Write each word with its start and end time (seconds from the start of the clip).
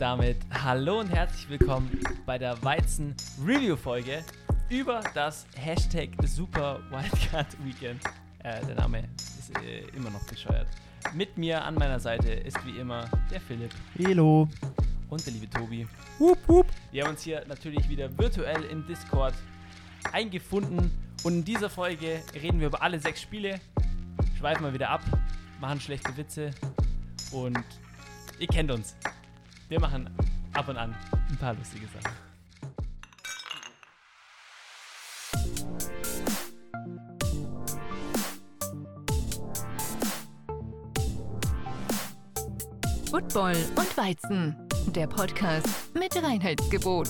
damit 0.00 0.38
hallo 0.50 1.00
und 1.00 1.10
herzlich 1.10 1.46
willkommen 1.50 1.90
bei 2.24 2.38
der 2.38 2.62
Weizen 2.64 3.14
Review 3.44 3.76
Folge 3.76 4.24
über 4.70 5.02
das 5.12 5.46
Hashtag 5.54 6.08
Super 6.24 6.80
Wildcard 6.88 7.48
Weekend. 7.62 8.00
Äh, 8.42 8.64
der 8.64 8.76
Name 8.76 9.04
ist 9.38 9.54
äh, 9.58 9.80
immer 9.94 10.08
noch 10.08 10.24
bescheuert. 10.24 10.68
Mit 11.12 11.36
mir 11.36 11.62
an 11.62 11.74
meiner 11.74 12.00
Seite 12.00 12.32
ist 12.32 12.56
wie 12.64 12.78
immer 12.78 13.10
der 13.30 13.42
Philipp 13.42 13.74
Hello. 13.98 14.48
und 15.10 15.26
der 15.26 15.34
liebe 15.34 15.50
Tobi. 15.50 15.86
Wup, 16.18 16.38
wup. 16.46 16.66
Wir 16.92 17.04
haben 17.04 17.10
uns 17.10 17.20
hier 17.20 17.44
natürlich 17.46 17.86
wieder 17.90 18.16
virtuell 18.16 18.64
im 18.64 18.86
Discord 18.86 19.34
eingefunden 20.12 20.90
und 21.24 21.34
in 21.34 21.44
dieser 21.44 21.68
Folge 21.68 22.22
reden 22.40 22.58
wir 22.58 22.68
über 22.68 22.80
alle 22.80 22.98
sechs 22.98 23.20
Spiele, 23.20 23.60
schweifen 24.38 24.62
mal 24.62 24.72
wieder 24.72 24.88
ab, 24.88 25.02
machen 25.60 25.78
schlechte 25.78 26.16
Witze 26.16 26.52
und 27.32 27.62
ihr 28.38 28.46
kennt 28.46 28.70
uns. 28.70 28.96
Wir 29.70 29.78
machen 29.78 30.10
ab 30.52 30.66
und 30.66 30.76
an 30.76 30.92
ein 31.28 31.36
paar 31.36 31.54
lustige 31.54 31.86
Sachen. 31.86 32.12
Football 43.08 43.54
und 43.76 43.96
Weizen, 43.96 44.56
der 44.88 45.06
Podcast 45.06 45.68
mit 45.94 46.20
Reinheitsgebot. 46.20 47.08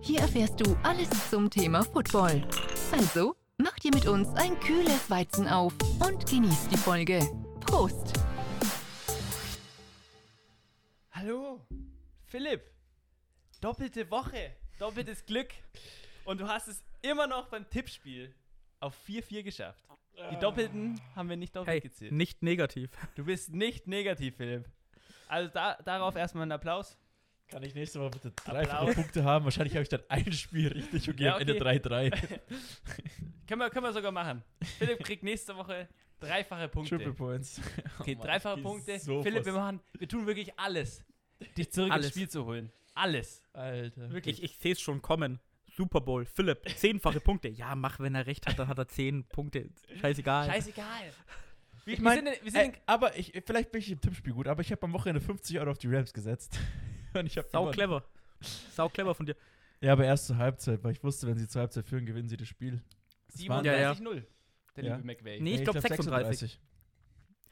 Hier 0.00 0.20
erfährst 0.20 0.60
du 0.60 0.76
alles 0.84 1.08
zum 1.28 1.50
Thema 1.50 1.82
Football. 1.82 2.46
Also, 2.92 3.34
mach 3.58 3.74
dir 3.80 3.90
mit 3.92 4.06
uns 4.06 4.28
ein 4.34 4.58
kühles 4.60 5.10
Weizen 5.10 5.48
auf 5.48 5.72
und 5.98 6.24
genieß 6.24 6.68
die 6.68 6.76
Folge. 6.76 7.18
Prost! 7.58 8.21
Philipp. 12.26 12.62
Doppelte 13.60 14.10
Woche, 14.10 14.56
doppeltes 14.78 15.24
Glück. 15.26 15.50
Und 16.24 16.40
du 16.40 16.48
hast 16.48 16.68
es 16.68 16.82
immer 17.02 17.26
noch 17.26 17.48
beim 17.48 17.68
Tippspiel 17.68 18.34
auf 18.80 18.94
4-4 19.08 19.42
geschafft. 19.42 19.84
Die 20.30 20.36
Doppelten 20.38 21.00
haben 21.16 21.28
wir 21.28 21.36
nicht 21.36 21.56
doppelt 21.56 21.70
Hey, 21.72 21.80
gezählt. 21.80 22.12
nicht 22.12 22.42
negativ. 22.42 22.90
Du 23.14 23.24
bist 23.24 23.50
nicht 23.52 23.86
negativ, 23.86 24.36
Philipp. 24.36 24.68
Also 25.28 25.50
da, 25.52 25.76
darauf 25.84 26.14
erstmal 26.16 26.42
einen 26.42 26.52
Applaus. 26.52 26.98
Kann 27.48 27.62
ich 27.62 27.74
nächste 27.74 28.00
Woche 28.00 28.10
bitte 28.10 28.30
dreifache 28.32 28.78
Applaus. 28.78 28.94
Punkte 28.94 29.24
haben? 29.24 29.44
Wahrscheinlich 29.44 29.74
habe 29.74 29.82
ich 29.82 29.88
dann 29.88 30.02
ein 30.08 30.32
Spiel 30.32 30.68
richtig 30.68 31.08
und 31.08 31.16
gehe 31.16 31.26
Ja, 31.28 31.34
am 31.36 31.40
Ende 31.40 31.54
okay. 31.54 31.78
3-3. 31.78 32.10
Können 33.46 33.60
wir, 33.60 33.70
können 33.70 33.84
wir 33.84 33.92
sogar 33.92 34.12
machen. 34.12 34.42
Philipp 34.78 35.00
kriegt 35.04 35.22
nächste 35.22 35.54
Woche 35.56 35.88
dreifache 36.20 36.68
Punkte. 36.68 36.96
Triple 36.96 37.12
Points. 37.14 37.60
Okay, 37.98 38.14
Oh 38.14 38.18
Mann, 38.18 38.26
dreifache 38.26 38.60
Punkte. 38.62 38.98
so 38.98 39.22
Philipp, 39.22 39.44
wir 39.44 39.52
machen, 39.52 39.80
wir 39.98 40.08
tun 40.08 40.26
wirklich 40.26 40.58
alles, 40.58 41.04
dich 41.56 41.70
zurück 41.72 41.90
Alles. 41.92 42.06
ins 42.06 42.14
Spiel 42.14 42.28
zu 42.28 42.44
holen. 42.44 42.70
Alles. 42.94 43.42
Alter. 43.52 44.10
Wirklich. 44.12 44.42
Ich, 44.42 44.52
ich 44.52 44.58
sehe 44.58 44.72
es 44.72 44.80
schon 44.80 45.00
kommen. 45.02 45.40
Super 45.74 46.00
Bowl. 46.02 46.26
Philipp, 46.26 46.68
zehnfache 46.76 47.20
Punkte. 47.20 47.48
Ja, 47.48 47.74
mach, 47.74 47.98
wenn 47.98 48.14
er 48.14 48.26
recht 48.26 48.46
hat, 48.46 48.58
dann 48.58 48.68
hat 48.68 48.76
er 48.78 48.88
zehn 48.88 49.24
Punkte. 49.24 49.70
Scheißegal. 50.00 50.46
Scheißegal. 50.50 50.86
Wir, 51.86 51.94
Ich 51.94 52.00
mein, 52.00 52.24
wir 52.24 52.32
sind, 52.32 52.44
wir 52.44 52.50
sind 52.52 52.60
Ey, 52.74 52.80
aber 52.86 53.16
ich, 53.18 53.32
vielleicht 53.46 53.72
bin 53.72 53.80
ich 53.80 53.90
im 53.90 54.00
Tippspiel 54.00 54.34
gut, 54.34 54.46
aber 54.48 54.60
ich 54.60 54.70
habe 54.70 54.82
am 54.82 54.92
Wochenende 54.92 55.20
50 55.22 55.58
Euro 55.58 55.70
auf 55.70 55.78
die 55.78 55.88
Rams 55.88 56.12
gesetzt. 56.12 56.58
Und 57.14 57.26
ich 57.26 57.32
Sau 57.34 57.42
gewonnen. 57.42 57.72
clever. 57.72 58.04
Sau 58.74 58.88
clever 58.90 59.14
von 59.14 59.24
dir. 59.26 59.36
Ja, 59.80 59.92
aber 59.94 60.04
erst 60.04 60.26
zur 60.26 60.36
Halbzeit, 60.36 60.84
weil 60.84 60.92
ich 60.92 61.02
wusste, 61.02 61.26
wenn 61.26 61.38
sie 61.38 61.48
zur 61.48 61.60
Halbzeit 61.62 61.86
führen, 61.86 62.04
gewinnen 62.06 62.28
sie 62.28 62.36
das 62.36 62.48
Spiel. 62.48 62.82
Das 63.32 63.48
waren- 63.48 63.64
37-0. 63.64 63.66
Ja, 63.66 63.80
ja. 63.80 63.94
Der 64.76 64.84
Ja. 64.84 64.96
liebe 64.96 65.06
McVay. 65.06 65.40
Nee, 65.40 65.54
ich 65.56 65.62
glaub, 65.64 65.74
glaube 65.74 65.88
36. 65.88 66.60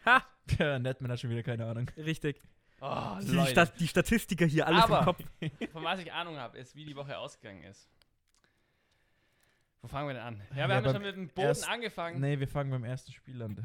Ha! 0.05 0.23
Ja, 0.59 0.79
Netman 0.79 1.11
hat 1.13 1.21
schon 1.21 1.31
wieder 1.31 1.43
keine 1.43 1.65
Ahnung. 1.67 1.89
Richtig. 1.97 2.41
Oh, 2.81 3.19
Die. 3.21 3.47
Stat 3.47 3.79
die 3.79 3.89
Statistiker 3.89 4.47
hier, 4.47 4.67
alles 4.67 4.85
Aber- 4.85 4.99
im 5.01 5.05
Kopf. 5.05 5.23
Von 5.73 5.85
was 5.85 6.01
ich 6.01 6.13
Ahnung 6.13 6.37
habe, 6.39 6.59
ist, 6.59 6.75
wie 6.75 6.85
die 6.85 6.97
Woche 6.97 7.17
ausgegangen 7.19 7.63
ist. 7.65 7.89
Wo 9.83 9.89
fangen 9.89 10.09
wir 10.09 10.15
denn 10.15 10.23
an? 10.23 10.43
Ja, 10.51 10.57
Ja, 10.57 10.57
wir 10.57 10.63
haben 10.63 10.71
ja 10.71 10.81
beim 10.81 10.93
schon 10.95 11.03
mit 11.03 11.17
dem 11.17 11.29
Boden 11.29 11.47
erst- 11.49 11.69
angefangen. 11.69 12.21
Nee, 12.21 12.39
wir 12.39 12.49
fangen 12.49 12.71
beim 12.71 12.85
ersten 12.85 13.13
Spiel 13.13 13.41
an. 13.43 13.57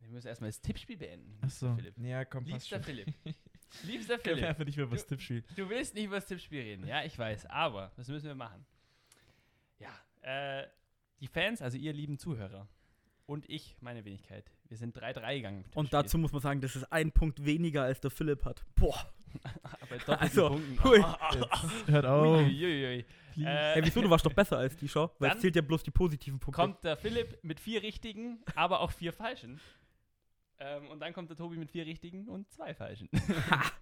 Wir 0.00 0.08
müssen 0.10 0.28
erstmal 0.28 0.50
das 0.50 0.60
Tippspiel 0.60 0.96
beenden. 0.96 1.38
Achso. 1.42 1.74
Philipp. 1.74 1.98
Ja, 1.98 2.24
komm, 2.24 2.44
Liebster 2.44 2.76
schon. 2.76 2.84
Philipp. 2.84 3.12
Liebster 3.84 4.18
Philipp. 4.20 4.44
einfach 4.44 4.64
nicht 4.64 4.76
mehr 4.76 4.86
über 4.86 4.94
das 4.96 5.04
Du- 5.06 5.14
Tippspiel. 5.16 5.42
Du 5.56 5.68
willst 5.68 5.94
nicht 5.94 6.04
über 6.04 6.16
das 6.16 6.26
Tippspiel 6.26 6.60
reden. 6.62 6.86
Ja, 6.86 7.02
ich 7.04 7.18
weiß. 7.18 7.46
Aber 7.46 7.90
das 7.96 8.06
müssen 8.08 8.26
wir 8.26 8.34
machen. 8.36 8.64
Ja, 9.78 9.90
äh, 10.22 10.66
die 11.20 11.26
Fans, 11.28 11.62
also 11.62 11.76
ihr 11.76 11.92
lieben 11.92 12.18
Zuhörer 12.18 12.68
und 13.26 13.48
ich, 13.50 13.76
meine 13.80 14.04
Wenigkeit, 14.04 14.50
wir 14.68 14.76
sind 14.76 14.96
3-3 14.96 15.36
gegangen. 15.36 15.58
Und 15.58 15.86
Tippspiel. 15.86 15.88
dazu 15.90 16.18
muss 16.18 16.32
man 16.32 16.40
sagen, 16.40 16.60
das 16.60 16.76
ist 16.76 16.84
ein 16.92 17.12
Punkt 17.12 17.44
weniger, 17.44 17.82
als 17.82 18.00
der 18.00 18.10
Philipp 18.10 18.44
hat. 18.44 18.64
Boah. 18.74 18.94
Bei 19.90 19.98
doppelten 19.98 20.14
also, 20.14 20.48
Punkten. 20.48 20.84
hui. 20.84 20.98
Jetzt 20.98 21.86
hört 21.88 22.06
auf. 22.06 22.38
Uiuiui. 22.38 23.04
Äh, 23.38 23.74
Ey, 23.74 23.84
wieso? 23.84 24.00
Du 24.00 24.08
warst 24.08 24.24
doch 24.24 24.32
besser 24.32 24.56
als 24.56 24.76
die 24.76 24.88
Show, 24.88 25.10
weil 25.18 25.28
Dann 25.28 25.38
es 25.38 25.42
zählt 25.42 25.56
ja 25.56 25.62
bloß 25.62 25.82
die 25.82 25.90
positiven 25.90 26.38
Punkte. 26.38 26.60
kommt 26.60 26.84
der 26.84 26.96
Philipp 26.96 27.38
mit 27.42 27.60
vier 27.60 27.82
richtigen, 27.82 28.42
aber 28.54 28.80
auch 28.80 28.92
vier 28.92 29.12
falschen. 29.12 29.60
Ähm, 30.58 30.88
und 30.88 31.00
dann 31.00 31.12
kommt 31.12 31.28
der 31.28 31.36
Tobi 31.36 31.56
mit 31.56 31.70
vier 31.70 31.84
richtigen 31.84 32.28
und 32.28 32.50
zwei 32.50 32.72
falschen. 32.74 33.10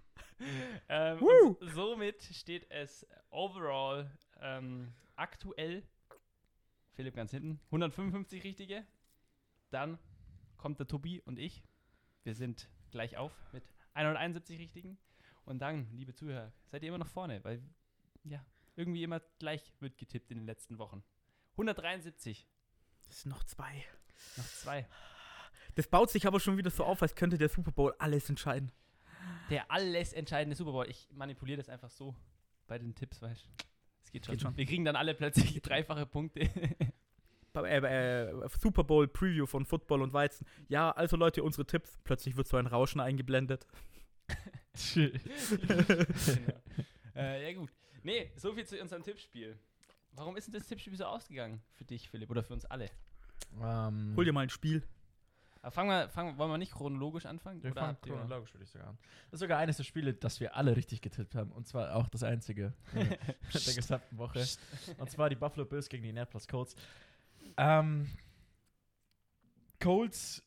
ähm, 0.89 1.23
und 1.23 1.59
somit 1.73 2.23
steht 2.23 2.69
es 2.71 3.07
overall 3.31 4.11
ähm, 4.41 4.93
aktuell, 5.15 5.85
Philipp 6.95 7.15
ganz 7.15 7.31
hinten, 7.31 7.61
155 7.67 8.43
richtige. 8.43 8.85
Dann 9.75 9.99
kommt 10.57 10.79
der 10.79 10.87
Tobi 10.87 11.21
und 11.23 11.37
ich. 11.39 11.65
Wir 12.23 12.37
sind 12.37 12.71
gleich 12.93 13.17
auf 13.17 13.33
mit 13.53 13.65
171 13.95 14.59
richtigen. 14.61 14.99
Und 15.45 15.59
dann, 15.59 15.91
liebe 15.91 16.15
Zuhörer, 16.15 16.53
seid 16.67 16.85
ihr 16.85 16.91
immer 16.91 16.99
noch 16.99 17.09
vorne, 17.09 17.43
weil 17.43 17.61
ja, 18.23 18.47
irgendwie 18.77 19.03
immer 19.03 19.21
gleich 19.41 19.75
wird 19.81 19.99
getippt 19.99 20.31
in 20.31 20.39
den 20.39 20.47
letzten 20.47 20.79
Wochen. 20.79 21.03
173, 21.55 22.47
Das 23.09 23.23
sind 23.23 23.33
noch 23.33 23.43
zwei. 23.43 23.85
noch 24.37 24.47
zwei. 24.47 24.89
Das 25.75 25.89
baut 25.89 26.09
sich 26.09 26.25
aber 26.29 26.39
schon 26.39 26.57
wieder 26.57 26.71
so 26.71 26.85
auf, 26.85 27.03
als 27.03 27.17
könnte 27.17 27.37
der 27.37 27.49
Super 27.49 27.73
Bowl 27.73 27.95
alles 27.99 28.31
entscheiden. 28.31 28.71
Der 29.51 29.71
alles 29.73 30.13
entscheidende 30.13 30.55
Super 30.55 30.71
Bowl. 30.71 30.89
Ich 30.89 31.09
manipuliere 31.11 31.57
das 31.57 31.69
einfach 31.69 31.91
so 31.91 32.15
bei 32.69 32.79
den 32.79 32.95
Tipps, 32.95 33.21
weißt 33.21 33.45
du. 33.45 33.51
Es 34.05 34.13
geht 34.13 34.25
schon. 34.25 34.35
Geht 34.35 34.43
schon. 34.43 34.57
Wir 34.57 34.67
kriegen 34.67 34.85
dann 34.85 34.95
alle 34.95 35.15
plötzlich 35.15 35.61
dreifache 35.63 36.07
Punkte. 36.07 36.49
Äh, 37.55 38.27
äh, 38.27 38.49
Super 38.61 38.85
Bowl 38.85 39.07
Preview 39.07 39.47
von 39.47 39.65
Football 39.65 40.03
und 40.03 40.13
Weizen. 40.13 40.47
Ja, 40.69 40.91
also 40.91 41.17
Leute, 41.17 41.43
unsere 41.43 41.67
Tipps. 41.67 41.99
Plötzlich 42.05 42.37
wird 42.37 42.49
so 42.49 42.57
ein 42.57 42.67
Rauschen 42.67 43.01
eingeblendet. 43.01 43.67
genau. 44.95 45.11
äh, 47.15 47.47
ja, 47.47 47.59
gut. 47.59 47.71
Nee, 48.03 48.33
so 48.37 48.53
viel 48.53 48.67
zu 48.67 48.81
unserem 48.81 49.03
Tippspiel. 49.03 49.59
Warum 50.13 50.37
ist 50.37 50.47
denn 50.47 50.55
das 50.55 50.67
Tippspiel 50.67 50.97
so 50.97 51.05
ausgegangen 51.05 51.63
für 51.73 51.85
dich, 51.85 52.09
Philipp, 52.09 52.31
oder 52.31 52.43
für 52.43 52.53
uns 52.53 52.65
alle? 52.65 52.91
Ähm, 53.63 54.15
Hol 54.17 54.25
dir 54.25 54.33
mal 54.33 54.43
ein 54.43 54.51
Spiel. 54.51 54.83
Aber 55.65 55.71
fangen 55.71 55.89
wir, 55.89 56.09
fangen, 56.11 56.37
wollen 56.37 56.51
wir 56.51 56.59
nicht 56.59 56.73
chronologisch 56.73 57.25
anfangen? 57.25 57.63
Wir 57.63 57.71
oder 57.71 57.81
fangen 57.81 58.01
chronologisch, 58.03 58.53
würde 58.53 58.65
ich 58.65 58.71
sagen. 58.71 58.99
Das 59.31 59.39
ist 59.39 59.41
sogar 59.41 59.59
eines 59.59 59.79
der 59.79 59.85
Spiele, 59.85 60.13
das 60.13 60.39
wir 60.39 60.55
alle 60.57 60.77
richtig 60.77 61.01
getippt 61.01 61.35
haben. 61.35 61.51
Und 61.53 61.67
zwar 61.67 61.97
auch 61.97 62.07
das 62.09 62.23
einzige 62.23 62.75
äh, 62.95 63.17
der 63.67 63.75
gesamten 63.75 64.19
Woche. 64.19 64.47
Und 64.99 65.11
zwar 65.11 65.31
die 65.31 65.37
Buffalo 65.37 65.65
Bills 65.65 65.89
gegen 65.89 66.03
die 66.03 66.11
Indianapolis 66.11 66.47
Colts. 66.47 66.77
Ähm, 67.57 68.09
Colts 69.81 70.43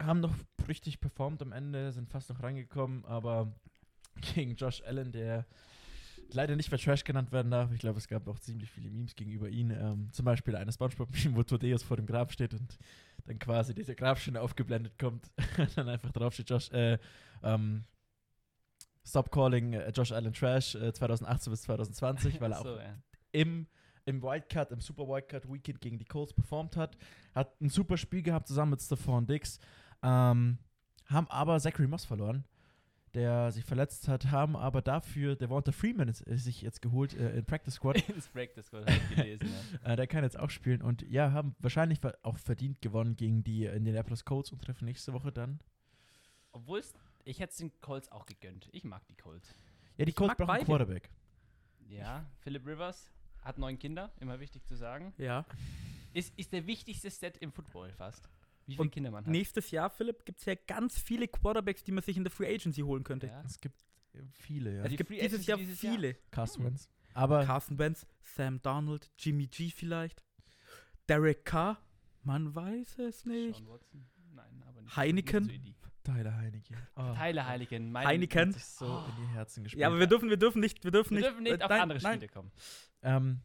haben 0.00 0.20
noch 0.20 0.34
richtig 0.68 1.00
performt 1.00 1.42
am 1.42 1.52
Ende, 1.52 1.92
sind 1.92 2.08
fast 2.08 2.30
noch 2.30 2.42
reingekommen, 2.42 3.04
aber 3.04 3.52
gegen 4.34 4.54
Josh 4.56 4.82
Allen, 4.82 5.12
der 5.12 5.46
leider 6.32 6.56
nicht 6.56 6.70
mehr 6.70 6.78
Trash 6.78 7.04
genannt 7.04 7.32
werden 7.32 7.50
darf. 7.50 7.72
Ich 7.72 7.80
glaube, 7.80 7.98
es 7.98 8.08
gab 8.08 8.28
auch 8.28 8.38
ziemlich 8.38 8.70
viele 8.70 8.90
Memes 8.90 9.14
gegenüber 9.14 9.48
ihm. 9.48 9.70
Ähm, 9.70 10.08
zum 10.12 10.24
Beispiel 10.24 10.56
eine 10.56 10.72
Spongebob-Meme, 10.72 11.36
wo 11.36 11.42
Todeus 11.42 11.82
vor 11.82 11.96
dem 11.96 12.06
Grab 12.06 12.32
steht 12.32 12.54
und 12.54 12.78
dann 13.26 13.38
quasi 13.38 13.74
diese 13.74 13.94
Grabsteine 13.94 14.40
aufgeblendet 14.40 14.98
kommt. 14.98 15.30
dann 15.74 15.88
einfach 15.88 16.12
drauf 16.12 16.34
steht, 16.34 16.50
Josh, 16.50 16.70
äh, 16.70 16.98
ähm, 17.42 17.84
Stop 19.04 19.30
calling 19.30 19.72
äh, 19.72 19.90
Josh 19.90 20.12
Allen 20.12 20.32
Trash 20.32 20.74
äh, 20.74 20.92
2018 20.92 21.50
bis 21.50 21.62
2020, 21.62 22.40
weil 22.40 22.52
er 22.52 22.60
auch 22.60 22.64
so, 22.64 22.78
ja. 22.78 22.96
im, 23.32 23.66
im 24.04 24.22
Wildcard, 24.22 24.72
im 24.72 24.80
Super 24.80 25.06
Wildcard 25.06 25.50
Weekend 25.50 25.80
gegen 25.80 25.98
die 25.98 26.04
Colts 26.04 26.32
performt 26.32 26.76
hat. 26.76 26.96
Hat 27.34 27.60
ein 27.60 27.68
super 27.68 27.96
Spiel 27.96 28.22
gehabt 28.22 28.48
zusammen 28.48 28.72
mit 28.72 28.82
Stephon 28.82 29.26
Diggs. 29.26 29.58
Ähm, 30.02 30.58
haben 31.06 31.28
aber 31.28 31.58
Zachary 31.58 31.88
Moss 31.88 32.04
verloren, 32.04 32.44
der 33.14 33.50
sich 33.50 33.64
verletzt 33.64 34.08
hat, 34.08 34.30
haben 34.30 34.56
aber 34.56 34.80
dafür 34.80 35.34
Devonta 35.34 35.72
Freeman 35.72 36.08
ist, 36.08 36.20
ist 36.22 36.44
sich 36.44 36.62
jetzt 36.62 36.80
geholt 36.80 37.14
äh, 37.14 37.36
in 37.36 37.44
Practice 37.44 37.74
Squad. 37.74 37.96
Ins 38.08 38.28
Practice 38.28 38.66
Squad 38.66 38.82
habe 38.82 38.92
ich 38.92 39.16
gelesen. 39.16 39.48
Ja. 39.82 39.90
äh, 39.92 39.96
der 39.96 40.06
kann 40.06 40.22
jetzt 40.22 40.38
auch 40.38 40.50
spielen 40.50 40.82
und 40.82 41.02
ja, 41.02 41.32
haben 41.32 41.56
wahrscheinlich 41.58 41.98
auch 42.22 42.38
verdient 42.38 42.80
gewonnen 42.80 43.16
gegen 43.16 43.42
die 43.42 43.66
Indianapolis 43.66 44.24
Colts 44.24 44.52
und 44.52 44.62
treffen 44.62 44.84
nächste 44.84 45.12
Woche 45.12 45.32
dann. 45.32 45.60
Obwohl 46.52 46.78
es, 46.78 46.94
ich 47.24 47.40
hätte 47.40 47.50
es 47.50 47.58
den 47.58 47.72
Colts 47.80 48.10
auch 48.10 48.26
gegönnt. 48.26 48.68
Ich 48.72 48.84
mag 48.84 49.06
die 49.08 49.16
Colts. 49.16 49.54
Ja, 49.96 50.04
die 50.04 50.12
Colts 50.12 50.36
brauchen 50.36 50.50
einen. 50.50 50.64
Quarterback. 50.64 51.10
Ja, 51.88 52.24
Philip 52.38 52.64
Rivers 52.66 53.10
hat 53.42 53.58
neun 53.58 53.78
Kinder, 53.78 54.12
immer 54.20 54.40
wichtig 54.40 54.64
zu 54.66 54.76
sagen. 54.76 55.12
Ja. 55.18 55.44
Ist, 56.12 56.36
ist 56.38 56.52
der 56.52 56.66
wichtigste 56.66 57.10
Stat 57.10 57.36
im 57.38 57.52
Football 57.52 57.92
fast. 57.92 58.28
Wie 58.66 58.72
viele 58.72 58.82
Und 58.82 58.90
Kinder 58.92 59.10
man 59.10 59.24
hat. 59.24 59.30
Nächstes 59.30 59.70
Jahr, 59.70 59.90
Philipp, 59.90 60.24
gibt 60.24 60.40
es 60.40 60.44
ja 60.44 60.54
ganz 60.66 60.98
viele 60.98 61.28
Quarterbacks, 61.28 61.82
die 61.84 61.92
man 61.92 62.02
sich 62.02 62.16
in 62.16 62.24
der 62.24 62.30
Free 62.30 62.52
Agency 62.54 62.82
holen 62.82 63.04
könnte. 63.04 63.26
Ja. 63.28 63.42
Es 63.44 63.60
gibt 63.60 63.84
Viele, 64.32 64.76
ja. 64.76 64.82
Die 64.88 64.94
Es 64.94 64.98
gibt 64.98 65.08
Free 65.08 65.20
dieses 65.20 65.34
Agency 65.34 65.50
Jahr 65.50 65.58
dieses 65.58 65.82
Jahr. 65.82 65.94
viele. 65.94 66.14
Carson 66.30 66.64
Wentz. 66.64 66.88
Aber 67.14 67.44
Carson 67.44 67.78
Wentz, 67.78 68.06
Sam 68.22 68.60
Darnold, 68.62 69.10
Jimmy 69.18 69.46
G 69.46 69.70
vielleicht, 69.70 70.24
Derek 71.08 71.44
Carr, 71.44 71.80
man 72.22 72.54
weiß 72.54 72.98
es 72.98 73.24
nicht. 73.24 73.56
Sean 73.56 73.68
Watson? 73.68 74.06
Nein, 74.32 74.64
aber 74.66 74.82
nicht. 74.82 74.96
Heineken? 74.96 75.46
Nicht 75.46 75.79
so. 75.79 75.79
Tyler 76.04 76.36
Heineke. 76.36 76.74
Oh, 76.96 77.12
Tyler 77.14 77.46
Heineken. 77.46 77.92
Mein 77.92 78.06
Heineken. 78.06 78.48
hat 78.48 78.54
sich 78.54 78.64
so 78.64 79.04
in 79.08 79.16
die 79.24 79.28
Herzen 79.32 79.64
gespielt. 79.64 79.80
Ja, 79.80 79.88
aber 79.88 79.98
wir 79.98 80.06
dürfen, 80.06 80.28
wir 80.30 80.36
dürfen 80.36 80.60
nicht, 80.60 80.82
wir 80.84 80.90
dürfen 80.90 81.10
Wir 81.16 81.20
nicht, 81.20 81.28
dürfen 81.30 81.42
nicht 81.42 81.60
äh, 81.60 81.64
auf 81.64 81.70
nein, 81.70 81.80
andere 81.82 82.00
nein, 82.02 82.14
Spiele 82.16 82.28
kommen. 82.28 82.50
ähm, 83.02 83.40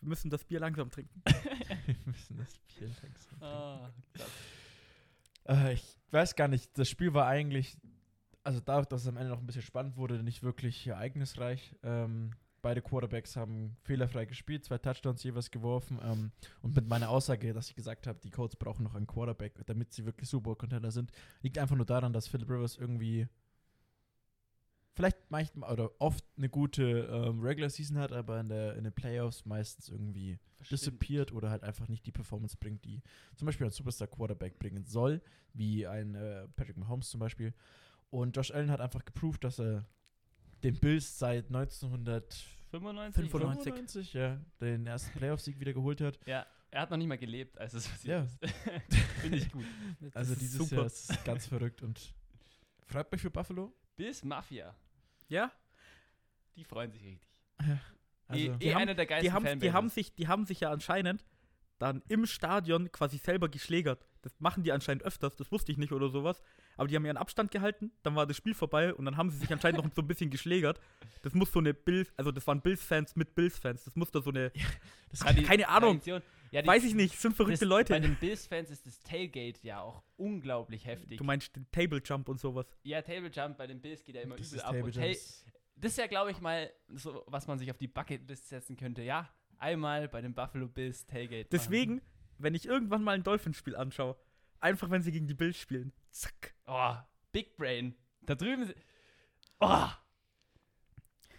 wir 0.00 0.08
müssen 0.10 0.30
das 0.30 0.44
Bier 0.44 0.60
langsam 0.60 0.90
trinken. 0.90 1.22
wir 1.86 1.96
müssen 2.04 2.36
das 2.36 2.58
Bier 2.58 2.88
langsam 3.02 3.42
Ah, 3.42 3.90
Gott. 4.16 4.26
Äh, 5.56 5.72
ich 5.74 5.98
weiß 6.10 6.34
gar 6.36 6.48
nicht, 6.48 6.76
das 6.78 6.88
Spiel 6.88 7.14
war 7.14 7.26
eigentlich, 7.26 7.76
also 8.44 8.60
dadurch, 8.60 8.86
dass 8.86 9.02
es 9.02 9.08
am 9.08 9.16
Ende 9.16 9.30
noch 9.30 9.38
ein 9.40 9.46
bisschen 9.46 9.62
spannend 9.62 9.96
wurde, 9.96 10.22
nicht 10.22 10.42
wirklich 10.42 10.86
ereignisreich. 10.86 11.74
Ähm, 11.82 12.32
beide 12.66 12.82
Quarterbacks 12.82 13.36
haben 13.36 13.76
fehlerfrei 13.82 14.24
gespielt, 14.24 14.64
zwei 14.64 14.76
Touchdowns 14.76 15.22
jeweils 15.22 15.52
geworfen. 15.52 16.00
Ähm, 16.02 16.32
und 16.62 16.74
mit 16.74 16.88
meiner 16.88 17.10
Aussage, 17.10 17.54
dass 17.54 17.68
ich 17.68 17.76
gesagt 17.76 18.08
habe, 18.08 18.18
die 18.18 18.30
Colts 18.30 18.56
brauchen 18.56 18.82
noch 18.82 18.96
einen 18.96 19.06
Quarterback, 19.06 19.64
damit 19.66 19.92
sie 19.92 20.04
wirklich 20.04 20.28
Super 20.28 20.46
Bowl-Contender 20.46 20.90
sind, 20.90 21.12
liegt 21.42 21.58
einfach 21.58 21.76
nur 21.76 21.86
daran, 21.86 22.12
dass 22.12 22.26
Philip 22.26 22.50
Rivers 22.50 22.76
irgendwie 22.76 23.28
vielleicht 24.94 25.30
manchmal 25.30 25.72
oder 25.72 25.92
oft 26.00 26.24
eine 26.36 26.48
gute 26.48 27.08
ähm, 27.08 27.40
Regular 27.40 27.70
Season 27.70 27.98
hat, 27.98 28.10
aber 28.10 28.40
in, 28.40 28.48
der, 28.48 28.74
in 28.74 28.82
den 28.82 28.92
Playoffs 28.92 29.46
meistens 29.46 29.88
irgendwie 29.88 30.40
disappeared 30.68 31.30
oder 31.30 31.50
halt 31.50 31.62
einfach 31.62 31.86
nicht 31.86 32.04
die 32.04 32.10
Performance 32.10 32.56
bringt, 32.58 32.84
die 32.84 33.00
zum 33.36 33.46
Beispiel 33.46 33.68
ein 33.68 33.70
Superstar 33.70 34.08
Quarterback 34.08 34.58
bringen 34.58 34.84
soll, 34.86 35.22
wie 35.52 35.86
ein 35.86 36.16
äh, 36.16 36.48
Patrick 36.56 36.78
Mahomes 36.78 37.10
zum 37.10 37.20
Beispiel. 37.20 37.54
Und 38.10 38.36
Josh 38.36 38.50
Allen 38.50 38.72
hat 38.72 38.80
einfach 38.80 39.04
geproved, 39.04 39.44
dass 39.44 39.60
er 39.60 39.86
den 40.64 40.80
Bills 40.80 41.16
seit 41.16 41.46
1995 41.46 42.55
95? 42.80 43.30
95. 43.30 44.12
ja, 44.14 44.38
den 44.60 44.86
ersten 44.86 45.18
Playoff-Sieg 45.18 45.58
wieder 45.60 45.72
geholt 45.72 46.00
hat. 46.00 46.18
Ja, 46.26 46.46
er 46.70 46.80
hat 46.82 46.90
noch 46.90 46.96
nicht 46.96 47.08
mal 47.08 47.18
gelebt, 47.18 47.58
als 47.58 47.74
es 47.74 47.88
passiert 47.88 48.28
Ja. 48.40 48.48
Finde 49.20 49.38
ich 49.38 49.50
gut. 49.50 49.64
Also 50.14 50.34
dieses 50.34 50.58
super. 50.58 50.76
Jahr 50.76 50.86
ist 50.86 51.24
ganz 51.24 51.46
verrückt 51.46 51.82
und 51.82 52.14
freut 52.86 53.10
mich 53.10 53.20
für 53.20 53.30
Buffalo. 53.30 53.72
Bis 53.96 54.22
Mafia. 54.24 54.74
Ja, 55.28 55.50
Die 56.54 56.64
freuen 56.64 56.90
sich 56.90 57.02
richtig. 57.02 57.28
Also, 58.28 58.42
eh, 58.42 58.56
die 58.58 58.66
eh 58.66 58.74
haben- 58.74 58.82
einer 58.82 58.94
der 58.94 59.20
die 59.20 59.32
haben, 59.32 59.60
die, 59.60 59.72
haben 59.72 59.88
sich, 59.88 60.14
die 60.14 60.28
haben 60.28 60.44
sich 60.46 60.60
ja 60.60 60.70
anscheinend 60.70 61.24
dann 61.78 62.02
im 62.08 62.26
Stadion 62.26 62.90
quasi 62.92 63.18
selber 63.18 63.48
geschlägert. 63.48 64.06
Das 64.22 64.38
machen 64.40 64.62
die 64.62 64.72
anscheinend 64.72 65.02
öfters, 65.04 65.36
das 65.36 65.50
wusste 65.52 65.72
ich 65.72 65.78
nicht 65.78 65.92
oder 65.92 66.08
sowas. 66.08 66.42
Aber 66.76 66.88
die 66.88 66.96
haben 66.96 67.04
ihren 67.06 67.16
Abstand 67.16 67.50
gehalten, 67.50 67.90
dann 68.02 68.14
war 68.16 68.26
das 68.26 68.36
Spiel 68.36 68.54
vorbei 68.54 68.94
und 68.94 69.04
dann 69.04 69.16
haben 69.16 69.30
sie 69.30 69.38
sich 69.38 69.52
anscheinend 69.52 69.82
noch 69.82 69.90
so 69.94 70.02
ein 70.02 70.06
bisschen 70.06 70.30
geschlägert. 70.30 70.80
Das 71.22 71.34
muss 71.34 71.50
so 71.50 71.58
eine 71.58 71.72
Bills, 71.72 72.12
also 72.16 72.30
das 72.32 72.46
waren 72.46 72.60
Bills-Fans 72.60 73.16
mit 73.16 73.34
Bills-Fans. 73.34 73.84
Das 73.84 73.96
muss 73.96 74.10
da 74.10 74.20
so 74.20 74.30
eine, 74.30 74.52
Ja, 75.24 75.42
keine 75.42 75.68
Ahnung. 75.68 76.00
Ja, 76.52 76.62
die, 76.62 76.68
weiß 76.68 76.84
ich 76.84 76.94
nicht, 76.94 77.18
sind 77.18 77.34
verrückte 77.34 77.60
das, 77.60 77.68
Leute. 77.68 77.92
Bei 77.92 78.00
den 78.00 78.16
Bills-Fans 78.16 78.70
ist 78.70 78.86
das 78.86 79.00
Tailgate 79.02 79.58
ja 79.62 79.80
auch 79.80 80.02
unglaublich 80.16 80.86
heftig. 80.86 81.18
Du 81.18 81.24
meinst 81.24 81.54
den 81.56 81.70
Table 81.70 82.00
Jump 82.04 82.28
und 82.28 82.40
sowas. 82.40 82.66
ja, 82.82 83.02
Table 83.02 83.30
Jump 83.32 83.56
bei 83.56 83.66
den 83.66 83.80
Bills 83.80 84.04
geht 84.04 84.14
ja 84.14 84.22
immer 84.22 84.36
das 84.36 84.48
übel 84.48 84.58
ist 84.58 84.64
ab. 84.64 84.76
Und 84.82 84.96
hey, 84.96 85.18
das 85.76 85.92
ist 85.92 85.98
ja, 85.98 86.06
glaube 86.06 86.30
ich, 86.30 86.40
mal 86.40 86.70
so, 86.88 87.24
was 87.26 87.46
man 87.46 87.58
sich 87.58 87.70
auf 87.70 87.78
die 87.78 87.88
Bucketlist 87.88 88.48
setzen 88.48 88.76
könnte. 88.76 89.02
Ja, 89.02 89.28
einmal 89.58 90.08
bei 90.08 90.20
den 90.20 90.34
Buffalo 90.34 90.68
Bills 90.68 91.06
Tailgate. 91.06 91.44
machen. 91.44 91.48
Deswegen, 91.50 92.02
wenn 92.38 92.54
ich 92.54 92.66
irgendwann 92.66 93.02
mal 93.02 93.12
ein 93.12 93.22
Dolphins-Spiel 93.22 93.76
anschaue, 93.76 94.16
einfach 94.60 94.90
wenn 94.90 95.02
sie 95.02 95.12
gegen 95.12 95.26
die 95.26 95.34
Bills 95.34 95.58
spielen, 95.58 95.92
zack. 96.16 96.54
Oh, 96.66 96.94
Big 97.32 97.56
Brain. 97.56 97.94
Da 98.22 98.34
drüben. 98.34 98.72
Oh, 99.60 99.88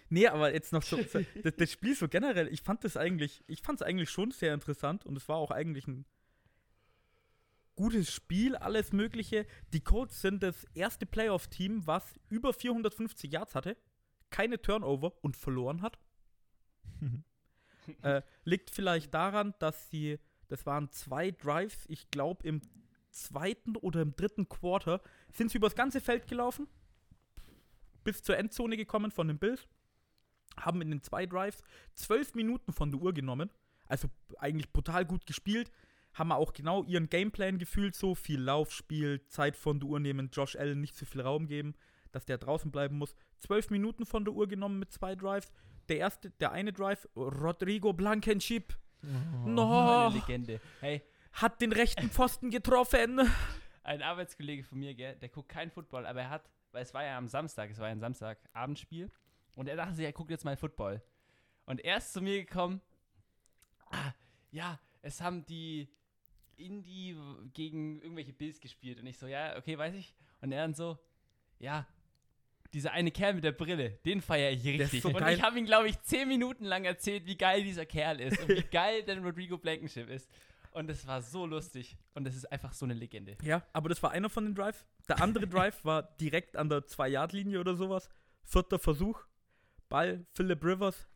Nee, 0.09 0.27
aber 0.27 0.53
jetzt 0.53 0.71
noch 0.71 0.83
so, 0.83 1.01
so 1.03 1.19
das, 1.43 1.55
das 1.57 1.71
Spiel 1.71 1.95
so 1.95 2.07
generell, 2.07 2.47
ich 2.47 2.61
fand 2.61 2.83
das 2.83 2.95
eigentlich, 2.95 3.43
ich 3.47 3.61
fand 3.61 3.81
es 3.81 3.85
eigentlich 3.85 4.09
schon 4.09 4.31
sehr 4.31 4.53
interessant 4.53 5.05
und 5.05 5.17
es 5.17 5.27
war 5.27 5.35
auch 5.35 5.51
eigentlich 5.51 5.85
ein 5.87 6.05
gutes 7.75 8.11
Spiel, 8.11 8.55
alles 8.55 8.93
Mögliche. 8.93 9.45
Die 9.73 9.81
Colts 9.81 10.21
sind 10.21 10.43
das 10.43 10.65
erste 10.73 11.05
Playoff-Team, 11.05 11.85
was 11.85 12.03
über 12.29 12.53
450 12.53 13.31
Yards 13.31 13.53
hatte, 13.53 13.77
keine 14.29 14.61
Turnover 14.61 15.13
und 15.23 15.35
verloren 15.35 15.81
hat. 15.81 15.99
äh, 18.01 18.21
liegt 18.45 18.69
vielleicht 18.69 19.13
daran, 19.13 19.53
dass 19.59 19.89
sie, 19.89 20.19
das 20.47 20.65
waren 20.65 20.89
zwei 20.91 21.31
Drives, 21.31 21.85
ich 21.89 22.09
glaube 22.11 22.47
im 22.47 22.61
zweiten 23.17 23.75
oder 23.75 24.01
im 24.01 24.15
dritten 24.15 24.47
Quarter, 24.47 25.01
sind 25.31 25.51
sie 25.51 25.57
übers 25.57 25.75
ganze 25.75 26.01
Feld 26.01 26.27
gelaufen, 26.27 26.67
bis 28.03 28.21
zur 28.21 28.37
Endzone 28.37 28.77
gekommen 28.77 29.11
von 29.11 29.27
den 29.27 29.37
Bills, 29.39 29.67
haben 30.59 30.81
in 30.81 30.91
den 30.91 31.01
zwei 31.03 31.25
Drives 31.25 31.61
zwölf 31.93 32.33
Minuten 32.35 32.73
von 32.73 32.91
der 32.91 33.01
Uhr 33.01 33.13
genommen, 33.13 33.49
also 33.87 34.09
eigentlich 34.37 34.71
brutal 34.71 35.05
gut 35.05 35.25
gespielt, 35.25 35.71
haben 36.13 36.31
auch 36.31 36.53
genau 36.53 36.83
ihren 36.83 37.09
Gameplan 37.09 37.59
gefühlt, 37.59 37.95
so 37.95 38.15
viel 38.15 38.39
Laufspiel, 38.41 39.21
Zeit 39.27 39.55
von 39.55 39.79
der 39.79 39.89
Uhr 39.89 39.99
nehmen, 39.99 40.29
Josh 40.31 40.55
Allen 40.55 40.81
nicht 40.81 40.95
zu 40.95 41.05
viel 41.05 41.21
Raum 41.21 41.47
geben, 41.47 41.75
dass 42.11 42.25
der 42.25 42.37
draußen 42.37 42.71
bleiben 42.71 42.97
muss. 42.97 43.15
Zwölf 43.39 43.69
Minuten 43.69 44.05
von 44.05 44.25
der 44.25 44.33
Uhr 44.33 44.47
genommen 44.47 44.79
mit 44.79 44.91
zwei 44.91 45.15
Drives. 45.15 45.51
Der 45.89 45.97
erste, 45.97 46.31
der 46.31 46.51
eine 46.53 46.73
Drive, 46.73 47.07
Rodrigo 47.15 47.93
Blankenship, 47.93 48.75
Oh. 49.03 49.47
no, 49.47 50.07
eine 50.07 50.15
Legende. 50.15 50.59
Hey, 50.79 51.03
hat 51.41 51.61
den 51.61 51.71
rechten 51.71 52.09
Pfosten 52.09 52.49
getroffen. 52.49 53.21
ein 53.83 54.01
Arbeitskollege 54.01 54.63
von 54.63 54.79
mir, 54.79 54.93
gell, 54.93 55.15
der 55.15 55.29
guckt 55.29 55.49
kein 55.49 55.71
Football, 55.71 56.05
aber 56.05 56.21
er 56.21 56.29
hat, 56.29 56.49
weil 56.71 56.83
es 56.83 56.93
war 56.93 57.03
ja 57.03 57.17
am 57.17 57.27
Samstag, 57.27 57.69
es 57.71 57.79
war 57.79 57.87
ja 57.87 57.93
ein 57.93 57.99
Samstagabendspiel, 57.99 59.09
und 59.55 59.67
er 59.67 59.75
dachte 59.75 59.95
sich, 59.95 60.05
er 60.05 60.13
guckt 60.13 60.29
jetzt 60.29 60.45
mal 60.45 60.55
Football. 60.55 61.01
Und 61.65 61.83
er 61.83 61.97
ist 61.97 62.13
zu 62.13 62.21
mir 62.21 62.45
gekommen, 62.45 62.79
ah, 63.89 64.13
ja, 64.51 64.79
es 65.01 65.19
haben 65.19 65.45
die 65.47 65.89
Indie 66.57 67.17
gegen 67.53 67.99
irgendwelche 68.01 68.33
Bills 68.33 68.59
gespielt. 68.59 68.99
Und 68.99 69.07
ich 69.07 69.17
so, 69.17 69.25
ja, 69.25 69.57
okay, 69.57 69.75
weiß 69.77 69.95
ich. 69.95 70.13
Und 70.41 70.51
er 70.51 70.61
dann 70.61 70.75
so, 70.75 70.99
ja, 71.57 71.87
dieser 72.71 72.91
eine 72.91 73.09
Kerl 73.09 73.33
mit 73.33 73.43
der 73.43 73.51
Brille, 73.51 73.97
den 74.05 74.21
feiere 74.21 74.51
ich 74.51 74.63
richtig. 74.63 75.01
so 75.01 75.09
und 75.09 75.17
geil. 75.17 75.35
ich 75.35 75.41
habe 75.41 75.57
ihm, 75.57 75.65
glaube 75.65 75.89
ich, 75.89 75.99
zehn 76.01 76.27
Minuten 76.27 76.65
lang 76.65 76.85
erzählt, 76.85 77.25
wie 77.25 77.37
geil 77.37 77.63
dieser 77.63 77.85
Kerl 77.85 78.21
ist 78.21 78.39
und 78.39 78.49
wie 78.49 78.61
geil 78.71 79.03
denn 79.03 79.23
Rodrigo 79.23 79.57
Blankenship 79.57 80.07
ist. 80.09 80.29
Und 80.77 80.91
es 80.91 81.07
war 81.07 81.23
so 81.23 81.47
lustig. 81.47 81.97
Und 82.13 82.27
es 82.27 82.35
ist 82.35 82.51
einfach 82.51 82.71
so 82.71 82.85
eine 82.85 82.93
Legende. 82.93 83.35
Ja, 83.41 83.63
aber 83.73 83.89
das 83.89 84.03
war 84.03 84.11
einer 84.11 84.29
von 84.29 84.43
den 84.43 84.53
Drives. 84.53 84.85
Der 85.09 85.23
andere 85.23 85.47
Drive 85.47 85.83
war 85.83 86.03
direkt 86.03 86.55
an 86.55 86.69
der 86.69 86.85
2-Yard-Linie 86.85 87.59
oder 87.59 87.75
sowas. 87.75 88.09
Vierter 88.43 88.77
Versuch. 88.77 89.25
Ball, 89.89 90.27
Philip 90.33 90.63
Rivers, 90.63 91.07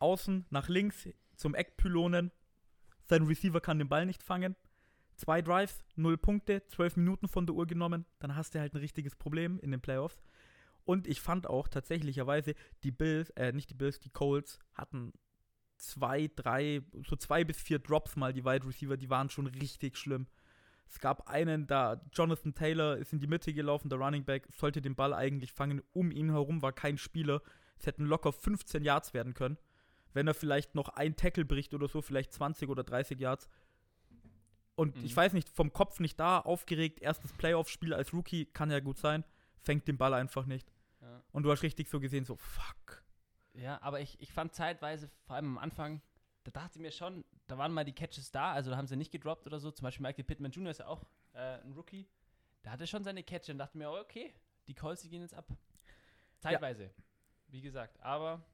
außen 0.00 0.44
nach 0.50 0.68
links 0.68 1.08
zum 1.34 1.54
Eckpylonen. 1.54 2.30
Sein 3.04 3.22
Receiver 3.22 3.62
kann 3.62 3.78
den 3.78 3.88
Ball 3.88 4.04
nicht 4.04 4.22
fangen. 4.22 4.54
Zwei 5.16 5.40
Drives, 5.40 5.82
null 5.96 6.18
Punkte, 6.18 6.66
zwölf 6.66 6.96
Minuten 6.98 7.26
von 7.26 7.46
der 7.46 7.54
Uhr 7.54 7.66
genommen. 7.66 8.04
Dann 8.18 8.36
hast 8.36 8.54
du 8.54 8.60
halt 8.60 8.74
ein 8.74 8.80
richtiges 8.80 9.16
Problem 9.16 9.58
in 9.60 9.70
den 9.70 9.80
Playoffs. 9.80 10.20
Und 10.84 11.06
ich 11.06 11.22
fand 11.22 11.46
auch 11.46 11.68
tatsächlicherweise, 11.68 12.54
die 12.82 12.90
Bills, 12.90 13.30
äh, 13.30 13.52
nicht 13.52 13.70
die 13.70 13.74
Bills, 13.74 13.98
die 13.98 14.10
Colts 14.10 14.58
hatten 14.74 15.14
zwei, 15.80 16.30
drei, 16.36 16.82
so 17.06 17.16
zwei 17.16 17.44
bis 17.44 17.60
vier 17.60 17.78
Drops 17.78 18.16
mal, 18.16 18.32
die 18.32 18.44
Wide 18.44 18.66
Receiver, 18.66 18.96
die 18.96 19.10
waren 19.10 19.30
schon 19.30 19.46
richtig 19.46 19.96
schlimm. 19.96 20.26
Es 20.88 20.98
gab 20.98 21.28
einen, 21.28 21.66
da 21.66 22.00
Jonathan 22.12 22.54
Taylor 22.54 22.96
ist 22.96 23.12
in 23.12 23.20
die 23.20 23.26
Mitte 23.28 23.52
gelaufen, 23.54 23.88
der 23.88 23.98
Running 23.98 24.24
Back 24.24 24.48
sollte 24.50 24.82
den 24.82 24.96
Ball 24.96 25.14
eigentlich 25.14 25.52
fangen. 25.52 25.82
Um 25.92 26.10
ihn 26.10 26.30
herum 26.30 26.62
war 26.62 26.72
kein 26.72 26.98
Spieler. 26.98 27.42
Es 27.78 27.86
hätten 27.86 28.04
locker 28.04 28.32
15 28.32 28.82
Yards 28.84 29.14
werden 29.14 29.34
können. 29.34 29.56
Wenn 30.12 30.26
er 30.26 30.34
vielleicht 30.34 30.74
noch 30.74 30.88
ein 30.88 31.14
Tackle 31.16 31.44
bricht 31.44 31.72
oder 31.74 31.86
so, 31.86 32.02
vielleicht 32.02 32.32
20 32.32 32.68
oder 32.68 32.82
30 32.82 33.20
Yards. 33.20 33.48
Und 34.74 34.96
Mhm. 34.96 35.04
ich 35.04 35.16
weiß 35.16 35.32
nicht, 35.34 35.48
vom 35.48 35.72
Kopf 35.72 36.00
nicht 36.00 36.18
da, 36.18 36.38
aufgeregt, 36.40 37.00
erstes 37.00 37.32
Playoff-Spiel 37.34 37.94
als 37.94 38.12
Rookie, 38.12 38.46
kann 38.46 38.70
ja 38.70 38.80
gut 38.80 38.98
sein, 38.98 39.24
fängt 39.62 39.86
den 39.86 39.96
Ball 39.98 40.14
einfach 40.14 40.46
nicht. 40.46 40.72
Ja. 41.00 41.22
Und 41.32 41.44
du 41.44 41.50
hast 41.52 41.62
richtig 41.62 41.88
so 41.88 42.00
gesehen, 42.00 42.24
so, 42.24 42.36
fuck. 42.36 43.04
Ja, 43.54 43.80
aber 43.82 44.00
ich, 44.00 44.20
ich 44.20 44.32
fand 44.32 44.54
zeitweise, 44.54 45.10
vor 45.26 45.36
allem 45.36 45.56
am 45.56 45.58
Anfang, 45.58 46.00
da 46.44 46.50
dachte 46.50 46.78
ich 46.78 46.80
mir 46.80 46.92
schon, 46.92 47.24
da 47.46 47.58
waren 47.58 47.72
mal 47.72 47.84
die 47.84 47.92
Catches 47.92 48.30
da, 48.30 48.52
also 48.52 48.70
da 48.70 48.76
haben 48.76 48.86
sie 48.86 48.96
nicht 48.96 49.10
gedroppt 49.10 49.46
oder 49.46 49.58
so. 49.58 49.70
Zum 49.70 49.84
Beispiel 49.84 50.02
Michael 50.02 50.24
Pittman 50.24 50.52
Jr. 50.52 50.70
ist 50.70 50.78
ja 50.78 50.86
auch 50.86 51.04
äh, 51.34 51.60
ein 51.60 51.72
Rookie. 51.72 52.08
Da 52.62 52.70
hatte 52.70 52.86
schon 52.86 53.04
seine 53.04 53.22
Catch 53.22 53.50
und 53.50 53.58
dachte 53.58 53.76
mir, 53.76 53.90
oh, 53.90 53.98
okay, 53.98 54.34
die 54.68 54.74
Calls, 54.74 55.02
die 55.02 55.08
gehen 55.08 55.22
jetzt 55.22 55.34
ab. 55.34 55.46
Zeitweise. 56.38 56.90
Wie 57.48 57.60
gesagt, 57.60 58.00
aber 58.00 58.44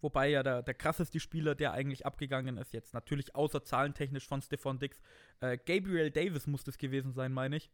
Wobei 0.00 0.28
ja 0.28 0.42
der, 0.42 0.62
der 0.62 0.74
krasseste 0.74 1.20
Spieler, 1.20 1.54
der 1.54 1.72
eigentlich 1.72 2.04
abgegangen 2.04 2.56
ist, 2.58 2.72
jetzt 2.72 2.92
natürlich 2.92 3.34
außer 3.34 3.64
zahlentechnisch 3.64 4.26
von 4.26 4.42
Stefan 4.42 4.78
Dix, 4.78 5.00
äh, 5.40 5.56
Gabriel 5.56 6.10
Davis 6.10 6.46
muss 6.46 6.64
das 6.64 6.76
gewesen 6.76 7.12
sein, 7.12 7.32
meine 7.32 7.56
ich. 7.56 7.70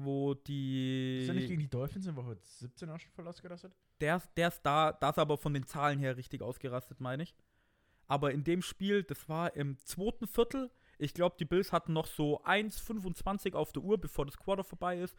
Wo 0.00 0.34
die. 0.34 1.18
Ist 1.22 1.28
er 1.28 1.34
nicht 1.34 1.48
gegen 1.48 1.60
die 1.60 1.68
Dolphins 1.68 2.06
in 2.06 2.14
Woche 2.14 2.36
17 2.40 2.88
auch 2.88 3.00
schon 3.00 3.10
voll 3.10 3.26
ausgerastet? 3.26 3.72
der, 4.00 4.22
der 4.36 4.46
ist 4.48 4.60
da, 4.62 4.92
da 4.92 5.10
ist 5.10 5.18
aber 5.18 5.36
von 5.36 5.52
den 5.52 5.66
Zahlen 5.66 5.98
her 5.98 6.16
richtig 6.16 6.40
ausgerastet, 6.40 7.00
meine 7.00 7.24
ich. 7.24 7.34
Aber 8.06 8.30
in 8.32 8.44
dem 8.44 8.62
Spiel, 8.62 9.02
das 9.02 9.28
war 9.28 9.56
im 9.56 9.76
zweiten 9.78 10.28
Viertel, 10.28 10.70
ich 10.98 11.14
glaube, 11.14 11.34
die 11.38 11.44
Bills 11.44 11.72
hatten 11.72 11.92
noch 11.92 12.06
so 12.06 12.40
1,25 12.44 13.54
auf 13.54 13.72
der 13.72 13.82
Uhr, 13.82 13.98
bevor 13.98 14.24
das 14.24 14.36
Quarter 14.38 14.62
vorbei 14.62 15.00
ist. 15.00 15.16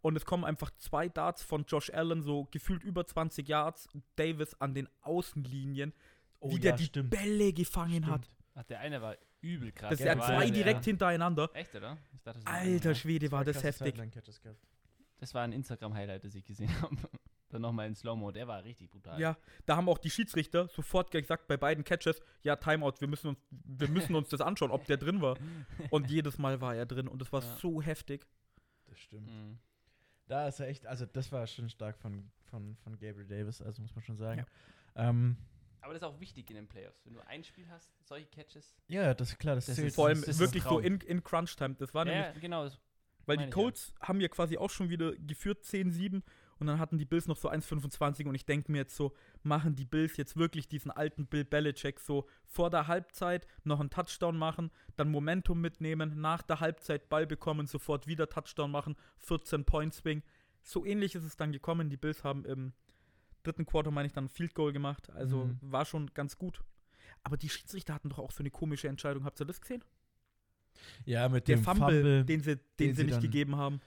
und 0.00 0.16
es 0.16 0.24
kommen 0.24 0.44
einfach 0.44 0.70
zwei 0.78 1.08
Darts 1.10 1.42
von 1.42 1.64
Josh 1.68 1.90
Allen, 1.90 2.22
so 2.22 2.46
gefühlt 2.50 2.82
über 2.82 3.06
20 3.06 3.46
Yards, 3.46 3.88
Davis 4.16 4.54
an 4.58 4.74
den 4.74 4.88
Außenlinien, 5.02 5.92
Oh, 6.40 6.50
wie 6.50 6.58
der 6.60 6.72
ja, 6.72 6.76
die 6.76 6.84
stimmt. 6.84 7.10
Bälle 7.10 7.52
gefangen 7.52 8.06
hat. 8.06 8.24
Stimmt. 8.24 8.38
Ach, 8.54 8.64
der 8.64 8.80
eine 8.80 9.00
war 9.00 9.16
übel 9.44 9.72
krass. 9.72 9.90
Das 9.90 9.98
sind 9.98 10.18
war- 10.18 10.26
zwei 10.26 10.50
direkt 10.50 10.84
hintereinander. 10.84 11.50
Echt, 11.54 11.74
oder? 11.74 11.96
Ich 12.14 12.22
dachte, 12.22 12.38
das 12.40 12.46
war 12.46 12.54
Alter. 12.54 12.94
Schwede, 12.94 13.30
war 13.30 13.44
das 13.44 13.56
krasse 13.56 13.68
heftig. 13.68 13.86
Sideline-Catches 13.94 14.40
gehabt. 14.40 14.60
Das 15.18 15.32
war 15.34 15.42
ein 15.42 15.52
Instagram-Highlight, 15.52 16.24
das 16.24 16.34
ich 16.34 16.44
gesehen 16.44 16.68
habe. 16.82 16.96
Dann 17.50 17.62
nochmal 17.62 17.86
in 17.86 17.94
Slow-Mo. 17.94 18.32
Der 18.32 18.48
war 18.48 18.64
richtig 18.64 18.90
brutal. 18.90 19.20
Ja, 19.20 19.36
da 19.66 19.76
haben 19.76 19.88
auch 19.88 19.98
die 19.98 20.10
Schiedsrichter 20.10 20.66
sofort 20.68 21.10
gesagt 21.12 21.46
bei 21.46 21.56
beiden 21.56 21.84
Catches, 21.84 22.20
ja, 22.42 22.56
Timeout, 22.56 22.94
wir 22.98 23.06
müssen 23.06 23.28
uns, 23.28 23.38
wir 23.50 23.88
müssen 23.88 24.16
uns 24.16 24.28
das 24.30 24.40
anschauen, 24.40 24.72
ob 24.72 24.84
der 24.86 24.96
drin 24.96 25.20
war. 25.20 25.36
Und 25.90 26.10
jedes 26.10 26.38
Mal 26.38 26.60
war 26.60 26.74
er 26.74 26.84
drin 26.86 27.06
und 27.06 27.22
es 27.22 27.32
war 27.32 27.42
Ja. 27.42 27.56
so 27.60 27.80
heftig. 27.80 28.26
Das 28.86 28.98
stimmt. 28.98 29.28
Mhm. 29.28 29.58
Da 30.26 30.48
ist 30.48 30.58
er 30.58 30.68
echt, 30.68 30.86
also 30.86 31.06
das 31.06 31.30
war 31.30 31.46
schon 31.46 31.68
stark 31.68 31.96
von, 31.98 32.30
von, 32.50 32.76
von 32.82 32.98
Gabriel 32.98 33.26
Davis, 33.26 33.60
also 33.62 33.82
muss 33.82 33.94
man 33.94 34.02
schon 34.02 34.16
sagen. 34.16 34.44
Ähm, 34.96 35.36
Aber 35.84 35.92
das 35.92 36.02
ist 36.02 36.08
auch 36.08 36.18
wichtig 36.20 36.48
in 36.50 36.56
den 36.56 36.66
Playoffs. 36.66 37.04
Wenn 37.04 37.12
du 37.14 37.20
ein 37.26 37.44
Spiel 37.44 37.68
hast, 37.68 37.92
solche 38.04 38.26
Catches. 38.26 38.74
ja, 38.88 39.12
das 39.14 39.30
ist 39.30 39.38
klar, 39.38 39.54
das, 39.54 39.66
Das 39.66 39.76
zählt. 39.76 39.88
ist- 39.88 39.94
Vor 39.96 40.08
allem 40.08 40.22
ist 40.22 40.38
wirklich 40.38 40.62
so 40.64 40.78
in, 40.78 40.98
in 41.00 41.22
Crunch-Time. 41.22 41.74
Das 41.78 41.92
war 41.94 42.06
Ja, 42.06 42.12
nämlich 42.12 42.34
ja, 42.34 42.40
genau. 42.40 42.64
das- 42.64 42.78
Weil 43.26 43.36
die 43.36 43.44
ich 43.44 43.50
ja. 43.50 43.54
Colts 43.54 43.94
haben 44.00 44.20
ja 44.20 44.28
quasi 44.28 44.56
auch 44.58 44.70
schon 44.70 44.88
wieder 44.88 45.12
geführt 45.16 45.62
10-7 45.64 46.22
und 46.58 46.66
dann 46.68 46.78
hatten 46.78 46.98
die 46.98 47.04
Bills 47.04 47.26
noch 47.26 47.36
so 47.36 47.48
1,25 47.50 48.26
und 48.28 48.34
ich 48.34 48.46
denke 48.46 48.70
mir 48.72 48.78
jetzt 48.78 48.96
so, 48.96 49.14
machen 49.42 49.74
die 49.76 49.84
Bills 49.84 50.16
jetzt 50.16 50.36
wirklich 50.36 50.68
diesen 50.68 50.90
alten 50.90 51.26
Bill 51.26 51.44
Belichick 51.44 52.00
so 52.00 52.26
vor 52.46 52.70
der 52.70 52.86
Halbzeit 52.86 53.46
noch 53.64 53.80
einen 53.80 53.90
Touchdown 53.90 54.36
machen, 54.38 54.70
dann 54.96 55.10
Momentum 55.10 55.60
mitnehmen, 55.60 56.20
nach 56.20 56.42
der 56.42 56.60
Halbzeit 56.60 57.08
Ball 57.10 57.26
bekommen, 57.26 57.66
sofort 57.66 58.06
wieder 58.06 58.28
Touchdown 58.28 58.70
machen, 58.70 58.96
14 59.18 59.64
Point 59.64 59.92
Swing. 59.94 60.22
So 60.62 60.84
ähnlich 60.86 61.14
ist 61.14 61.24
es 61.24 61.36
dann 61.36 61.52
gekommen. 61.52 61.90
Die 61.90 61.98
Bills 61.98 62.24
haben 62.24 62.44
im 62.46 62.72
dritten 63.44 63.66
Quarter, 63.66 63.90
meine 63.90 64.06
ich, 64.06 64.12
dann 64.12 64.24
ein 64.24 64.28
Field 64.28 64.54
Goal 64.54 64.72
gemacht. 64.72 65.10
Also 65.10 65.44
Mhm. 65.46 65.58
war 65.62 65.84
schon 65.84 66.12
ganz 66.14 66.36
gut. 66.38 66.62
Aber 67.22 67.36
die 67.36 67.48
Schiedsrichter 67.48 67.94
hatten 67.94 68.10
doch 68.10 68.18
auch 68.18 68.32
so 68.32 68.40
eine 68.42 68.50
komische 68.50 68.88
Entscheidung. 68.88 69.24
Habt 69.24 69.40
ihr 69.40 69.46
das 69.46 69.60
gesehen? 69.60 69.82
Ja, 71.04 71.28
mit 71.28 71.46
Der 71.48 71.56
dem 71.56 71.64
Fumble, 71.64 71.84
Fumble. 72.02 72.24
den 72.24 72.40
sie, 72.40 72.56
den 72.56 72.62
den 72.78 72.94
sie 72.94 73.02
sie 73.02 73.04
nicht 73.06 73.20
gegeben 73.20 73.56
haben. 73.56 73.80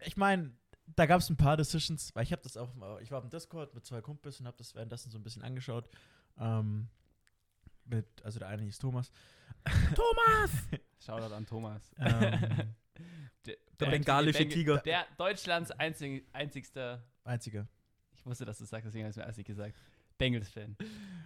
ich 0.00 0.16
meine, 0.16 0.52
da 0.96 1.06
gab 1.06 1.20
es 1.20 1.30
ein 1.30 1.36
paar 1.36 1.56
Decisions, 1.56 2.14
weil 2.14 2.24
ich 2.24 2.32
habe 2.32 2.42
das 2.42 2.56
auch, 2.56 2.70
ich 3.00 3.10
war 3.10 3.22
im 3.22 3.30
Discord 3.30 3.74
mit 3.74 3.84
zwei 3.86 4.00
Kumpels 4.00 4.40
und 4.40 4.46
habe 4.46 4.56
das 4.56 4.74
währenddessen 4.74 5.10
so 5.10 5.18
ein 5.18 5.22
bisschen 5.22 5.42
angeschaut. 5.42 5.88
Ähm, 6.38 6.88
mit, 7.84 8.06
also 8.24 8.38
der 8.38 8.48
eine 8.48 8.62
hieß 8.62 8.78
Thomas. 8.78 9.12
Thomas! 9.94 10.50
Shoutout 10.98 11.34
an 11.34 11.46
Thomas. 11.46 11.82
Ähm, 11.98 12.74
Der, 13.46 13.56
Der 13.80 13.86
bengalische 13.86 14.48
Tiger. 14.48 14.78
Der 14.78 15.04
Deutschlands 15.18 15.70
einzig, 15.72 16.24
einzigster. 16.32 17.02
einziger, 17.24 17.66
Ich 18.22 18.26
wusste, 18.26 18.44
dass 18.44 18.58
du 18.58 18.64
es 18.64 18.70
sagst, 18.70 18.86
deswegen 18.86 19.04
habe 19.04 19.10
ich 19.10 19.14
es 19.14 19.16
mir 19.16 19.26
erst 19.26 19.38
nicht 19.38 19.46
gesagt. 19.46 19.76
Bengals-Fan. 20.18 20.76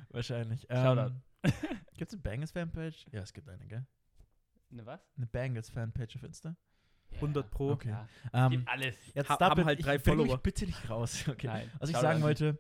wahrscheinlich. 0.09 0.63
Shoutout. 0.71 1.13
Ähm, 1.43 1.53
gibt 1.97 2.11
es 2.11 2.15
eine 2.15 2.23
Bengals-Fanpage? 2.23 3.07
Ja, 3.13 3.21
es 3.21 3.33
gibt 3.33 3.49
eine, 3.49 3.67
gell? 3.67 3.85
Ne, 4.71 4.85
was? 4.87 5.01
Eine 5.17 5.27
Bengals-Fanpage 5.27 6.17
auf 6.17 6.23
Insta? 6.23 6.57
100 7.17 7.51
Pro. 7.51 7.71
Okay. 7.73 7.91
Ja, 7.91 8.09
Ähm, 8.33 8.51
gibt 8.53 8.69
alles. 8.69 8.97
jetzt 9.15 9.29
Ha- 9.29 9.39
haben 9.41 9.65
halt 9.65 9.85
drei 9.85 9.97
ich 9.97 10.03
bring 10.03 10.17
mich 10.17 10.27
Follower. 10.27 10.39
bitte 10.43 10.65
nicht 10.67 10.89
raus. 10.91 11.25
Okay. 11.29 11.47
Nein. 11.47 11.71
Was 11.79 11.91
ich 11.91 11.97
Shoutout 11.97 12.07
sagen 12.09 12.23
wollte, 12.23 12.59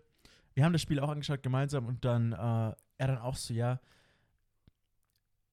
wir 0.54 0.64
haben 0.64 0.72
das 0.72 0.82
Spiel 0.82 1.00
auch 1.00 1.08
angeschaut 1.08 1.42
gemeinsam 1.42 1.86
und 1.86 2.04
dann 2.04 2.32
äh, 2.32 2.36
er 2.36 3.06
dann 3.08 3.18
auch 3.18 3.36
so, 3.36 3.52
ja, 3.54 3.80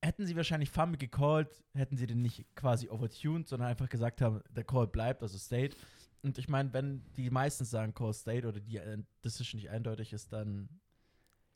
hätten 0.02 0.26
sie 0.26 0.36
wahrscheinlich 0.36 0.70
Fumble 0.70 0.98
gecallt, 0.98 1.64
hätten 1.74 1.96
sie 1.98 2.06
den 2.08 2.22
nicht 2.22 2.46
quasi 2.56 2.90
overtuned, 2.90 3.48
sondern 3.48 3.70
einfach 3.70 3.90
gesagt 3.90 4.22
haben, 4.22 4.42
der 4.50 4.64
Call 4.66 4.88
bleibt, 4.88 5.22
also 5.24 5.38
State. 5.38 5.76
Und 6.24 6.38
ich 6.38 6.48
meine, 6.48 6.72
wenn 6.74 7.04
die 7.18 7.30
meistens 7.30 7.70
sagen 7.70 7.94
Call 7.94 8.14
State 8.14 8.48
oder 8.48 8.60
die 8.60 8.78
äh, 8.78 8.98
Decision 9.24 9.60
nicht 9.60 9.70
eindeutig 9.70 10.14
ist, 10.14 10.32
dann 10.32 10.70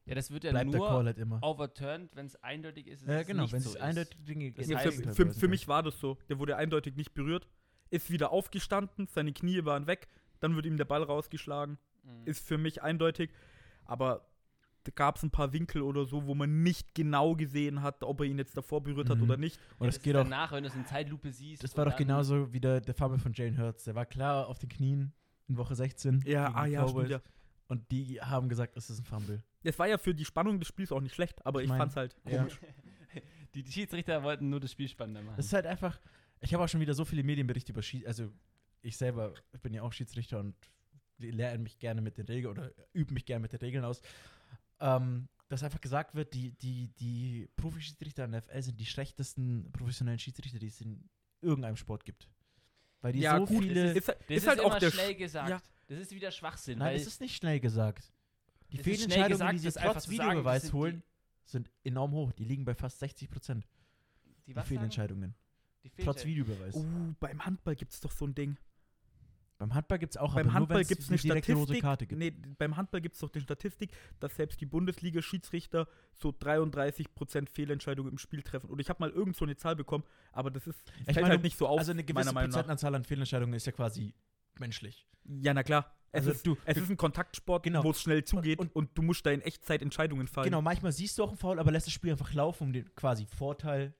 Ja, 0.06 0.14
das 0.16 0.30
wird 0.30 0.44
ja 0.44 0.52
bleibt 0.52 0.74
der 0.74 0.80
Call 0.82 0.90
nur 0.98 1.06
halt 1.06 1.18
immer. 1.18 1.42
overturned, 1.42 2.16
wenn 2.16 2.26
es 2.26 2.36
eindeutig 2.44 2.88
ist. 2.88 3.06
Ja, 3.08 3.22
es 3.22 3.28
genau, 3.28 3.44
nicht 3.44 3.54
wenn 3.54 3.62
so 3.62 3.70
es 3.70 3.76
ist. 3.76 3.82
eindeutig 3.82 4.24
Dinge 4.26 4.52
Das 4.52 4.66
in 4.66 4.72
Ja, 4.74 4.80
heißt- 4.80 5.04
für, 5.14 5.14
für, 5.28 5.34
für 5.34 5.48
mich 5.48 5.68
war 5.70 5.84
das 5.84 6.00
so. 6.00 6.18
Der 6.30 6.38
wurde 6.40 6.58
eindeutig 6.58 6.96
nicht 6.96 7.14
berührt, 7.14 7.48
ist 7.90 8.12
wieder 8.12 8.32
aufgestanden, 8.32 9.08
seine 9.08 9.32
Knie 9.32 9.64
waren 9.64 9.88
weg, 9.88 10.08
dann 10.42 10.56
wird 10.56 10.66
ihm 10.66 10.76
der 10.78 10.86
Ball 10.86 11.02
rausgeschlagen. 11.04 11.78
Mhm. 12.04 12.26
Ist 12.26 12.46
für 12.46 12.58
mich 12.58 12.84
eindeutig. 12.84 13.32
Aber 13.86 14.28
gab 14.96 15.18
es 15.18 15.24
ein 15.24 15.32
paar 15.32 15.54
Winkel 15.54 15.82
oder 15.82 16.06
so, 16.06 16.26
wo 16.26 16.36
man 16.36 16.64
nicht 16.64 16.94
genau 16.96 17.36
gesehen 17.36 17.82
hat, 17.82 18.04
ob 18.04 18.22
er 18.22 18.26
ihn 18.28 18.38
jetzt 18.38 18.56
davor 18.58 18.82
berührt 18.84 19.10
hat 19.10 19.18
Mhm. 19.18 19.24
oder 19.24 19.38
nicht. 19.38 19.60
Und 19.80 19.88
das 19.88 19.98
es 19.98 20.02
geht 20.02 20.16
ist 20.16 20.20
auch, 20.20 20.24
danach, 20.24 20.52
wenn 20.52 20.64
du 20.64 20.70
es 20.70 20.76
in 20.76 20.86
Zeitlupe 20.86 21.32
siehst. 21.32 21.64
das 21.64 21.76
war 21.78 21.86
doch 21.86 21.96
genauso 21.96 22.52
wie 22.54 22.60
der, 22.60 22.82
der 22.82 22.94
Fumble 22.94 23.20
von 23.20 23.34
Jane 23.34 23.58
Hurts. 23.58 23.84
Der 23.86 23.96
war 23.96 24.06
klar 24.06 24.48
auf 24.48 24.60
den 24.60 24.70
Knien 24.70 25.14
in 25.48 25.58
Woche 25.58 25.76
16. 25.76 26.24
Ja, 26.26 26.54
ah 26.54 26.66
ja, 26.66 26.88
stimmt 26.88 27.10
ja. 27.10 27.22
Und 27.68 27.92
die 27.92 28.22
haben 28.22 28.48
gesagt, 28.50 28.78
es 28.78 28.90
ist 28.90 29.00
ein 29.00 29.06
Fumble. 29.06 29.44
Es 29.64 29.78
war 29.78 29.88
ja 29.88 29.98
für 29.98 30.16
die 30.16 30.24
Spannung 30.26 30.60
des 30.60 30.68
Spiels 30.70 30.92
auch 30.92 31.02
nicht 31.02 31.14
schlecht, 31.16 31.46
aber 31.46 31.60
Ich 31.60 31.66
ich, 31.66 31.70
mein, 31.70 31.80
fand's 31.80 31.96
halt 31.98 32.16
ja. 32.26 32.38
komisch. 32.40 32.60
Die, 33.56 33.64
die 33.64 33.72
Schiedsrichter 33.72 34.22
wollten 34.24 34.50
nur 34.50 34.60
das 34.60 34.72
Spiel 34.72 34.88
spannender 34.88 35.22
machen. 35.24 35.38
Das 35.38 35.48
ist 35.48 35.54
halt 35.54 35.66
einfach, 35.66 36.00
ich 36.42 36.54
habe 36.54 36.64
auch 36.64 36.68
schon 36.68 36.82
wieder 36.82 36.94
so 36.94 37.06
viele 37.06 37.24
Medienberichte 37.24 37.72
über 37.72 37.82
Schiedsrichter, 37.82 38.10
also 38.24 38.32
ich 38.82 38.98
selber 38.98 39.34
bin 39.64 39.74
ja 39.74 39.82
auch 39.82 39.94
Schiedsrichter 39.94 40.40
und 40.40 40.54
lerne 41.18 41.58
mich 41.60 41.80
gerne 41.80 42.02
mit 42.02 42.18
den 42.18 42.26
Regeln 42.28 42.52
oder 42.52 42.72
übe 42.94 43.14
mich 43.14 43.26
gerne 43.26 43.42
mit 43.42 43.54
den 43.54 43.60
Regeln 43.60 43.84
aus. 43.84 44.02
Ähm, 44.80 45.28
dass 45.50 45.64
einfach 45.64 45.80
gesagt 45.80 46.14
wird, 46.14 46.34
die, 46.34 46.52
die, 46.52 46.90
die 47.00 47.48
Profi-Schiedsrichter 47.56 48.26
in 48.26 48.32
der 48.34 48.42
FL 48.42 48.62
sind 48.62 48.80
die 48.80 48.86
schlechtesten 48.86 49.72
professionellen 49.72 50.20
Schiedsrichter, 50.20 50.60
die 50.60 50.68
es 50.68 50.82
in 50.82 51.10
irgendeinem 51.42 51.78
Sport 51.78 52.04
gibt. 52.04 52.28
Weil 53.02 53.14
die 53.14 53.20
Ja, 53.20 53.38
so 53.40 53.46
gut, 53.46 53.64
viele. 53.64 53.94
ist, 53.94 54.08
das 54.10 54.16
ist 54.28 54.48
halt 54.48 54.60
auch 54.60 54.78
schnell 54.78 55.12
Sch- 55.12 55.16
gesagt. 55.16 55.50
ja. 55.50 55.62
Das 55.88 56.00
ist 56.00 56.12
wieder 56.12 56.32
Schwachsinn. 56.32 56.80
Nein, 56.80 56.96
es 56.98 57.08
ist 57.08 57.22
nicht 57.22 57.38
schnell 57.38 57.62
gesagt. 57.62 58.12
Die 58.72 58.78
ist 58.78 58.84
Fehlentscheidungen, 58.84 59.30
gesagt, 59.30 59.54
die 59.54 59.58
sie 59.60 59.72
trotz 59.72 60.04
sagen, 60.04 60.12
Videobeweis 60.12 60.64
sind 60.64 60.74
holen, 60.74 61.04
sind 61.46 61.72
enorm 61.86 62.12
hoch. 62.12 62.34
Die 62.34 62.44
liegen 62.44 62.66
bei 62.66 62.76
fast 62.76 63.00
60 63.00 63.30
Prozent. 63.30 63.66
die, 64.26 64.48
Die 64.48 64.54
sagen? 64.54 64.68
Fehlentscheidungen. 64.68 65.34
Die 65.84 65.90
Trotz 66.04 66.24
Fehlentscheidungen. 66.24 66.48
Videobeweis. 66.60 66.76
Uh, 66.76 67.14
beim 67.22 67.46
Handball 67.46 67.78
gibt 67.78 67.94
es 67.94 68.02
doch 68.02 68.12
so 68.12 68.28
ein 68.28 68.36
Ding. 68.36 68.58
Beim 69.60 69.74
Handball 69.74 69.98
gibt 69.98 70.14
es 70.14 70.18
auch, 70.18 70.36
beim 70.36 70.46
aber 70.48 70.54
Handball 70.54 70.76
nur, 70.76 70.80
wenn's 70.82 70.88
gibt 70.90 71.02
es 71.02 71.10
eine 71.10 71.18
Statistik. 71.18 71.82
Karte 71.82 72.06
gibt. 72.06 72.20
Nee, 72.20 72.32
beim 72.32 72.78
Handball 72.78 73.02
gibt 73.02 73.16
es 73.16 73.22
doch 73.22 73.30
die 73.30 73.42
Statistik, 73.42 73.92
dass 74.20 74.36
selbst 74.36 74.62
die 74.62 74.68
Bundesliga-Schiedsrichter 74.68 75.88
so 76.14 76.30
33% 76.30 77.50
Fehlentscheidungen 77.50 78.12
im 78.12 78.18
Spiel 78.18 78.44
treffen. 78.44 78.70
Und 78.70 78.80
ich 78.80 78.90
habe 78.90 79.00
mal 79.00 79.10
irgend 79.10 79.36
so 79.36 79.46
eine 79.46 79.56
Zahl 79.56 79.76
bekommen, 79.76 80.04
aber 80.32 80.52
das 80.52 80.68
ist 80.68 80.80
Ich 81.00 81.06
fällt 81.06 81.16
meine, 81.18 81.30
halt 81.30 81.44
nicht 81.44 81.58
so 81.58 81.68
auf, 81.68 81.80
also 81.80 81.92
eine 81.92 82.04
gewisse. 82.04 82.34
Prozentanzahl 82.34 82.94
an 82.96 83.04
Fehlentscheidungen 83.04 83.54
ist 83.56 83.66
ja 83.66 83.72
quasi 83.72 84.14
menschlich. 84.60 85.08
Ja, 85.26 85.54
na 85.54 85.64
klar. 85.64 85.94
Es, 86.12 86.20
Also 86.22 86.32
ist, 86.32 86.48
du- 86.48 86.58
es 86.66 86.78
ist 86.78 86.90
ein 86.90 86.98
Kontaktsport, 86.98 87.64
Genau. 87.64 87.84
wo 87.84 87.92
es 87.92 88.02
schnell 88.02 88.24
zugeht 88.24 88.60
und- 88.60 88.74
und, 88.76 88.98
du 88.98 89.02
musst 89.02 89.26
da 89.26 89.32
in 89.32 89.42
Echtzeit 89.42 89.82
Entscheidungen 89.82 90.28
fallen. 90.28 90.46
Genau, 90.46 90.62
manchmal 90.62 90.92
siehst 90.94 91.18
du 91.18 91.24
auch 91.24 91.30
einen 91.30 91.38
Foul, 91.38 91.60
aber 91.60 91.72
lässt 91.72 91.86
das 91.88 91.94
Spiel 91.94 92.12
einfach 92.12 92.34
laufen, 92.34 92.64
um 92.66 92.74
den 92.74 92.94
quasi 92.96 93.26
Vorteil 93.26 93.94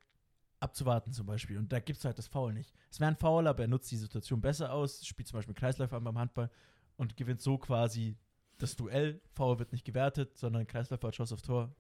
abzuwarten 0.60 1.14
zum 1.14 1.26
Beispiel. 1.26 1.58
Und 1.58 1.72
da 1.72 1.80
gibt 1.80 2.00
es 2.00 2.06
halt 2.06 2.18
das 2.18 2.28
Foul 2.28 2.54
nicht. 2.54 2.74
Es 2.92 3.00
wäre 3.00 3.12
ein 3.12 3.18
Foul, 3.18 3.48
aber 3.48 3.64
er 3.64 3.68
nutzt 3.68 3.92
die 3.92 3.98
Situation 3.98 4.42
besser 4.42 4.74
aus, 4.74 5.06
spielt 5.06 5.28
zum 5.28 5.38
Beispiel 5.38 5.56
Kreisläufer 5.56 5.98
an 5.98 6.04
beim 6.04 6.18
Handball 6.18 6.50
und 6.96 7.16
gewinnt 7.16 7.42
so 7.42 7.58
quasi 7.58 8.18
das 8.58 8.76
Duell. 8.76 9.22
Foul 9.34 9.60
wird 9.60 9.72
nicht 9.72 9.86
gewertet, 9.86 10.38
sondern 10.38 10.66
Kreisläufer 10.66 11.08
hat 11.08 11.16
Schuss 11.16 11.32
auf 11.32 11.42
Tor. 11.42 11.76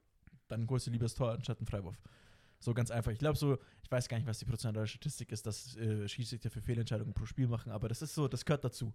Dann 0.47 0.69
holst 0.69 0.87
du 0.87 0.91
lieber 0.91 1.05
das 1.05 1.15
Tor 1.15 1.31
anstatt 1.31 1.57
einen 1.59 1.67
Freiwurf. 1.67 1.99
So 2.59 2.73
ganz 2.73 2.91
einfach. 2.91 3.11
Ich 3.11 3.19
glaube 3.19 3.37
so, 3.37 3.57
ich 3.83 3.91
weiß 3.91 4.07
gar 4.07 4.17
nicht, 4.17 4.27
was 4.27 4.39
die 4.39 4.45
prozentuale 4.45 4.87
Statistik 4.87 5.31
ist, 5.31 5.45
dass 5.45 5.75
äh, 5.77 6.07
Schiedsrichter 6.07 6.49
für 6.49 6.61
Fehlentscheidungen 6.61 7.13
pro 7.13 7.25
Spiel 7.25 7.47
machen, 7.47 7.71
aber 7.71 7.87
das 7.87 8.01
ist 8.01 8.15
so, 8.15 8.27
das 8.27 8.45
gehört 8.45 8.63
dazu. 8.63 8.93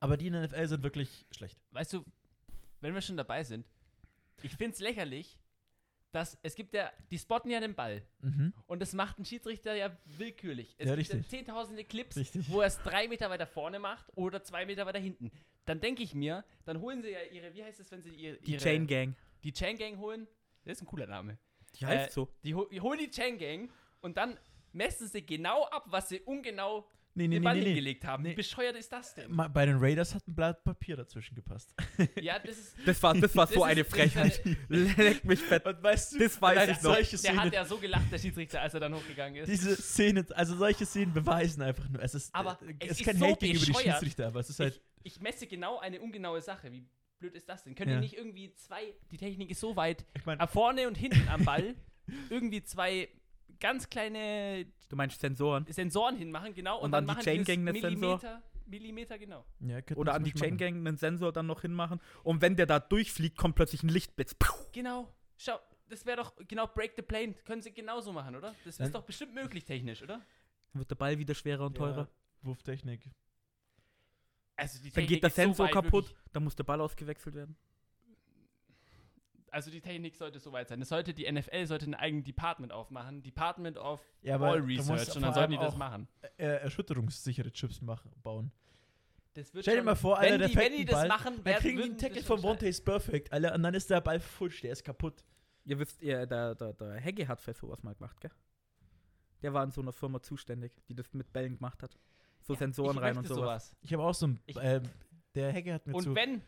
Aber 0.00 0.16
die 0.16 0.28
in 0.28 0.32
der 0.32 0.46
NFL 0.46 0.66
sind 0.68 0.82
wirklich 0.82 1.26
schlecht. 1.30 1.58
Weißt 1.72 1.92
du, 1.92 2.04
wenn 2.80 2.94
wir 2.94 3.02
schon 3.02 3.16
dabei 3.16 3.44
sind, 3.44 3.66
ich 4.42 4.56
finde 4.56 4.74
es 4.74 4.80
lächerlich, 4.80 5.38
dass 6.12 6.38
es 6.42 6.54
gibt 6.54 6.74
ja, 6.74 6.92
die 7.10 7.18
spotten 7.18 7.50
ja 7.50 7.58
den 7.60 7.74
Ball. 7.74 8.02
Mhm. 8.20 8.52
Und 8.66 8.80
das 8.80 8.92
macht 8.92 9.18
ein 9.18 9.24
Schiedsrichter 9.24 9.74
ja 9.74 9.96
willkürlich. 10.04 10.74
Es 10.78 10.86
Ja, 10.88 10.94
gibt 10.94 11.10
richtig. 11.12 11.28
zehntausende 11.28 11.84
Clips, 11.84 12.16
Richtig. 12.16 12.50
wo 12.50 12.60
er 12.60 12.66
es 12.68 12.78
drei 12.82 13.08
Meter 13.08 13.30
weiter 13.30 13.46
vorne 13.46 13.78
macht 13.78 14.06
oder 14.14 14.42
zwei 14.44 14.66
Meter 14.66 14.86
weiter 14.86 14.98
hinten. 14.98 15.30
Dann 15.64 15.80
denke 15.80 16.02
ich 16.02 16.14
mir, 16.14 16.44
dann 16.64 16.80
holen 16.80 17.02
sie 17.02 17.10
ja 17.10 17.22
ihre, 17.32 17.54
wie 17.54 17.64
heißt 17.64 17.80
es, 17.80 17.90
wenn 17.90 18.02
sie 18.02 18.10
ihre, 18.10 18.36
Die 18.38 18.52
ihre 18.52 18.60
Chain 18.62 18.86
Gang. 18.86 19.16
die 19.42 19.52
Chain 19.52 19.76
Gang 19.78 19.96
holen. 19.98 20.28
Das 20.64 20.76
ist 20.78 20.82
ein 20.82 20.86
cooler 20.86 21.06
Name. 21.06 21.38
Die 21.74 21.86
heißt 21.86 22.10
Äh, 22.10 22.12
so. 22.12 22.28
Die, 22.44 22.54
die 22.70 22.80
holen 22.80 22.98
die 22.98 23.10
Chain 23.10 23.38
Gang 23.38 23.70
und 24.00 24.16
dann 24.16 24.38
messen 24.72 25.08
sie 25.08 25.24
genau 25.24 25.64
ab, 25.64 25.86
was 25.88 26.08
sie 26.10 26.20
ungenau 26.20 26.86
Nee, 27.14 27.28
nee, 27.28 27.34
den 27.36 27.42
nee, 27.42 27.44
Ball 27.44 27.54
nee, 27.54 27.60
nee. 27.60 27.66
hingelegt 27.66 28.04
haben. 28.06 28.22
Nee. 28.22 28.30
Wie 28.30 28.34
bescheuert 28.36 28.74
ist 28.76 28.90
das 28.90 29.14
denn? 29.14 29.36
Bei 29.36 29.66
den 29.66 29.76
Raiders 29.78 30.14
hat 30.14 30.26
ein 30.26 30.34
Blatt 30.34 30.64
Papier 30.64 30.96
dazwischen 30.96 31.34
gepasst. 31.34 31.74
ja, 32.20 32.38
das 32.38 32.56
ist. 32.58 32.74
Das 32.86 33.02
war, 33.02 33.12
das 33.14 33.36
war 33.36 33.46
das 33.46 33.54
so 33.54 33.64
ist- 33.64 33.70
eine 33.70 33.84
Frechheit. 33.86 34.42
Leck 34.68 35.24
mich 35.24 35.40
fett. 35.40 35.66
Und 35.66 35.82
weißt 35.82 36.14
du, 36.14 36.18
Das 36.20 36.40
weiß 36.40 36.68
ich 36.70 36.76
noch. 36.76 36.94
solche 36.94 37.16
Der 37.18 37.36
hat 37.36 37.52
ja 37.52 37.64
so 37.66 37.76
gelacht, 37.78 38.10
der 38.10 38.18
Schiedsrichter, 38.18 38.62
als 38.62 38.74
er 38.74 38.80
dann 38.80 38.94
hochgegangen 38.94 39.42
ist. 39.42 39.48
diese 39.50 39.76
Szenen, 39.76 40.30
also 40.32 40.56
solche 40.56 40.86
Szenen 40.86 41.12
beweisen 41.12 41.62
einfach 41.62 41.88
nur. 41.88 42.02
Es 42.02 42.14
ist, 42.14 42.34
Aber 42.34 42.58
äh, 42.62 42.72
es 42.78 42.92
es 42.92 43.00
ist 43.00 43.06
kein 43.06 43.18
so 43.18 43.26
Hate 43.26 43.46
gegenüber 43.46 43.78
die. 43.80 43.88
Schiedsrichter, 43.90 44.26
aber 44.28 44.40
es 44.40 44.48
ist 44.50 44.58
halt. 44.60 44.80
ich, 45.02 45.14
ich 45.16 45.20
messe 45.20 45.46
genau 45.46 45.78
eine 45.80 46.00
ungenaue 46.00 46.40
Sache. 46.40 46.72
Wie 46.72 46.86
blöd 47.18 47.34
ist 47.34 47.48
das 47.48 47.62
denn? 47.64 47.74
Können 47.74 47.90
Ja. 47.90 47.96
die 47.96 48.02
nicht 48.02 48.16
irgendwie 48.16 48.54
zwei, 48.54 48.94
die 49.10 49.18
Technik 49.18 49.50
ist 49.50 49.60
so 49.60 49.76
weit, 49.76 50.04
Ich 50.16 50.24
meine, 50.24 50.42
äh, 50.42 50.46
vorne 50.46 50.88
und 50.88 50.96
hinten 50.96 51.28
am 51.28 51.44
Ball, 51.44 51.74
irgendwie 52.30 52.64
zwei 52.64 53.08
ganz 53.62 53.88
kleine 53.88 54.66
Du 54.90 54.96
meinst 54.96 55.20
Sensoren? 55.20 55.64
Sensoren 55.70 56.16
hinmachen, 56.16 56.52
genau, 56.52 56.78
und, 56.78 56.86
Und 56.86 56.92
dann, 56.92 57.06
dann 57.06 57.16
die 57.16 57.20
machen 57.20 57.24
Chain 57.24 57.44
Gang 57.44 57.64
nicht 57.64 57.80
Sensor? 57.80 57.98
Millimeter, 58.18 58.42
Millimeter 58.66 59.18
genau. 59.18 59.46
Ja, 59.60 59.78
Oder 59.94 60.14
an 60.14 60.24
die 60.24 60.34
Chain 60.34 60.58
Gang 60.58 60.76
einen 60.76 60.96
Sensor 60.98 61.32
dann 61.32 61.46
noch 61.46 61.62
hinmachen. 61.62 62.00
Und 62.22 62.42
wenn 62.42 62.56
der 62.56 62.66
da 62.66 62.78
durchfliegt, 62.78 63.38
kommt 63.38 63.54
plötzlich 63.54 63.82
ein 63.82 63.88
Lichtblitz. 63.88 64.36
Genau. 64.72 65.08
Schau, 65.38 65.58
das 65.88 66.04
wäre 66.04 66.18
doch 66.18 66.34
genau 66.46 66.66
Break 66.66 66.92
the 66.96 67.02
Plane. 67.02 67.34
Können 67.44 67.62
sie 67.62 67.72
genauso 67.72 68.12
machen, 68.12 68.36
oder? 68.36 68.54
Das 68.64 68.80
ist 68.80 68.94
doch 68.94 69.02
bestimmt 69.02 69.34
möglich 69.34 69.64
technisch, 69.64 70.02
oder? 70.02 70.20
Dann 70.72 70.80
wird 70.80 70.90
der 70.90 70.96
Ball 70.96 71.18
wieder 71.18 71.34
schwerer 71.34 71.66
und 71.66 71.74
teurer. 71.74 72.02
Ja, 72.02 72.08
Wurftechnik. 72.42 73.10
Also 74.56 74.82
die 74.82 74.90
Dann 74.90 75.06
geht 75.06 75.22
der 75.22 75.30
so 75.30 75.36
Sensor 75.36 75.66
weit 75.66 75.72
kaputt. 75.72 76.14
Dann 76.32 76.44
muss 76.44 76.54
der 76.56 76.64
Ball 76.64 76.80
ausgewechselt 76.80 77.34
werden. 77.34 77.56
Also 79.52 79.70
die 79.70 79.82
Technik 79.82 80.16
sollte 80.16 80.40
so 80.40 80.50
weit 80.50 80.68
sein. 80.68 80.80
Das 80.80 80.88
sollte 80.88 81.12
die 81.12 81.30
NFL 81.30 81.66
sollte 81.66 81.84
ein 81.84 81.94
eigenes 81.94 82.24
Department 82.24 82.72
aufmachen. 82.72 83.22
Department 83.22 83.76
of 83.76 84.00
Ja, 84.22 84.38
Ball 84.38 84.60
Research. 84.60 85.14
Und 85.14 85.22
dann 85.22 85.34
sollten 85.34 85.52
die 85.52 85.58
das 85.58 85.76
machen. 85.76 86.08
Äh, 86.38 86.46
erschütterungssichere 86.46 87.52
Chips 87.52 87.82
machen, 87.82 88.10
bauen. 88.22 88.50
Das 89.34 89.52
wird 89.52 89.64
Stell 89.64 89.76
dir 89.76 89.82
mal 89.82 89.94
vor, 89.94 90.18
wenn 90.20 90.32
Alter, 90.32 90.48
die, 90.48 90.54
der 90.54 90.62
wenn 90.62 90.72
die 90.72 90.76
fängt 90.78 90.88
das 90.90 91.00
Ball, 91.00 91.08
machen, 91.08 91.44
Dann 91.44 91.54
kriegen 91.56 91.76
die 91.76 91.84
einen 91.84 91.98
Tackle 91.98 92.22
von 92.22 92.42
Vontaze 92.42 92.82
Perfect, 92.82 93.32
Alter, 93.32 93.54
und 93.54 93.62
dann 93.62 93.74
ist 93.74 93.90
der 93.90 94.00
Ball 94.00 94.20
futsch, 94.20 94.62
der 94.62 94.72
ist 94.72 94.84
kaputt. 94.84 95.24
Ihr 95.64 95.78
wisst, 95.78 96.02
ihr, 96.02 96.26
der, 96.26 96.54
der, 96.54 96.72
der 96.72 96.94
Hegge 96.94 97.28
hat 97.28 97.40
für 97.40 97.52
sowas 97.52 97.82
mal 97.82 97.94
gemacht, 97.94 98.20
gell? 98.20 98.30
Der 99.42 99.52
war 99.52 99.64
in 99.64 99.70
so 99.70 99.80
einer 99.80 99.92
Firma 99.92 100.22
zuständig, 100.22 100.72
die 100.88 100.94
das 100.94 101.12
mit 101.12 101.32
Bällen 101.32 101.56
gemacht 101.56 101.82
hat. 101.82 101.98
So 102.40 102.54
Ja, 102.54 102.58
Sensoren 102.58 102.98
rein 102.98 103.16
und 103.16 103.22
möchte 103.22 103.34
sowas. 103.34 103.76
Ich 103.82 103.92
habe 103.92 104.02
auch 104.02 104.14
so 104.14 104.28
ein, 104.28 104.40
ähm, 104.60 104.82
der 105.34 105.52
Hecke 105.52 105.74
hat 105.74 105.86
mir 105.86 105.94
Und 105.94 106.04
zu... 106.04 106.14
wenn 106.14 106.42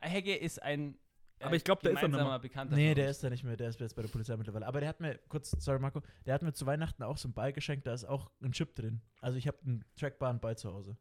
Hegge 0.00 0.36
ist 0.36 0.62
ein 0.62 0.94
äh, 0.94 1.09
Aber 1.40 1.56
ich 1.56 1.64
glaub, 1.64 1.80
der 1.80 1.92
ist 1.92 2.02
er 2.02 2.08
mehr. 2.08 2.38
Bekannter. 2.38 2.76
Nee, 2.76 2.94
der 2.94 3.10
ist 3.10 3.22
da 3.24 3.30
nicht 3.30 3.44
mehr, 3.44 3.56
der 3.56 3.68
ist 3.70 3.80
jetzt 3.80 3.94
bei 3.96 4.02
der 4.02 4.08
Polizei 4.08 4.36
mittlerweile. 4.36 4.66
Aber 4.66 4.80
der 4.80 4.88
hat 4.88 5.00
mir, 5.00 5.18
kurz, 5.28 5.50
sorry 5.58 5.78
Marco, 5.78 6.02
der 6.26 6.34
hat 6.34 6.42
mir 6.42 6.52
zu 6.52 6.66
Weihnachten 6.66 7.02
auch 7.02 7.16
so 7.16 7.28
einen 7.28 7.34
Ball 7.34 7.52
geschenkt, 7.52 7.86
da 7.86 7.94
ist 7.94 8.04
auch 8.04 8.30
ein 8.42 8.52
Chip 8.52 8.74
drin. 8.74 9.00
Also 9.20 9.38
ich 9.38 9.46
habe 9.46 9.58
einen 9.64 9.84
trackbaren 9.96 10.38
Ball 10.40 10.56
zu 10.56 10.72
Hause. 10.72 10.96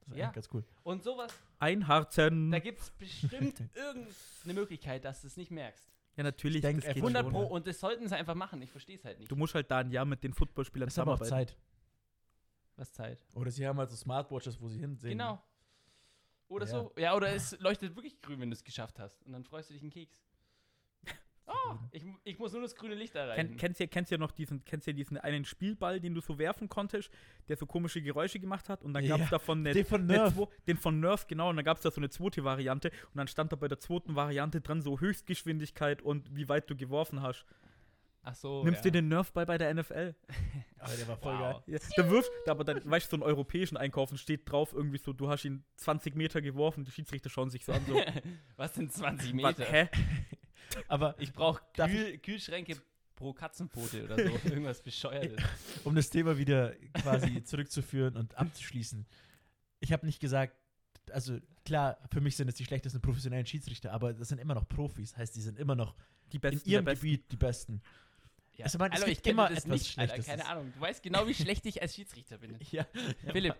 Das 0.00 0.08
ist 0.12 0.16
Ja. 0.16 0.24
eigentlich 0.26 0.34
ganz 0.34 0.48
cool. 0.54 0.64
Und 0.82 1.02
sowas, 1.02 1.32
Ein 1.58 1.86
Harzen. 1.88 2.50
da 2.50 2.58
gibt 2.58 2.80
es 2.80 2.90
bestimmt 2.90 3.60
irgendeine 3.74 4.54
Möglichkeit, 4.54 5.04
dass 5.04 5.20
du 5.20 5.26
es 5.26 5.36
nicht 5.36 5.50
merkst. 5.50 5.86
Ja, 6.16 6.24
natürlich. 6.24 6.56
Ich 6.56 6.62
denk, 6.62 6.78
das 6.80 6.86
er 6.88 6.94
geht 6.94 7.02
100 7.02 7.22
schon. 7.24 7.32
Pro 7.32 7.42
und 7.46 7.66
das 7.66 7.78
sollten 7.80 8.08
sie 8.08 8.16
einfach 8.16 8.34
machen. 8.34 8.60
Ich 8.62 8.70
verstehe 8.70 8.96
es 8.96 9.04
halt 9.04 9.18
nicht. 9.18 9.30
Du 9.30 9.36
musst 9.36 9.54
halt 9.54 9.70
da 9.70 9.78
ein 9.78 9.90
Jahr 9.90 10.04
mit 10.04 10.22
den 10.24 10.34
Footballspielern 10.34 10.86
Das 10.88 10.94
ist 10.94 10.98
aber 10.98 11.14
auch 11.14 11.18
zusammenarbeiten. 11.18 11.54
Zeit. 11.54 11.58
Was 12.76 12.92
Zeit. 12.92 13.18
Oder 13.34 13.50
sie 13.50 13.66
haben 13.66 13.78
halt 13.78 13.90
so 13.90 13.96
Smartwatches, 13.96 14.60
wo 14.60 14.68
sie 14.68 14.78
hinsehen. 14.80 15.10
Genau. 15.10 15.40
Oder 16.50 16.66
Ja. 16.66 16.70
so. 16.72 16.92
Ja, 16.98 17.14
oder 17.14 17.32
es 17.32 17.58
leuchtet 17.60 17.94
wirklich 17.96 18.20
grün, 18.20 18.40
wenn 18.40 18.50
du 18.50 18.54
es 18.54 18.64
geschafft 18.64 18.98
hast. 18.98 19.22
Und 19.24 19.32
dann 19.32 19.44
freust 19.44 19.70
du 19.70 19.74
dich 19.74 19.82
einen 19.82 19.90
Keks. 19.92 20.20
Oh, 21.52 21.74
ich, 21.90 22.04
ich 22.22 22.38
muss 22.38 22.52
nur 22.52 22.62
das 22.62 22.76
grüne 22.76 22.94
Licht 22.94 23.12
erreichen. 23.16 23.48
Kenn, 23.48 23.56
kennst, 23.56 23.80
du, 23.80 23.88
kennst 23.88 24.10
du 24.12 24.14
ja 24.14 24.18
noch 24.20 24.30
diesen, 24.30 24.64
kennst 24.64 24.86
du 24.86 24.92
ja 24.92 24.96
diesen 24.96 25.16
einen 25.18 25.44
Spielball, 25.44 25.98
den 25.98 26.14
du 26.14 26.20
so 26.20 26.38
werfen 26.38 26.68
konntest, 26.68 27.10
der 27.48 27.56
so 27.56 27.66
komische 27.66 28.00
Geräusche 28.02 28.38
gemacht 28.38 28.68
hat? 28.68 28.84
Und 28.84 28.94
dann 28.94 29.04
gab 29.04 29.18
es 29.18 29.26
Ja, 29.26 29.30
davon 29.30 29.58
eine, 29.58 29.72
Den 29.74 29.84
von 29.84 30.02
eine 30.02 30.12
Nerf. 30.12 30.36
Zwo- 30.36 30.48
den 30.68 30.76
von 30.76 31.00
Nerf, 31.00 31.26
genau. 31.26 31.50
Und 31.50 31.56
dann 31.56 31.64
gab 31.64 31.78
es 31.78 31.82
da 31.82 31.90
so 31.90 31.96
eine 32.00 32.08
zweite 32.08 32.44
Variante. 32.44 32.90
Und 32.90 33.16
dann 33.16 33.26
stand 33.26 33.50
da 33.50 33.56
bei 33.56 33.66
der 33.66 33.80
zweiten 33.80 34.14
Variante 34.14 34.60
dran 34.60 34.80
so 34.80 35.00
Höchstgeschwindigkeit 35.00 36.02
und 36.02 36.36
wie 36.36 36.48
weit 36.48 36.70
du 36.70 36.76
geworfen 36.76 37.20
hast. 37.20 37.44
Ach 38.22 38.34
so. 38.34 38.62
Nimmst 38.64 38.80
ja. 38.84 38.90
du 38.90 38.92
den 38.92 39.08
Nerfball 39.08 39.46
bei 39.46 39.56
der 39.58 39.72
NFL? 39.74 40.14
Aber 40.78 40.94
der 40.96 41.08
war 41.08 41.16
voll 41.16 41.32
Wow. 41.38 41.64
geil. 41.66 41.78
Ja, 41.78 41.78
da 41.96 42.10
wirft, 42.10 42.30
aber 42.48 42.64
dann, 42.64 42.80
weißt 42.90 43.06
du, 43.06 43.16
so 43.16 43.22
einen 43.22 43.30
europäischen 43.30 43.76
Einkaufen 43.76 44.16
steht 44.18 44.50
drauf, 44.50 44.72
irgendwie 44.72 44.98
so, 44.98 45.12
du 45.12 45.28
hast 45.28 45.44
ihn 45.44 45.62
20 45.76 46.14
Meter 46.16 46.40
geworfen, 46.40 46.84
die 46.84 46.90
Schiedsrichter 46.90 47.28
schauen 47.30 47.50
sich 47.50 47.64
so 47.64 47.72
an, 47.72 47.84
so, 47.86 47.94
Was 48.56 48.74
sind 48.74 48.92
20 48.92 49.28
was, 49.42 49.58
Meter? 49.58 49.70
hä? 49.70 49.88
Aber 50.88 51.14
Ich 51.18 51.32
brauche 51.32 51.60
Kühl, 51.74 52.18
Kühlschränke 52.18 52.76
pro 53.14 53.32
Katzenpfote 53.34 54.04
oder 54.04 54.16
so. 54.16 54.22
Irgendwas 54.48 54.82
Bescheuertes. 54.82 55.42
um 55.84 55.94
das 55.94 56.08
Thema 56.08 56.38
wieder 56.38 56.74
quasi 57.02 57.42
zurückzuführen 57.44 58.16
und 58.16 58.34
abzuschließen. 58.38 59.06
Ich 59.80 59.92
habe 59.92 60.06
nicht 60.06 60.20
gesagt, 60.20 60.54
also 61.10 61.38
klar, 61.64 61.98
für 62.10 62.20
mich 62.22 62.36
sind 62.36 62.48
es 62.48 62.54
die 62.54 62.64
schlechtesten 62.64 63.00
professionellen 63.02 63.44
Schiedsrichter, 63.46 63.92
aber 63.92 64.14
das 64.14 64.28
sind 64.28 64.38
immer 64.38 64.54
noch 64.54 64.66
Profis, 64.68 65.16
heißt, 65.16 65.34
die 65.36 65.40
sind 65.42 65.58
immer 65.58 65.74
noch 65.74 65.94
Die 66.32 66.36
in 66.36 66.40
besten 66.40 66.68
ihrem 66.70 66.84
der 66.86 66.92
Besten. 66.92 67.06
Gebiet 67.06 67.32
die 67.32 67.36
Besten. 67.36 67.82
Ja. 68.60 68.64
Also, 68.64 68.76
man, 68.76 68.92
es 68.92 69.00
Hallo, 69.00 69.10
ich 69.10 69.22
kenne 69.22 69.32
immer 69.32 69.48
das 69.48 69.64
etwas 69.64 69.80
nicht, 69.80 69.98
Alter, 69.98 70.14
Schlechtes. 70.14 70.36
keine 70.36 70.46
Ahnung. 70.46 70.72
Du 70.74 70.80
weißt 70.80 71.02
genau, 71.02 71.26
wie 71.26 71.32
schlecht 71.34 71.64
ich 71.64 71.80
als 71.80 71.94
Schiedsrichter 71.94 72.38
bin. 72.38 72.58
Ja, 72.70 72.84
Philipp, 73.32 73.56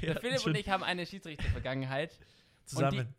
ja, 0.00 0.18
Philipp 0.20 0.46
und 0.46 0.56
ich 0.56 0.68
haben 0.68 0.84
eine 0.84 1.04
Schiedsrichtervergangenheit. 1.06 2.18
zusammen. 2.64 3.14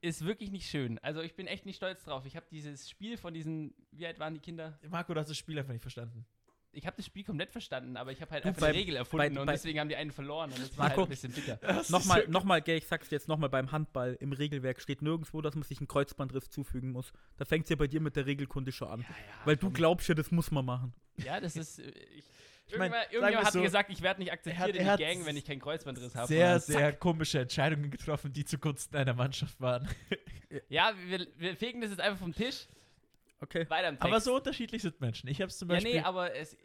Ist 0.00 0.24
wirklich 0.24 0.50
nicht 0.50 0.68
schön. 0.68 0.98
Also 0.98 1.22
ich 1.22 1.34
bin 1.34 1.46
echt 1.46 1.66
nicht 1.66 1.76
stolz 1.76 2.02
drauf. 2.04 2.26
Ich 2.26 2.36
habe 2.36 2.46
dieses 2.50 2.90
Spiel 2.90 3.16
von 3.16 3.32
diesen, 3.32 3.74
wie 3.92 4.06
alt 4.06 4.18
waren 4.18 4.34
die 4.34 4.40
Kinder? 4.40 4.78
Marco, 4.88 5.14
du 5.14 5.20
hast 5.20 5.30
das 5.30 5.38
Spiel 5.38 5.58
einfach 5.58 5.72
nicht 5.72 5.82
verstanden. 5.82 6.26
Ich 6.76 6.86
habe 6.86 6.96
das 6.96 7.06
Spiel 7.06 7.24
komplett 7.24 7.50
verstanden, 7.50 7.96
aber 7.96 8.12
ich 8.12 8.20
habe 8.20 8.30
halt 8.30 8.44
Du, 8.44 8.48
einfach 8.48 8.60
beim- 8.60 8.70
eine 8.70 8.78
Regel 8.78 8.96
erfunden 8.96 9.34
bei- 9.34 9.40
und 9.40 9.46
bei- 9.46 9.52
deswegen 9.54 9.80
haben 9.80 9.88
die 9.88 9.96
einen 9.96 10.12
verloren 10.12 10.52
und 10.52 10.60
das 10.60 10.76
war 10.76 10.86
Marco, 10.88 11.00
halt 11.00 11.06
ein 11.08 11.10
bisschen 11.10 11.32
bitter. 11.32 11.58
Nochmal, 11.88 12.28
nochmal, 12.28 12.60
gell, 12.62 12.76
ich 12.78 12.86
sag's 12.86 13.08
dir 13.08 13.16
jetzt 13.16 13.28
nochmal 13.28 13.48
beim 13.48 13.72
Handball, 13.72 14.16
im 14.20 14.32
Regelwerk 14.32 14.80
steht 14.80 15.00
nirgendwo, 15.02 15.40
dass 15.40 15.54
man 15.54 15.62
sich 15.64 15.78
einen 15.78 15.88
Kreuzbandriss 15.88 16.50
zufügen 16.50 16.92
muss. 16.92 17.12
Da 17.38 17.44
fängt's 17.44 17.70
ja 17.70 17.76
bei 17.76 17.86
dir 17.86 18.00
mit 18.00 18.14
der 18.16 18.26
Regelkunde 18.26 18.72
schon 18.72 18.88
an. 18.88 19.00
Ja, 19.00 19.06
ja, 19.08 19.14
Weil 19.46 19.56
du 19.56 19.66
komm. 19.66 19.72
glaubst 19.74 20.08
ja, 20.08 20.14
das 20.14 20.30
muss 20.30 20.50
man 20.50 20.64
machen. 20.64 20.92
Ja, 21.16 21.40
das 21.40 21.56
ist. 21.56 21.78
äh, 21.78 21.90
Ich, 22.68 22.72
Ich 22.72 22.78
mein, 22.78 22.90
irgendjemand 23.12 23.46
hat 23.46 23.52
so, 23.52 23.62
gesagt, 23.62 23.90
ich 23.90 24.02
werde 24.02 24.20
nicht 24.20 24.32
akzeptiert 24.32 24.74
er 24.76 24.92
in 24.92 24.98
die 24.98 25.04
Gang, 25.04 25.24
wenn 25.24 25.36
ich 25.36 25.44
keinen 25.44 25.60
Kreuzbandriss 25.60 26.14
habe. 26.16 26.26
Sehr, 26.26 26.58
sehr 26.60 26.92
komische 26.92 27.38
Entscheidungen 27.38 27.90
getroffen, 27.92 28.32
die 28.32 28.44
zugunsten 28.44 28.96
einer 28.96 29.14
Mannschaft 29.14 29.60
waren. 29.60 29.88
Ja, 30.68 30.92
wir, 31.06 31.26
wir 31.36 31.56
fegen 31.56 31.80
das 31.80 31.90
jetzt 31.90 32.00
einfach 32.00 32.18
vom 32.18 32.34
Tisch. 32.34 32.66
Okay. 33.40 33.68
Weiter 33.68 33.88
im 33.88 33.94
Text. 33.96 34.06
Aber 34.06 34.20
so 34.20 34.36
unterschiedlich 34.36 34.82
sind 34.82 35.00
Menschen. 35.00 35.28
Ich 35.28 35.40
habe 35.40 35.50
es 35.50 35.58
zum 35.58 35.68
Ja, 35.68 35.74
Beispiel. 35.76 35.94
nee, 35.94 36.00
aber 36.00 36.34
es, 36.34 36.56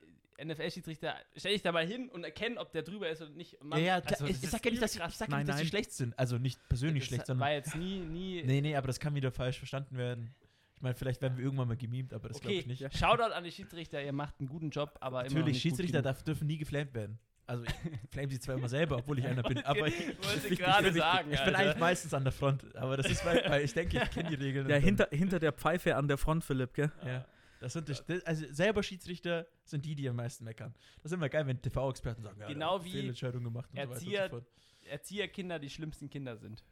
NFL-Schiedsrichter, 0.43 1.15
stell 1.35 1.53
dich 1.53 1.61
da 1.61 1.71
mal 1.71 1.85
hin 1.85 2.09
und 2.09 2.23
erkennen, 2.23 2.57
ob 2.57 2.71
der 2.71 2.83
drüber 2.83 3.09
ist 3.09 3.21
oder 3.21 3.31
nicht. 3.31 3.57
ja, 3.71 3.77
ja, 3.77 4.01
klar, 4.01 4.11
also, 4.13 4.25
ich, 4.25 4.31
das 4.31 4.37
ich 4.39 4.43
ist 4.45 4.51
sag 4.51 4.65
ja 4.65 4.71
nicht, 4.71 4.81
dass, 4.81 4.95
ich, 4.95 5.01
ich 5.03 5.15
sag 5.15 5.27
ja 5.27 5.31
Nein, 5.35 5.45
nicht, 5.45 5.49
dass 5.49 5.59
sie 5.59 5.67
schlecht 5.67 5.91
sind. 5.91 6.17
Also 6.17 6.37
nicht 6.37 6.59
persönlich 6.67 7.03
das 7.03 7.07
schlecht, 7.09 7.27
sondern. 7.27 7.47
war 7.47 7.53
jetzt 7.53 7.75
nie, 7.75 7.99
nie. 7.99 8.43
Nee, 8.45 8.61
nee, 8.61 8.75
aber 8.75 8.87
das 8.87 8.99
kann 8.99 9.13
wieder 9.15 9.31
falsch 9.31 9.57
verstanden 9.57 9.97
werden. 9.97 10.33
Ich 10.75 10.81
meine, 10.81 10.95
vielleicht 10.95 11.21
werden 11.21 11.37
wir 11.37 11.43
irgendwann 11.43 11.67
mal 11.67 11.77
gemimt, 11.77 12.11
aber 12.13 12.29
das 12.29 12.39
glaube 12.41 12.55
okay, 12.55 12.59
ich 12.61 12.81
nicht. 12.81 12.97
Shoutout 12.97 13.33
an 13.33 13.43
die 13.43 13.51
Schiedsrichter, 13.51 14.01
ihr 14.01 14.13
macht 14.13 14.39
einen 14.39 14.49
guten 14.49 14.71
Job, 14.71 14.97
aber 14.99 15.19
immer 15.19 15.25
noch 15.25 15.39
Natürlich, 15.41 15.45
nicht 15.45 15.63
gut 15.63 15.69
Schiedsrichter 15.77 16.01
darf, 16.01 16.23
dürfen 16.23 16.47
nie 16.47 16.57
geflamed 16.57 16.93
werden. 16.95 17.19
Also 17.47 17.65
ich 17.65 18.09
flame 18.11 18.29
sie 18.29 18.39
zwar 18.39 18.55
immer 18.55 18.69
selber, 18.69 18.97
obwohl 18.97 19.19
ich 19.19 19.25
einer 19.25 19.43
bin, 19.43 19.57
aber 19.65 19.87
ich, 19.87 20.07
Wollte 20.07 20.43
wichtig, 20.43 20.59
gerade 20.59 20.85
wichtig. 20.85 21.01
sagen. 21.01 21.31
ich 21.31 21.39
bin 21.39 21.47
Alter. 21.55 21.59
eigentlich 21.59 21.79
meistens 21.79 22.13
an 22.13 22.23
der 22.23 22.31
Front. 22.31 22.75
Aber 22.75 22.97
das 22.97 23.09
ist, 23.09 23.25
weil, 23.25 23.43
weil 23.49 23.63
ich 23.63 23.73
denke, 23.73 24.01
ich 24.01 24.11
kenne 24.11 24.29
die 24.29 24.35
Regeln. 24.35 24.69
Ja, 24.69 24.77
hinter, 24.77 25.07
hinter 25.11 25.39
der 25.39 25.51
Pfeife 25.51 25.95
an 25.95 26.07
der 26.07 26.17
Front, 26.17 26.43
Philipp, 26.43 26.73
gell? 26.73 26.91
Ja. 27.05 27.25
Das 27.59 27.73
sind 27.73 27.87
die, 27.87 28.25
also 28.25 28.45
selber 28.51 28.81
Schiedsrichter 28.81 29.45
sind 29.63 29.85
die, 29.85 29.93
die 29.93 30.09
am 30.09 30.15
meisten 30.15 30.43
meckern. 30.43 30.73
Das 31.03 31.11
ist 31.11 31.15
immer 31.15 31.29
geil, 31.29 31.45
wenn 31.45 31.61
TV-Experten 31.61 32.23
sagen, 32.23 32.39
ja, 32.39 32.47
Genau 32.47 32.79
hat 32.79 32.85
wie 32.85 32.91
Fehlentscheidung 32.91 33.43
gemacht 33.43 33.69
und 33.71 33.77
so 33.77 33.81
weiter 33.83 33.93
Erzieher- 33.93 34.23
und 34.23 34.31
so 34.31 34.37
fort. 34.37 34.51
Erzieherkinder 34.89 35.59
die 35.59 35.69
schlimmsten 35.69 36.09
Kinder 36.09 36.37
sind. 36.37 36.63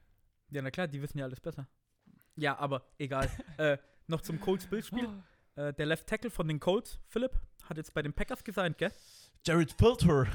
Ja, 0.50 0.64
na 0.64 0.72
klar, 0.72 0.88
die 0.88 1.00
wissen 1.00 1.20
ja 1.20 1.26
alles 1.26 1.40
besser. 1.40 1.68
Ja, 2.36 2.58
aber 2.58 2.84
egal. 2.98 3.30
äh, 3.58 3.78
noch 4.08 4.22
zum 4.22 4.40
Colts-Bildspiel. 4.40 5.08
Äh, 5.56 5.74
der 5.74 5.86
Left 5.86 6.08
Tackle 6.08 6.32
von 6.32 6.48
den 6.48 6.60
Colts, 6.60 7.00
Philipp, 7.06 7.40
hat 7.66 7.78
jetzt 7.78 7.94
bei 7.94 8.02
den 8.02 8.14
Packers 8.14 8.44
gesigned, 8.44 8.78
gell? 8.80 8.92
Jared 9.46 9.72
Filter. 9.72 10.26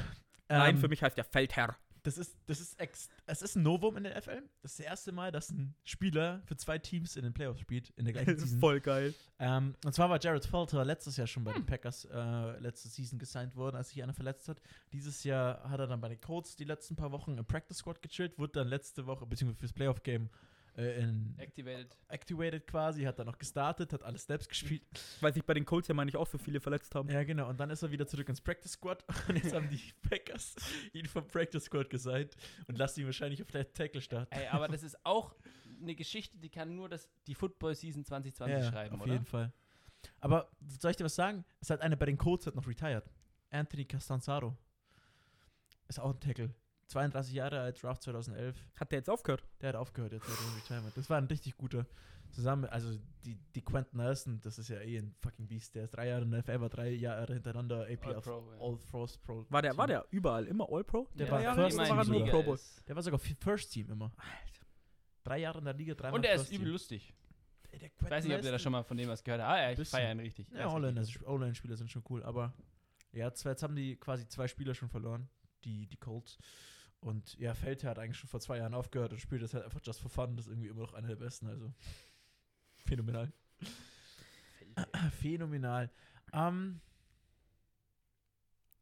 Nein, 0.59 0.75
ähm, 0.77 0.81
für 0.81 0.89
mich 0.89 1.03
heißt 1.03 1.17
der 1.17 1.25
Feldherr. 1.25 1.77
Das 2.03 2.19
ist, 2.19 2.37
das 2.45 2.61
ist, 2.61 2.79
ex 2.79 3.09
es 3.25 3.41
ist 3.41 3.57
ein 3.57 3.63
Novum 3.63 3.97
in 3.97 4.05
der 4.05 4.19
NFL. 4.19 4.43
Das 4.61 4.73
ist 4.73 4.81
das 4.81 4.87
erste 4.87 5.11
Mal, 5.13 5.33
dass 5.33 5.49
ein 5.49 5.75
Spieler 5.85 6.43
für 6.45 6.55
zwei 6.55 6.79
Teams 6.79 7.17
in 7.17 7.23
den 7.25 7.33
Playoffs 7.33 7.61
spielt, 7.61 7.89
in 7.97 8.05
der 8.05 8.13
gleichen 8.13 8.27
Das 8.35 8.37
ist 8.43 8.43
Season. 8.51 8.61
voll 8.61 8.81
geil. 8.81 9.15
Ähm, 9.39 9.75
und 9.87 9.95
zwar 9.95 10.11
war 10.11 10.21
Jared 10.21 10.45
Felter 10.45 10.85
letztes 10.85 11.17
Jahr 11.17 11.27
schon 11.27 11.45
bei 11.45 11.53
Hm. 11.55 11.63
den 11.63 11.67
Packers 11.67 12.05
äh, 12.13 12.59
letzte 12.59 12.89
Season 12.89 13.19
gesigned 13.19 13.57
worden, 13.57 13.77
als 13.77 13.89
sich 13.89 14.03
einer 14.03 14.13
verletzt 14.13 14.49
hat. 14.49 14.61
Dieses 14.93 15.25
Jahr 15.25 15.67
hat 15.71 15.81
er 15.81 15.87
dann 15.87 16.03
bei 16.03 16.11
den 16.11 16.21
Colts 16.21 16.57
die 16.57 16.65
letzten 16.65 16.95
paar 16.95 17.11
Wochen 17.11 17.39
im 17.39 17.47
Practice 17.47 17.79
Squad 17.79 18.03
gechillt, 18.03 18.39
wurde 18.39 18.53
dann 18.53 18.69
letzte 18.69 19.07
Woche, 19.07 19.25
beziehungsweise 19.25 19.61
fürs 19.61 19.73
Playoff-Game 19.73 20.27
äh, 20.27 20.29
in 20.77 21.35
Activated. 21.39 21.97
activated 22.09 22.67
quasi, 22.67 23.05
hat 23.05 23.19
dann 23.19 23.27
noch 23.27 23.39
gestartet, 23.39 23.93
hat 23.93 24.03
alle 24.03 24.19
Steps 24.19 24.49
gespielt. 24.49 24.83
Weil 25.21 25.33
sich 25.33 25.45
bei 25.45 25.55
den 25.55 25.65
Colts 25.65 25.87
ja, 25.89 25.95
meine 25.95 26.09
ich, 26.09 26.17
auch 26.17 26.27
so 26.27 26.37
viele 26.37 26.61
verletzt 26.61 26.95
haben. 26.95 27.09
Ja, 27.09 27.23
genau. 27.23 27.49
Und 27.49 27.61
dann 27.61 27.71
ist 27.71 27.83
er 27.83 27.91
wieder 27.91 28.07
zurück 28.07 28.29
ins 28.29 28.41
Practice 28.41 28.73
Squad. 28.73 29.05
Und 29.29 29.37
jetzt 29.37 29.55
haben 29.55 29.69
die 29.69 29.81
Packers 30.09 30.57
ihn 30.93 31.07
vom 31.07 31.27
Practice 31.27 31.65
Squad 31.65 31.91
gesigned 31.91 32.35
und 32.67 32.79
lassen 32.79 33.01
ihn 33.01 33.07
wahrscheinlich 33.07 33.43
auf 33.43 33.51
der 33.51 33.73
Tackle 33.73 34.01
starten. 34.01 34.35
Ey, 34.35 34.49
aber 34.49 34.69
das 34.69 34.83
ist 34.83 35.05
auch 35.05 35.35
eine 35.81 35.95
Geschichte, 35.95 36.39
die 36.39 36.51
kann 36.51 36.75
nur 36.75 36.89
das, 36.89 37.09
die 37.27 37.35
Football-Season 37.35 38.05
2020 38.05 38.69
schreiben, 38.69 38.97
auf 38.97 39.03
oder? 39.03 39.13
jeden 39.13 39.27
Fall. 39.27 39.53
Aber 40.21 40.51
soll 40.81 40.91
ich 40.91 40.97
dir 40.97 41.05
was 41.05 41.15
sagen? 41.15 41.45
Es 41.61 41.71
hat 41.71 41.81
einer 41.81 41.97
bei 41.97 42.07
den 42.07 42.19
Colts 42.19 42.47
hat 42.47 42.55
noch 42.55 42.67
retired. 42.67 43.05
Anthony 43.51 43.85
Castanzaro. 43.85 44.57
Ist 45.89 46.01
auch 46.01 46.13
ein 46.13 46.21
Tackle. 46.21 46.55
32 46.95 47.35
Jahre 47.35 47.61
alt, 47.61 47.83
Draft 47.83 48.03
2011. 48.03 48.57
Hat 48.77 48.93
der 48.93 48.99
jetzt 49.01 49.11
aufgehört? 49.11 49.43
Der 49.61 49.71
hat 49.71 49.77
aufgehört 49.77 50.13
jetzt 50.13 50.29
mit 50.29 50.39
dem 50.39 50.55
Retirement. 50.55 50.97
Das 50.97 51.11
war 51.11 51.19
ein 51.19 51.25
richtig 51.25 51.57
guter 51.57 51.87
zusammen. 52.31 52.67
Also 52.67 52.97
die, 53.25 53.37
die 53.55 53.63
Quentin 53.63 53.99
Nelson, 53.99 54.41
das 54.43 54.59
ist 54.61 54.69
ja 54.69 54.79
eh 54.81 54.99
ein 54.99 55.13
fucking 55.21 55.49
Beast. 55.49 55.75
Der 55.75 55.85
ist 55.85 55.91
drei 55.91 56.09
Jahre 56.09 56.23
in 56.23 56.31
der 56.31 56.61
war 56.61 56.69
drei 56.69 56.91
Jahre 56.91 57.35
hintereinander 57.35 57.89
AP 57.91 58.07
All 58.07 58.21
Pro, 58.21 58.51
ja. 58.53 58.61
All 58.61 58.77
Pros 58.77 59.19
Pro. 59.19 59.45
War 59.49 59.63
der, 59.63 59.77
war 59.77 59.89
der 59.89 60.07
überall 60.11 60.47
immer 60.47 60.69
All-Pro? 60.71 61.09
Der 61.15 61.27
Ja, 61.27 61.33
war 61.33 61.43
ja, 61.43 61.55
First 61.55 61.79
immer 61.79 62.03
Team. 62.03 62.13
Liga 62.13 62.31
Pro 62.31 62.43
Bowl. 62.45 62.61
Der 62.87 62.95
war 62.95 63.03
sogar 63.03 63.19
First 63.19 63.73
Team 63.73 63.91
immer. 63.91 64.13
Drei 65.25 65.39
Jahre 65.39 65.59
in 65.59 65.65
der 65.65 65.75
Liga, 65.75 65.95
dreimal 65.95 66.19
Und 66.19 66.25
er 66.25 66.35
ist 66.35 66.53
übel 66.53 66.69
lustig. 66.69 67.13
Der 67.73 67.83
Ich 67.83 68.11
weiß 68.11 68.25
nicht, 68.25 68.37
ob 68.37 68.45
ihr 68.45 68.53
da 68.53 68.59
schon 68.61 68.71
mal 68.71 68.85
von 68.85 68.97
dem 68.97 69.09
was 69.09 69.25
gehört 69.25 69.43
habt. 69.43 69.51
Ah 69.51 69.73
ja, 69.73 69.81
ich 69.81 69.89
feiere 69.89 70.13
ihn 70.13 70.21
richtig. 70.21 70.49
Ja, 70.53 70.73
Online-Spieler 70.73 71.77
sind 71.77 71.91
schon 71.91 72.05
cool, 72.09 72.23
aber 72.23 72.53
ja, 73.11 73.27
jetzt 73.29 73.63
haben 73.63 73.75
die 73.75 73.97
quasi 73.97 74.29
zwei 74.29 74.47
Spieler 74.49 74.75
schon 74.75 74.89
verloren, 74.89 75.29
die, 75.65 75.87
die 75.87 75.97
Colts. 75.97 76.39
Und 77.05 77.39
ja, 77.39 77.55
Feldherr 77.55 77.91
hat 77.91 77.99
eigentlich 77.99 78.17
schon 78.17 78.31
vor 78.31 78.41
zwei 78.41 78.57
Jahren 78.57 78.73
aufgehört 78.73 79.13
und 79.13 79.19
spielt 79.19 79.43
das 79.43 79.53
halt 79.53 79.65
einfach 79.65 79.81
just 79.85 80.01
for 80.01 80.11
fun. 80.11 80.37
Das 80.37 80.47
ist 80.47 80.53
irgendwie 80.53 80.69
immer 80.69 80.81
noch 80.81 80.95
einer 80.95 81.09
der 81.09 81.17
besten. 81.17 81.49
Also 81.49 81.71
phänomenal. 82.79 83.31
phänomenal. 85.21 85.91
Ähm, 86.33 86.81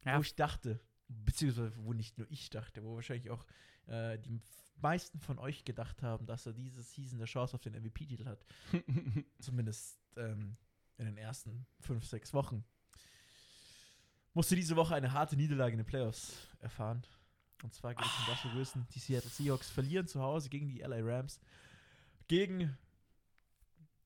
Ja. 0.05 0.17
Wo 0.17 0.21
ich 0.21 0.35
dachte, 0.35 0.79
beziehungsweise 1.07 1.73
wo 1.83 1.91
nicht 1.91 2.17
nur 2.17 2.29
ich 2.31 2.49
dachte, 2.49 2.83
wo 2.83 2.95
wahrscheinlich 2.95 3.29
auch 3.29 3.45
äh, 3.87 4.17
die 4.19 4.41
meisten 4.81 5.19
von 5.19 5.37
euch 5.37 5.65
gedacht 5.65 6.01
haben, 6.01 6.25
dass 6.25 6.45
er 6.45 6.53
diese 6.53 6.81
Season 6.81 7.19
eine 7.19 7.25
Chance 7.25 7.55
auf 7.55 7.61
den 7.61 7.73
MVP-Titel 7.73 8.25
hat. 8.25 8.45
Zumindest 9.39 9.99
ähm, 10.15 10.55
in 10.97 11.05
den 11.05 11.17
ersten 11.17 11.65
fünf, 11.81 12.05
sechs 12.05 12.33
Wochen. 12.33 12.63
Musste 14.33 14.55
diese 14.55 14.77
Woche 14.77 14.95
eine 14.95 15.11
harte 15.11 15.35
Niederlage 15.35 15.73
in 15.73 15.79
den 15.79 15.85
Playoffs 15.85 16.47
erfahren. 16.59 17.05
Und 17.63 17.73
zwar 17.73 17.95
gegen 17.95 18.09
den 18.09 18.33
Russell 18.33 18.53
Wilson. 18.55 18.87
Die 18.93 18.99
Seattle 18.99 19.29
Seahawks 19.29 19.69
verlieren 19.69 20.05
zu 20.05 20.21
Hause 20.21 20.49
gegen 20.49 20.67
die 20.67 20.79
LA 20.79 20.99
Rams. 20.99 21.39
Gegen 22.27 22.77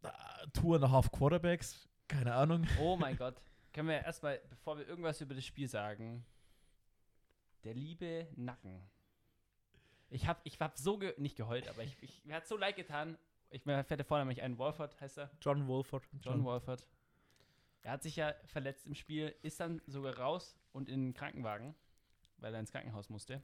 äh, 0.03 0.09
Two 0.53 0.75
and 0.75 0.83
a 0.83 0.91
Half 0.91 1.11
Quarterbacks. 1.11 1.89
Keine 2.07 2.33
Ahnung. 2.33 2.65
oh 2.79 2.95
mein 2.95 3.17
Gott. 3.17 3.41
Können 3.73 3.89
wir 3.89 4.03
erstmal, 4.03 4.39
bevor 4.49 4.77
wir 4.77 4.87
irgendwas 4.87 5.19
über 5.21 5.35
das 5.35 5.45
Spiel 5.45 5.67
sagen, 5.67 6.23
der 7.63 7.73
liebe 7.73 8.27
Nacken. 8.35 8.81
Ich 10.09 10.27
hab, 10.27 10.39
ich 10.45 10.59
hab 10.59 10.77
so, 10.77 10.97
ge 10.97 11.13
nicht 11.17 11.35
geheult, 11.35 11.67
aber 11.67 11.83
ich, 11.83 12.01
ich, 12.01 12.23
mir 12.25 12.35
hat 12.35 12.47
so 12.47 12.57
leid 12.57 12.75
getan. 12.75 13.17
Ich 13.49 13.65
mir 13.65 13.83
fährt 13.83 14.05
vorne 14.05 14.23
nämlich 14.23 14.41
einen 14.41 14.57
Wolford, 14.57 14.99
heißt 15.01 15.17
er. 15.17 15.31
John 15.41 15.67
Wolford. 15.67 16.07
John 16.21 16.43
Wolford. 16.43 16.85
Er 17.81 17.91
hat 17.91 18.03
sich 18.03 18.15
ja 18.17 18.33
verletzt 18.45 18.85
im 18.85 18.95
Spiel, 18.95 19.35
ist 19.41 19.59
dann 19.59 19.81
sogar 19.87 20.17
raus 20.17 20.57
und 20.73 20.89
in 20.89 21.07
den 21.07 21.13
Krankenwagen, 21.13 21.75
weil 22.37 22.53
er 22.53 22.59
ins 22.59 22.71
Krankenhaus 22.71 23.09
musste. 23.09 23.41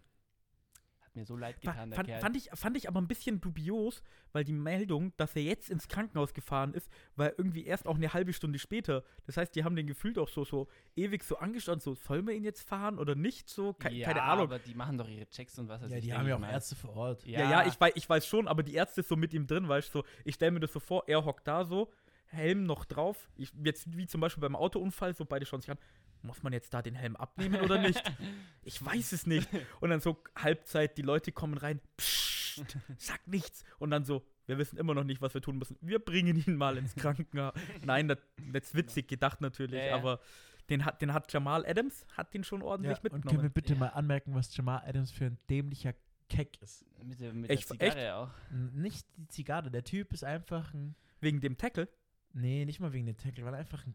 Hat 1.02 1.16
mir 1.16 1.26
so 1.26 1.36
leid 1.36 1.62
getan, 1.62 1.90
der 1.92 1.96
Fand, 1.96 2.08
Kerl. 2.08 2.22
fand, 2.22 2.38
ich, 2.38 2.50
fand 2.54 2.78
ich 2.78 2.88
aber 2.88 3.00
ein 3.00 3.08
bisschen 3.08 3.40
dubios, 3.40 4.02
weil 4.32 4.44
die 4.44 4.54
Meldung, 4.54 5.14
dass 5.18 5.36
er 5.36 5.44
jetzt 5.44 5.70
ins 5.70 5.88
Krankenhaus 5.88 6.34
gefahren 6.34 6.74
ist, 6.74 6.90
war 7.16 7.38
irgendwie 7.38 7.66
erst 7.66 7.86
auch 7.86 7.96
eine 7.96 8.14
halbe 8.14 8.34
Stunde 8.34 8.58
später. 8.58 9.04
Das 9.28 9.38
heißt, 9.38 9.56
die 9.56 9.64
haben 9.64 9.76
den 9.76 9.86
gefühlt 9.86 10.18
auch 10.18 10.28
so, 10.30 10.44
so 10.44 10.68
ewig 10.96 11.24
so 11.24 11.38
angestanden, 11.38 11.82
so, 11.82 11.94
sollen 11.94 12.26
wir 12.26 12.34
ihn 12.34 12.44
jetzt 12.44 12.68
fahren 12.68 12.98
oder 12.98 13.14
nicht? 13.14 13.48
So, 13.48 13.74
Ke 13.74 13.92
ja, 13.92 14.08
keine 14.08 14.24
Ahnung. 14.24 14.46
aber 14.46 14.58
die 14.60 14.74
machen 14.74 14.98
doch 14.98 15.08
ihre 15.08 15.28
Checks 15.30 15.60
und 15.60 15.68
was 15.68 15.82
weiß 15.84 15.92
Ja, 15.92 15.98
ich, 15.98 16.04
die 16.04 16.08
denk 16.10 16.20
haben 16.20 16.28
ja 16.28 16.36
auch 16.36 16.40
mal. 16.40 16.52
Ärzte 16.52 16.76
vor 16.76 16.96
Ort. 16.96 17.26
Ja, 17.28 17.50
ja, 17.50 17.68
ich, 17.68 17.80
weiß, 17.80 17.94
ich 17.96 18.10
weiß 18.10 18.26
schon, 18.26 18.48
aber 18.48 18.64
die 18.64 18.74
Ärzte 18.74 19.02
ist 19.02 19.08
so 19.10 19.16
mit 19.16 19.34
ihm 19.34 19.46
drin, 19.46 19.68
weißt 19.68 19.94
du, 19.94 20.00
so, 20.00 20.06
ich 20.26 20.34
stelle 20.36 20.52
mir 20.52 20.62
das 20.62 20.74
so 20.74 20.80
vor, 20.80 21.04
er 21.08 21.24
hockt 21.24 21.48
da 21.48 21.64
so, 21.64 21.92
Helm 22.26 22.64
noch 22.64 22.86
drauf, 22.86 23.30
ich, 23.36 23.52
jetzt 23.64 23.96
wie 23.96 24.08
zum 24.08 24.20
Beispiel 24.20 24.42
beim 24.42 24.56
Autounfall, 24.56 25.14
so 25.14 25.24
beide 25.24 25.46
schauen 25.46 25.62
sich 25.62 25.70
an, 25.70 25.78
muss 26.24 26.42
man 26.44 26.54
jetzt 26.54 26.74
da 26.74 26.82
den 26.82 26.96
Helm 26.96 27.16
abnehmen 27.16 27.62
oder 27.62 27.78
nicht? 27.80 28.02
Ich 28.66 28.84
weiß 28.84 29.12
es 29.12 29.28
nicht. 29.28 29.50
Und 29.82 29.90
dann 29.90 30.00
so 30.00 30.24
Halbzeit, 30.38 30.98
die 30.98 31.02
Leute 31.02 31.34
kommen 31.34 31.58
rein, 31.58 31.82
psst, 31.98 32.78
sag 32.98 33.28
nichts. 33.28 33.66
Und 33.78 33.92
dann 33.92 34.06
so, 34.06 34.26
wir 34.46 34.58
wissen 34.58 34.78
immer 34.78 34.94
noch 34.94 35.04
nicht, 35.04 35.22
was 35.22 35.34
wir 35.34 35.42
tun 35.42 35.58
müssen. 35.58 35.78
Wir 35.82 36.00
bringen 36.00 36.38
ihn 36.48 36.56
mal 36.56 36.78
ins 36.78 36.96
Krankenhaus. 36.96 37.54
Nein, 37.84 38.08
das, 38.08 38.20
das 38.54 38.64
ist 38.68 38.76
witzig 38.76 39.10
gedacht 39.10 39.42
natürlich, 39.42 39.76
Ja, 39.82 39.88
ja. 39.88 39.96
aber 39.96 40.22
den 40.70 40.86
hat, 40.86 41.02
den 41.02 41.14
hat 41.14 41.32
Jamal 41.34 41.66
Adams, 41.66 42.06
hat 42.16 42.34
den 42.34 42.46
schon 42.46 42.62
Ja, 42.62 42.68
ordentlich 42.68 42.98
und 43.00 43.04
können 43.04 43.12
wir 43.12 43.20
mitgenommen. 43.32 43.52
bitte 43.52 43.74
Ja. 43.74 43.80
mal 43.80 43.88
anmerken, 43.90 44.34
was 44.34 44.56
Jamal 44.56 44.82
Adams 44.86 45.12
für 45.12 45.26
ein 45.26 45.38
dämlicher 45.50 45.94
Keck 46.30 46.62
ist? 46.62 46.86
Mit, 47.04 47.20
der- 47.20 47.34
mit 47.34 47.50
Echt- 47.50 47.70
der 47.70 47.78
Zigarre 47.92 48.16
auch. 48.16 48.30
N- 48.50 48.72
Nicht 48.82 49.06
die 49.18 49.28
Zigarre, 49.28 49.70
der 49.72 49.84
Typ 49.84 50.14
ist 50.14 50.24
einfach 50.24 50.74
ein. 50.74 50.96
Wegen 51.20 51.42
dem 51.42 51.58
Tackle. 51.58 51.90
Nee, 52.32 52.64
nicht 52.64 52.80
mal 52.80 52.94
wegen 52.94 53.08
dem 53.08 53.18
Tackle, 53.18 53.44
weil 53.44 53.56
er 53.56 53.60
einfach 53.60 53.86
ein 53.86 53.94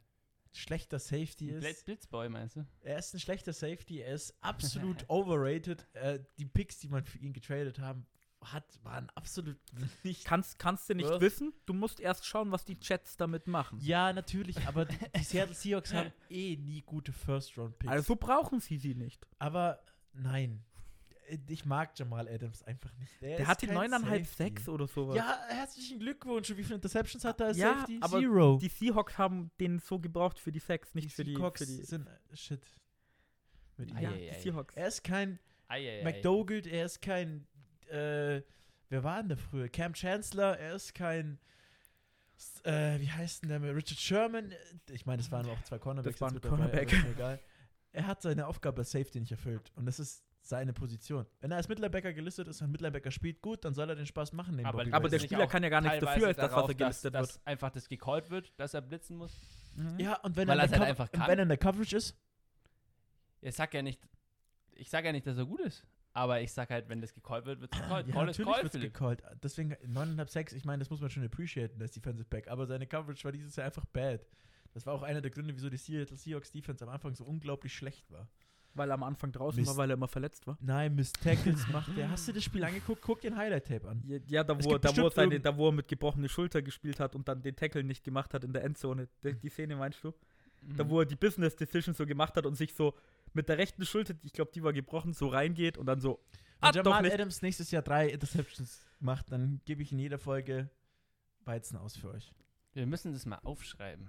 schlechter 0.52 0.98
Safety 0.98 1.52
Blitz, 1.52 1.78
ist. 1.78 1.84
Blitzboy, 1.86 2.28
meinst 2.28 2.56
du? 2.56 2.66
Er 2.82 2.98
ist 2.98 3.14
ein 3.14 3.20
schlechter 3.20 3.52
Safety, 3.52 4.00
er 4.00 4.14
ist 4.14 4.34
absolut 4.40 5.04
overrated. 5.08 5.86
Äh, 5.94 6.20
die 6.38 6.44
Picks, 6.46 6.78
die 6.78 6.88
man 6.88 7.04
für 7.04 7.18
ihn 7.18 7.32
getradet 7.32 7.78
haben, 7.78 8.06
hat, 8.40 8.64
waren 8.84 9.10
absolut 9.16 9.58
nicht. 10.04 10.24
Kannst, 10.24 10.58
kannst 10.58 10.88
du 10.88 10.94
nicht 10.94 11.08
Was? 11.08 11.20
wissen, 11.20 11.52
du 11.66 11.74
musst 11.74 11.98
erst 12.00 12.24
schauen, 12.26 12.52
was 12.52 12.64
die 12.64 12.78
Chats 12.78 13.16
damit 13.16 13.46
machen. 13.46 13.78
Ja, 13.80 14.12
natürlich, 14.12 14.66
aber 14.66 14.84
die, 14.84 14.96
die 15.16 15.22
Seattle 15.24 15.54
Seahawks 15.54 15.92
haben 15.92 16.12
eh 16.30 16.56
nie 16.56 16.82
gute 16.82 17.12
First-Round-Picks. 17.12 17.90
Also 17.92 18.16
brauchen 18.16 18.60
sie 18.60 18.78
sie 18.78 18.94
nicht. 18.94 19.26
aber 19.38 19.80
nein, 20.12 20.64
ich 21.48 21.64
mag 21.64 21.98
Jamal 21.98 22.28
Adams 22.28 22.62
einfach 22.62 22.92
nicht. 22.96 23.20
Der 23.20 23.38
ist 23.40 23.46
hat 23.46 23.62
die 23.62 23.66
kein 23.66 23.92
9,5, 23.92 24.00
Safety. 24.00 24.24
6 24.24 24.68
oder 24.68 24.86
sowas. 24.86 25.16
Ja, 25.16 25.38
herzlichen 25.48 25.98
Glückwunsch. 25.98 26.50
Und 26.50 26.56
wie 26.58 26.62
viele 26.64 26.76
Interceptions 26.76 27.24
hat 27.24 27.40
er 27.40 27.48
als 27.48 27.56
Ja, 27.56 27.74
Safety? 27.74 27.98
aber 28.00 28.20
Zero. 28.20 28.58
Die 28.60 28.68
Seahawks 28.68 29.18
haben 29.18 29.50
den 29.60 29.78
so 29.78 29.98
gebraucht 29.98 30.38
für 30.38 30.52
die 30.52 30.58
Sacks, 30.60 30.94
nicht 30.94 31.12
für 31.12 31.24
die. 31.24 31.34
Seahawks 31.34 31.60
Für 31.60 31.66
die 31.66 31.82
sind 31.84 32.06
äh, 32.06 32.36
shit. 32.36 32.60
Mit 33.76 33.90
ja, 34.00 34.12
die 34.12 34.30
Seahawks. 34.40 34.74
Er 34.74 34.88
ist 34.88 35.04
kein. 35.04 35.38
McDougald, 36.02 36.66
er 36.66 36.86
ist 36.86 37.02
kein 37.02 37.46
äh, 37.90 38.42
wer 38.88 39.04
war 39.04 39.18
denn 39.18 39.28
der 39.28 39.38
früher? 39.38 39.68
Cam 39.68 39.94
Chancellor, 39.94 40.56
er 40.56 40.74
ist 40.74 40.94
kein 40.94 41.38
äh, 42.64 43.00
wie 43.00 43.10
heißt 43.10 43.42
denn 43.42 43.48
der 43.48 43.58
mit 43.58 43.74
Richard 43.74 43.98
Sherman? 43.98 44.54
Ich 44.90 45.06
meine, 45.06 45.18
das 45.18 45.32
waren 45.32 45.46
auch 45.48 45.60
zwei 45.62 45.78
Cornerbacks. 45.78 46.18
Das 46.18 46.20
war 46.20 46.28
jetzt 46.32 46.32
ein 46.32 46.34
mit 46.34 46.44
dabei, 46.44 46.56
Cornerback. 46.56 46.88
aber 46.88 46.96
ist 46.98 47.04
mir 47.04 47.10
egal. 47.10 47.40
Er 47.92 48.06
hat 48.06 48.22
seine 48.22 48.46
Aufgabe 48.46 48.78
als 48.78 48.90
Safety 48.92 49.18
nicht 49.20 49.32
erfüllt 49.32 49.72
und 49.74 49.86
das 49.86 49.98
ist 49.98 50.22
seine 50.48 50.72
Position. 50.72 51.26
Wenn 51.40 51.50
er 51.50 51.58
als 51.58 51.68
Mittlerbacker 51.68 52.12
gelistet 52.12 52.48
ist 52.48 52.62
und 52.62 52.70
Mittlerbacker 52.70 53.10
spielt 53.10 53.40
gut, 53.42 53.64
dann 53.64 53.74
soll 53.74 53.88
er 53.90 53.96
den 53.96 54.06
Spaß 54.06 54.32
machen. 54.32 54.56
neben 54.56 54.66
Aber, 54.68 54.80
Aber 54.92 55.08
der 55.08 55.18
nicht 55.18 55.26
Spieler 55.30 55.46
kann 55.46 55.62
ja 55.62 55.68
gar 55.68 55.80
nichts 55.80 55.98
teilweise 55.98 56.14
dafür, 56.20 56.28
als 56.28 56.36
das, 56.38 56.52
was 56.52 56.68
er 56.68 56.74
gelistet 56.74 57.14
dass, 57.14 57.20
wird. 57.28 57.36
dass 57.36 57.46
einfach 57.46 57.70
das 57.70 57.88
gecallt 57.88 58.30
wird, 58.30 58.52
dass 58.58 58.74
er 58.74 58.80
blitzen 58.80 59.16
muss. 59.16 59.38
Mhm. 59.76 60.00
ja, 60.00 60.16
und 60.20 60.36
wenn 60.36 60.48
Weil 60.48 60.58
er, 60.58 60.64
in 60.64 60.66
es 60.66 60.70
der 60.72 60.80
halt 60.80 60.90
einfach 60.90 61.04
und 61.06 61.12
kann. 61.12 61.28
wenn 61.28 61.38
er 61.38 61.42
in 61.42 61.48
der 61.48 61.58
Coverage 61.58 61.96
ist, 61.96 62.16
Ich 63.40 63.54
sag 63.54 63.72
ja 63.74 63.82
nicht, 63.82 64.00
ich 64.72 64.88
sag 64.90 65.04
ja 65.04 65.12
nicht, 65.12 65.26
dass 65.26 65.36
er 65.38 65.44
gut 65.46 65.60
ist. 65.60 65.84
Aber 66.14 66.40
ich 66.40 66.50
sag 66.52 66.70
halt, 66.70 66.88
wenn 66.88 67.00
das 67.00 67.14
gecallt 67.14 67.44
wird, 67.46 67.60
wird 67.60 67.72
es 67.72 67.80
gecallt. 67.80 68.08
Ja, 68.08 68.12
Call 68.14 68.26
natürlich 68.26 68.56
wird's 68.56 68.70
Philipp. 68.72 68.92
gecallt. 68.94 69.22
Deswegen 69.42 69.74
9,5 69.74 70.28
6, 70.30 70.52
ich 70.54 70.64
meine, 70.64 70.80
das 70.80 70.90
muss 70.90 71.00
man 71.00 71.10
schon 71.10 71.22
appreciaten, 71.24 71.78
das 71.78 71.92
Defensive 71.92 72.28
Back. 72.28 72.48
Aber 72.48 72.66
seine 72.66 72.86
Coverage 72.88 73.22
war 73.24 73.30
dieses 73.32 73.54
Jahr 73.54 73.66
einfach 73.66 73.84
bad. 73.86 74.26
Das 74.74 74.84
war 74.86 74.94
auch 74.94 75.02
einer 75.02 75.20
der 75.20 75.30
Gründe, 75.30 75.54
wieso 75.54 75.70
die 75.70 75.76
Seattle 75.76 76.16
Seahawks 76.16 76.50
Defense 76.50 76.82
am 76.84 76.90
Anfang 76.90 77.14
so 77.14 77.24
unglaublich 77.24 77.72
schlecht 77.74 78.10
war. 78.10 78.28
Weil 78.78 78.90
er 78.90 78.94
am 78.94 79.02
Anfang 79.02 79.32
draußen 79.32 79.60
Mist. 79.60 79.68
war, 79.70 79.76
weil 79.76 79.90
er 79.90 79.94
immer 79.94 80.08
verletzt 80.08 80.46
war. 80.46 80.56
Nein, 80.60 80.94
Miss 80.94 81.12
Tackles 81.12 81.66
macht 81.72 81.96
der. 81.96 82.10
Hast 82.10 82.26
du 82.28 82.32
das 82.32 82.42
Spiel 82.44 82.64
angeguckt? 82.64 83.02
Guck 83.02 83.20
dir 83.20 83.32
ein 83.32 83.36
Highlight-Tape 83.36 83.88
an. 83.88 84.02
Ja, 84.06 84.18
Ja, 84.28 84.44
da 84.44 84.62
wo, 84.64 84.72
er- 84.72 84.78
da, 84.78 84.96
wo 84.96 85.02
er 85.06 85.10
seine, 85.10 85.40
da 85.40 85.56
wo 85.56 85.68
er 85.68 85.72
mit 85.72 85.88
gebrochener 85.88 86.28
Schulter 86.28 86.62
gespielt 86.62 87.00
hat 87.00 87.14
und 87.14 87.28
dann 87.28 87.42
den 87.42 87.56
Tackle 87.56 87.84
nicht 87.84 88.04
gemacht 88.04 88.32
hat 88.34 88.44
in 88.44 88.52
der 88.52 88.64
Endzone. 88.64 89.08
Die, 89.24 89.34
die 89.34 89.48
Szene 89.48 89.76
meinst 89.76 90.02
du? 90.02 90.12
Da 90.76 90.84
Mhm. 90.84 90.90
wo 90.90 91.00
er 91.00 91.06
die 91.06 91.16
Business 91.16 91.54
Decision 91.54 91.94
so 91.94 92.04
gemacht 92.06 92.36
hat 92.36 92.44
und 92.46 92.54
sich 92.54 92.74
so 92.74 92.94
mit 93.32 93.48
der 93.48 93.58
rechten 93.58 93.84
Schulter, 93.86 94.14
ich 94.22 94.32
glaube, 94.32 94.50
die 94.54 94.62
war 94.62 94.72
gebrochen, 94.72 95.12
so 95.12 95.28
reingeht 95.28 95.78
und 95.78 95.86
dann 95.86 96.00
so. 96.00 96.18
Wenn 96.60 96.72
doch 96.72 96.84
Jamal. 96.96 97.12
Adams 97.12 97.42
nächstes 97.42 97.70
Jahr 97.70 97.82
drei 97.82 98.08
Interceptions 98.08 98.84
macht, 98.98 99.30
dann 99.30 99.60
gebe 99.64 99.82
ich 99.82 99.92
in 99.92 99.98
jeder 100.00 100.18
Folge 100.18 100.68
Weizen 101.44 101.76
aus 101.78 101.96
für 101.96 102.10
euch. 102.10 102.32
Wir 102.72 102.86
müssen 102.86 103.12
das 103.12 103.24
mal 103.26 103.38
aufschreiben. 103.44 104.08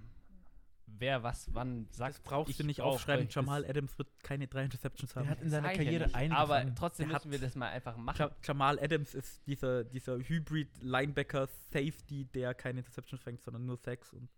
Wer 0.97 1.23
was 1.23 1.53
wann 1.53 1.87
sagt. 1.91 2.15
Das 2.15 2.21
brauchst 2.23 2.49
Ich 2.49 2.57
du 2.57 2.63
nicht 2.65 2.81
aufschreiben. 2.81 3.27
Jamal 3.29 3.63
Adams 3.65 3.97
wird 3.97 4.09
keine 4.23 4.47
drei 4.47 4.63
Interceptions 4.65 5.15
haben. 5.15 5.25
Er 5.25 5.31
hat 5.31 5.41
in 5.41 5.49
seiner 5.49 5.71
Karriere 5.73 6.05
nicht. 6.05 6.15
eine 6.15 6.35
Aber 6.35 6.63
trotzdem 6.75 7.07
Der 7.07 7.15
müssen 7.17 7.25
hat- 7.27 7.31
wir 7.31 7.39
das 7.39 7.55
mal 7.55 7.69
einfach 7.69 7.95
machen. 7.95 8.17
Ja, 8.19 8.31
Jamal 8.43 8.77
Adams 8.79 9.13
ist 9.15 9.45
dieser, 9.47 9.83
dieser 9.85 10.17
Hybrid-Linebacker-Safety, 10.17 12.25
der 12.33 12.53
keine 12.53 12.79
Interceptions 12.79 13.21
fängt, 13.21 13.41
sondern 13.41 13.65
nur 13.65 13.77
Sacks. 13.77 14.13
Und 14.13 14.29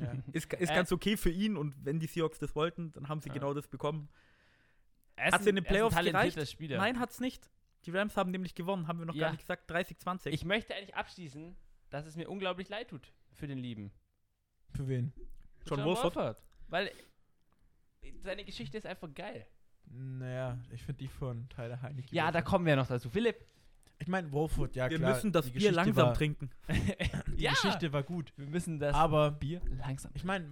Ja. 0.00 0.12
ist 0.32 0.52
ist 0.52 0.70
Äh, 0.70 0.74
ganz 0.74 0.92
okay 0.92 1.16
für 1.16 1.30
ihn 1.30 1.56
und 1.56 1.74
wenn 1.84 1.98
die 2.00 2.06
Seahawks 2.06 2.38
das 2.38 2.54
wollten, 2.54 2.92
dann 2.92 3.08
haben 3.08 3.20
sie 3.20 3.28
Ja. 3.28 3.34
genau 3.34 3.54
das 3.54 3.68
bekommen. 3.68 4.08
Er 5.16 5.28
ist 5.28 5.34
Hat's 5.34 5.46
in 5.46 5.54
den 5.56 5.64
Playoffs 5.64 5.96
gereicht? 5.96 6.48
Spieler. 6.50 6.78
Nein, 6.78 6.98
hat's 6.98 7.20
nicht. 7.20 7.48
Die 7.84 7.90
Rams 7.90 8.16
haben 8.16 8.30
nämlich 8.30 8.54
gewonnen, 8.54 8.86
haben 8.88 8.98
wir 8.98 9.06
noch 9.06 9.14
Ja. 9.14 9.26
gar 9.26 9.30
nicht 9.32 9.40
gesagt. 9.40 9.70
30-20. 9.70 10.32
Ich 10.32 10.44
möchte 10.44 10.74
eigentlich 10.74 10.94
abschließen, 10.94 11.56
dass 11.90 12.06
es 12.06 12.16
mir 12.16 12.28
unglaublich 12.30 12.68
leid 12.68 12.88
tut 12.88 13.12
für 13.32 13.46
den 13.46 13.58
Lieben. 13.58 13.92
Für 14.74 14.88
wen? 14.88 15.12
John 15.66 15.84
Wolford? 15.84 16.36
Weil 16.68 16.90
seine 18.22 18.44
Geschichte 18.44 18.78
ist 18.78 18.86
einfach 18.86 19.12
geil. 19.14 19.46
Naja, 19.86 20.58
ich 20.70 20.82
finde 20.82 20.98
die 21.00 21.08
von 21.08 21.48
Tyler 21.48 21.80
Heineke. 21.82 22.14
Ja, 22.14 22.30
da 22.30 22.40
kommen 22.42 22.64
wir 22.66 22.76
noch 22.76 22.86
dazu. 22.86 23.10
Philipp. 23.10 23.44
Ich 23.98 24.08
meine, 24.08 24.32
Wolford, 24.32 24.74
ja 24.74 24.90
wir 24.90 24.98
klar. 24.98 25.14
müssen 25.14 25.30
das 25.30 25.44
Bier 25.46 25.52
Geschichte 25.54 25.74
langsam 25.76 26.06
war, 26.06 26.14
trinken. 26.14 26.50
Die 27.36 27.42
ja, 27.44 27.52
Geschichte 27.52 27.92
war 27.92 28.02
gut. 28.02 28.32
wir 28.36 28.46
müssen 28.46 28.80
das 28.80 28.94
Aber 28.96 29.30
Bier 29.30 29.60
langsam. 29.78 30.10
ich 30.14 30.24
meine, 30.24 30.48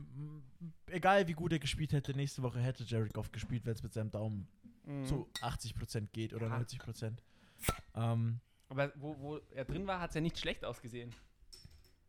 egal 0.87 1.27
wie 1.27 1.33
gut 1.33 1.53
er 1.53 1.59
gespielt 1.59 1.93
hätte, 1.93 2.15
nächste 2.15 2.43
Woche 2.43 2.61
hätte 2.61 2.85
Jared 2.85 3.13
Goff 3.13 3.33
gespielt, 3.33 3.67
wenn 3.67 3.73
es 3.75 3.83
mit 3.83 3.93
seinem 3.93 4.11
Daumen 4.11 4.47
Mhm. 4.87 5.05
zu 5.05 5.29
80% 5.43 6.13
geht 6.13 6.33
oder 6.33 6.47
Ja. 6.47 6.57
90%. 6.59 7.23
Ähm, 7.95 8.41
Aber 8.69 8.93
wo, 8.97 9.19
wo 9.19 9.37
er 9.51 9.65
drin 9.65 9.87
war, 9.87 10.01
hat 10.01 10.11
es 10.11 10.15
ja 10.15 10.21
nicht 10.21 10.39
schlecht 10.39 10.65
ausgesehen. 10.65 11.13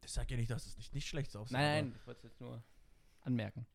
das 0.01 0.13
sagt 0.13 0.29
ja 0.31 0.37
nicht, 0.37 0.49
dass 0.51 0.65
es 0.67 0.77
nicht, 0.77 0.93
nicht 0.93 1.07
schlecht 1.07 1.35
aussieht. 1.35 1.53
Nein, 1.53 1.85
nein, 1.87 1.95
ich 1.99 2.07
wollte 2.07 2.19
es 2.19 2.23
jetzt 2.31 2.39
nur 2.41 2.63
anmerken. 3.21 3.65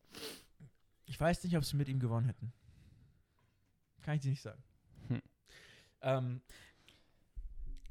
Ich 1.05 1.19
weiß 1.19 1.43
nicht, 1.43 1.55
ob 1.57 1.63
sie 1.63 1.77
mit 1.77 1.87
ihm 1.87 1.99
gewonnen 1.99 2.27
hätten. 2.27 2.53
Kann 4.01 4.15
ich 4.15 4.21
dir 4.21 4.29
nicht 4.29 4.41
sagen. 4.41 4.63
Hm. 5.07 5.21
Ähm, 6.01 6.41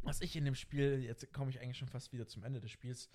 was 0.02 0.20
ich 0.20 0.36
in 0.36 0.44
dem 0.44 0.54
Spiel, 0.54 1.02
jetzt 1.02 1.32
komme 1.32 1.50
ich 1.50 1.60
eigentlich 1.60 1.78
schon 1.78 1.88
fast 1.88 2.12
wieder 2.12 2.26
zum 2.26 2.44
Ende 2.44 2.60
des 2.60 2.70
Spiels. 2.70 3.08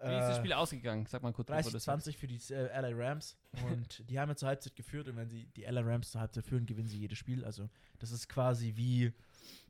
Wie 0.00 0.06
ist 0.06 0.28
das 0.28 0.36
äh, 0.36 0.40
Spiel 0.40 0.52
ausgegangen? 0.52 1.06
Sag 1.06 1.22
mal 1.22 1.32
kurz. 1.32 1.48
bevor 1.48 1.62
du 1.62 1.70
das 1.70 1.86
30-20 1.86 2.16
für 2.16 2.26
die 2.26 2.40
äh, 2.52 2.80
LA 2.80 2.90
Rams 2.92 3.36
und 3.66 4.08
die 4.08 4.18
haben 4.18 4.28
ja 4.28 4.36
zur 4.36 4.48
Halbzeit 4.48 4.74
geführt 4.74 5.08
und 5.08 5.16
wenn 5.16 5.28
sie 5.28 5.46
die 5.56 5.62
LA 5.62 5.82
Rams 5.82 6.10
zur 6.10 6.20
Halbzeit 6.20 6.44
führen, 6.44 6.66
gewinnen 6.66 6.88
sie 6.88 6.98
jedes 6.98 7.18
Spiel. 7.18 7.44
Also 7.44 7.68
das 7.98 8.10
ist 8.10 8.28
quasi 8.28 8.74
wie 8.76 9.12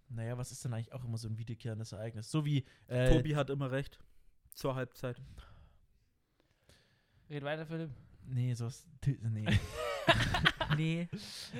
naja, 0.08 0.38
was 0.38 0.52
ist 0.52 0.64
denn 0.64 0.72
eigentlich 0.72 0.92
auch 0.92 1.04
immer 1.04 1.18
so 1.18 1.28
ein 1.28 1.38
wiederkehrendes 1.38 1.92
Ereignis? 1.92 2.30
So 2.30 2.44
wie 2.44 2.64
äh, 2.86 3.10
Tobi 3.10 3.36
hat 3.36 3.50
immer 3.50 3.70
recht. 3.70 3.98
Zur 4.50 4.76
Halbzeit. 4.76 5.20
Red 7.30 7.42
weiter, 7.44 7.66
Philipp. 7.66 7.90
Nee, 8.26 8.54
sowas. 8.54 8.86
t- 9.00 9.18
Nee. 9.22 9.46
nee. 10.76 11.08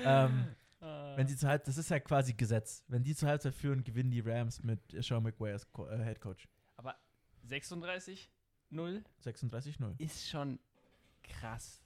ähm, 0.05 0.55
Ah. 0.81 1.16
wenn 1.16 1.27
sie 1.27 1.35
zur 1.37 1.48
Halbzeit, 1.48 1.68
das 1.68 1.79
ist 1.79 1.88
ja 1.88 1.98
quasi 1.98 2.35
Gesetz. 2.35 2.85
Wenn 2.88 3.03
die 3.05 3.14
zur 3.16 3.31
Halbzeit 3.31 3.55
führen, 3.55 3.85
gewinnen 3.85 4.11
die 4.11 4.20
Rams 4.20 4.62
mit 4.62 4.81
Sean 5.03 5.22
McVay 5.22 5.53
als 5.53 5.70
Co 5.72 5.88
äh, 5.88 6.05
Head 6.05 6.20
Coach. 6.20 6.46
36-0 7.48 8.29
36-0. 9.24 9.94
ist 9.98 10.29
schon 10.29 10.59
krass. 11.22 11.83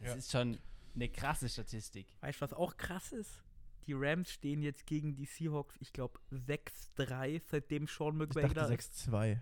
Das 0.00 0.08
Ja. 0.08 0.14
ist 0.14 0.30
schon 0.32 0.58
eine 0.94 1.08
krasse 1.08 1.48
Statistik. 1.48 2.06
Weißt 2.20 2.40
du, 2.40 2.42
was 2.42 2.52
auch 2.52 2.76
krass 2.76 3.12
ist? 3.12 3.42
Die 3.86 3.92
Rams 3.94 4.30
stehen 4.30 4.62
jetzt 4.62 4.86
gegen 4.86 5.14
die 5.16 5.24
Seahawks, 5.24 5.76
ich 5.80 5.92
glaube 5.92 6.18
6-3, 6.30 7.40
seitdem 7.48 7.86
Sean 7.86 8.14
Ich 8.14 8.18
McVay 8.28 8.42
dachte 8.42 8.54
da 8.54 8.66
ist. 8.66 9.08
6-2. 9.08 9.38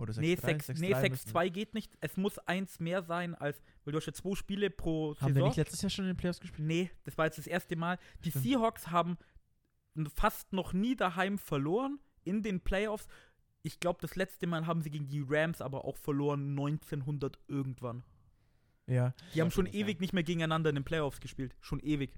Oder 0.00 0.12
6-3. 0.14 0.20
Nee, 0.20 0.36
6 0.36 0.68
nee, 0.80 0.94
6-3 0.94 1.10
müssen- 1.10 1.28
6-2 1.30 1.50
geht 1.50 1.74
nicht. 1.74 1.92
Es 2.00 2.16
muss 2.16 2.38
eins 2.38 2.80
mehr 2.80 3.02
sein 3.02 3.34
als, 3.34 3.62
weil 3.84 3.92
du 3.92 3.98
hast 3.98 4.06
ja 4.06 4.12
zwei 4.12 4.34
Spiele 4.34 4.70
pro 4.70 5.14
Haben 5.16 5.28
wir 5.28 5.34
Saison. 5.34 5.48
nicht 5.48 5.56
letztes 5.58 5.82
Jahr 5.82 5.90
schon 5.90 6.04
in 6.06 6.12
den 6.12 6.16
Playoffs 6.16 6.40
gespielt? 6.40 6.66
Nee, 6.66 6.90
das 7.04 7.18
war 7.18 7.26
jetzt 7.26 7.38
das 7.38 7.46
erste 7.46 7.76
Mal. 7.76 7.98
Die 8.24 8.30
Stimmt. 8.30 8.44
Seahawks 8.46 8.88
haben 8.88 9.18
fast 10.14 10.52
noch 10.52 10.72
nie 10.72 10.96
daheim 10.96 11.38
verloren 11.38 11.98
in 12.24 12.42
den 12.42 12.60
Playoffs. 12.60 13.06
Ich 13.62 13.78
glaube, 13.80 13.98
das 14.00 14.16
letzte 14.16 14.46
Mal 14.46 14.66
haben 14.66 14.80
sie 14.80 14.90
gegen 14.90 15.08
die 15.08 15.24
Rams 15.28 15.60
aber 15.60 15.84
auch 15.84 15.96
verloren, 15.96 16.50
1900 16.54 17.38
irgendwann. 17.48 18.02
Ja. 18.86 19.12
Die 19.34 19.40
haben 19.42 19.50
schon 19.50 19.66
ewig 19.66 20.00
nicht 20.00 20.12
mehr 20.14 20.22
gegeneinander 20.22 20.70
in 20.70 20.76
den 20.76 20.84
Playoffs 20.84 21.20
gespielt. 21.20 21.54
Schon 21.60 21.80
ewig. 21.80 22.12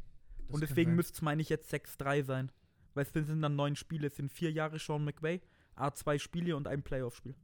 das 0.46 0.54
Und 0.54 0.60
deswegen 0.62 0.90
sein. 0.90 0.96
müsste 0.96 1.14
es, 1.14 1.22
meine 1.22 1.42
ich, 1.42 1.48
jetzt 1.48 1.68
6-3 1.72 2.22
sein. 2.22 2.52
Weil 2.94 3.04
es 3.04 3.12
sind 3.12 3.40
dann 3.42 3.56
neun 3.56 3.74
Spiele. 3.74 4.06
Es 4.06 4.16
sind 4.16 4.30
vier 4.30 4.52
Jahre 4.52 4.78
Sean 4.78 5.04
McVay, 5.04 5.40
A2 5.76 6.18
Spiele 6.18 6.56
und 6.56 6.68
ein 6.68 6.82
Playoff-Spiel. 6.82 7.34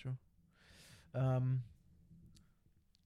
True. 0.00 0.16
Ähm, 1.14 1.62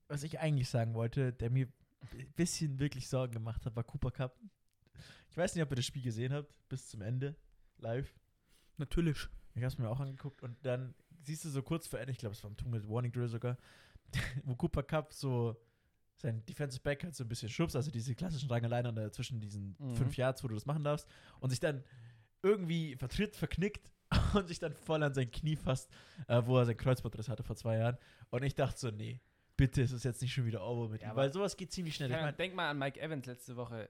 was 0.09 0.23
ich 0.23 0.39
eigentlich 0.41 0.69
sagen 0.69 0.95
wollte, 0.95 1.33
der 1.33 1.51
mir 1.51 1.69
ein 2.13 2.33
bisschen 2.37 2.79
wirklich 2.79 3.09
Sorgen 3.09 3.33
gemacht 3.35 3.65
hat, 3.67 3.77
war 3.77 3.85
Cooper 3.85 4.11
Cup. 4.11 4.39
Ich 5.31 5.37
weiß 5.37 5.55
nicht, 5.55 5.63
ob 5.63 5.71
ihr 5.71 5.77
das 5.77 5.85
Spiel 5.85 6.03
gesehen 6.03 6.33
habt, 6.33 6.53
bis 6.69 6.89
zum 6.89 7.03
Ende, 7.03 7.37
live. 7.79 8.15
Natürlich. 8.79 9.29
Ich 9.55 9.63
habe 9.63 9.67
es 9.73 9.79
mir 9.79 9.89
auch 9.89 10.01
angeguckt 10.01 10.43
und 10.43 10.57
dann 10.65 10.95
siehst 11.23 11.45
du 11.45 11.51
so 11.51 11.63
kurz 11.63 11.87
vor 11.87 11.99
Ende, 11.99 12.13
ich 12.13 12.19
glaube, 12.19 12.35
es 12.35 12.43
war 12.43 12.51
im 12.51 12.57
Two 12.57 12.69
Minute 12.69 12.89
Warning 12.89 13.13
Drill 13.13 13.29
sogar, 13.29 13.59
wo 14.45 14.55
Cooper 14.57 14.83
Cup 14.83 15.13
so 15.13 15.61
sein 16.15 16.45
Defensive 16.47 16.83
Back 16.83 17.05
hat 17.05 17.15
so 17.15 17.25
ein 17.25 17.29
bisschen 17.29 17.49
Schubs, 17.49 17.77
also 17.77 17.91
diese 17.91 18.15
klassischen 18.15 18.49
Rangeleien 18.51 18.87
an 18.87 18.95
der- 18.97 19.13
zwischen 19.13 19.41
diesen 19.41 19.77
Mhm. 19.79 19.95
fünf 19.95 20.17
Yards, 20.17 20.43
wo 20.43 20.49
du 20.49 20.55
das 20.55 20.67
machen 20.67 20.83
darfst, 20.83 21.07
und 21.41 21.51
sich 21.51 21.61
dann 21.61 21.85
irgendwie 22.43 22.97
vertritt, 22.97 23.37
verknickt 23.37 23.91
und 24.35 24.49
sich 24.49 24.59
dann 24.59 24.73
voll 24.73 25.03
an 25.03 25.13
sein 25.15 25.31
Knie 25.31 25.57
fasst, 25.57 25.91
äh, 26.27 26.43
wo 26.45 26.59
er 26.59 26.65
sein 26.67 26.77
Kreuzbandriss 26.77 27.29
hatte 27.29 27.43
vor 27.43 27.57
zwei 27.57 27.77
Jahren. 27.79 27.99
Und 28.31 28.43
ich 28.43 28.55
dachte 28.55 28.79
so, 28.79 28.91
nee, 28.91 29.21
bitte 29.57 29.83
ist 29.83 29.93
es 29.93 30.05
jetzt 30.05 30.23
nicht 30.23 30.33
schon 30.33 30.47
wieder 30.47 30.63
over 30.67 30.89
mit 30.89 31.03
Ja, 31.03 31.11
ihm, 31.13 31.17
weil 31.17 31.33
sowas 31.33 31.57
geht 31.57 31.73
ziemlich 31.73 31.95
schnell. 31.95 32.11
Ich 32.11 32.17
mein, 32.17 32.37
denk 32.37 32.55
mal 32.55 32.71
an 32.71 32.79
Mike 32.79 33.01
Evans 33.01 33.27
letzte 33.27 33.57
Woche. 33.57 33.89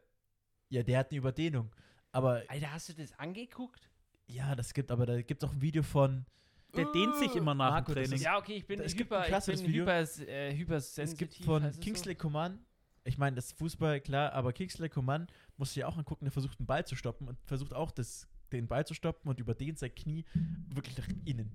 ja, 0.70 0.83
der 0.83 0.98
hat 0.98 1.11
eine 1.11 1.18
Überdehnung. 1.18 1.70
Aber 2.11 2.42
Alter, 2.48 2.72
hast 2.72 2.88
du 2.88 2.94
das 2.94 3.16
angeguckt? 3.18 3.90
ja, 4.26 4.54
das 4.54 4.74
gibt, 4.74 4.90
aber 4.90 5.07
da 5.07 5.20
gibt 5.22 5.42
es 5.42 5.48
auch 5.48 5.52
ein 5.54 5.61
Video 5.62 5.83
von, 5.83 6.26
Der 6.74 6.85
dehnt 6.92 7.16
sich 7.16 7.35
immer 7.35 7.54
nach 7.54 7.70
Marco, 7.70 7.92
dem 7.92 8.02
Training. 8.02 8.12
ist- 8.18 8.24
Ja, 8.24 8.37
okay, 8.38 8.57
ich 8.57 8.66
bin 8.66 8.81
Es 8.81 8.94
gibt 8.94 9.11
hyper, 9.11 9.20
ein 9.22 9.33
ich 9.35 9.44
bin 9.46 9.66
Video. 9.68 9.83
hyper, 9.85 10.00
äh, 10.28 10.54
hypersensitiv. 10.57 11.28
Es 11.31 11.35
gibt 11.37 11.44
von 11.46 11.81
Kingsley 11.81 12.14
Coman, 12.14 12.59
ich 13.04 13.16
meine, 13.16 13.37
das 13.37 13.46
ist 13.46 13.59
Fußball, 13.59 14.00
klar, 14.02 14.33
aber 14.35 14.52
Kingsley 14.52 14.88
Coman 14.90 15.26
muss 15.57 15.68
sich 15.70 15.78
ja 15.81 15.87
auch 15.87 15.96
angucken, 15.96 16.26
der 16.26 16.33
versucht, 16.33 16.59
einen 16.61 16.66
Ball 16.66 16.85
zu 16.87 16.94
stoppen 16.94 17.26
und 17.28 17.38
versucht 17.46 17.72
auch, 17.72 17.90
das, 17.90 18.28
den 18.53 18.67
Ball 18.67 18.87
zu 18.87 18.95
stoppen 18.95 19.29
und 19.29 19.41
überdehnt 19.41 19.79
sein 19.79 19.95
Knie 19.95 20.25
wirklich 20.69 20.97
nach 20.99 21.09
innen. 21.25 21.51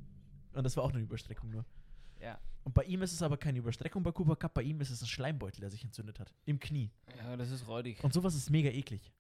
Und 0.54 0.64
das 0.64 0.78
war 0.78 0.84
auch 0.84 0.92
eine 0.94 1.02
Überstreckung 1.02 1.50
nur. 1.50 1.66
Ja. 2.22 2.40
Und 2.64 2.74
bei 2.74 2.84
ihm 2.86 3.02
ist 3.02 3.12
es 3.12 3.22
aber 3.22 3.38
keine 3.38 3.60
Überstreckung 3.60 4.04
bei 4.04 4.12
Cooper 4.12 4.36
Cup, 4.36 4.54
bei 4.54 4.62
ihm 4.64 4.80
ist 4.80 4.90
es 4.90 5.02
ein 5.02 5.08
Schleimbeutel, 5.08 5.60
der 5.62 5.70
sich 5.70 5.84
entzündet 5.84 6.20
hat. 6.20 6.34
Im 6.46 6.60
Knie. 6.60 6.90
ja, 7.18 7.36
das 7.36 7.52
ist 7.52 7.68
räudig. 7.68 8.04
Und 8.04 8.14
sowas 8.14 8.36
ist 8.36 8.50
mega 8.50 8.70
eklig. 8.70 9.12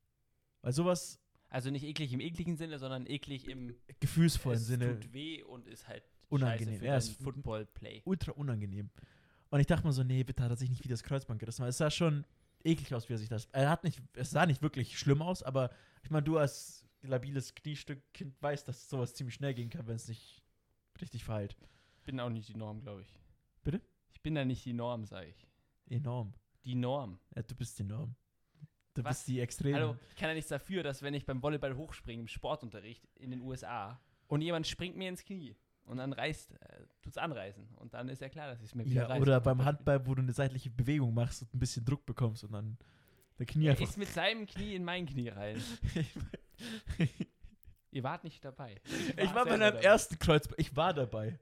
Weil 0.61 0.71
sowas 0.73 1.19
Also 1.49 1.69
nicht 1.69 1.83
eklig 1.83 2.13
im 2.13 2.21
ekligen 2.21 2.55
Sinne, 2.55 2.79
sondern 2.79 3.05
eklig 3.05 3.47
im 3.49 3.75
gefühlsvollen 3.99 4.59
es 4.59 4.67
Sinne 4.67 4.99
tut 4.99 5.13
weh 5.13 5.43
und 5.43 5.67
ist 5.67 5.87
halt 5.87 6.03
Unangenehm. 6.29 6.75
Ja, 6.81 6.91
dein 6.91 6.97
es- 6.99 7.09
Football-Play. 7.11 8.01
ultra 8.05 8.31
unangenehm. 8.31 8.89
Und 9.49 9.59
ich 9.59 9.67
dachte 9.67 9.85
mir 9.85 9.93
so, 9.93 10.03
nee, 10.03 10.23
bitte 10.23 10.41
hat 10.41 10.49
er 10.49 10.55
sich 10.55 10.69
nicht 10.69 10.83
wie 10.83 10.87
das 10.87 11.03
Kreuzband 11.03 11.39
gerissen, 11.39 11.61
weil 11.61 11.69
es 11.69 11.77
sah 11.77 11.91
schon 11.91 12.25
eklig 12.63 12.93
aus, 12.95 13.07
wie 13.09 13.13
er 13.13 13.17
sich 13.19 13.29
das. 13.29 13.45
Er 13.51 13.69
hat 13.69 13.83
nicht, 13.83 14.01
es 14.15 14.31
sah 14.31 14.45
nicht 14.47 14.61
wirklich 14.63 14.97
schlimm 14.97 15.21
aus, 15.21 15.43
aber 15.43 15.69
ich 16.01 16.09
meine, 16.09 16.23
du 16.23 16.37
als 16.37 16.82
labiles 17.07 17.53
Kniestück-Kind 17.55 18.41
weißt, 18.41 18.67
dass 18.67 18.89
sowas 18.89 19.13
ziemlich 19.13 19.35
schnell 19.35 19.53
gehen 19.53 19.69
kann, 19.69 19.87
wenn 19.87 19.95
es 19.95 20.07
nicht 20.07 20.43
richtig 21.01 21.23
verheilt. 21.23 21.55
bin 22.05 22.19
auch 22.19 22.29
nicht 22.29 22.47
die 22.49 22.55
Norm, 22.55 22.81
glaube 22.81 23.01
ich. 23.01 23.19
Bitte? 23.63 23.81
Ich 24.11 24.21
bin 24.21 24.35
da 24.35 24.45
nicht 24.45 24.63
die 24.65 24.73
Norm, 24.73 25.05
sage 25.05 25.27
ich. 25.27 25.47
Enorm. 25.87 26.33
Die 26.63 26.75
Norm. 26.75 27.19
Ja, 27.35 27.41
du 27.43 27.55
bist 27.55 27.77
die 27.79 27.83
Norm. 27.83 28.15
Du 28.93 29.03
Was? 29.03 29.17
bist 29.17 29.27
die 29.27 29.39
extrem. 29.39 29.75
Hallo, 29.75 29.97
ich 30.09 30.15
kann 30.15 30.29
ja 30.29 30.35
nichts 30.35 30.49
dafür, 30.49 30.83
dass 30.83 31.01
wenn 31.01 31.13
ich 31.13 31.25
beim 31.25 31.41
Volleyball 31.41 31.75
hochspringe 31.75 32.21
im 32.21 32.27
Sportunterricht 32.27 33.03
in 33.15 33.31
den 33.31 33.41
USA 33.41 33.99
und 34.27 34.41
jemand 34.41 34.67
springt 34.67 34.95
mir 34.95 35.09
ins 35.09 35.23
Knie 35.23 35.55
und 35.85 35.97
dann 35.97 36.13
reißt, 36.13 36.51
äh, 36.51 36.85
tut's 37.01 37.17
anreißen 37.17 37.67
und 37.77 37.93
dann 37.95 38.07
ist 38.07 38.21
ja 38.21 38.29
klar, 38.29 38.47
dass 38.47 38.59
ich 38.59 38.67
es 38.67 38.75
mir 38.75 38.85
wieder 38.85 39.01
Ja, 39.01 39.07
reiße. 39.07 39.21
oder 39.21 39.41
beim 39.41 39.65
Handball, 39.65 40.05
wo 40.05 40.13
du 40.15 40.21
eine 40.21 40.31
seitliche 40.31 40.69
Bewegung 40.69 41.13
machst 41.13 41.41
und 41.41 41.53
ein 41.53 41.59
bisschen 41.59 41.83
Druck 41.83 42.05
bekommst 42.05 42.43
und 42.43 42.51
dann 42.53 42.77
der 43.39 43.47
Knie 43.47 43.65
Er 43.65 43.71
einfach. 43.71 43.83
ist 43.89 43.97
mit 43.97 44.09
seinem 44.09 44.45
Knie 44.45 44.75
in 44.75 44.83
mein 44.83 45.05
Knie 45.07 45.29
rein. 45.29 45.61
Ihr 47.91 48.03
wart 48.03 48.23
nicht 48.23 48.43
dabei. 48.43 48.81
ich 49.17 49.33
war 49.35 49.45
bei 49.45 49.57
dabei. 49.57 49.79
ersten 49.81 50.17
Kreuzband. 50.17 50.59
Ich 50.59 50.75
war 50.75 50.93
dabei. 50.93 51.37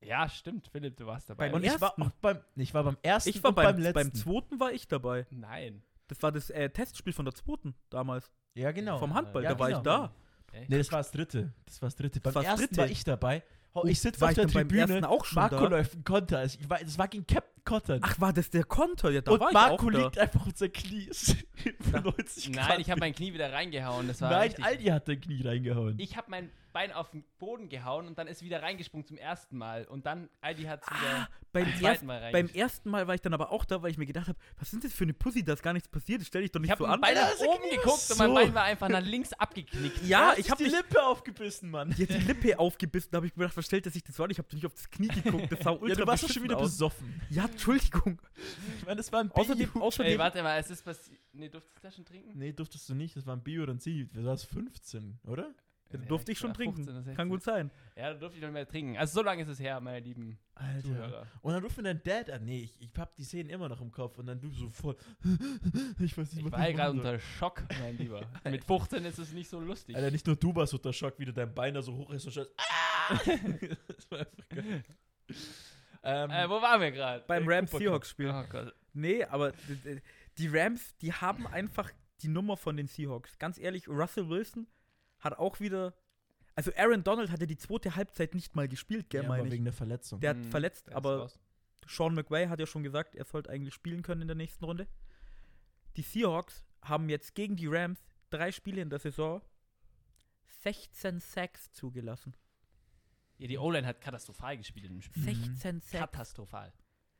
Ja, 0.00 0.28
stimmt, 0.28 0.68
Philipp, 0.68 0.96
du 0.96 1.06
warst 1.06 1.28
dabei. 1.30 1.46
Beim 1.48 1.54
Und 1.54 1.64
ich 1.64 1.80
war 1.80 1.88
ersten? 1.90 2.02
auch 2.02 2.10
beim. 2.20 2.38
Ich 2.56 2.72
war 2.74 2.84
beim 2.84 2.96
ersten 3.02 3.30
Ich 3.30 3.42
war 3.42 3.48
und 3.50 3.54
beim, 3.56 3.64
beim 3.66 3.92
beim, 3.92 4.06
letzten. 4.06 4.14
zweiten 4.18 4.60
war 4.60 4.72
ich 4.72 4.86
dabei. 4.88 5.26
Nein. 5.30 5.82
Das 6.08 6.22
war 6.22 6.32
das 6.32 6.50
äh, 6.50 6.70
Testspiel 6.70 7.12
von 7.12 7.24
der 7.24 7.34
zweiten 7.34 7.74
damals. 7.90 8.32
ja, 8.54 8.72
genau. 8.72 8.98
Vom 8.98 9.14
Handball, 9.14 9.42
Ja, 9.44 9.50
da 9.54 9.58
war 9.58 9.68
genau. 9.68 9.78
ich 9.78 9.84
da. 9.84 10.12
Echt? 10.52 10.70
Nee, 10.70 10.78
das 10.78 10.90
war 10.92 10.98
das 11.00 11.10
dritte. 11.10 11.52
Das 11.66 11.82
war 11.82 11.88
das 11.88 11.96
dritte. 11.96 12.20
Beim 12.20 12.34
war 12.34 12.42
das 12.42 12.50
ersten 12.52 12.66
dritte? 12.66 12.76
war 12.80 12.86
ich 12.88 13.04
dabei. 13.04 13.42
Ich 13.84 14.00
sitze 14.00 14.24
auf 14.24 14.30
ich 14.30 14.36
der 14.36 14.48
Tribüne. 14.48 15.08
auch 15.08 15.24
schon 15.24 15.36
Marco 15.36 15.56
da? 15.56 15.68
läuft 15.68 15.94
ein 15.94 16.04
Konter. 16.04 16.38
Also 16.38 16.58
Ich 16.60 16.68
war, 16.68 16.78
das 16.78 16.98
war 16.98 17.08
gegen 17.08 17.26
Captain 17.26 17.62
Cotton. 17.64 18.00
Ach, 18.02 18.20
war 18.20 18.32
das 18.32 18.50
der 18.50 18.64
Konter? 18.64 19.10
Ja, 19.10 19.20
da 19.20 19.30
und 19.32 19.40
war 19.40 19.52
Marco 19.52 19.90
ich 19.90 19.96
auch 19.96 20.04
liegt 20.04 20.18
einfach 20.18 20.46
auf 20.46 20.52
sein 20.54 20.72
Knie. 20.72 21.08
Für 21.12 22.00
90 22.00 22.52
Grad. 22.52 22.68
Nein, 22.70 22.80
ich 22.80 22.90
habe 22.90 23.00
mein 23.00 23.14
Knie 23.14 23.32
wieder 23.34 23.52
reingehauen. 23.52 24.08
Das 24.08 24.20
war 24.20 24.30
Nein, 24.30 24.42
richtig. 24.48 24.64
Aldi 24.64 24.84
hat 24.86 25.08
dein 25.08 25.20
Knie 25.20 25.42
reingehauen. 25.42 25.94
Ich 25.98 26.16
habe 26.16 26.30
mein 26.30 26.50
Bein 26.78 26.92
auf 26.92 27.10
den 27.10 27.24
Boden 27.40 27.68
gehauen 27.68 28.06
und 28.06 28.18
dann 28.18 28.28
ist 28.28 28.40
wieder 28.40 28.62
reingesprungen 28.62 29.04
zum 29.04 29.16
ersten 29.16 29.58
Mal. 29.58 29.84
Und 29.86 30.06
dann, 30.06 30.28
Aldi 30.40 30.62
hat 30.62 30.80
es 30.82 30.86
da. 30.86 30.94
wieder 30.94 31.08
Ah, 31.22 31.28
beim, 31.50 31.64
zweiten 31.64 31.84
ersten, 31.84 32.06
Mal 32.06 32.30
beim 32.30 32.48
ersten 32.50 32.90
Mal 32.90 33.08
war 33.08 33.14
ich 33.16 33.20
dann 33.20 33.34
aber 33.34 33.50
auch 33.50 33.64
da, 33.64 33.82
weil 33.82 33.90
ich 33.90 33.98
mir 33.98 34.06
gedacht 34.06 34.28
habe, 34.28 34.38
was 34.60 34.70
sind 34.70 34.84
das 34.84 34.92
für 34.92 35.02
eine 35.02 35.12
Pussy, 35.12 35.42
da 35.42 35.54
ist 35.54 35.62
gar 35.64 35.72
nichts 35.72 35.88
passiert, 35.88 36.22
stell 36.24 36.42
dich 36.42 36.52
doch 36.52 36.60
nicht 36.60 36.68
Ich 36.68 36.70
habe 36.70 36.84
so 36.84 36.86
an. 36.86 37.00
Bein 37.00 37.14
nach 37.14 37.30
Alter, 37.30 37.48
oben 37.48 37.62
Knie 37.62 37.70
geguckt 37.78 37.96
ist 37.98 38.12
und 38.12 38.18
mein 38.18 38.28
so. 38.28 38.34
Bein 38.36 38.54
war 38.54 38.62
einfach 38.62 38.88
nach 38.88 39.02
links 39.02 39.32
abgeknickt. 39.32 40.04
Ja, 40.06 40.34
Du 40.34 40.40
ich 40.40 40.50
habe 40.52 40.62
die 40.62 40.70
Lippe 40.70 41.02
aufgebissen, 41.02 41.68
Mann. 41.72 41.90
die 41.98 42.02
hat 42.04 42.10
die 42.10 42.18
Lippe 42.24 42.56
aufgebissen, 42.60 43.08
da 43.10 43.16
habe 43.16 43.26
ich 43.26 43.34
mir 43.34 43.42
gedacht, 43.42 43.56
was 43.56 43.66
stellt 43.66 43.84
er 43.86 43.90
sich 43.90 44.04
das 44.04 44.14
so 44.14 44.22
an? 44.22 44.30
Ich 44.30 44.38
habe 44.38 44.46
nicht 44.54 44.64
auf 44.64 44.74
das 44.74 44.88
Knie 44.88 45.08
geguckt, 45.08 45.50
das 45.50 45.58
sah 45.60 45.70
ultra 45.72 45.88
Ja, 45.88 45.94
du 45.96 46.06
warst 46.06 46.22
doch 46.22 46.30
schon 46.30 46.44
wieder 46.44 46.58
aus. 46.58 46.70
besoffen. 46.70 47.20
Ja, 47.28 47.46
Entschuldigung. 47.46 48.22
Ich 48.78 48.84
meine, 48.86 48.96
das 48.98 49.10
war 49.10 49.18
ein 49.20 49.32
Außerdem, 49.32 49.68
Bio. 49.72 49.82
außerdem 49.82 50.12
Ey, 50.12 50.18
warte 50.18 50.44
mal, 50.44 50.58
es 50.60 50.70
ist 50.70 50.84
passiert. 50.84 51.18
Nee, 51.32 51.48
durftest 51.48 51.76
du 51.76 51.80
das 51.82 51.94
schon 51.96 52.04
trinken? 52.04 52.38
Nee, 52.38 52.52
durftest 52.52 52.88
du 52.88 52.94
nicht. 52.94 53.16
Das 53.16 53.26
war 53.26 53.34
ein 53.34 53.42
Bio 53.42 53.64
oder 53.64 53.74
ein 53.74 53.80
Ziel. 53.80 54.06
Du 54.14 54.24
warst 54.24 54.46
15, 54.46 55.18
oder? 55.26 55.50
Ja, 55.92 55.98
durfte 56.00 56.32
ich 56.32 56.38
schon 56.38 56.50
war 56.50 56.56
trinken. 56.56 56.76
15 56.76 56.94
oder 56.94 57.02
16. 57.02 57.16
Kann 57.16 57.28
gut 57.28 57.42
sein. 57.42 57.70
Ja, 57.96 58.12
da 58.12 58.18
durfte 58.18 58.38
ich 58.38 58.44
noch 58.44 58.50
mehr 58.52 58.66
trinken. 58.68 58.96
Also 58.98 59.14
so 59.20 59.22
lange 59.24 59.42
ist 59.42 59.48
es 59.48 59.58
her, 59.58 59.80
meine 59.80 60.00
lieben 60.00 60.38
Zuhörer. 60.82 61.26
Und 61.40 61.52
dann 61.52 61.62
ruft 61.62 61.76
mir 61.76 61.84
dein 61.84 62.02
Dad 62.02 62.30
an. 62.30 62.44
Nee, 62.44 62.62
ich, 62.64 62.80
ich 62.80 62.94
hab 62.96 63.14
die 63.16 63.24
Szenen 63.24 63.48
immer 63.48 63.68
noch 63.68 63.80
im 63.80 63.90
Kopf. 63.90 64.18
Und 64.18 64.26
dann 64.26 64.40
du 64.40 64.50
so 64.50 64.68
voll. 64.68 64.96
ich 66.00 66.18
weiß 66.18 66.32
nicht, 66.32 66.38
Ich 66.38 66.44
was 66.44 66.52
war 66.52 66.60
ja 66.60 66.68
ich 66.70 66.76
gerade 66.76 66.92
machen 66.94 67.02
soll. 67.04 67.12
unter 67.14 67.18
Schock, 67.20 67.62
mein 67.80 67.96
Lieber. 67.96 68.20
Mit 68.44 68.64
15 68.64 69.04
ist 69.04 69.18
es 69.18 69.32
nicht 69.32 69.48
so 69.48 69.60
lustig. 69.60 69.96
Alter, 69.96 70.10
nicht 70.10 70.26
nur 70.26 70.36
du 70.36 70.54
warst 70.54 70.74
unter 70.74 70.92
Schock, 70.92 71.14
wie 71.18 71.24
du 71.24 71.32
dein 71.32 71.54
Bein 71.54 71.74
da 71.74 71.80
so 71.82 71.94
hoch 71.94 72.10
ist 72.10 72.26
und 72.26 72.32
scheiß. 72.32 72.50
Ah! 72.56 73.14
das 73.86 74.10
war 74.10 74.18
einfach 74.18 74.48
geil. 74.50 74.84
Ähm, 76.02 76.30
Äh, 76.30 76.48
wo 76.48 76.60
waren 76.62 76.80
wir 76.80 76.90
gerade? 76.92 77.24
Beim 77.26 77.48
Äh, 77.48 77.54
Rams 77.54 77.70
Seahawks 77.70 78.10
Spiel. 78.10 78.30
Oh 78.30 78.44
Gott. 78.50 78.74
Nee, 78.92 79.24
aber 79.24 79.52
die 80.38 80.48
Rams, 80.48 80.96
die 80.98 81.12
haben 81.12 81.46
einfach 81.46 81.90
die 82.22 82.28
Nummer 82.28 82.56
von 82.56 82.76
den 82.76 82.86
Seahawks. 82.88 83.38
Ganz 83.38 83.58
ehrlich, 83.58 83.88
Russell 83.88 84.28
Wilson 84.28 84.66
hat 85.20 85.38
auch 85.38 85.60
wieder. 85.60 85.94
Also 86.54 86.72
Aaron 86.76 87.04
Donald 87.04 87.30
hatte 87.30 87.46
die 87.46 87.56
zweite 87.56 87.94
Halbzeit 87.96 88.34
nicht 88.34 88.56
mal 88.56 88.66
gespielt, 88.68 89.10
gell, 89.10 89.22
ja, 89.22 89.28
meine 89.28 89.46
ich. 89.46 89.52
wegen 89.52 89.64
der 89.64 89.72
Verletzung. 89.72 90.20
Der 90.20 90.30
hat 90.30 90.36
Hm, 90.38 90.50
verletzt, 90.50 90.88
der 90.88 90.96
aber 90.96 91.18
raus. 91.20 91.38
Sean 91.86 92.14
McVay 92.14 92.48
hat 92.48 92.58
ja 92.60 92.66
schon 92.66 92.82
gesagt, 92.82 93.14
er 93.14 93.24
sollte 93.24 93.48
eigentlich 93.50 93.74
spielen 93.74 94.02
können 94.02 94.22
in 94.22 94.28
der 94.28 94.36
nächsten 94.36 94.64
Runde. 94.64 94.86
Die 95.96 96.02
Seahawks 96.02 96.64
haben 96.82 97.08
jetzt 97.08 97.34
gegen 97.34 97.56
die 97.56 97.66
Rams 97.66 98.00
drei 98.30 98.52
Spiele 98.52 98.82
in 98.82 98.90
der 98.90 98.98
Saison 98.98 99.40
16 100.62 101.20
Sacks 101.20 101.72
zugelassen. 101.72 102.34
Ja, 103.38 103.46
die 103.46 103.58
O-Line 103.58 103.86
hat 103.86 104.00
katastrophal 104.00 104.56
gespielt 104.56 104.86
in 104.86 104.92
dem 104.94 105.02
Spiel. 105.02 105.22
16 105.22 105.80
Sacks. 105.80 105.90
Katastrophal. 105.92 106.72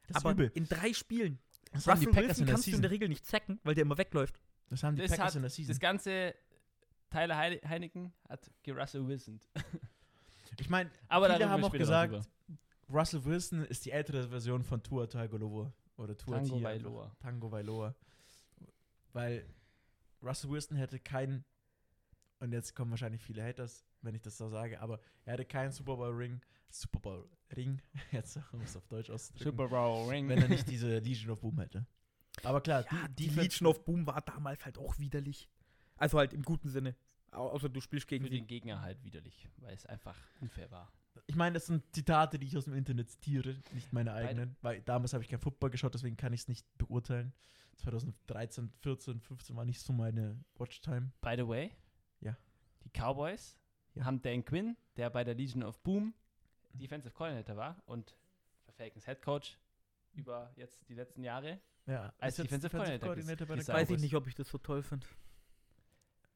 das 0.08 0.16
ist 0.16 0.16
Aber 0.16 0.32
übel. 0.32 0.50
in 0.54 0.66
drei 0.66 0.92
Spielen. 0.92 1.38
Das 1.72 1.86
haben 1.86 2.00
die 2.00 2.06
Russell 2.06 2.12
Packers 2.22 2.38
Wilson 2.38 2.42
in 2.42 2.46
der 2.46 2.54
kannst 2.54 2.66
du 2.66 2.70
in 2.70 2.72
Season. 2.72 2.82
der 2.82 2.90
Regel 2.90 3.08
nicht 3.08 3.26
sacken, 3.26 3.60
weil 3.62 3.74
der 3.74 3.82
immer 3.82 3.98
wegläuft. 3.98 4.40
Das 4.68 4.82
haben 4.82 4.96
die 4.96 5.02
Das 5.02 5.12
Packers 5.12 5.26
hat 5.26 5.36
in 5.36 5.42
der 5.42 5.50
Season. 5.50 5.68
das 5.70 5.80
ganze 5.80 6.34
Tyler 7.10 7.36
Heine- 7.36 7.60
Heineken 7.66 8.12
hat 8.28 8.50
Russell 8.66 9.06
Wilson. 9.06 9.40
Ich 10.58 10.68
meine, 10.68 10.90
Aber 11.08 11.26
viele 11.26 11.38
darüber 11.38 11.50
haben 11.52 11.64
auch 11.64 11.72
gesagt, 11.72 12.12
drüber. 12.12 12.26
Russell 12.90 13.24
Wilson 13.24 13.64
ist 13.66 13.84
die 13.84 13.90
ältere 13.90 14.28
Version 14.28 14.62
von 14.62 14.82
Tua 14.82 15.06
Tagovailoa. 15.06 15.72
Oder 15.96 16.16
Tua 16.16 16.36
Tango 16.38 16.56
Tia 16.58 16.64
Vailoa. 16.68 17.04
einfach. 17.04 17.16
Tango 17.18 17.50
Vailoa. 17.52 17.94
Weil 19.12 19.44
Russell 20.22 20.50
Wilson 20.50 20.76
hätte 20.76 20.98
keinen, 20.98 21.44
und 22.40 22.52
jetzt 22.52 22.74
kommen 22.74 22.90
wahrscheinlich 22.90 23.22
viele 23.22 23.42
Haters, 23.44 23.84
wenn 24.02 24.14
ich 24.14 24.22
das 24.22 24.36
so 24.36 24.48
sage, 24.48 24.80
aber 24.80 25.00
er 25.24 25.34
hätte 25.34 25.44
keinen 25.44 25.72
Super 25.72 25.96
Bowl 25.96 26.14
Ring, 26.14 26.40
Super 26.70 27.00
Bowl 27.00 27.28
Ring, 27.56 27.80
jetzt 28.12 28.38
um 28.52 28.60
es 28.60 28.76
auf 28.76 28.86
Deutsch 28.86 29.10
auszudrücken, 29.10 29.50
Super 29.52 29.68
Bowl 29.68 30.08
Ring. 30.08 30.28
wenn 30.28 30.40
er 30.42 30.48
nicht 30.48 30.68
diese 30.68 30.98
Legion 30.98 31.30
of 31.30 31.40
Boom 31.40 31.58
hätte. 31.58 31.86
Aber 32.44 32.60
klar, 32.60 32.84
Ja, 32.90 33.08
die 33.08 33.26
Defense- 33.26 33.40
Legion 33.42 33.66
of 33.66 33.84
Boom 33.84 34.06
war 34.06 34.20
damals 34.22 34.64
halt 34.64 34.78
auch 34.78 34.98
widerlich. 34.98 35.48
Also 35.98 36.18
halt 36.18 36.32
im 36.32 36.42
guten 36.42 36.68
Sinne. 36.68 36.94
Au- 37.30 37.50
Außer 37.50 37.68
du 37.68 37.80
spielst 37.80 38.08
gegen 38.08 38.24
für 38.24 38.30
den 38.30 38.46
Gegner 38.46 38.80
halt 38.80 39.02
widerlich, 39.04 39.48
weil 39.58 39.74
es 39.74 39.84
einfach 39.86 40.16
unfair 40.40 40.70
war. 40.70 40.90
Ich 41.26 41.34
meine, 41.36 41.54
das 41.54 41.66
sind 41.66 41.82
Zitate, 41.94 42.38
die 42.38 42.46
ich 42.46 42.56
aus 42.56 42.64
dem 42.64 42.74
Internet 42.74 43.10
zitiere, 43.10 43.56
nicht 43.74 43.92
meine 43.92 44.12
eigenen. 44.12 44.56
Weil 44.62 44.80
damals 44.82 45.12
habe 45.12 45.22
ich 45.24 45.28
kein 45.28 45.40
Football 45.40 45.70
geschaut, 45.70 45.92
deswegen 45.92 46.16
kann 46.16 46.32
ich 46.32 46.42
es 46.42 46.48
nicht 46.48 46.64
beurteilen. 46.78 47.32
2013, 47.76 48.70
14, 48.80 49.20
15 49.20 49.56
war 49.56 49.64
nicht 49.64 49.80
so 49.80 49.92
meine 49.92 50.38
Watchtime. 50.56 51.12
By 51.20 51.34
the 51.36 51.46
way, 51.46 51.70
Ja. 52.20 52.36
die 52.84 52.90
Cowboys 52.90 53.56
Ja. 53.94 54.04
haben 54.04 54.22
Dan 54.22 54.44
Quinn, 54.44 54.76
der 54.96 55.10
bei 55.10 55.24
der 55.24 55.34
Legion 55.34 55.62
of 55.62 55.78
Boom 55.82 56.14
Defensive 56.72 57.12
Coordinator 57.14 57.56
war 57.56 57.82
und 57.86 58.14
Falcons 58.76 59.04
Head 59.06 59.20
Coach 59.22 59.58
über 60.14 60.52
jetzt 60.56 60.88
die 60.88 60.94
letzten 60.94 61.22
Jahre. 61.24 61.60
Ja, 61.86 62.12
Als 62.18 62.36
jetzt 62.36 62.46
Defensive 62.46 62.70
Coordinator 62.76 63.08
bei 63.10 63.14
den 63.16 63.58
gesagt. 63.58 63.78
Weiß 63.78 63.90
ich 63.90 64.00
nicht, 64.00 64.14
ob 64.14 64.26
ich 64.26 64.34
das 64.34 64.48
so 64.48 64.58
toll 64.58 64.82
finde. 64.82 65.06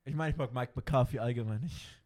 Ich 0.04 0.14
meine, 0.14 0.30
ich 0.32 0.36
mag 0.36 0.52
Mike 0.52 0.72
McCarthy 0.74 1.18
allgemein 1.18 1.60
nicht. 1.60 1.98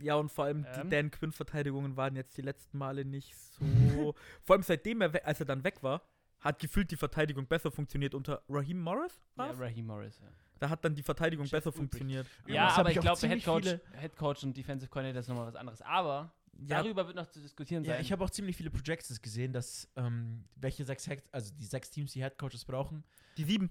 Ja, 0.00 0.14
und 0.16 0.30
vor 0.30 0.46
allem 0.46 0.64
Ähm. 0.74 0.82
die 0.84 0.88
Dan 0.88 1.10
Quinn-Verteidigungen 1.10 1.96
waren 1.96 2.16
jetzt 2.16 2.36
die 2.36 2.42
letzten 2.42 2.78
Male 2.78 3.04
nicht 3.04 3.36
so. 3.36 4.14
vor 4.42 4.54
allem 4.56 4.62
seitdem 4.62 5.00
er, 5.02 5.24
als 5.26 5.40
er 5.40 5.46
dann 5.46 5.62
weg 5.64 5.82
war, 5.82 6.02
hat 6.40 6.58
gefühlt 6.58 6.90
die 6.90 6.96
Verteidigung 6.96 7.46
besser 7.46 7.70
funktioniert 7.70 8.14
unter 8.14 8.42
Raheem 8.48 8.80
Morris. 8.80 9.20
Ja, 9.36 9.44
war's? 9.48 9.58
Raheem 9.60 9.86
Morris. 9.86 10.18
Ja, 10.20 10.28
da 10.58 10.68
hat 10.70 10.84
dann 10.84 10.94
die 10.94 11.02
Verteidigung 11.02 11.44
Chef 11.46 11.52
besser 11.58 11.72
funktioniert. 11.72 12.26
ja 12.46 12.70
hab 12.72 12.78
aber 12.80 12.90
ich 12.90 12.96
ich 12.96 13.02
glaube, 13.02 13.18
ziemlich 13.18 13.44
Head 13.44 14.16
Coach, 14.16 14.42
und 14.44 14.56
Defensive 14.56 14.90
Coordinator 14.90 15.20
ist 15.20 15.28
nochmal 15.28 15.46
was 15.46 15.54
anderes. 15.56 15.82
Aber 15.82 16.32
Ja, 16.66 16.82
darüber 16.82 17.06
wird 17.06 17.16
noch 17.16 17.26
zu 17.28 17.40
diskutieren 17.40 17.84
Ja, 17.84 17.92
sein. 17.94 18.02
ich 18.02 18.10
habe 18.10 18.24
auch 18.24 18.30
ziemlich 18.30 18.56
viele 18.56 18.70
Projections 18.70 19.20
gesehen, 19.22 19.52
dass 19.52 19.88
ähm, 19.96 20.44
welche 20.56 20.84
sechs 20.84 21.06
Head, 21.06 21.22
also 21.30 21.52
die 21.54 21.66
sechs 21.66 21.90
Teams, 21.90 22.12
die 22.12 22.22
Head 22.22 22.38
Coaches 22.38 22.64
brauchen, 22.64 23.04
die 23.36 23.44
sieben. 23.44 23.70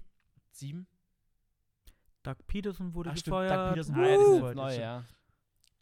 sieben. 0.52 0.86
Doug 2.22 2.36
Peterson 2.46 2.94
wurde 2.94 3.10
Ach, 3.10 3.16
stimmt, 3.16 3.36
gefeuert. 3.36 3.50
Doug 3.50 3.68
Peterson 3.70 3.94
ah, 3.96 4.06
ja, 4.06 4.16
das 4.16 4.50
ist 4.50 4.54
neu, 4.56 4.76
ja. 4.78 5.04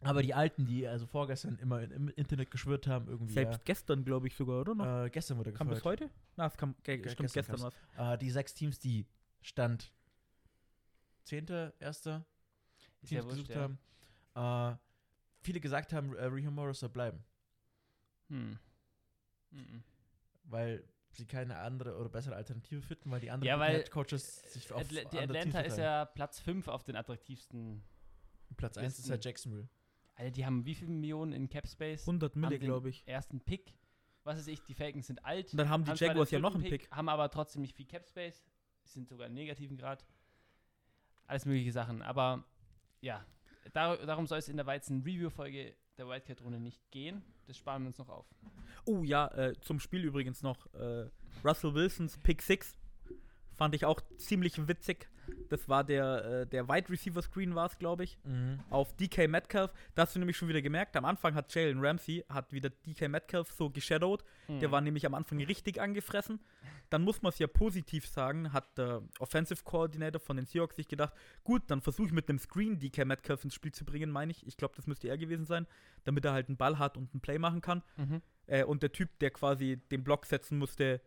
Aber 0.03 0.23
die 0.23 0.33
alten, 0.33 0.65
die 0.65 0.87
also 0.87 1.05
vorgestern 1.05 1.57
immer 1.59 1.81
im 1.83 2.09
Internet 2.09 2.49
geschwört 2.49 2.87
haben, 2.87 3.07
irgendwie. 3.07 3.33
Selbst 3.33 3.63
gestern, 3.65 4.03
glaube 4.03 4.27
ich 4.27 4.35
sogar, 4.35 4.61
oder 4.61 4.73
noch? 4.73 4.85
ja, 4.85 5.05
äh, 5.05 5.09
gestern 5.11 5.37
wurde 5.37 5.53
kam 5.53 5.67
gefeuert. 5.69 6.01
das 6.01 6.07
heute? 6.07 6.13
Na, 6.35 6.47
es 6.47 6.57
kam 6.57 6.75
ge 6.83 6.97
stimmt, 7.07 7.31
gestern 7.33 7.55
gestern, 7.55 7.71
was. 7.95 8.13
Äh, 8.13 8.17
die 8.17 8.31
sechs 8.31 8.53
Teams, 8.55 8.79
die 8.79 9.05
Stand 9.41 9.91
10. 11.25 11.71
erster 11.79 12.25
Ist 13.01 13.11
ja 13.11 13.21
Teams 13.21 13.25
wurscht, 13.25 13.47
gesucht 13.47 13.49
ja. 14.35 14.35
haben, 14.35 14.73
äh, 14.73 14.77
viele 15.41 15.59
gesagt 15.59 15.93
haben, 15.93 16.15
äh, 16.15 16.25
Raheem 16.25 16.55
Morris 16.55 16.79
soll 16.79 16.89
bleiben, 16.89 17.23
Hm. 18.29 18.57
Mhm. 19.51 19.83
weil 20.45 20.83
sie 21.13 21.25
keine 21.25 21.57
andere 21.57 21.97
oder 21.97 22.09
bessere 22.09 22.35
Alternative 22.35 22.81
finden, 22.81 23.11
weil 23.11 23.19
die 23.19 23.31
anderen 23.31 23.47
Ja, 23.47 23.59
weil, 23.59 23.77
Head 23.77 23.91
Coaches 23.91 24.41
sich 24.53 24.71
auf 24.71 24.81
Atla 24.81 25.03
die 25.05 25.19
Atlanta 25.19 25.61
ist 25.61 25.77
ja 25.77 26.05
Platz 26.05 26.39
5 26.39 26.67
auf 26.67 26.83
den 26.83 26.95
attraktivsten. 26.95 27.83
Platz 28.57 28.77
1 28.77 28.99
ist 28.99 29.09
ja 29.09 29.17
Jacksonville. 29.19 29.67
Alter, 30.15 30.31
die 30.31 30.45
haben 30.45 30.65
wie 30.65 30.75
viele 30.75 30.91
Millionen 30.91 31.33
in 31.33 31.49
Cap 31.49 31.67
Space? 31.67 32.01
100 32.01 32.35
Mille, 32.35 32.45
Haben 32.47 32.59
den 32.59 32.61
glaube 32.61 32.89
ich. 32.89 33.07
Ersten 33.07 33.39
Pick. 33.41 33.73
Was 34.23 34.37
weiß 34.37 34.47
ich, 34.47 34.61
die 34.63 34.75
Falcons 34.75 35.07
sind 35.07 35.23
alt. 35.25 35.51
Und 35.51 35.57
dann 35.57 35.69
haben 35.69 35.83
die 35.83 35.91
haben 35.91 35.97
Jaguars 35.97 36.31
ja 36.31 36.39
noch 36.39 36.53
einen 36.53 36.63
Pick. 36.63 36.89
Haben 36.91 37.09
aber 37.09 37.29
trotzdem 37.29 37.61
nicht 37.61 37.75
viel 37.75 37.87
Cap 37.87 38.05
Space. 38.05 38.43
Sind 38.83 39.07
sogar 39.07 39.27
im 39.27 39.33
negativen 39.33 39.77
Grad. 39.77 40.05
Alles 41.25 41.45
mögliche 41.45 41.71
Sachen. 41.71 42.01
Aber 42.01 42.43
ja, 42.99 43.25
dar 43.73 43.97
darum 44.05 44.27
soll 44.27 44.39
es 44.39 44.49
in 44.49 44.57
der 44.57 44.65
Weizen-Review-Folge 44.65 45.75
der 45.97 46.07
Wildcat-Runde 46.07 46.59
nicht 46.59 46.91
gehen. 46.91 47.23
Das 47.51 47.57
sparen 47.57 47.83
wir 47.83 47.87
uns 47.87 47.97
noch 47.97 48.07
auf. 48.07 48.25
Oh 48.85 49.03
ja, 49.03 49.27
äh, 49.27 49.59
zum 49.59 49.81
Spiel 49.81 50.05
übrigens 50.05 50.41
noch. 50.41 50.73
Äh, 50.73 51.09
Russell 51.43 51.73
Wilsons 51.73 52.17
Pick 52.19 52.41
6 52.41 52.77
fand 53.57 53.75
ich 53.75 53.83
auch 53.83 53.99
ziemlich 54.15 54.69
witzig. 54.69 55.09
Das 55.49 55.67
war 55.67 55.83
der, 55.83 56.25
äh, 56.41 56.47
der 56.47 56.67
Wide 56.69 56.89
Receiver 56.89 57.21
Screen 57.21 57.53
war 57.55 57.65
es, 57.65 57.77
glaube 57.77 58.03
ich, 58.03 58.17
auf 58.69 58.95
DK 58.95 59.27
Metcalf. 59.27 59.73
Da 59.95 60.03
hast 60.03 60.15
du 60.15 60.19
nämlich 60.19 60.37
schon 60.37 60.47
wieder 60.47 60.61
gemerkt, 60.61 60.95
am 60.95 61.05
Anfang 61.05 61.35
hat 61.35 61.53
Jalen 61.53 61.79
Ramsey, 61.83 62.23
hat 62.29 62.51
wieder 62.53 62.69
DK 62.69 63.07
Metcalf 63.09 63.51
so 63.51 63.69
geshadowed. 63.69 64.23
Der 64.47 64.61
Hm. 64.63 64.71
war 64.71 64.81
nämlich 64.81 65.05
am 65.05 65.13
Anfang 65.13 65.41
richtig 65.43 65.81
angefressen. 65.81 66.39
Dann 66.89 67.03
muss 67.03 67.21
man 67.21 67.31
es 67.31 67.39
ja 67.39 67.47
positiv 67.47 68.05
sagen, 68.07 68.51
hat 68.53 68.77
der 68.77 69.01
Offensive 69.19 69.63
Coordinator 69.63 70.19
von 70.19 70.35
den 70.37 70.45
Seahawks 70.45 70.75
sich 70.75 70.87
gedacht, 70.87 71.13
gut, 71.43 71.63
dann 71.67 71.81
versuche 71.81 72.07
ich 72.07 72.13
mit 72.13 72.27
einem 72.29 72.39
Screen 72.39 72.79
DK 72.79 73.05
Metcalf 73.05 73.43
ins 73.43 73.55
Spiel 73.55 73.71
zu 73.71 73.85
bringen, 73.85 74.11
meine 74.11 74.31
ich. 74.31 74.45
Ich 74.45 74.57
glaube, 74.57 74.75
das 74.75 74.87
müsste 74.87 75.07
er 75.07 75.17
gewesen 75.17 75.45
sein, 75.45 75.67
damit 76.03 76.25
er 76.25 76.33
halt 76.33 76.47
einen 76.49 76.57
Ball 76.57 76.79
hat 76.79 76.97
und 76.97 77.13
einen 77.13 77.21
Play 77.21 77.39
machen 77.39 77.61
kann. 77.61 77.81
Mhm. 77.97 78.21
Äh, 78.47 78.63
und 78.65 78.83
der 78.83 78.91
Typ, 78.91 79.19
der 79.19 79.31
quasi 79.31 79.77
den 79.91 80.03
Block 80.03 80.25
setzen 80.25 80.57
musste, 80.57 80.99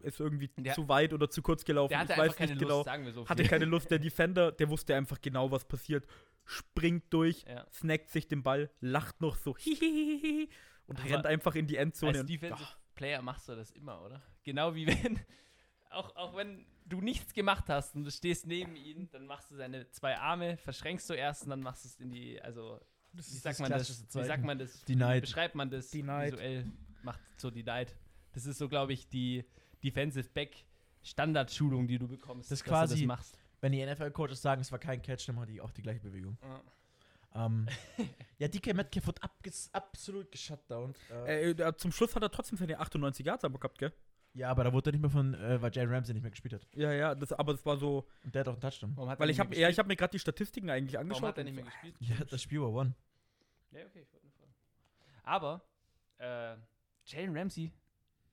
ist 0.00 0.20
irgendwie 0.20 0.48
Der- 0.56 0.74
zu 0.74 0.88
weit 0.88 1.12
oder 1.12 1.28
zu 1.30 1.42
kurz 1.42 1.64
gelaufen. 1.64 1.90
Der 1.90 1.98
hatte 2.00 2.12
ich 2.12 2.18
einfach 2.18 2.30
weiß 2.32 2.36
keine 2.36 2.52
nicht 2.52 2.60
Lust, 2.62 2.70
genau. 2.72 2.82
sagen 2.84 3.04
wir 3.04 3.12
so 3.12 3.28
Hatte 3.28 3.42
keine 3.44 3.64
Lust. 3.64 3.90
Der 3.90 3.98
Defender, 3.98 4.52
der 4.52 4.68
wusste 4.68 4.94
einfach 4.94 5.20
genau, 5.20 5.50
was 5.50 5.64
passiert. 5.66 6.06
Springt 6.44 7.04
durch, 7.12 7.44
Ja. 7.46 7.66
snackt 7.72 8.10
sich 8.10 8.26
den 8.28 8.42
Ball, 8.42 8.70
lacht 8.80 9.20
noch 9.20 9.36
so 9.36 9.56
hihihihi 9.56 10.48
und 10.86 11.00
Aber 11.00 11.10
rennt 11.10 11.26
einfach 11.26 11.54
in 11.54 11.66
die 11.66 11.76
Endzone. 11.76 12.12
Als 12.12 12.20
und- 12.20 12.30
Defensive 12.30 12.68
Player 12.94 13.22
machst 13.22 13.48
du 13.48 13.54
das 13.54 13.70
immer, 13.72 14.02
oder? 14.04 14.22
Genau 14.44 14.74
wie 14.74 14.86
wenn, 14.86 15.20
auch, 15.90 16.16
auch 16.16 16.36
wenn 16.36 16.66
du 16.86 17.00
nichts 17.00 17.32
gemacht 17.34 17.64
hast 17.68 17.94
und 17.94 18.04
du 18.04 18.10
stehst 18.10 18.46
neben 18.46 18.74
ihm, 18.76 19.08
dann 19.10 19.26
machst 19.26 19.50
du 19.50 19.56
seine 19.56 19.88
zwei 19.90 20.16
Arme, 20.18 20.56
verschränkst 20.56 21.08
du 21.10 21.14
erst 21.14 21.44
und 21.44 21.50
dann 21.50 21.60
machst 21.60 21.84
du 21.84 21.88
es 21.88 22.00
in 22.00 22.10
die, 22.10 22.40
also, 22.40 22.80
wie 23.12 23.20
sagt 23.22 23.44
das 23.54 23.58
man 23.60 23.70
das? 23.70 24.14
Wie 24.14 24.24
sagt 24.24 24.44
man 24.44 24.58
das? 24.58 24.84
Denied. 24.84 25.16
Wie 25.16 25.20
beschreibt 25.20 25.54
man 25.54 25.70
das 25.70 25.90
Denied. 25.90 26.32
visuell? 26.32 26.64
Macht 27.02 27.20
so 27.36 27.50
denied. 27.50 27.94
Das 28.32 28.46
ist 28.46 28.58
so, 28.58 28.68
glaube 28.68 28.92
ich, 28.92 29.08
die 29.08 29.44
Defensive 29.82 30.28
Back 30.30 30.64
Standardschulung, 31.02 31.86
die 31.86 31.98
du 31.98 32.08
bekommst. 32.08 32.50
Das 32.50 32.60
ist 32.60 32.66
dass 32.66 32.72
quasi- 32.72 32.94
du 32.96 33.00
das 33.02 33.06
machst. 33.06 33.38
Wenn 33.60 33.72
die 33.72 33.80
NFL-Coaches 33.84 34.40
sagen, 34.40 34.60
es 34.60 34.70
war 34.70 34.78
kein 34.78 35.02
Catch, 35.02 35.26
dann 35.28 35.34
machen 35.36 35.48
die 35.48 35.60
auch 35.60 35.72
die 35.72 35.82
gleiche 35.82 36.00
Bewegung. 36.00 36.36
Ja. 36.42 37.46
Ähm, 37.46 37.68
ja, 38.38 38.48
DK 38.48 38.72
Metcalf 38.74 39.06
wird 39.06 39.22
abges 39.22 39.68
absolut 39.72 40.30
geshutdownt. 40.30 40.96
Äh, 41.10 41.50
Äh, 41.50 41.76
zum 41.76 41.90
Schluss 41.92 42.14
hat 42.14 42.22
er 42.22 42.30
trotzdem 42.30 42.56
seine 42.56 42.78
98 42.78 43.26
Yards 43.26 43.44
aber 43.44 43.58
gehabt, 43.58 43.78
gell? 43.78 43.92
ja, 44.34 44.50
aber 44.50 44.62
da 44.64 44.72
wurde 44.72 44.90
er 44.90 44.92
nicht 44.92 45.00
mehr 45.00 45.10
von, 45.10 45.34
äh, 45.34 45.60
weil 45.60 45.72
Jalen 45.74 45.90
Ramsey 45.92 46.14
nicht 46.14 46.22
mehr 46.22 46.30
gespielt 46.30 46.54
hat. 46.54 46.66
Ja, 46.74 46.92
ja, 46.92 47.14
das, 47.14 47.32
aber 47.32 47.52
das 47.52 47.66
war 47.66 47.76
so, 47.76 48.06
Und 48.24 48.34
der 48.34 48.40
hat 48.40 48.48
auch 48.48 48.52
einen 48.52 48.60
Touchdown. 48.60 48.92
Warum 48.96 49.10
hat 49.10 49.18
er 49.18 49.20
weil 49.20 49.26
nicht 49.28 49.34
ich 49.34 49.38
mehr 49.38 49.46
habe 49.46 49.56
ja, 49.56 49.68
ich 49.68 49.78
habe 49.78 49.88
mir 49.88 49.96
gerade 49.96 50.12
die 50.12 50.18
Statistiken 50.20 50.70
eigentlich 50.70 50.94
Warum 50.94 51.06
angeschaut. 51.08 51.28
hat 51.28 51.38
er 51.38 51.44
nicht 51.44 51.54
mehr 51.56 51.64
gespielt? 51.64 51.96
Ja, 52.00 52.24
das 52.24 52.40
Spiel 52.42 52.60
war 52.62 52.70
one. 52.72 52.94
Ja, 53.72 53.80
okay, 53.86 54.02
ich 54.02 54.12
wollte 54.12 54.26
nur 54.26 54.32
fragen. 54.34 54.54
Aber, 55.24 55.62
äh, 56.18 56.56
Jalen 57.06 57.36
Ramsey 57.36 57.72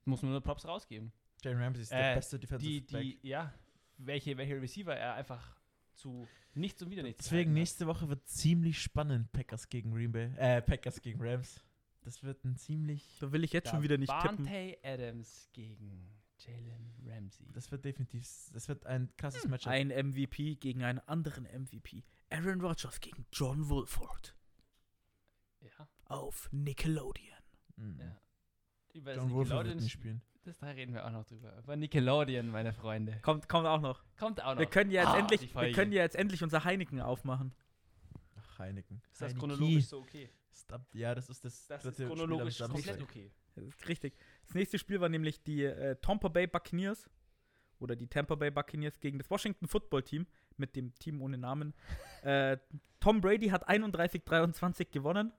muss 0.05 0.21
man 0.21 0.31
nur 0.31 0.41
Props 0.41 0.65
rausgeben. 0.67 1.12
Jalen 1.45 1.62
Ramsey 1.62 1.84
ist 1.84 1.91
der 1.91 2.12
Äh, 2.12 2.15
beste 2.15 2.39
Defensive 2.39 2.69
die, 2.69 2.81
Back. 2.81 3.01
die, 3.01 3.27
ja, 3.27 3.53
welche, 3.97 4.38
welche 4.38 4.62
Receiver 4.62 4.95
er 4.95 5.13
einfach 5.13 5.55
zu 5.93 6.27
nichts 6.53 6.81
und 6.81 6.89
wieder 6.89 7.03
nichts 7.03 7.23
Deswegen 7.23 7.53
nächste 7.53 7.88
Woche 7.88 8.10
wird 8.10 8.27
ziemlich 8.27 8.81
spannend, 8.81 9.31
Packers 9.31 9.69
gegen 9.69 9.91
Green 9.91 10.12
Bay. 10.12 10.31
Äh, 10.38 10.62
Packers 10.62 11.01
gegen 11.01 11.21
Rams. 11.21 11.63
Das 12.01 12.23
wird 12.23 12.43
ein 12.43 12.55
ziemlich. 12.55 13.17
Da 13.19 13.31
will 13.31 13.43
ich 13.43 13.53
jetzt 13.53 13.69
schon 13.69 13.81
wieder 13.81 13.97
nicht 13.97 14.13
tippen. 14.21 14.45
Davante 14.45 14.77
Adams 14.84 15.49
gegen 15.53 16.08
Jalen 16.38 16.93
Ramsey. 17.08 17.47
Das 17.53 17.72
wird 17.72 17.86
definitiv. 17.86 18.28
Das 18.53 18.67
wird 18.67 18.86
ein 18.86 19.11
krasses 19.17 19.47
Matchup. 19.47 19.72
Ein 19.72 19.88
MVP 19.88 20.55
gegen 20.55 20.84
einen 20.84 20.99
anderen 20.99 21.45
MVP. 21.45 22.03
Aaron 22.30 22.61
Rodgers 22.61 22.99
gegen 22.99 23.26
John 23.32 23.70
Wolford 23.70 24.36
ja, 25.61 25.88
auf 26.05 26.49
Nickelodeon. 26.51 27.38
Mhm. 27.78 27.99
ja. 27.99 28.22
John 29.15 29.32
Wolford 29.32 29.67
wird 29.67 29.82
nicht 29.82 29.91
spielen. 29.91 30.22
Das, 30.46 30.58
da 30.60 30.68
reden 30.68 30.93
wir 30.93 31.06
auch 31.06 31.12
noch 31.12 31.26
drüber. 31.26 31.58
Über 31.60 31.76
Nickelodeon, 31.76 32.50
meine 32.50 32.74
Freunde. 32.74 33.20
Kommt, 33.22 33.50
kommt 33.50 33.68
auch 33.68 33.82
noch. 33.82 34.04
Kommt 34.18 34.41
auch 34.43 34.54
noch. 34.54 34.60
Wir 34.60 34.66
können 34.68 34.91
ja 34.91 35.02
jetzt 35.02 35.12
Ah, 35.14 35.18
endlich, 35.20 35.56
wir 35.56 35.72
können 35.72 35.91
ja 35.91 36.02
jetzt 36.04 36.16
endlich 36.16 36.43
unser 36.43 36.64
Heineken 36.64 37.02
aufmachen. 37.02 37.54
Ach, 38.38 38.60
Heineken. 38.60 39.02
ist 39.12 39.22
das 39.22 39.30
Heineke. 39.30 39.39
chronologisch 39.39 39.86
so 39.88 40.00
okay? 40.00 40.30
Ja, 40.93 41.14
das 41.14 41.30
ist 41.30 41.43
das, 41.43 41.68
Das 41.68 41.78
ist 41.80 41.86
dritte 41.86 41.96
Spiel 42.04 42.08
chronologisch 42.08 42.58
Samstag. 42.58 42.86
komplett 42.98 43.02
okay. 43.04 43.32
Das 43.56 43.66
ist 43.66 43.88
richtig. 43.88 44.18
Das 44.46 44.54
nächste 44.56 44.80
Spiel 44.80 45.00
war 45.02 45.10
nämlich 45.10 45.43
die 45.43 45.64
äh, 45.64 45.96
Tampa 46.02 46.28
Bay 46.30 46.48
Buccaneers 46.48 47.10
oder 47.80 47.96
die 47.96 48.08
Tampa 48.08 48.36
Bay 48.36 48.52
Buccaneers 48.52 49.00
gegen 49.00 49.18
das 49.18 49.30
Washington 49.30 49.68
Football 49.68 50.04
Team 50.04 50.28
mit 50.58 50.76
dem 50.76 50.93
Team 50.96 51.22
ohne 51.22 51.38
Namen. 51.38 51.74
äh, 52.24 52.58
Tom 53.00 53.22
Brady 53.22 53.50
hat 53.50 53.68
31-23 53.70 54.91
gewonnen, 54.91 55.32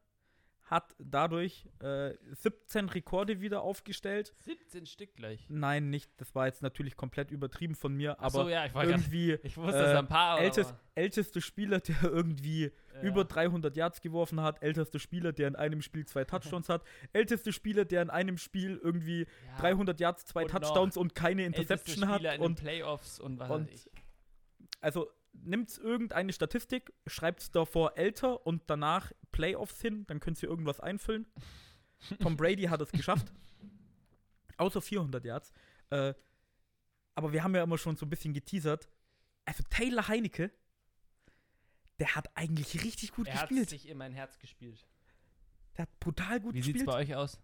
hat 0.67 0.97
dadurch 0.99 1.69
äh, 1.79 2.14
17 2.33 2.89
Rekorde 2.89 3.41
wieder 3.41 3.62
aufgestellt. 3.62 4.35
17 4.41 4.87
Stück 4.87 5.14
gleich. 5.14 5.47
Nein, 5.49 5.91
nicht. 5.91 6.11
Das 6.17 6.35
war 6.35 6.47
jetzt 6.47 6.61
natürlich 6.61 6.97
komplett 6.97 7.31
übertrieben 7.31 7.77
von 7.77 7.95
mir, 7.95 8.17
Ach 8.19 8.31
so, 8.31 8.41
aber 8.41 8.51
ja, 8.51 8.67
ich, 8.67 8.75
war 8.75 8.85
grad, 8.85 8.99
irgendwie 8.99 9.33
ich 9.45 9.57
wusste, 9.57 9.79
äh, 9.79 9.97
ein 9.97 10.09
paar 10.09 10.41
ältest, 10.41 10.75
älteste 10.97 11.41
Spieler, 11.41 11.79
der 11.79 11.97
irgendwie 12.03 12.73
aber, 12.95 13.03
über 13.03 13.25
300 13.25 13.77
Yards 13.77 14.01
geworfen 14.01 14.41
hat, 14.41 14.61
ältester 14.61 14.99
Spieler, 14.99 15.33
der 15.33 15.47
in 15.47 15.55
einem 15.55 15.83
Spiel 15.83 16.05
zwei 16.05 16.25
Touchdowns 16.25 16.69
hat, 16.69 16.83
älteste 17.12 17.53
Spieler, 17.53 17.85
der 17.85 18.03
in 18.03 18.11
einem 18.11 18.37
Spiel 18.37 18.81
irgendwie 18.83 19.21
ja, 19.47 19.59
300 19.61 20.01
Yards, 20.01 20.27
zwei 20.27 20.43
Und 20.43 20.51
Touchdowns 20.51 20.97
und 20.97 21.14
keine 21.14 21.45
älteste 21.45 21.75
Interception 21.75 22.09
hat 22.09 22.17
Spieler 22.17 22.35
in 22.35 22.41
und 22.41 22.59
Playoffs 22.59 23.21
und 23.21 23.39
was 23.39 23.51
und- 23.51 23.71
also 24.81 25.09
nimmt 25.43 25.76
irgendeine 25.78 26.32
Statistik, 26.32 26.93
schreibt 27.07 27.41
es 27.43 27.51
davor 27.51 27.97
älter 27.97 28.47
und 28.47 28.62
danach 28.68 29.12
Playoffs 29.32 29.80
hin, 29.80 30.07
dann 30.07 30.20
könnt 30.20 30.43
ihr 30.43 30.49
irgendwas 30.49 30.80
einfüllen. 30.80 31.26
Tom 32.20 32.37
Brady 32.37 32.64
hat 32.64 32.80
es 32.80 32.91
geschafft. 32.93 33.32
Außer 34.57 34.80
400 34.80 35.24
Yards. 35.24 35.53
Äh, 35.91 36.14
aber 37.14 37.32
wir 37.32 37.43
haben 37.43 37.55
ja 37.55 37.62
immer 37.62 37.78
schon 37.78 37.97
so 37.97 38.07
ein 38.07 38.11
bisschen 38.11 38.34
geteasert. 38.34 38.89
Also 39.45 39.62
Taylor 39.70 40.09
Heinecke, 40.09 40.51
der 41.99 42.14
hat 42.14 42.28
eigentlich 42.37 42.82
richtig 42.84 43.12
gut 43.12 43.26
Er 43.28 43.34
hat 43.41 43.49
gespielt. 43.49 43.68
sich 43.70 43.89
in 43.89 43.97
mein 43.99 44.12
Herz 44.12 44.39
gespielt. 44.39 44.87
Der 45.76 45.82
hat 45.82 46.01
brutal 46.01 46.41
gut 46.41 46.55
Wie 46.55 46.62
sieht's 46.62 46.74
gespielt. 46.80 46.87
bei 46.87 46.95
euch 46.99 47.14
aus? 47.14 47.39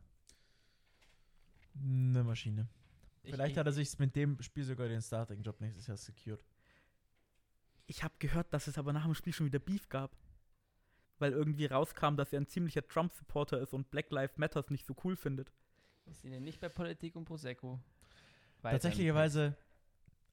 Eine 1.74 2.24
Maschine. 2.24 2.68
Ich- 3.22 3.30
Vielleicht 3.30 3.52
ich- 3.52 3.58
hat 3.58 3.66
er 3.66 3.72
sich 3.72 3.98
mit 3.98 4.14
dem 4.16 4.40
Spiel 4.42 4.64
sogar 4.64 4.88
den 4.88 5.00
Starting-Job 5.00 5.60
nächstes 5.60 5.86
Jahr 5.86 5.96
secured. 5.96 6.44
Ich 7.92 8.02
habe 8.02 8.14
gehört, 8.18 8.52
dass 8.54 8.68
es 8.68 8.78
aber 8.78 8.94
nach 8.94 9.04
dem 9.04 9.14
Spiel 9.14 9.34
schon 9.34 9.44
wieder 9.44 9.58
Beef 9.58 9.90
gab. 9.90 10.16
Weil 11.18 11.32
irgendwie 11.32 11.66
rauskam, 11.66 12.16
dass 12.16 12.32
er 12.32 12.40
ein 12.40 12.46
ziemlicher 12.46 12.88
Trump-Supporter 12.88 13.60
ist 13.60 13.74
und 13.74 13.90
Black 13.90 14.10
Lives 14.10 14.38
Matters 14.38 14.70
nicht 14.70 14.86
so 14.86 14.96
cool 15.04 15.14
findet. 15.14 15.52
Wir 16.06 16.14
sind 16.14 16.32
ja 16.32 16.40
nicht 16.40 16.58
bei 16.58 16.70
Politik 16.70 17.14
und 17.16 17.26
Prosecco. 17.26 17.78
Weiter 18.62 18.76
Tatsächlicherweise 18.76 19.54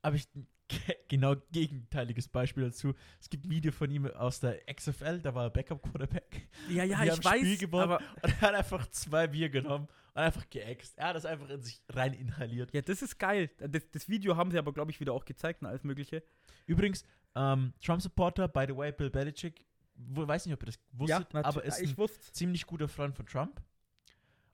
habe 0.01 0.15
ich 0.15 0.25
ein 0.35 0.47
ge- 0.69 0.95
genau 1.09 1.35
gegenteiliges 1.51 2.29
Beispiel 2.29 2.63
dazu. 2.63 2.93
Es 3.19 3.29
gibt 3.29 3.45
ein 3.45 3.49
Video 3.51 3.73
von 3.73 3.91
ihm 3.91 4.07
aus 4.07 4.39
der 4.39 4.61
XFL, 4.73 5.19
da 5.21 5.35
war 5.35 5.43
er 5.43 5.49
Backup-Quarterback. 5.49 6.47
Ja, 6.69 6.85
ja, 6.85 6.97
Die 7.01 7.07
ich 7.07 7.11
haben 7.11 7.25
weiß, 7.25 7.39
Spiel 7.41 7.57
gewonnen. 7.57 7.83
aber 7.83 7.97
Und 8.23 8.29
er 8.29 8.41
hat 8.41 8.55
einfach 8.55 8.87
zwei 8.89 9.27
Bier 9.27 9.49
genommen 9.49 9.87
und 10.13 10.21
einfach 10.21 10.49
geäxt. 10.49 10.97
Er 10.97 11.09
hat 11.09 11.15
das 11.17 11.25
einfach 11.25 11.49
in 11.49 11.61
sich 11.61 11.83
rein 11.89 12.13
inhaliert. 12.13 12.73
ja, 12.73 12.81
das 12.81 13.01
ist 13.01 13.19
geil. 13.19 13.51
Das, 13.59 13.83
das 13.91 14.07
Video 14.09 14.37
haben 14.37 14.49
sie 14.49 14.57
aber, 14.57 14.71
glaube 14.73 14.91
ich, 14.91 14.99
wieder 15.01 15.11
auch 15.13 15.25
gezeigt 15.25 15.61
und 15.61 15.67
alles 15.67 15.83
Mögliche. 15.83 16.23
Übrigens, 16.65 17.03
ähm, 17.35 17.73
Trump-Supporter, 17.83 18.47
by 18.47 18.65
the 18.67 18.75
way, 18.75 18.91
Bill 18.91 19.09
Belichick, 19.09 19.65
weiß 19.95 20.45
nicht, 20.45 20.53
ob 20.53 20.63
ihr 20.63 20.67
das 20.67 20.79
wusstet, 20.93 21.31
natu- 21.33 21.43
aber 21.45 21.63
ist 21.63 21.79
ein 21.81 21.97
wusste. 21.97 22.31
ziemlich 22.31 22.65
guter 22.65 22.87
Freund 22.87 23.15
von 23.15 23.25
Trump. 23.25 23.61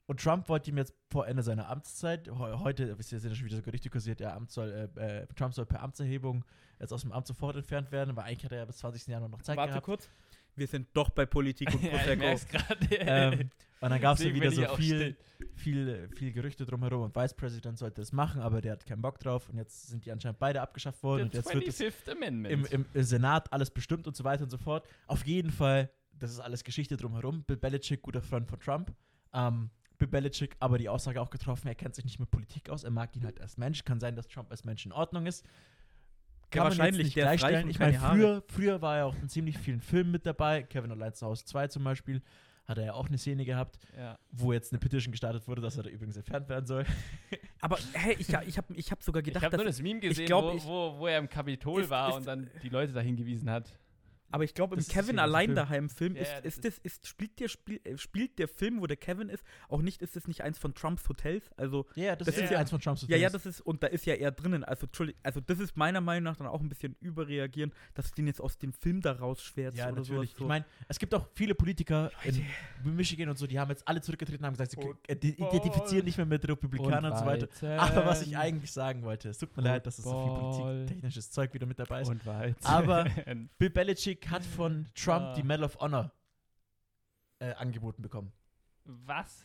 Und 0.08 0.20
Trump 0.20 0.48
wollte 0.48 0.70
ihm 0.70 0.76
jetzt 0.76 0.94
vor 1.10 1.26
Ende 1.26 1.42
seiner 1.42 1.68
Amtszeit, 1.68 2.28
he- 2.28 2.32
heute 2.32 2.96
wisst 2.96 3.10
ihr, 3.10 3.18
sind 3.18 3.30
ja 3.30 3.36
schon 3.36 3.46
wieder 3.46 3.56
so 3.56 3.62
Gerüchte 3.62 3.90
kursiert, 3.90 4.20
ja, 4.20 4.36
Amt 4.36 4.52
soll, 4.52 4.70
äh, 4.96 5.22
äh, 5.22 5.26
Trump 5.34 5.52
soll 5.52 5.66
per 5.66 5.82
Amtserhebung 5.82 6.44
jetzt 6.78 6.92
aus 6.92 7.00
dem 7.02 7.10
Amt 7.10 7.26
sofort 7.26 7.56
entfernt 7.56 7.90
werden, 7.90 8.10
aber 8.10 8.22
eigentlich 8.22 8.44
hat 8.44 8.52
er 8.52 8.58
ja 8.58 8.64
bis 8.66 8.76
20. 8.78 9.10
Januar 9.12 9.28
noch 9.30 9.42
Zeit 9.42 9.56
Warte 9.56 9.70
gehabt. 9.70 9.84
kurz. 9.84 10.08
Wir 10.56 10.66
sind 10.66 10.88
doch 10.94 11.10
bei 11.10 11.26
Politik 11.26 11.72
und 11.72 11.82
ja, 11.82 11.90
Prosecco. 11.90 12.46
gerade. 12.50 12.86
Ähm, 12.98 13.50
und 13.80 13.90
dann 13.90 14.00
gab 14.00 14.16
es 14.16 14.24
ja 14.24 14.32
wieder 14.32 14.50
so 14.50 14.66
viel, 14.74 15.16
viel, 15.54 16.08
viel 16.16 16.32
Gerüchte 16.32 16.64
drumherum 16.64 17.02
und 17.02 17.14
Vice 17.14 17.34
President 17.34 17.78
sollte 17.78 18.00
das 18.00 18.10
machen, 18.10 18.40
aber 18.40 18.62
der 18.62 18.72
hat 18.72 18.86
keinen 18.86 19.02
Bock 19.02 19.18
drauf 19.20 19.50
und 19.50 19.58
jetzt 19.58 19.88
sind 19.88 20.06
die 20.06 20.10
anscheinend 20.10 20.38
beide 20.38 20.62
abgeschafft 20.62 21.02
worden 21.02 21.24
und 21.24 21.34
Der 21.34 21.42
jetzt 21.42 21.54
wird 21.54 21.68
es 21.68 21.78
25th 21.80 22.10
Amendment. 22.10 22.72
im, 22.72 22.86
im 22.94 23.02
Senat 23.02 23.52
alles 23.52 23.70
bestimmt 23.70 24.06
und 24.06 24.16
so 24.16 24.24
weiter 24.24 24.44
und 24.44 24.50
so 24.50 24.56
fort. 24.56 24.88
Auf 25.06 25.26
jeden 25.26 25.50
Fall, 25.50 25.90
das 26.14 26.30
ist 26.32 26.40
alles 26.40 26.64
Geschichte 26.64 26.96
drumherum. 26.96 27.44
Bill 27.44 27.58
Belichick, 27.58 28.00
guter 28.00 28.22
Freund 28.22 28.48
von 28.48 28.58
Trump. 28.58 28.94
Ähm, 29.34 29.70
Bill 29.98 30.08
Belichick 30.08 30.56
aber 30.58 30.78
die 30.78 30.88
Aussage 30.88 31.20
auch 31.20 31.30
getroffen, 31.30 31.68
er 31.68 31.74
kennt 31.74 31.94
sich 31.94 32.04
nicht 32.04 32.18
mit 32.18 32.30
Politik 32.30 32.70
aus, 32.70 32.82
er 32.82 32.90
mag 32.90 33.14
ihn 33.14 33.24
halt 33.24 33.40
als 33.42 33.58
Mensch. 33.58 33.84
Kann 33.84 34.00
sein, 34.00 34.16
dass 34.16 34.26
Trump 34.26 34.50
als 34.50 34.64
Mensch 34.64 34.86
in 34.86 34.92
Ordnung 34.92 35.26
ist. 35.26 35.44
Ja, 36.54 36.62
man 36.62 36.70
jetzt 36.72 36.78
wahrscheinlich, 36.78 37.04
nicht 37.06 37.16
der 37.16 37.24
gleichstellen. 37.24 37.68
Ich 37.70 37.78
meine, 37.78 37.98
früher, 37.98 38.42
früher 38.48 38.82
war 38.82 38.96
er 38.98 39.06
auch 39.06 39.14
in 39.20 39.28
ziemlich 39.28 39.58
vielen 39.58 39.80
Filmen 39.80 40.10
mit 40.10 40.26
dabei. 40.26 40.62
Kevin 40.62 40.90
allein 40.90 41.12
zu 41.14 41.26
Hause 41.26 41.44
2 41.44 41.68
zum 41.68 41.84
Beispiel. 41.84 42.22
Hat 42.66 42.78
er 42.78 42.84
ja 42.86 42.92
auch 42.94 43.06
eine 43.06 43.16
Szene 43.16 43.44
gehabt, 43.44 43.78
ja. 43.96 44.18
wo 44.32 44.52
jetzt 44.52 44.72
eine 44.72 44.80
Petition 44.80 45.12
gestartet 45.12 45.46
wurde, 45.46 45.62
dass 45.62 45.76
er 45.76 45.84
da 45.84 45.88
übrigens 45.90 46.16
entfernt 46.16 46.48
werden 46.48 46.66
soll. 46.66 46.84
Aber 47.60 47.78
hey, 47.92 48.16
ich, 48.18 48.28
ich 48.28 48.58
habe 48.58 48.74
ich 48.74 48.90
hab 48.90 49.02
sogar 49.04 49.20
Ich 49.20 49.26
gedacht, 49.26 49.44
habe 49.44 49.56
nur 49.56 49.66
dass, 49.66 49.76
das 49.76 49.82
Meme 49.82 50.00
gesehen, 50.00 50.26
glaub, 50.26 50.44
wo, 50.52 50.56
ich- 50.56 50.64
wo, 50.64 50.98
wo 50.98 51.06
er 51.06 51.18
im 51.18 51.28
Kapitol 51.28 51.82
Ist- 51.82 51.90
war 51.90 52.08
ist- 52.08 52.16
und 52.16 52.26
dann 52.26 52.50
die 52.64 52.68
Leute 52.68 52.92
da 52.92 53.00
hingewiesen 53.00 53.48
hat. 53.50 53.70
Aber 54.30 54.44
ich 54.44 54.54
glaube, 54.54 54.74
im 54.74 54.78
Das 54.80 54.88
Kevin 54.88 55.16
ja 55.16 55.22
ein 55.22 55.28
allein 55.28 55.44
Film. 55.46 55.56
daheim 55.56 55.88
Film 55.88 56.16
Ja, 56.16 56.22
ist, 56.22 56.28
ja, 56.32 56.40
das 56.40 56.54
ist 56.56 56.64
das, 56.64 56.78
ist, 56.78 57.06
spielt, 57.06 57.38
der, 57.40 57.48
Spiel, 57.48 57.80
äh, 57.84 57.96
spielt 57.96 58.38
der 58.38 58.48
Film, 58.48 58.80
wo 58.80 58.86
der 58.86 58.96
Kevin 58.96 59.28
ist, 59.28 59.42
auch 59.68 59.82
nicht, 59.82 60.02
ist 60.02 60.16
es 60.16 60.26
nicht 60.28 60.42
eins 60.42 60.58
von 60.58 60.74
Trumps 60.74 61.08
Hotels? 61.08 61.50
Also, 61.56 61.86
Ja, 61.94 62.16
das, 62.16 62.26
Das 62.26 62.36
ist 62.36 62.44
ja 62.44 62.52
ja- 62.52 62.58
eins 62.58 62.70
von 62.70 62.80
Trumps 62.80 63.02
ja, 63.08 63.16
ja, 63.16 63.28
Hotels. 63.28 63.44
das 63.44 63.46
ist, 63.56 63.60
und 63.62 63.82
da 63.82 63.86
ist 63.88 64.04
ja 64.06 64.14
er 64.14 64.30
drinnen. 64.32 64.64
Also, 64.64 64.86
Entschuldigung, 64.86 65.20
also 65.22 65.40
das 65.40 65.60
ist 65.60 65.76
meiner 65.76 66.00
Meinung 66.00 66.24
nach 66.24 66.36
dann 66.36 66.46
auch 66.46 66.60
ein 66.60 66.68
bisschen 66.68 66.96
überreagieren, 67.00 67.72
dass 67.94 68.10
du 68.10 68.14
den 68.16 68.26
jetzt 68.26 68.40
aus 68.40 68.58
dem 68.58 68.72
Film 68.72 69.00
da 69.00 69.12
rausschwärzt 69.12 69.76
Ja, 69.78 69.86
oder 69.90 70.00
natürlich. 70.00 70.30
sowas. 70.30 70.38
So. 70.38 70.44
Ich 70.44 70.48
meine, 70.48 70.64
es 70.88 70.98
gibt 70.98 71.14
auch 71.14 71.28
viele 71.34 71.54
Politiker 71.54 72.10
in 72.24 72.44
Michigan 72.96 73.28
und 73.28 73.38
so, 73.38 73.46
die 73.46 73.58
haben 73.58 73.70
jetzt 73.70 73.86
alle 73.86 74.00
zurückgetreten 74.00 74.42
und 74.44 74.46
haben 74.46 74.54
gesagt, 74.54 74.72
sie 74.72 74.78
Und 74.78 75.24
identifizieren 75.24 76.04
nicht 76.04 76.16
mehr 76.16 76.26
mit 76.26 76.46
Republikanern 76.48 77.12
und, 77.12 77.18
so 77.18 77.24
weiter. 77.26 77.48
Aber 77.80 78.06
was 78.06 78.22
ich 78.22 78.36
eigentlich 78.36 78.72
sagen 78.72 79.02
wollte, 79.02 79.28
es 79.28 79.38
tut 79.38 79.56
mir 79.56 79.62
leid, 79.62 79.86
dass 79.86 79.98
es 79.98 80.04
so 80.04 80.22
viel 80.22 80.64
politiktechnisches 80.74 81.30
Zeug 81.30 81.52
wieder 81.54 81.66
mit 81.66 81.78
dabei 81.78 82.02
ist. 82.02 82.12
Aber- 82.64 83.04
Bill 83.58 83.70
Belichick 83.70 84.15
hat 84.30 84.44
von 84.44 84.86
Trump 84.94 85.22
Ah. 85.26 85.34
die 85.34 85.42
Medal 85.42 85.64
of 85.64 85.78
Honor 85.80 86.10
äh, 87.38 87.52
angeboten 87.54 88.02
bekommen. 88.02 88.32
was? 88.84 89.44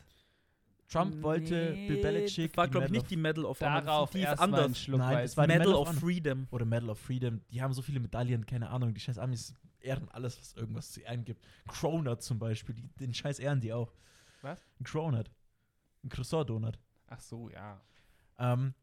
Trump 0.87 1.21
wollte 1.23 1.71
Bill 1.71 1.95
Nee, 1.95 2.01
Belichick 2.01 2.51
Das 2.51 2.57
war, 2.57 2.67
glaube 2.67 2.87
ich, 2.87 2.91
nicht 2.91 3.09
die 3.09 3.15
Medal 3.15 3.45
of 3.45 3.61
Honor. 3.61 3.81
Darauf 3.81 4.09
die 4.11 4.23
ist 4.23 4.39
anders. 4.39 4.77
Schluck 4.77 4.99
Nein, 4.99 5.19
es 5.23 5.37
war 5.37 5.47
die 5.47 5.53
Medal, 5.53 5.67
Medal 5.67 5.75
of 5.81 5.87
of 5.87 5.87
Honor. 5.95 6.01
Freedom. 6.01 6.47
oder 6.51 6.65
Medal 6.65 6.89
of 6.89 6.99
Freedom. 6.99 7.41
Die 7.49 7.61
haben 7.61 7.73
so 7.73 7.81
viele 7.81 7.99
Medaillen, 8.01 8.45
keine 8.45 8.69
Ahnung. 8.69 8.93
Die 8.93 8.99
scheiß 8.99 9.17
Amis 9.17 9.53
ehren 9.79 10.09
alles, 10.09 10.37
was 10.37 10.53
irgendwas 10.53 10.91
zu 10.91 10.99
ehren 11.01 11.23
gibt. 11.23 11.45
Cronut 11.67 12.21
zum 12.21 12.39
Beispiel, 12.39 12.75
die, 12.75 12.87
den 12.99 13.13
scheiß 13.13 13.39
ehren 13.39 13.61
die 13.61 13.71
auch. 13.71 13.93
Was? 14.41 14.59
Ein 14.79 14.83
Cronut. 14.83 15.31
Ein 16.03 16.09
Croissant-Donut. 16.09 16.77
Ach 17.07 17.19
so, 17.21 17.49
ja. 17.49 17.79
Ähm, 18.37 18.73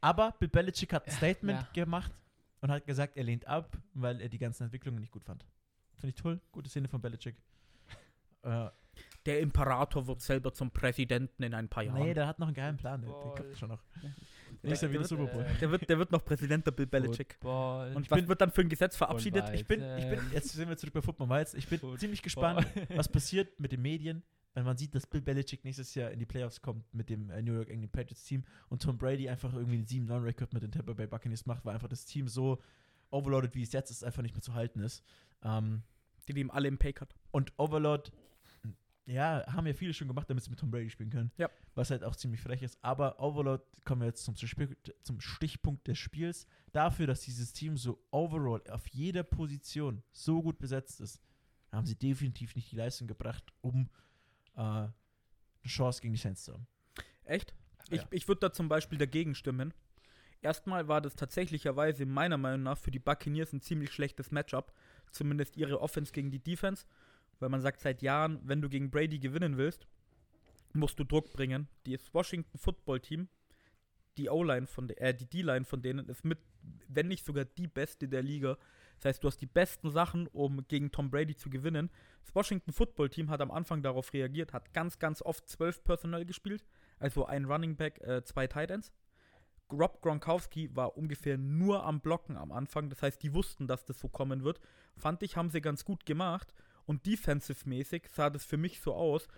aber 0.00 0.32
Bill 0.38 0.48
Belichick 0.48 0.92
hat 0.94 1.06
ein 1.06 1.12
Statement 1.12 1.60
Ja. 1.60 1.68
gemacht 1.74 2.12
und 2.60 2.70
hat 2.70 2.86
gesagt, 2.86 3.16
er 3.16 3.24
lehnt 3.24 3.46
ab, 3.46 3.76
weil 3.94 4.20
er 4.20 4.28
die 4.28 4.38
ganzen 4.38 4.64
Entwicklungen 4.64 5.00
nicht 5.00 5.12
gut 5.12 5.24
fand. 5.24 5.44
Finde 5.96 6.08
ich 6.08 6.14
toll. 6.14 6.40
Gute 6.52 6.68
Szene 6.70 6.88
von 6.88 7.00
Belichick. 7.00 7.36
Äh, 8.42 8.68
Der 9.26 9.40
Imperator 9.40 10.06
wird 10.08 10.20
selber 10.22 10.52
zum 10.52 10.70
Präsidenten 10.72 11.42
in 11.42 11.54
ein 11.54 11.68
paar 11.68 11.84
Jahren. 11.84 12.00
nee, 12.02 12.14
der 12.14 12.26
hat 12.26 12.38
noch 12.40 12.48
einen 12.48 12.54
geheimen 12.54 12.78
Plan. 12.78 13.00
Der, 13.02 13.10
der 13.10 13.30
kommt 13.44 13.56
schon 13.58 13.68
noch. 13.68 13.82
Der 14.02 14.70
Nächster 14.70 14.88
wieder 14.90 15.00
wird, 15.00 15.08
Super 15.08 15.26
Bowl. 15.26 15.42
äh, 15.42 15.54
der, 15.60 15.70
wird, 15.70 15.88
der 15.88 15.98
wird 15.98 16.10
noch 16.10 16.24
Präsident, 16.24 16.66
der 16.66 16.72
Bill 16.72 16.86
Belichick. 16.86 17.34
Football. 17.34 17.94
Und 17.94 18.02
Ich 18.06 18.10
was 18.10 18.18
bin- 18.18 18.28
wird 18.28 18.40
dann 18.40 18.50
für 18.50 18.62
ein 18.62 18.68
Gesetz 18.68 18.96
verabschiedet? 18.96 19.48
Ich 19.50 19.66
bin, 19.66 19.80
ich 19.98 20.08
bin, 20.08 20.18
jetzt 20.32 20.48
sind 20.50 20.68
wir 20.68 20.76
zurück 20.76 20.94
bei 20.94 21.02
Football 21.02 21.28
Wild. 21.28 21.54
Ich 21.54 21.68
bin 21.68 21.78
Football. 21.78 21.98
ziemlich 21.98 22.22
gespannt, 22.22 22.66
was 22.96 23.08
passiert 23.08 23.60
mit 23.60 23.70
den 23.70 23.82
Medien, 23.82 24.22
wenn 24.58 24.64
man 24.66 24.76
sieht, 24.76 24.94
dass 24.94 25.06
Bill 25.06 25.20
Belichick 25.22 25.64
nächstes 25.64 25.94
Jahr 25.94 26.10
in 26.10 26.18
die 26.18 26.26
Playoffs 26.26 26.60
kommt 26.60 26.92
mit 26.92 27.10
dem 27.10 27.30
äh, 27.30 27.42
New 27.42 27.54
York 27.54 27.70
England 27.70 27.92
Patriots 27.92 28.24
Team 28.24 28.44
und 28.68 28.82
Tom 28.82 28.98
Brady 28.98 29.28
einfach 29.28 29.52
irgendwie 29.54 29.76
einen 29.76 29.86
7-9-Rekord 29.86 30.52
mit 30.52 30.62
den 30.62 30.72
Tampa 30.72 30.92
Bay 30.94 31.06
Buccaneers 31.06 31.46
macht, 31.46 31.64
weil 31.64 31.74
einfach 31.74 31.88
das 31.88 32.04
Team 32.04 32.28
so 32.28 32.60
overloaded, 33.10 33.54
wie 33.54 33.62
es 33.62 33.72
jetzt 33.72 33.90
ist, 33.90 34.04
einfach 34.04 34.22
nicht 34.22 34.34
mehr 34.34 34.42
zu 34.42 34.54
halten 34.54 34.80
ist. 34.80 35.02
Ähm, 35.42 35.82
Die 36.28 36.34
nehmen 36.34 36.50
alle 36.50 36.68
im 36.68 36.76
Paycut. 36.78 37.14
und 37.30 37.52
Overload, 37.58 38.10
ja, 39.06 39.44
haben 39.46 39.66
ja 39.66 39.72
viele 39.72 39.94
schon 39.94 40.08
gemacht, 40.08 40.28
damit 40.28 40.44
sie 40.44 40.50
mit 40.50 40.58
Tom 40.58 40.70
Brady 40.70 40.90
spielen 40.90 41.08
können. 41.08 41.30
Ja. 41.38 41.48
Was 41.74 41.90
halt 41.90 42.04
auch 42.04 42.14
ziemlich 42.16 42.42
frech 42.42 42.60
ist. 42.62 42.78
Aber 42.82 43.18
Overload, 43.20 43.62
kommen 43.84 44.02
wir 44.02 44.08
jetzt 44.08 44.24
zum, 44.24 44.34
zum 44.36 45.20
Stichpunkt 45.20 45.86
des 45.88 45.96
Spiels. 45.98 46.46
Dafür, 46.72 47.06
dass 47.06 47.22
dieses 47.22 47.52
Team 47.54 47.78
so 47.78 48.04
overall 48.10 48.62
auf 48.68 48.86
jeder 48.88 49.22
Position 49.22 50.02
so 50.12 50.42
gut 50.42 50.58
besetzt 50.58 51.00
ist, 51.00 51.22
haben 51.72 51.86
sie 51.86 51.96
definitiv 51.96 52.54
nicht 52.54 52.70
die 52.70 52.76
Leistung 52.76 53.08
gebracht, 53.08 53.44
um 53.62 53.88
äh, 54.58 54.60
eine 54.60 54.92
Chance 55.66 56.02
gegen 56.02 56.12
die 56.14 56.20
Saints 56.20 56.44
zu 56.44 56.52
haben. 56.52 56.66
Echt? 57.24 57.54
Ich, 57.90 58.02
Ja. 58.02 58.08
ich 58.10 58.28
würde 58.28 58.40
da 58.40 58.52
zum 58.52 58.68
Beispiel 58.68 58.98
dagegen 58.98 59.34
stimmen. 59.34 59.72
Erstmal 60.42 60.86
war 60.88 61.00
das 61.00 61.16
tatsächlicherweise 61.16 62.06
meiner 62.06 62.36
Meinung 62.38 62.62
nach 62.64 62.78
für 62.78 62.90
die 62.90 62.98
Buccaneers 62.98 63.52
ein 63.52 63.60
ziemlich 63.60 63.92
schlechtes 63.92 64.30
Matchup. 64.30 64.72
Zumindest 65.10 65.56
ihre 65.56 65.80
Offense 65.80 66.12
gegen 66.12 66.30
die 66.30 66.38
Defense. 66.38 66.84
Weil 67.40 67.48
man 67.48 67.60
sagt 67.60 67.80
seit 67.80 68.02
Jahren, 68.02 68.40
wenn 68.44 68.60
du 68.60 68.68
gegen 68.68 68.90
Brady 68.90 69.18
gewinnen 69.18 69.56
willst, 69.56 69.86
musst 70.74 70.98
du 70.98 71.04
Druck 71.04 71.32
bringen. 71.32 71.68
Das 71.84 72.12
Washington 72.12 72.58
Football 72.58 73.00
Team, 73.00 73.28
die 74.16 74.28
O-Line 74.28 74.66
von 74.66 74.88
der, 74.88 75.00
äh, 75.00 75.14
die 75.14 75.26
D-Line 75.26 75.64
von 75.64 75.80
denen 75.82 76.08
ist 76.08 76.24
mit, 76.24 76.38
wenn 76.88 77.08
nicht 77.08 77.24
sogar 77.24 77.44
die 77.44 77.68
beste 77.68 78.08
der 78.08 78.22
Liga. 78.22 78.58
Das 78.98 79.06
heißt, 79.06 79.24
du 79.24 79.28
hast 79.28 79.38
die 79.38 79.46
besten 79.46 79.90
Sachen, 79.90 80.26
um 80.28 80.66
gegen 80.68 80.90
Tom 80.90 81.10
Brady 81.10 81.36
zu 81.36 81.50
gewinnen. 81.50 81.90
Das 82.24 82.34
Washington 82.34 82.72
Football 82.72 83.08
Team 83.10 83.30
hat 83.30 83.40
am 83.40 83.50
Anfang 83.50 83.82
darauf 83.82 84.12
reagiert, 84.12 84.52
hat 84.52 84.74
ganz, 84.74 84.98
ganz 84.98 85.22
oft 85.22 85.48
zwölf 85.48 85.82
Personal 85.84 86.24
gespielt. 86.24 86.64
Also 86.98 87.26
ein 87.26 87.44
Running 87.44 87.76
Back, 87.76 88.00
äh, 88.00 88.24
zwei 88.24 88.46
Tight 88.46 88.70
Ends. 88.70 88.92
Rob 89.70 90.00
Gronkowski 90.00 90.74
war 90.74 90.96
ungefähr 90.96 91.36
nur 91.36 91.84
am 91.84 92.00
Blocken 92.00 92.36
am 92.36 92.52
Anfang. 92.52 92.88
Das 92.88 93.02
heißt, 93.02 93.22
die 93.22 93.34
wussten, 93.34 93.66
dass 93.66 93.84
das 93.84 94.00
so 94.00 94.08
kommen 94.08 94.42
wird. 94.42 94.60
Fand 94.96 95.22
ich, 95.22 95.36
haben 95.36 95.50
sie 95.50 95.60
ganz 95.60 95.84
gut 95.84 96.06
gemacht. 96.06 96.54
Und 96.86 97.04
defensive-mäßig 97.04 98.08
sah 98.08 98.30
das 98.30 98.44
für 98.44 98.56
mich 98.56 98.80
so 98.80 98.94
aus, 98.94 99.28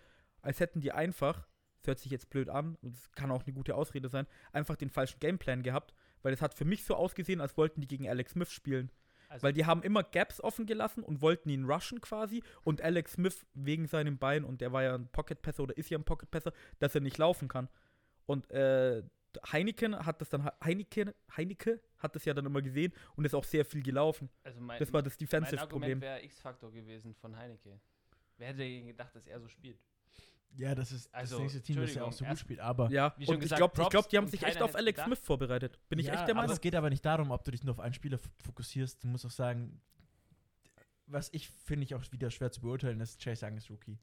als 0.41 0.61
hätten 0.61 0.81
die 0.81 0.93
einfach, 0.93 1.49
das 1.83 1.89
hört 1.89 1.99
sich 1.99 2.13
jetzt 2.13 2.31
blöd 2.31 2.49
an, 2.49 2.77
und 2.77 2.95
es 2.95 3.11
kann 3.13 3.33
auch 3.33 3.45
eine 3.45 3.53
gute 3.53 3.75
Ausrede 3.75 4.09
sein, 4.09 4.29
einfach 4.53 4.77
den 4.77 4.89
falschen 4.89 5.19
Gameplan 5.19 5.65
gehabt, 5.65 5.93
weil 6.23 6.33
es 6.33 6.43
hat 6.43 6.55
für 6.55 6.65
mich 6.65 6.85
so 6.85 6.95
ausgesehen, 6.95 7.41
als 7.41 7.57
wollten 7.57 7.81
die 7.81 7.89
gegen 7.89 8.09
Alex 8.09 8.33
Smith 8.33 8.53
spielen. 8.53 8.93
Also, 9.31 9.45
Weil 9.45 9.53
die 9.53 9.65
haben 9.65 9.85
immer 9.85 10.03
Gaps 10.03 10.41
offen 10.41 10.67
gelassen 10.67 11.05
und 11.05 11.23
wollten 11.23 11.51
ihn 11.51 11.65
rushen 11.65 12.01
quasi. 12.01 12.43
Und 12.65 12.83
Alex 12.83 13.13
Smith 13.13 13.47
wegen 13.55 13.87
seinem 13.87 14.19
Bein, 14.19 14.45
und 14.45 14.61
der 14.61 14.73
war 14.73 14.83
ja 14.83 14.95
ein 14.97 15.07
Pocket-Passer 15.07 15.63
oder 15.63 15.77
ist 15.79 15.89
ja 15.89 15.99
ein 15.99 16.05
Pocket-Passer, 16.05 16.53
dass 16.81 16.97
er 16.97 17.01
nicht 17.01 17.17
laufen 17.17 17.47
kann. 17.47 17.69
Und 18.27 18.51
äh, 18.51 19.05
Heineken 19.53 20.05
hat 20.05 20.21
das 20.21 20.31
dann, 20.31 20.51
Heineken, 20.65 21.13
Heineke 21.37 21.81
hat 21.99 22.17
das 22.17 22.25
ja 22.25 22.35
dann 22.35 22.45
immer 22.47 22.61
gesehen 22.61 22.93
und 23.15 23.25
ist 23.25 23.35
auch 23.35 23.45
sehr 23.45 23.65
viel 23.65 23.85
gelaufen. 23.85 24.29
also 24.43 24.61
mein, 24.61 24.81
Das 24.81 24.93
war 24.93 25.01
das 25.01 25.17
mein 25.21 25.29
Argument 25.29 25.49
Defensive-Problem. 25.49 26.01
wäre 26.01 26.25
X-Faktor 26.25 26.73
gewesen 26.73 27.15
von 27.15 27.37
Heineke. 27.37 27.81
Wer 28.37 28.49
hätte 28.49 28.59
denn 28.59 28.89
gedacht, 28.89 29.15
dass 29.15 29.29
er 29.29 29.39
so 29.39 29.47
spielt? 29.47 29.79
Ja, 30.57 30.75
das 30.75 30.91
ist 30.93 31.15
Also, 31.15 31.37
das 31.37 31.43
nächste 31.43 31.63
Team, 31.63 31.77
das 31.77 31.95
ja 31.95 32.03
auch 32.05 32.13
so 32.13 32.25
gut 32.25 32.29
erst- 32.31 32.41
spielt. 32.43 32.61
Aber, 32.61 32.91
Ja, 32.91 33.15
Wie 33.17 33.25
schon 33.25 33.37
und 33.37 33.39
ich 33.41 33.45
gesagt, 33.45 33.59
glaube, 33.59 33.73
ich 33.73 33.79
Props 33.81 33.91
glaub, 33.93 34.09
die 34.09 34.17
haben 34.19 34.27
sich 34.27 34.43
echt 34.43 34.61
auf 34.61 34.75
Alex 34.75 34.97
gedacht. 34.97 35.07
Smith 35.07 35.21
vorbereitet. 35.21 35.79
Bin 35.89 35.99
ich 35.99 36.07
ja, 36.07 36.13
echt 36.15 36.23
der 36.23 36.31
aber 36.35 36.43
Meinung. 36.43 36.55
es 36.55 36.61
geht 36.61 36.75
aber 36.75 36.91
nicht 36.91 37.05
darum, 37.05 37.31
ob 37.31 37.45
du 37.45 37.51
dich 37.53 37.63
nur 37.63 37.73
auf 37.73 37.81
einen 37.81 37.95
Spieler 37.95 38.19
fokussierst. 38.43 39.03
Du 39.05 39.09
musst 39.09 39.25
auch 39.25 39.31
sagen, 39.31 39.81
was 41.07 41.29
ich 41.33 41.49
finde 41.49 41.85
ich 41.85 41.95
auch 41.95 42.03
wieder 42.13 42.31
schwer 42.31 42.51
zu 42.51 42.61
beurteilen, 42.61 43.01
ist 43.01 43.23
Chase 43.23 43.47
Young 43.47 43.57
ist 43.57 43.71
Rookie. 43.71 43.99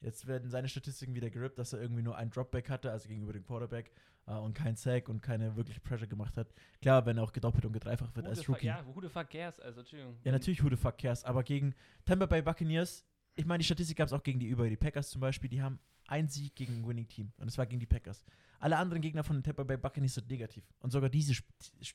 Jetzt 0.00 0.26
werden 0.26 0.50
seine 0.50 0.68
Statistiken 0.68 1.14
wieder 1.14 1.30
gerippt, 1.30 1.58
dass 1.58 1.72
er 1.72 1.80
irgendwie 1.80 2.02
nur 2.02 2.16
einen 2.16 2.30
Dropback 2.30 2.68
hatte, 2.68 2.90
also 2.90 3.08
gegenüber 3.08 3.32
dem 3.32 3.44
Quarterback, 3.44 3.90
äh, 4.26 4.32
und 4.34 4.52
keinen 4.54 4.76
Sack 4.76 5.08
und 5.08 5.22
keine 5.22 5.56
wirkliche 5.56 5.80
Pressure 5.80 6.06
gemacht 6.06 6.36
hat. 6.36 6.52
Klar, 6.82 7.06
wenn 7.06 7.16
er 7.16 7.24
auch 7.24 7.32
gedoppelt 7.32 7.64
und 7.64 7.72
gedreifacht 7.72 8.14
wird 8.14 8.26
Who 8.26 8.30
als 8.30 8.48
Rookie. 8.48 8.66
Ja, 8.66 8.84
who 8.86 9.00
the 9.00 9.08
fuck 9.08 9.30
cares? 9.30 9.58
Also, 9.58 9.80
Entschuldigung. 9.80 10.18
Ja, 10.22 10.32
natürlich 10.32 10.62
who 10.62 10.68
the 10.68 10.76
fuck 10.76 10.98
cares, 10.98 11.24
aber 11.24 11.42
gegen 11.42 11.74
Tampa 12.04 12.26
Bay 12.26 12.42
Buccaneers, 12.42 13.06
ich 13.36 13.44
meine, 13.46 13.58
die 13.58 13.64
Statistik 13.64 13.96
gab 13.98 14.06
es 14.08 14.12
auch 14.12 14.22
gegen 14.22 14.40
die 14.40 14.46
über 14.46 14.68
die 14.68 14.76
Packers 14.76 15.10
zum 15.10 15.20
Beispiel, 15.20 15.48
die 15.48 15.62
haben 15.62 15.78
einen 16.08 16.28
Sieg 16.28 16.54
gegen 16.54 16.74
ein 16.80 16.86
Winning 16.86 17.08
Team 17.08 17.32
und 17.36 17.48
es 17.48 17.58
war 17.58 17.66
gegen 17.66 17.80
die 17.80 17.86
Packers. 17.86 18.24
Alle 18.58 18.76
anderen 18.78 19.02
Gegner 19.02 19.22
von 19.24 19.36
den 19.36 19.42
Tampa 19.42 19.62
Bay 19.64 19.76
Buccaneers 19.76 20.14
sind 20.14 20.28
negativ 20.28 20.64
und 20.80 20.90
sogar 20.90 21.10
dieses 21.10 21.42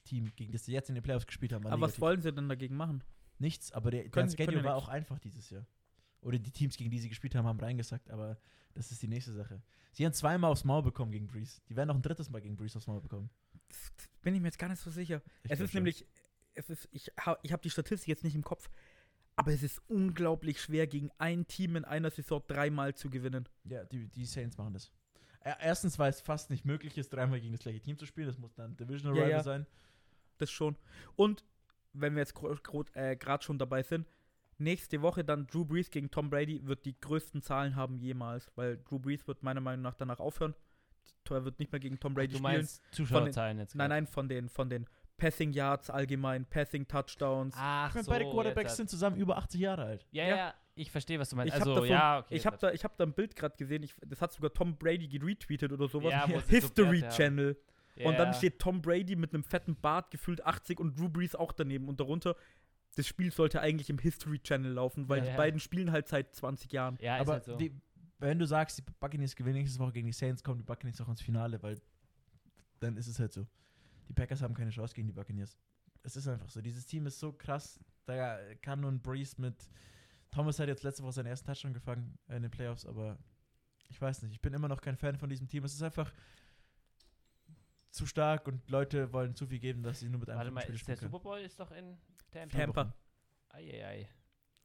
Team, 0.06 0.32
gegen 0.36 0.52
das 0.52 0.66
sie 0.66 0.74
jetzt 0.74 0.90
in 0.90 0.96
den 0.96 1.04
Playoffs 1.04 1.26
gespielt 1.26 1.54
haben, 1.54 1.64
war 1.64 1.72
Aber 1.72 1.82
was 1.82 1.90
negativ. 1.92 2.02
wollen 2.02 2.22
sie 2.22 2.32
denn 2.34 2.48
dagegen 2.50 2.76
machen? 2.76 3.04
Nichts, 3.40 3.72
aber 3.72 3.90
der, 3.92 4.10
Können- 4.10 4.30
der 4.30 4.38
Schedule 4.38 4.58
können 4.58 4.66
war 4.66 4.76
auch 4.76 4.88
einfach 4.88 5.18
dieses 5.20 5.50
Jahr. 5.50 5.66
Oder 6.22 6.38
die 6.38 6.52
Teams, 6.52 6.78
gegen 6.78 6.92
die 6.92 7.00
sie 7.00 7.10
gespielt 7.10 7.34
haben, 7.34 7.48
haben 7.48 7.60
reingesackt, 7.60 8.12
aber 8.12 8.38
das 8.76 8.92
ist 8.92 9.02
die 9.02 9.08
nächste 9.08 9.32
Sache. 9.34 9.62
Sie 9.94 10.06
haben 10.06 10.14
zweimal 10.14 10.52
aufs 10.52 10.64
Maul 10.64 10.84
bekommen 10.84 11.12
gegen 11.12 11.26
Breeze. 11.28 11.60
Die 11.68 11.76
werden 11.76 11.88
noch 11.88 11.96
ein 11.96 12.04
drittes 12.04 12.30
Mal 12.30 12.42
gegen 12.42 12.56
Breeze 12.56 12.78
aufs 12.78 12.86
Maul 12.88 13.02
bekommen. 13.02 13.30
Das, 13.68 13.92
bin 14.22 14.36
ich 14.36 14.42
mir 14.42 14.48
jetzt 14.50 14.60
gar 14.60 14.70
nicht 14.70 14.80
so 14.80 14.92
sicher. 14.92 15.22
Ich 15.44 15.50
es 15.52 15.60
ist 15.60 15.72
schon. 15.72 15.80
nämlich, 15.80 16.06
es 16.54 16.70
ist, 16.70 16.88
ich 16.92 17.12
habe 17.20 17.40
ich 17.42 17.52
hab 17.52 17.62
die 17.64 17.72
Statistik 17.72 18.08
jetzt 18.10 18.24
nicht 18.24 18.36
im 18.36 18.44
Kopf, 18.44 18.70
aber 19.36 19.52
es 19.52 19.64
ist 19.64 19.82
unglaublich 19.88 20.62
schwer, 20.62 20.88
gegen 20.88 21.10
ein 21.18 21.48
Team 21.48 21.76
in 21.76 21.86
einer 21.86 22.10
Saison 22.12 22.44
dreimal 22.48 22.94
zu 22.94 23.10
gewinnen. 23.10 23.48
Ja, 23.64 23.84
die, 23.86 24.08
die 24.08 24.26
Saints 24.26 24.58
machen 24.58 24.74
das. 24.74 24.92
Erstens, 25.44 25.98
weil 25.98 26.12
es 26.12 26.22
fast 26.22 26.52
nicht 26.52 26.66
möglich 26.66 26.98
ist, 26.98 27.12
dreimal 27.12 27.40
gegen 27.42 27.54
das 27.54 27.62
gleiche 27.62 27.80
Team 27.80 27.98
zu 27.98 28.06
spielen. 28.06 28.28
Das 28.28 28.38
muss 28.38 28.54
dann 28.54 28.78
Divisional 28.78 29.18
Ja, 29.18 29.24
Rival 29.24 29.38
ja. 29.38 29.44
sein. 29.44 29.66
Das 30.38 30.52
schon. 30.52 30.76
Und 31.16 31.44
wenn 31.94 32.14
wir 32.14 32.20
jetzt 32.20 32.36
gerade 32.36 32.92
äh, 32.94 33.42
schon 33.42 33.58
dabei 33.58 33.82
sind, 33.82 34.08
nächste 34.60 35.02
Woche 35.02 35.24
dann 35.24 35.48
Drew 35.48 35.66
Brees 35.66 35.90
gegen 35.90 36.12
Tom 36.12 36.30
Brady 36.30 36.66
wird 36.68 36.86
die 36.86 37.00
größten 37.00 37.42
Zahlen 37.42 37.76
haben 37.76 37.98
jemals, 37.98 38.52
weil 38.56 38.78
Drew 38.78 39.00
Brees 39.00 39.28
wird 39.28 39.42
meiner 39.42 39.62
Meinung 39.62 39.82
nach 39.82 39.96
danach 39.96 40.20
aufhören. 40.20 40.54
Er 41.30 41.46
wird 41.46 41.60
nicht 41.60 41.72
mehr 41.72 41.80
gegen 41.80 42.00
Tom 42.00 42.14
Brady 42.14 42.34
du 42.34 42.38
spielen. 42.40 42.44
meinst 42.58 42.84
Zuschauerzahlen 42.92 43.60
jetzt? 43.60 43.74
Nein, 43.76 43.90
nein, 43.90 44.08
von 44.08 44.28
den, 44.28 44.50
von 44.50 44.70
den 44.70 44.86
Passing 45.22 45.52
Yards 45.54 45.90
allgemein, 45.90 46.46
Passing 46.46 46.88
Touchdowns. 46.88 47.54
Ach 47.58 47.90
Ich 47.90 47.94
meine, 47.96 48.04
so, 48.06 48.12
beide 48.12 48.26
Quarterbacks 48.26 48.76
sind 48.78 48.90
zusammen 48.90 49.18
über 49.18 49.38
80 49.38 49.62
Jahre 49.62 49.84
alt. 49.84 50.08
Ja, 50.12 50.24
Ja. 50.26 50.36
ja, 50.36 50.54
ich 50.76 50.90
verstehe, 50.90 51.20
was 51.20 51.30
du 51.30 51.36
meinst. 51.36 51.54
Ich 51.54 51.60
Also, 51.62 51.76
davon- 51.76 51.90
ja, 51.90 52.20
okay. 52.20 52.36
ich 52.36 52.46
habe 52.46 52.58
da, 52.58 52.72
ich 52.72 52.84
hab 52.84 52.98
da 52.98 53.04
ein 53.04 53.14
Bild 53.14 53.36
gerade 53.36 53.56
gesehen, 53.56 53.84
ich, 53.84 53.94
das 54.06 54.20
hat 54.22 54.32
sogar 54.34 54.52
Tom 54.54 54.76
Brady 54.78 55.08
geretweetet 55.08 55.72
oder 55.72 55.88
sowas. 55.88 56.12
Ja, 56.12 56.26
so 56.28 56.42
History 56.48 57.02
haben. 57.02 57.10
Channel. 57.12 57.58
Ja, 57.98 58.08
Und 58.10 58.18
dann 58.18 58.34
steht 58.34 58.58
Tom 58.58 58.82
Brady 58.82 59.16
mit 59.16 59.34
einem 59.34 59.44
fetten 59.44 59.76
Bart, 59.76 60.10
gefühlt 60.12 60.44
80 60.46 60.80
und 60.80 60.98
Drew 60.98 61.10
Brees 61.10 61.36
auch 61.36 61.52
daneben. 61.52 61.88
Und 61.88 62.00
darunter, 62.00 62.36
das 62.96 63.06
Spiel 63.06 63.32
sollte 63.32 63.62
eigentlich 63.62 63.90
im 63.90 64.00
History 64.00 64.40
Channel 64.40 64.72
laufen, 64.72 65.08
weil 65.08 65.20
Ja, 65.20 65.24
die 65.26 65.30
ja. 65.32 65.38
beiden 65.38 65.60
spielen 65.60 65.92
halt 65.92 66.08
seit 66.08 66.34
20 66.34 66.72
Jahren. 66.72 66.98
Ja, 67.00 67.18
ist 67.18 67.22
Aber 67.22 67.34
halt 67.34 67.44
so. 67.44 67.56
die, 67.58 67.76
wenn 68.20 68.40
du 68.40 68.46
sagst, 68.48 68.78
die 68.80 68.84
Buccaneers 69.00 69.36
gewinnen 69.36 69.60
nächste 69.60 69.78
Woche 69.80 69.92
gegen 69.92 70.08
die 70.08 70.14
Saints, 70.14 70.44
kommen 70.44 70.58
die 70.58 70.64
Buccaneers 70.64 71.00
auch 71.02 71.10
ins 71.10 71.22
Finale, 71.22 71.62
weil 71.62 71.80
dann 72.80 72.98
ist 72.98 73.08
es 73.08 73.20
halt 73.20 73.34
so. 73.34 73.46
Die 74.12 74.14
Packers 74.14 74.42
haben 74.42 74.54
keine 74.54 74.72
Chance 74.72 74.94
gegen 74.94 75.08
die 75.08 75.14
Buccaneers. 75.14 75.58
Es 76.04 76.18
ist 76.18 76.28
einfach 76.28 76.50
so. 76.50 76.62
Dieses 76.62 76.86
Team 76.86 77.06
ist 77.06 77.18
so 77.18 77.32
krass. 77.32 77.80
Da 78.06 78.38
kann 78.56 78.82
nun 78.82 79.02
Breeze 79.02 79.40
mit. 79.40 79.70
Thomas 80.32 80.60
hat 80.60 80.68
jetzt 80.68 80.84
letzte 80.84 81.02
Woche 81.04 81.14
seinen 81.14 81.28
ersten 81.28 81.48
Touchdown 81.48 81.74
gefangen 81.74 82.20
in 82.28 82.42
den 82.42 82.52
Playoffs, 82.52 82.86
aber 82.86 83.18
ich 83.88 84.02
weiß 84.02 84.24
nicht. 84.24 84.34
Ich 84.34 84.42
bin 84.42 84.54
immer 84.54 84.68
noch 84.68 84.82
kein 84.82 84.98
Fan 84.98 85.18
von 85.18 85.30
diesem 85.30 85.48
Team. 85.48 85.64
Es 85.64 85.74
ist 85.74 85.82
einfach 85.82 86.12
zu 87.90 88.06
stark 88.06 88.50
und 88.50 88.70
Leute 88.70 89.14
wollen 89.14 89.34
zu 89.34 89.48
viel 89.48 89.60
geben, 89.60 89.82
dass 89.82 90.02
sie 90.02 90.10
nur 90.10 90.20
mit 90.20 90.30
einem 90.30 90.40
Warte 90.40 90.52
mal, 90.52 90.62
Spiel 90.64 90.76
ist 90.76 90.88
der 90.90 90.98
können. 90.98 91.10
Super 91.10 91.24
Bowl 91.24 91.40
ist 91.40 91.58
doch 91.58 91.72
in 91.72 91.98
Tampa. 92.32 92.58
Tampa. 92.58 92.86
Wochen. 92.88 92.94
Eieiei. 93.48 94.10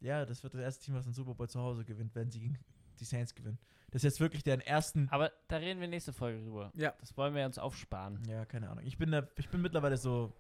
Ja, 0.01 0.27
das 0.27 0.43
wird 0.43 0.55
das 0.55 0.61
erste 0.61 0.87
Team, 0.87 0.97
was 0.97 1.05
den 1.05 1.15
Super 1.15 1.37
Bowl 1.37 1.49
zu 1.49 1.61
Hause 1.61 1.85
gewinnt, 1.85 2.17
wenn 2.17 2.33
sie 2.33 2.41
gegen 2.41 2.59
die 2.97 3.05
Saints 3.05 3.35
gewinnen. 3.35 3.59
Das 3.91 4.01
ist 4.01 4.05
jetzt 4.05 4.21
wirklich 4.21 4.43
deren 4.43 4.61
ersten. 4.61 5.09
Aber 5.11 5.33
da 5.49 5.57
reden 5.57 5.81
wir 5.81 5.89
nächste 5.89 6.13
Folge 6.13 6.43
drüber. 6.43 6.73
Ja. 6.75 6.95
Das 7.01 7.17
wollen 7.17 7.35
wir 7.35 7.47
uns 7.47 7.59
aufsparen. 7.59 8.23
Ja, 8.29 8.45
keine 8.45 8.69
Ahnung. 8.69 8.85
Ich 8.85 8.99
bin, 8.99 9.11
da, 9.11 9.27
ich 9.37 9.49
bin 9.49 9.63
mittlerweile 9.63 9.97
so 9.97 10.35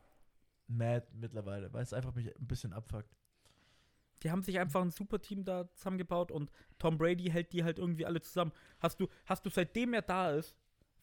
mad 0.67 1.07
mittlerweile, 1.15 1.73
weil 1.73 1.83
es 1.83 1.93
einfach 1.93 2.15
mich 2.15 2.37
ein 2.37 2.47
bisschen 2.47 2.73
abfuckt. 2.73 3.15
Die 4.23 4.31
haben 4.31 4.43
sich 4.43 4.59
einfach 4.59 4.83
ein 4.83 4.91
super 4.91 5.21
Team 5.21 5.45
da 5.45 5.73
zusammengebaut 5.75 6.31
und 6.31 6.51
Tom 6.79 6.99
Brady 6.99 7.31
hält 7.31 7.53
die 7.53 7.63
halt 7.63 7.79
irgendwie 7.79 8.07
alle 8.07 8.21
zusammen. 8.21 8.53
Hast 8.81 8.99
du, 8.99 9.09
hast 9.27 9.45
du 9.45 9.51
seitdem 9.51 9.95
er 9.95 10.03
da 10.03 10.31
ist, 10.31 10.57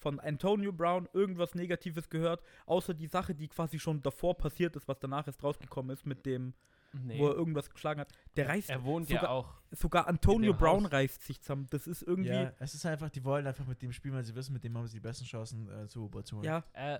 von 0.03 0.19
Antonio 0.19 0.73
Brown 0.73 1.07
irgendwas 1.13 1.55
Negatives 1.55 2.09
gehört, 2.09 2.43
außer 2.65 2.93
die 2.93 3.07
Sache, 3.07 3.33
die 3.33 3.47
quasi 3.47 3.79
schon 3.79 4.01
davor 4.01 4.37
passiert 4.37 4.75
ist, 4.75 4.87
was 4.87 4.99
danach 4.99 5.27
erst 5.27 5.41
rausgekommen 5.43 5.93
ist, 5.93 6.05
mit 6.05 6.25
dem, 6.25 6.53
Nee. 6.93 7.17
wo 7.19 7.27
er 7.27 7.33
irgendwas 7.35 7.69
geschlagen 7.69 7.99
hat. 8.01 8.11
Der 8.35 8.47
reißt, 8.47 8.69
er 8.69 8.83
wohnt 8.83 9.07
sogar- 9.07 9.23
ja 9.23 9.29
auch. 9.29 9.53
sogar 9.71 10.07
Antonio 10.07 10.53
Brown 10.53 10.85
Haus. 10.85 10.91
reißt 10.91 11.23
sich 11.23 11.41
zusammen. 11.41 11.67
Das 11.71 11.87
ist 11.87 12.03
irgendwie, 12.03 12.29
Ja, 12.29 12.53
es 12.59 12.73
ist 12.75 12.85
einfach, 12.85 13.09
die 13.09 13.23
wollen 13.23 13.47
einfach 13.47 13.65
mit 13.65 13.81
dem 13.81 13.91
spielen, 13.91 14.13
weil 14.13 14.23
sie 14.23 14.35
wissen, 14.35 14.53
mit 14.53 14.63
dem 14.63 14.77
haben 14.77 14.85
sie 14.87 14.97
die 14.97 15.01
besten 15.01 15.25
Chancen, 15.25 15.67
äh, 15.69 15.87
zu 15.87 16.09
holen. 16.11 16.43
ja, 16.43 16.63
Äh, 16.73 16.99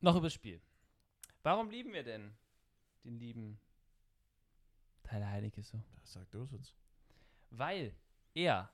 noch 0.00 0.14
übers 0.16 0.32
Spiel. 0.32 0.60
Warum 1.42 1.68
lieben 1.70 1.92
wir 1.92 2.02
denn 2.04 2.32
den 3.04 3.18
lieben 3.18 3.58
Tyler 5.02 5.28
Heinecke 5.28 5.62
so? 5.62 5.82
Das 6.00 6.12
sagt 6.12 6.32
du 6.34 6.42
es 6.42 6.52
uns. 6.52 6.74
Weil 7.50 7.94
er, 8.34 8.70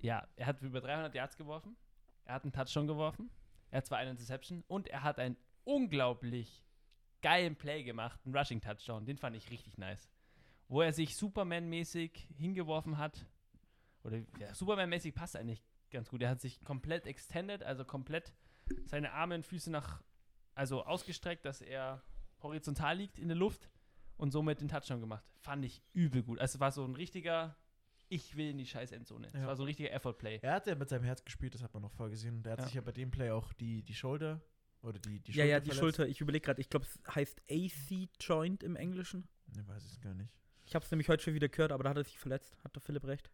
ja, 0.00 0.26
er 0.36 0.46
hat 0.46 0.60
über 0.62 0.80
300 0.80 1.14
Yards 1.14 1.36
geworfen, 1.36 1.76
er 2.24 2.34
hat 2.34 2.42
einen 2.42 2.52
Touchdown 2.52 2.86
geworfen, 2.86 3.30
er 3.70 3.78
hat 3.78 3.86
zwar 3.86 3.98
eine 3.98 4.10
Interception 4.10 4.62
und 4.68 4.88
er 4.88 5.02
hat 5.02 5.18
einen 5.18 5.36
unglaublich 5.64 6.62
geilen 7.22 7.56
Play 7.56 7.82
gemacht, 7.84 8.20
einen 8.24 8.36
Rushing 8.36 8.60
Touchdown, 8.60 9.04
den 9.06 9.16
fand 9.16 9.36
ich 9.36 9.50
richtig 9.50 9.78
nice. 9.78 10.10
Wo 10.68 10.80
er 10.82 10.92
sich 10.92 11.16
Superman-mäßig 11.16 12.28
hingeworfen 12.36 12.98
hat, 12.98 13.26
oder 14.04 14.18
ja, 14.38 14.52
Superman-mäßig 14.54 15.14
passt 15.14 15.36
eigentlich 15.36 15.62
ganz 15.90 16.08
gut. 16.08 16.22
Er 16.22 16.30
hat 16.30 16.40
sich 16.40 16.62
komplett 16.64 17.06
extended, 17.06 17.62
also 17.62 17.84
komplett 17.84 18.32
seine 18.86 19.12
Arme 19.12 19.34
und 19.36 19.46
Füße 19.46 19.70
nach, 19.70 20.02
also 20.54 20.84
ausgestreckt, 20.84 21.44
dass 21.44 21.60
er 21.60 22.02
horizontal 22.42 22.96
liegt 22.96 23.18
in 23.18 23.28
der 23.28 23.36
Luft 23.36 23.70
und 24.16 24.30
somit 24.32 24.60
den 24.60 24.68
Touchdown 24.68 25.00
gemacht. 25.00 25.24
Fand 25.40 25.64
ich 25.64 25.82
übel 25.92 26.22
gut. 26.22 26.38
Also 26.40 26.56
es 26.56 26.60
war 26.60 26.72
so 26.72 26.84
ein 26.84 26.94
richtiger, 26.96 27.56
ich 28.08 28.36
will 28.36 28.50
in 28.50 28.58
die 28.58 28.66
scheiß 28.66 28.92
Endzone. 28.92 29.26
Es 29.28 29.34
Ja. 29.34 29.46
war 29.46 29.56
so 29.56 29.62
ein 29.62 29.66
richtiger 29.66 29.90
Effort-Play. 29.92 30.40
Er 30.42 30.54
hat 30.54 30.66
ja 30.66 30.74
mit 30.74 30.88
seinem 30.88 31.04
Herz 31.04 31.24
gespielt, 31.24 31.54
das 31.54 31.62
hat 31.62 31.72
man 31.74 31.82
noch 31.82 31.92
vorgesehen. 31.92 32.42
Der 32.42 32.52
hat 32.52 32.58
Ja. 32.60 32.64
sich 32.64 32.74
ja 32.74 32.80
bei 32.80 32.92
dem 32.92 33.10
Play 33.10 33.30
auch 33.30 33.52
die, 33.52 33.82
die 33.82 33.94
Schulter 33.94 34.40
oder 34.82 34.98
die, 34.98 35.20
die 35.20 35.32
ja, 35.32 35.44
ja, 35.44 35.60
die 35.60 35.66
verletzt. 35.70 35.80
Schulter. 35.80 36.06
Ich 36.08 36.20
überlege 36.20 36.44
gerade, 36.44 36.60
ich 36.60 36.68
glaube, 36.68 36.86
es 36.86 37.14
heißt 37.14 37.40
AC 37.50 38.08
Joint 38.20 38.62
im 38.62 38.76
Englischen. 38.76 39.28
Ne, 39.54 39.66
weiß 39.66 39.92
ich 39.92 40.00
gar 40.00 40.14
nicht. 40.14 40.30
Ich 40.64 40.74
habe 40.74 40.84
es 40.84 40.90
nämlich 40.90 41.08
heute 41.08 41.22
schon 41.22 41.34
wieder 41.34 41.48
gehört, 41.48 41.72
aber 41.72 41.84
da 41.84 41.90
hat 41.90 41.96
er 41.96 42.04
sich 42.04 42.18
verletzt, 42.18 42.56
hat 42.64 42.74
der 42.74 42.82
Philipp 42.82 43.04
recht. 43.04 43.30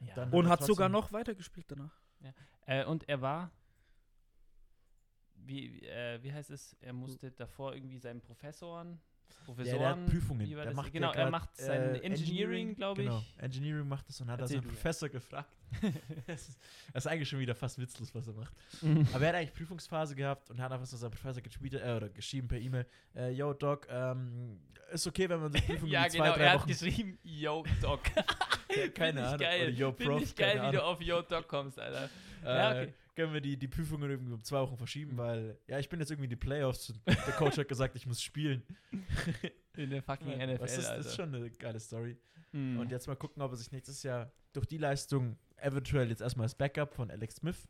Ja. 0.00 0.14
Dann- 0.14 0.32
Und 0.32 0.46
er 0.46 0.50
hat 0.50 0.62
sogar 0.64 0.88
noch 0.88 1.12
weitergespielt 1.12 1.70
danach. 1.70 2.00
Äh, 2.66 2.84
und 2.84 3.08
er 3.08 3.20
war, 3.20 3.50
wie, 5.34 5.82
äh, 5.82 6.22
wie 6.22 6.32
heißt 6.32 6.50
es, 6.50 6.74
er 6.80 6.92
musste 6.92 7.30
davor 7.30 7.74
irgendwie 7.74 7.98
seinen 7.98 8.20
Professoren, 8.20 9.00
Ja, 9.28 9.44
Professoren, 9.44 9.78
der 9.78 9.88
hat 9.90 10.06
Prüfungen. 10.06 10.50
Der 10.50 10.74
macht 10.74 10.92
genau, 10.92 11.08
ja 11.08 11.14
er 11.14 11.22
grad, 11.22 11.30
macht 11.30 11.56
sein 11.56 11.94
äh, 11.94 11.98
Engineering, 11.98 12.74
glaube 12.74 13.02
ich. 13.02 13.08
Genau, 13.08 13.22
Engineering 13.38 13.88
macht 13.88 14.08
das 14.08 14.20
und 14.20 14.30
hat 14.30 14.40
er 14.40 14.42
Erzähl 14.42 14.56
ja. 14.56 14.62
Professor 14.62 15.08
gefragt. 15.08 15.50
das, 16.26 16.48
ist, 16.94 17.06
eigentlich 17.06 17.28
schon 17.28 17.38
wieder 17.38 17.54
fast 17.54 17.78
witzlos, 17.78 18.14
was 18.14 18.26
er 18.26 18.34
macht. 18.34 18.52
Mhm. 18.82 19.06
Aber 19.12 19.22
er 19.24 19.28
hat 19.28 19.34
eigentlich 19.36 19.54
Prüfungsphase 19.54 20.14
gehabt 20.14 20.50
und 20.50 20.60
hat 20.60 20.72
einfach 20.72 20.86
so 20.86 20.96
seinem 20.96 21.10
Professor 21.10 21.42
getweetet, 21.42 21.82
äh, 21.82 21.92
oder 21.92 22.08
geschrieben 22.08 22.48
per 22.48 22.58
E-Mail, 22.58 22.86
äh, 23.14 23.30
yo 23.30 23.52
Doc, 23.52 23.86
ähm, 23.90 24.60
ist 24.92 25.06
okay, 25.06 25.28
wenn 25.28 25.40
man 25.40 25.52
so 25.52 25.58
Prüfungen 25.66 25.92
ja, 25.92 26.08
zwei, 26.08 26.18
genau, 26.18 26.34
drei 26.34 26.44
er 26.44 26.52
hat 26.52 26.60
Wochen 26.60 26.68
geschrieben, 26.68 27.18
Yo 27.22 27.64
Doc. 27.80 28.00
Ja, 28.76 28.88
keine 28.88 29.24
Ahnung. 29.24 29.38
Geil. 29.38 29.62
Oder 29.62 29.70
Yo 29.70 29.92
Prof, 29.92 30.22
ich 30.22 30.34
geil, 30.34 30.60
wie 30.66 30.72
du 30.72 30.82
auf 30.82 31.00
Yo 31.00 31.22
Doc 31.22 31.46
kommst, 31.48 31.78
Alter. 31.78 32.10
äh, 32.44 32.46
Ja, 32.46 32.70
okay. 32.70 32.94
Können 33.16 33.32
wir 33.32 33.40
die, 33.40 33.56
die 33.56 33.66
Prüfungen 33.68 34.08
irgendwie 34.10 34.32
um 34.34 34.42
zwei 34.44 34.60
Wochen 34.60 34.76
verschieben, 34.76 35.16
weil, 35.16 35.58
ja, 35.66 35.78
ich 35.78 35.88
bin 35.88 35.98
jetzt 36.00 36.10
irgendwie 36.10 36.26
in 36.26 36.30
die 36.30 36.36
Playoffs 36.36 36.90
und 36.90 37.00
der 37.06 37.14
Coach 37.34 37.56
hat 37.58 37.66
gesagt, 37.68 37.96
ich 37.96 38.06
muss 38.06 38.22
spielen. 38.22 38.62
In 39.76 39.90
der 39.90 40.02
fucking 40.02 40.28
Ja, 40.30 40.46
NFL, 40.46 40.58
das 40.58 40.78
ist, 40.78 40.86
Alter. 40.86 40.96
das 40.98 41.06
ist 41.08 41.16
schon 41.16 41.34
eine 41.34 41.50
geile 41.50 41.78
Story. 41.80 42.16
Mhm. 42.52 42.78
Und 42.78 42.90
jetzt 42.90 43.06
mal 43.08 43.16
gucken, 43.16 43.42
ob 43.42 43.50
er 43.52 43.56
sich 43.56 43.70
nächstes 43.72 44.02
Jahr 44.02 44.30
durch 44.54 44.66
die 44.66 44.78
Leistung 44.78 45.36
eventuell 45.56 46.08
jetzt 46.08 46.20
erstmal 46.22 46.44
als 46.44 46.54
Backup 46.54 46.94
von 46.94 47.10
Alex 47.10 47.36
Smith 47.36 47.68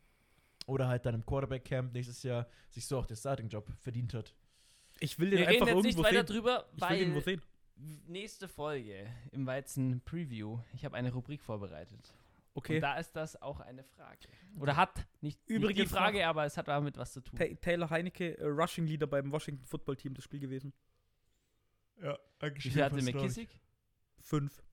oder 0.67 0.87
halt 0.87 1.05
dann 1.05 1.15
im 1.15 1.25
Quarterback-Camp 1.25 1.93
nächstes 1.93 2.23
Jahr 2.23 2.47
sich 2.69 2.85
so 2.85 2.97
auch 2.99 3.05
den 3.05 3.17
Starting-Job 3.17 3.69
verdient 3.81 4.13
hat. 4.13 4.33
Ich 4.99 5.19
will 5.19 5.29
den 5.31 5.39
Wir 5.39 5.47
reden 5.49 5.63
einfach 5.63 5.75
jetzt 5.75 5.83
nicht 5.83 5.97
irgendwo 5.97 6.03
weiter 6.03 6.27
sehen. 6.27 6.35
drüber, 6.35 6.65
Ich 6.75 6.89
will 6.89 6.99
den 6.99 7.15
weil 7.15 7.21
sehen. 7.23 7.41
nächste 8.07 8.47
Folge 8.47 9.05
im 9.31 9.45
Weizen 9.45 10.01
Preview, 10.05 10.59
ich 10.73 10.85
habe 10.85 10.95
eine 10.95 11.11
Rubrik 11.11 11.41
vorbereitet. 11.43 12.13
Okay. 12.57 12.77
Und 12.77 12.81
da 12.81 12.97
ist 12.97 13.15
das 13.15 13.39
auch 13.39 13.59
eine 13.59 13.83
Frage. 13.83 14.27
Oder 14.59 14.75
hat 14.75 14.97
nicht, 15.21 15.37
nicht 15.37 15.47
die 15.47 15.53
Übrigens 15.53 15.91
Frage, 15.91 16.25
aber 16.25 16.43
es 16.43 16.57
hat 16.57 16.67
damit 16.67 16.97
was 16.97 17.13
zu 17.13 17.21
tun. 17.21 17.37
Ta 17.37 17.45
Taylor 17.61 17.87
Heinecke, 17.91 18.35
äh, 18.35 18.45
Rushing 18.45 18.87
Leader 18.87 19.05
beim 19.05 19.31
Washington 19.31 19.63
Football 19.63 19.95
Team, 19.95 20.15
das 20.15 20.23
Spiel 20.23 20.39
gewesen. 20.39 20.73
Ja, 22.01 22.17
Wie 22.39 22.59
viel 22.59 22.83
hatte 22.83 22.99
McKissick? 23.03 23.61
Fünf. 24.17 24.63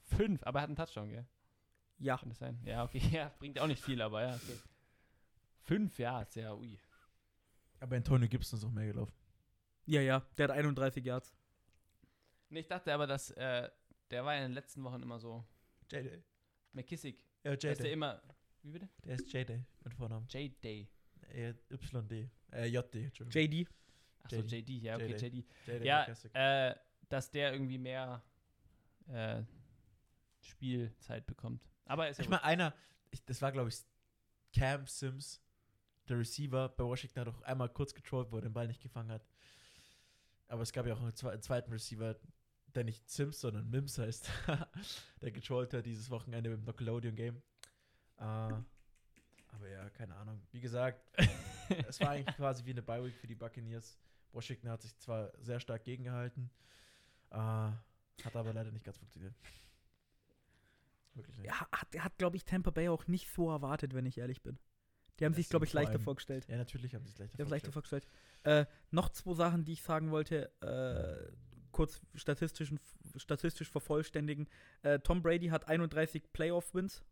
Fünf, 0.00 0.42
aber 0.44 0.60
er 0.60 0.62
hat 0.62 0.68
einen 0.70 0.76
Touchdown, 0.76 1.10
gell? 1.10 1.26
Ja. 1.98 2.16
Kann 2.16 2.30
das 2.30 2.38
sein? 2.38 2.58
Ja, 2.64 2.84
okay. 2.84 3.02
Ja, 3.12 3.30
bringt 3.38 3.60
auch 3.60 3.66
nicht 3.66 3.84
viel, 3.84 4.00
aber 4.00 4.22
ja, 4.22 4.34
okay. 4.34 4.58
Fünf, 5.60 5.98
ja, 5.98 6.24
sehr 6.24 6.56
ui. 6.56 6.80
Aber 7.80 7.96
Antonio 7.96 8.30
Gibson 8.30 8.58
ist 8.58 8.64
auch 8.64 8.70
mehr 8.70 8.86
gelaufen. 8.86 9.12
Ja, 9.84 10.00
ja. 10.00 10.26
Der 10.38 10.44
hat 10.44 10.52
31 10.52 11.04
Yards. 11.04 11.34
Nee, 12.48 12.60
ich 12.60 12.68
dachte 12.68 12.94
aber, 12.94 13.06
dass 13.06 13.30
äh, 13.32 13.68
der 14.10 14.24
war 14.24 14.34
in 14.36 14.42
den 14.42 14.52
letzten 14.52 14.82
Wochen 14.84 15.02
immer 15.02 15.18
so. 15.18 15.44
JD. 15.90 16.24
McKissick. 16.72 17.24
Ja, 17.44 17.52
Dass 17.56 17.60
der 17.78 17.86
JD. 17.86 17.92
immer. 17.92 18.22
Wie 18.62 18.70
bitte? 18.70 18.88
Der 19.04 19.14
ist 19.14 19.32
JD 19.32 19.64
mit 19.84 19.94
Vornamen. 19.94 20.26
J-Day. 20.28 20.88
Äh, 21.32 21.50
YD. 21.50 22.28
Äh, 22.52 22.66
JD, 22.66 22.94
Entschuldigung. 22.94 23.30
JD. 23.32 23.68
Achso, 24.22 24.36
JD. 24.36 24.52
JD, 24.52 24.70
ja, 24.82 24.94
okay, 24.96 25.12
JD. 25.16 25.22
JD. 25.22 25.44
JD 25.66 25.84
Ja, 25.84 26.00
McKissick. 26.00 26.34
äh, 26.34 26.74
dass 27.08 27.30
der 27.30 27.52
irgendwie 27.52 27.78
mehr 27.78 28.22
äh, 29.08 29.42
Spielzeit 30.40 31.26
bekommt. 31.26 31.62
Aber 31.86 32.08
ist 32.08 32.18
ja 32.18 32.24
Ich 32.24 32.28
meine, 32.30 32.44
einer, 32.44 32.74
ich, 33.10 33.24
das 33.24 33.40
war, 33.42 33.52
glaube 33.52 33.68
ich, 33.70 33.76
Cam 34.54 34.86
Sims, 34.86 35.40
der 36.08 36.18
Receiver 36.18 36.68
bei 36.68 36.84
Washington, 36.84 37.20
hat 37.20 37.28
auch 37.28 37.42
einmal 37.42 37.68
kurz 37.68 37.94
getrollt, 37.94 38.30
wo 38.30 38.36
er 38.36 38.42
den 38.42 38.52
Ball 38.52 38.66
nicht 38.66 38.82
gefangen 38.82 39.10
hat. 39.10 39.24
Aber 40.48 40.62
es 40.62 40.72
gab 40.72 40.86
ja 40.86 40.94
auch 40.94 41.00
einen 41.00 41.42
zweiten 41.42 41.70
Receiver, 41.72 42.16
der 42.76 42.84
nicht 42.84 43.08
Sims, 43.08 43.40
sondern 43.40 43.68
Mims 43.70 43.98
heißt, 43.98 44.30
der 45.22 45.30
getrollt 45.30 45.74
hat 45.74 45.86
dieses 45.86 46.10
Wochenende 46.10 46.52
im 46.52 46.64
Nickelodeon-Game. 46.64 47.36
Äh, 48.16 48.22
aber 48.22 49.68
ja, 49.68 49.88
keine 49.90 50.14
Ahnung. 50.16 50.40
Wie 50.52 50.60
gesagt, 50.60 51.02
es 51.88 52.00
war 52.00 52.10
eigentlich 52.10 52.36
quasi 52.36 52.64
wie 52.64 52.70
eine 52.70 52.82
Bye-Week 52.82 53.16
für 53.16 53.26
die 53.26 53.34
Buccaneers. 53.34 53.98
Washington 54.32 54.68
hat 54.68 54.82
sich 54.82 54.96
zwar 54.98 55.32
sehr 55.40 55.58
stark 55.60 55.84
gegengehalten, 55.84 56.50
äh, 57.30 57.36
hat 57.36 58.34
aber 58.34 58.52
leider 58.52 58.70
nicht 58.70 58.84
ganz 58.84 58.98
funktioniert. 58.98 59.34
Wirklich 61.14 61.36
nicht. 61.38 61.46
Ja, 61.46 61.66
hat, 61.72 61.88
hat 61.98 62.18
glaube 62.18 62.36
ich, 62.36 62.44
Tampa 62.44 62.70
Bay 62.70 62.88
auch 62.88 63.06
nicht 63.08 63.28
so 63.32 63.50
erwartet, 63.50 63.94
wenn 63.94 64.06
ich 64.06 64.18
ehrlich 64.18 64.42
bin. 64.42 64.58
Die 65.18 65.24
haben 65.24 65.32
Das 65.32 65.36
sich, 65.38 65.50
glaube 65.50 65.66
ich, 65.66 65.72
leichter 65.72 65.98
vorgestellt. 65.98 66.46
Ja, 66.48 66.56
natürlich 66.56 66.94
haben 66.94 67.04
sie 67.04 67.12
es 67.12 67.18
leichter 67.18 67.42
es 67.42 67.48
leichter 67.50 67.72
vorgestellt. 67.72 68.06
vorgestellt. 68.42 68.68
Äh, 68.68 68.72
noch 68.90 69.10
zwei 69.10 69.34
Sachen, 69.34 69.64
die 69.64 69.72
ich 69.72 69.82
sagen 69.82 70.10
wollte, 70.10 70.50
äh, 70.62 71.32
kurz 71.80 72.00
statistischen, 72.14 72.78
statistisch 73.16 73.70
vervollständigen. 73.70 74.48
Äh, 74.82 74.98
Tom 75.00 75.22
Brady 75.22 75.48
hat 75.48 75.66
31 75.68 76.30
Playoff-Wins, 76.32 77.02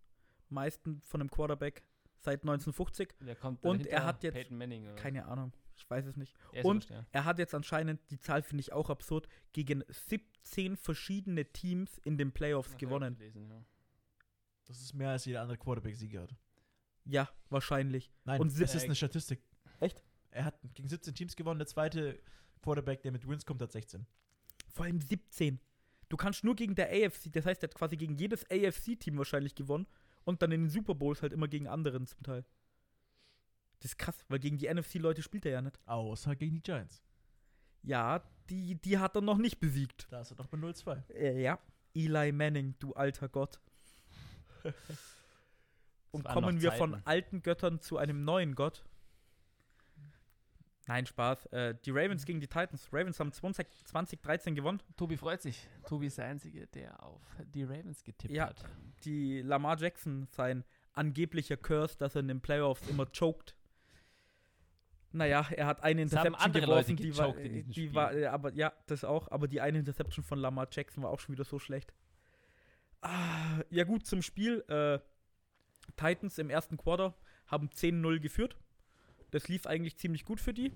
meisten 0.50 1.00
von 1.02 1.20
einem 1.22 1.30
Quarterback 1.30 1.82
seit 2.18 2.42
1950. 2.42 3.14
Der 3.20 3.34
kommt 3.36 3.64
Und 3.64 3.86
er 3.86 4.04
hat 4.04 4.22
jetzt 4.22 4.34
Peyton 4.34 4.58
Manning. 4.58 4.84
Oder? 4.86 4.94
Keine 4.96 5.24
Ahnung, 5.26 5.52
ich 5.76 5.88
weiß 5.88 6.04
es 6.06 6.16
nicht. 6.16 6.34
Er 6.52 6.64
und- 6.66 6.76
wurscht, 6.76 6.90
ja. 6.90 7.06
Er 7.12 7.24
hat 7.24 7.38
jetzt 7.38 7.54
anscheinend, 7.54 8.00
die 8.10 8.18
Zahl 8.18 8.42
finde 8.42 8.60
ich 8.60 8.72
auch 8.74 8.90
absurd, 8.90 9.26
gegen 9.52 9.82
17 9.88 10.76
verschiedene 10.76 11.46
Teams 11.46 11.96
in 12.04 12.18
den 12.18 12.32
Playoffs 12.32 12.72
Ach, 12.74 12.78
gewonnen. 12.78 13.16
gelesen, 13.16 13.48
ja. 13.48 13.64
Das 14.66 14.80
ist 14.82 14.92
mehr 14.92 15.08
als 15.10 15.24
jeder 15.24 15.40
andere 15.40 15.56
Quarterback-Sieger 15.56 16.22
hat. 16.22 16.34
Ja, 17.06 17.30
wahrscheinlich. 17.48 18.10
Nein, 18.24 18.38
Und 18.40 18.48
das 18.48 18.58
sieb- 18.58 18.76
ist 18.76 18.84
eine 18.84 18.94
Statistik. 18.94 19.40
Echt? 19.80 20.02
Er 20.30 20.44
hat 20.44 20.60
gegen 20.74 20.88
17 20.88 21.14
Teams 21.14 21.36
gewonnen. 21.36 21.58
Der 21.58 21.66
zweite 21.66 22.20
Quarterback, 22.60 23.00
der 23.02 23.12
mit 23.12 23.26
Wins 23.26 23.46
kommt, 23.46 23.62
hat 23.62 23.72
16. 23.72 24.06
Vor 24.72 24.84
allem 24.84 25.00
17. 25.00 25.60
Du 26.08 26.16
kannst 26.16 26.44
nur 26.44 26.56
gegen 26.56 26.74
der 26.74 26.88
AFC, 26.88 27.30
das 27.32 27.44
heißt, 27.44 27.62
er 27.62 27.68
hat 27.68 27.74
quasi 27.74 27.96
gegen 27.96 28.16
jedes 28.16 28.44
AFC-Team 28.50 29.18
wahrscheinlich 29.18 29.54
gewonnen 29.54 29.86
und 30.24 30.42
dann 30.42 30.52
in 30.52 30.62
den 30.62 30.70
Super 30.70 30.94
Bowls 30.94 31.22
halt 31.22 31.32
immer 31.32 31.48
gegen 31.48 31.68
anderen 31.68 32.06
zum 32.06 32.22
Teil. 32.22 32.44
Das 33.80 33.92
ist 33.92 33.98
krass, 33.98 34.24
weil 34.28 34.38
gegen 34.38 34.58
die 34.58 34.72
NFC-Leute 34.72 35.22
spielt 35.22 35.46
er 35.46 35.52
ja 35.52 35.62
nicht. 35.62 35.78
Außer 35.86 36.34
gegen 36.34 36.56
die 36.56 36.62
Giants. 36.62 37.02
Ja, 37.82 38.22
die, 38.50 38.74
die 38.74 38.98
hat 38.98 39.14
er 39.14 39.20
noch 39.20 39.38
nicht 39.38 39.60
besiegt. 39.60 40.06
Da 40.10 40.22
ist 40.22 40.30
er 40.32 40.36
doch 40.36 40.46
bei 40.46 40.58
0-2. 40.58 41.10
Äh, 41.10 41.42
ja. 41.42 41.58
Eli 41.94 42.32
Manning, 42.32 42.74
du 42.78 42.92
alter 42.94 43.28
Gott. 43.28 43.60
Und 46.10 46.24
kommen 46.24 46.56
noch 46.56 46.62
wir 46.62 46.72
von 46.72 47.00
alten 47.04 47.42
Göttern 47.42 47.80
zu 47.80 47.98
einem 47.98 48.24
neuen 48.24 48.54
Gott? 48.54 48.84
Nein, 50.88 51.04
Spaß. 51.06 51.46
Äh, 51.46 51.74
die 51.84 51.90
Ravens 51.90 52.24
gegen 52.24 52.40
die 52.40 52.46
Titans. 52.48 52.88
Ravens 52.92 53.20
haben 53.20 53.30
20, 53.30 53.68
2013 53.84 54.54
gewonnen. 54.54 54.82
Tobi 54.96 55.16
freut 55.18 55.42
sich. 55.42 55.68
Tobi 55.86 56.06
ist 56.06 56.16
der 56.16 56.24
Einzige, 56.24 56.66
der 56.68 57.02
auf 57.02 57.20
die 57.54 57.62
Ravens 57.62 58.02
getippt 58.02 58.32
Ja. 58.34 58.46
hat. 58.48 58.64
Die 59.04 59.42
Lamar 59.42 59.78
Jackson, 59.78 60.26
sein 60.30 60.64
angeblicher 60.94 61.58
Curse, 61.58 61.96
dass 61.98 62.14
er 62.16 62.20
in 62.22 62.28
den 62.28 62.40
Playoffs 62.40 62.88
immer 62.88 63.06
choked. 63.06 63.54
Naja, 65.12 65.46
er 65.50 65.66
hat 65.66 65.82
eine 65.82 66.02
Es 66.02 66.16
haben 66.16 66.28
Interception 66.34 66.44
andere 66.44 66.62
geworfen, 66.66 66.90
Leute 66.96 67.02
die 67.02 67.16
war, 67.18 67.36
in 67.36 67.52
diesem 67.52 67.66
die 67.72 67.72
Spiel. 67.82 67.94
war 67.94 68.14
äh, 68.14 68.26
aber 68.26 68.52
ja, 68.54 68.72
das 68.86 69.04
auch, 69.04 69.30
aber 69.30 69.46
die 69.46 69.60
eine 69.60 69.78
Interception 69.78 70.24
von 70.24 70.38
Lamar 70.38 70.68
Jackson 70.70 71.02
war 71.02 71.10
auch 71.10 71.20
schon 71.20 71.34
wieder 71.34 71.44
so 71.44 71.58
schlecht. 71.58 71.92
Ah, 73.02 73.60
ja 73.70 73.84
gut, 73.84 74.06
zum 74.06 74.22
Spiel. 74.22 74.64
Äh, 74.68 74.98
Titans 75.96 76.38
im 76.38 76.50
ersten 76.50 76.76
Quarter 76.76 77.14
haben 77.46 77.68
10-0 77.70 78.20
geführt. 78.20 78.56
Das 79.30 79.48
lief 79.48 79.66
eigentlich 79.66 79.96
ziemlich 79.98 80.24
gut 80.24 80.40
für 80.40 80.54
die. 80.54 80.72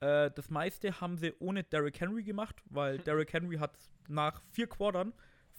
Äh, 0.00 0.30
das 0.30 0.50
meiste 0.50 1.00
haben 1.00 1.16
sie 1.16 1.34
ohne 1.38 1.64
Derrick 1.64 2.00
Henry 2.00 2.22
gemacht, 2.22 2.62
weil 2.66 2.98
Derrick 2.98 3.32
Henry 3.32 3.56
hat 3.56 3.78
nach 4.08 4.42
vier 4.50 4.66
Quartern 4.66 5.12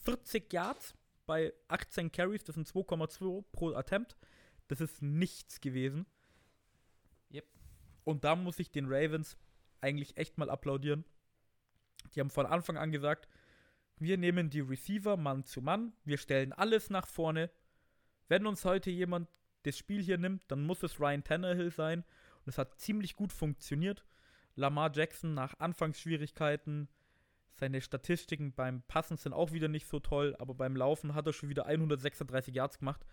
40 0.04 0.52
Yards 0.54 0.94
bei 1.26 1.54
18 1.68 2.12
Carries, 2.12 2.44
das 2.44 2.56
sind 2.56 2.68
2,2 2.68 3.44
pro 3.52 3.74
Attempt. 3.74 4.16
Das 4.68 4.82
ist 4.82 5.02
nichts 5.02 5.60
gewesen. 5.60 6.06
Yep. 7.32 7.46
Und 8.04 8.24
da 8.24 8.36
muss 8.36 8.60
ich 8.60 8.72
den 8.72 8.86
Ravens 8.88 9.38
eigentlich 9.82 10.18
echt 10.18 10.38
mal 10.38 10.50
applaudieren. 10.50 11.04
Die 12.16 12.20
haben 12.20 12.30
von 12.30 12.46
Anfang 12.46 12.78
an 12.78 12.92
gesagt, 12.92 13.28
wir 14.00 14.18
nehmen 14.18 14.50
die 14.50 14.62
Receiver 14.62 15.18
Mann 15.18 15.44
zu 15.44 15.62
Mann, 15.62 15.94
wir 16.06 16.18
stellen 16.18 16.54
alles 16.54 16.90
nach 16.90 17.08
vorne. 17.08 17.50
Wenn 18.28 18.46
uns 18.46 18.64
heute 18.64 18.92
jemand 18.92 19.28
das 19.68 19.78
Spiel 19.78 20.02
hier 20.02 20.18
nimmt, 20.18 20.42
dann 20.48 20.64
muss 20.64 20.84
es 20.84 21.00
Ryan 21.00 21.24
Tannehill 21.24 21.72
sein. 21.72 22.04
Und 22.46 22.50
es 22.50 22.58
hat 22.58 22.80
ziemlich 22.80 23.16
gut 23.16 23.34
funktioniert. 23.34 24.06
Lamar 24.56 24.92
Jackson 24.94 25.34
nach 25.34 25.60
Anfangsschwierigkeiten, 25.60 26.90
seine 27.60 27.82
Statistiken 27.82 28.54
beim 28.54 28.84
Passen 28.84 29.18
sind 29.18 29.34
auch 29.34 29.52
wieder 29.52 29.68
nicht 29.68 29.88
so 29.88 30.00
toll, 30.00 30.36
aber 30.40 30.54
beim 30.54 30.76
Laufen 30.76 31.16
hat 31.16 31.26
er 31.28 31.34
schon 31.34 31.50
wieder 31.50 31.66
136 31.66 32.54
Yards 32.54 32.80
gemacht. 32.80 33.06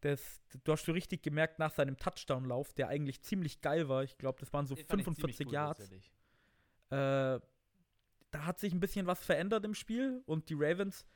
Das, 0.00 0.42
du 0.64 0.72
hast 0.72 0.84
schon 0.84 0.94
richtig 0.94 1.22
gemerkt 1.22 1.60
nach 1.60 1.72
seinem 1.72 1.96
Touchdown-Lauf, 1.96 2.72
der 2.72 2.88
eigentlich 2.88 3.22
ziemlich 3.22 3.60
geil 3.60 3.88
war. 3.88 4.02
Ich 4.02 4.18
glaube, 4.18 4.40
das 4.40 4.52
waren 4.52 4.66
so 4.66 4.74
Den 4.74 4.86
fand 4.86 5.00
ich 5.00 5.06
ziemlich 5.06 5.36
45 5.36 5.46
gut 5.46 5.54
Yards. 5.54 5.90
Äh, 6.90 7.40
da 8.32 8.46
hat 8.46 8.58
sich 8.58 8.72
ein 8.72 8.80
bisschen 8.80 9.06
was 9.06 9.24
verändert 9.24 9.64
im 9.64 9.74
Spiel 9.74 10.22
und 10.26 10.48
die 10.48 10.54
Ravens 10.58 11.06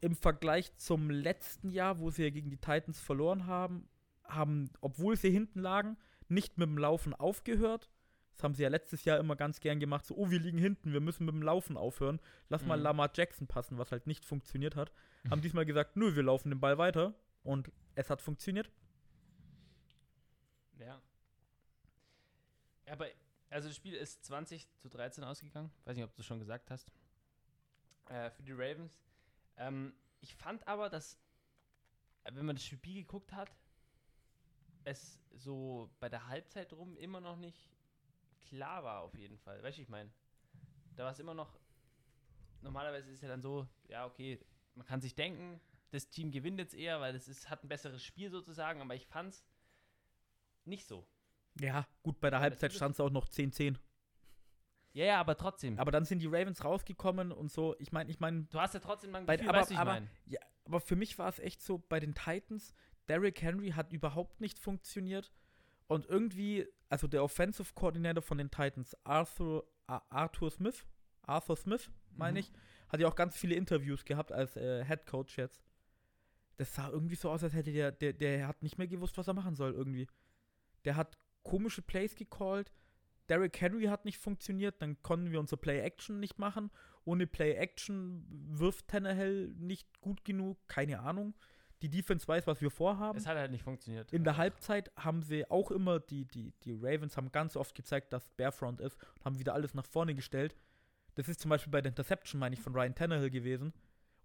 im 0.00 0.14
Vergleich 0.16 0.74
zum 0.76 1.10
letzten 1.10 1.70
Jahr, 1.70 1.98
wo 1.98 2.10
sie 2.10 2.22
ja 2.24 2.30
gegen 2.30 2.50
die 2.50 2.56
Titans 2.56 3.00
verloren 3.00 3.46
haben, 3.46 3.88
haben, 4.24 4.70
obwohl 4.80 5.16
sie 5.16 5.30
hinten 5.30 5.60
lagen, 5.60 5.96
nicht 6.28 6.58
mit 6.58 6.68
dem 6.68 6.78
Laufen 6.78 7.14
aufgehört. 7.14 7.90
Das 8.32 8.44
haben 8.44 8.54
sie 8.54 8.62
ja 8.62 8.68
letztes 8.70 9.04
Jahr 9.04 9.18
immer 9.18 9.36
ganz 9.36 9.60
gern 9.60 9.80
gemacht. 9.80 10.06
So, 10.06 10.16
oh, 10.16 10.30
wir 10.30 10.38
liegen 10.38 10.56
hinten, 10.56 10.92
wir 10.92 11.00
müssen 11.00 11.26
mit 11.26 11.34
dem 11.34 11.42
Laufen 11.42 11.76
aufhören. 11.76 12.20
Lass 12.48 12.64
mal 12.64 12.78
Mhm. 12.78 12.84
Lamar 12.84 13.10
Jackson 13.12 13.46
passen, 13.46 13.76
was 13.76 13.92
halt 13.92 14.06
nicht 14.06 14.24
funktioniert 14.24 14.76
hat. 14.76 14.92
Haben 15.28 15.42
diesmal 15.42 15.66
gesagt, 15.66 15.96
nö, 15.96 16.14
wir 16.16 16.22
laufen 16.22 16.48
den 16.48 16.60
Ball 16.60 16.78
weiter. 16.78 17.14
Und 17.42 17.70
es 17.94 18.08
hat 18.08 18.22
funktioniert. 18.22 18.70
Ja. 20.78 21.02
Aber, 22.86 23.06
also 23.50 23.68
das 23.68 23.76
Spiel 23.76 23.94
ist 23.94 24.24
20 24.24 24.66
zu 24.78 24.88
13 24.88 25.22
ausgegangen. 25.24 25.70
Weiß 25.84 25.96
nicht, 25.96 26.04
ob 26.04 26.14
du 26.14 26.22
schon 26.22 26.38
gesagt 26.38 26.70
hast. 26.70 26.90
Äh, 28.08 28.30
für 28.30 28.42
die 28.42 28.52
Ravens. 28.52 28.98
Ähm, 29.60 29.94
ich 30.20 30.34
fand 30.34 30.66
aber, 30.66 30.88
dass, 30.88 31.14
äh, 32.24 32.34
wenn 32.34 32.46
man 32.46 32.56
das 32.56 32.64
Spiel 32.64 33.02
geguckt 33.02 33.32
hat, 33.32 33.54
es 34.84 35.20
so 35.32 35.90
bei 36.00 36.08
der 36.08 36.26
Halbzeit 36.26 36.72
rum 36.72 36.96
immer 36.96 37.20
noch 37.20 37.36
nicht 37.36 37.70
klar 38.40 38.82
war, 38.82 39.02
auf 39.02 39.14
jeden 39.14 39.38
Fall. 39.38 39.62
Weißt 39.62 39.78
du, 39.78 39.82
ich 39.82 39.88
meine? 39.88 40.10
Da 40.96 41.04
war 41.04 41.12
es 41.12 41.18
immer 41.18 41.34
noch. 41.34 41.60
Normalerweise 42.62 43.10
ist 43.10 43.16
es 43.16 43.20
ja 43.20 43.28
dann 43.28 43.42
so, 43.42 43.68
ja, 43.88 44.06
okay, 44.06 44.40
man 44.74 44.86
kann 44.86 45.00
sich 45.00 45.14
denken, 45.14 45.60
das 45.90 46.08
Team 46.08 46.30
gewinnt 46.30 46.58
jetzt 46.58 46.74
eher, 46.74 47.00
weil 47.00 47.14
es 47.14 47.28
ist, 47.28 47.50
hat 47.50 47.62
ein 47.62 47.68
besseres 47.68 48.02
Spiel 48.02 48.30
sozusagen, 48.30 48.80
aber 48.80 48.94
ich 48.94 49.06
fand 49.06 49.34
es 49.34 49.44
nicht 50.64 50.86
so. 50.86 51.06
Ja, 51.58 51.86
gut, 52.02 52.20
bei 52.20 52.30
der 52.30 52.40
Halbzeit 52.40 52.72
stand 52.72 52.94
es 52.94 53.00
auch 53.00 53.10
noch 53.10 53.28
10-10. 53.28 53.76
Ja, 54.92 55.04
ja, 55.04 55.20
aber 55.20 55.36
trotzdem. 55.36 55.78
Aber 55.78 55.90
dann 55.92 56.04
sind 56.04 56.18
die 56.20 56.26
Ravens 56.26 56.64
rausgekommen 56.64 57.30
und 57.32 57.50
so. 57.50 57.76
Ich 57.78 57.92
meine, 57.92 58.10
ich 58.10 58.18
meine, 58.18 58.42
du 58.44 58.58
hast 58.60 58.74
ja 58.74 58.80
trotzdem 58.80 59.12
mal 59.12 59.18
ein 59.18 59.26
Bei- 59.26 59.36
Gefühl, 59.36 59.50
aber- 59.50 59.58
weißt 59.60 59.70
wie 59.70 59.74
ich 59.74 59.80
aber- 59.80 59.92
meine? 59.92 60.08
aber 60.64 60.80
für 60.80 60.96
mich 60.96 61.18
war 61.18 61.28
es 61.28 61.38
echt 61.38 61.62
so, 61.62 61.78
bei 61.78 62.00
den 62.00 62.14
Titans, 62.14 62.74
Derrick 63.08 63.40
Henry 63.42 63.70
hat 63.70 63.92
überhaupt 63.92 64.40
nicht 64.40 64.58
funktioniert. 64.58 65.32
Und 65.86 66.06
irgendwie, 66.06 66.66
also 66.88 67.06
der 67.08 67.22
Offensive 67.24 67.72
Coordinator 67.74 68.22
von 68.22 68.38
den 68.38 68.50
Titans, 68.50 68.96
Arthur, 69.04 69.64
Arthur 69.86 70.50
Smith, 70.50 70.86
Arthur 71.22 71.56
Smith, 71.56 71.90
meine 72.12 72.32
Mhm. 72.32 72.36
ich, 72.38 72.52
hat 72.88 73.00
ja 73.00 73.08
auch 73.08 73.16
ganz 73.16 73.36
viele 73.36 73.54
Interviews 73.56 74.04
gehabt 74.04 74.30
als 74.32 74.56
äh, 74.56 74.84
Head 74.84 75.06
Coach 75.06 75.36
jetzt. 75.38 75.62
Das 76.56 76.74
sah 76.74 76.88
irgendwie 76.90 77.14
so 77.16 77.30
aus, 77.30 77.42
als 77.42 77.54
hätte 77.54 77.72
der, 77.72 77.90
der, 77.92 78.12
der 78.12 78.46
hat 78.46 78.62
nicht 78.62 78.76
mehr 78.78 78.86
gewusst, 78.86 79.16
was 79.18 79.26
er 79.28 79.34
machen 79.34 79.54
soll 79.54 79.72
irgendwie. 79.72 80.06
Der 80.84 80.94
hat 80.96 81.16
komische 81.42 81.82
Plays 81.82 82.14
gecallt. 82.14 82.70
Derrick 83.30 83.60
Henry 83.60 83.84
hat 83.84 84.04
nicht 84.04 84.18
funktioniert, 84.18 84.82
dann 84.82 85.00
konnten 85.02 85.30
wir 85.30 85.40
unser 85.40 85.56
Play-Action 85.56 86.18
nicht 86.18 86.38
machen. 86.38 86.70
Ohne 87.04 87.26
Play-Action 87.26 88.26
wirft 88.50 88.88
Tannehill 88.88 89.54
nicht 89.56 90.00
gut 90.00 90.24
genug, 90.24 90.58
keine 90.68 91.00
Ahnung. 91.00 91.34
Die 91.82 91.88
Defense 91.88 92.28
weiß, 92.28 92.46
was 92.46 92.60
wir 92.60 92.70
vorhaben. 92.70 93.16
Es 93.16 93.26
hat 93.26 93.38
halt 93.38 93.52
nicht 93.52 93.62
funktioniert. 93.62 94.12
In 94.12 94.24
der 94.24 94.36
Halbzeit 94.36 94.90
haben 94.96 95.22
sie 95.22 95.50
auch 95.50 95.70
immer, 95.70 95.98
die, 95.98 96.26
die, 96.26 96.52
die 96.64 96.72
Ravens 96.72 97.16
haben 97.16 97.32
ganz 97.32 97.56
oft 97.56 97.74
gezeigt, 97.74 98.12
dass 98.12 98.28
Barefront 98.30 98.80
ist 98.80 98.98
und 99.18 99.24
haben 99.24 99.38
wieder 99.38 99.54
alles 99.54 99.72
nach 99.72 99.86
vorne 99.86 100.14
gestellt. 100.14 100.54
Das 101.14 101.28
ist 101.28 101.40
zum 101.40 101.48
Beispiel 101.48 101.70
bei 101.70 101.80
der 101.80 101.90
Interception, 101.90 102.38
meine 102.38 102.54
ich, 102.54 102.60
von 102.60 102.74
Ryan 102.74 102.94
Tannehill 102.94 103.30
gewesen. 103.30 103.72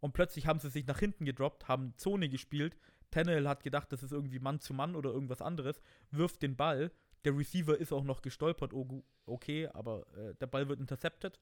Und 0.02 0.14
plötzlich 0.14 0.48
haben 0.48 0.60
sie 0.60 0.70
sich 0.70 0.86
nach 0.86 1.00
hinten 1.00 1.26
gedroppt, 1.26 1.68
haben 1.68 1.94
Zone 1.98 2.28
gespielt. 2.28 2.76
Tannehill 3.12 3.48
hat 3.48 3.64
gedacht, 3.64 3.92
das 3.92 4.04
ist 4.04 4.12
irgendwie 4.12 4.40
Mann 4.40 4.60
zu 4.60 4.74
Mann 4.74 4.96
oder 4.96 5.12
irgendwas 5.12 5.42
anderes, 5.42 5.80
wirft 6.12 6.42
den 6.42 6.56
Ball. 6.56 6.92
Der 7.26 7.36
Receiver 7.38 7.78
ist 7.78 7.92
auch 7.92 8.04
noch 8.04 8.22
gestolpert, 8.22 8.74
oh, 8.74 9.04
okay, 9.26 9.68
aber 9.74 10.06
äh, 10.16 10.36
der 10.36 10.48
Ball 10.48 10.70
wird 10.70 10.80
intercepted. 10.80 11.38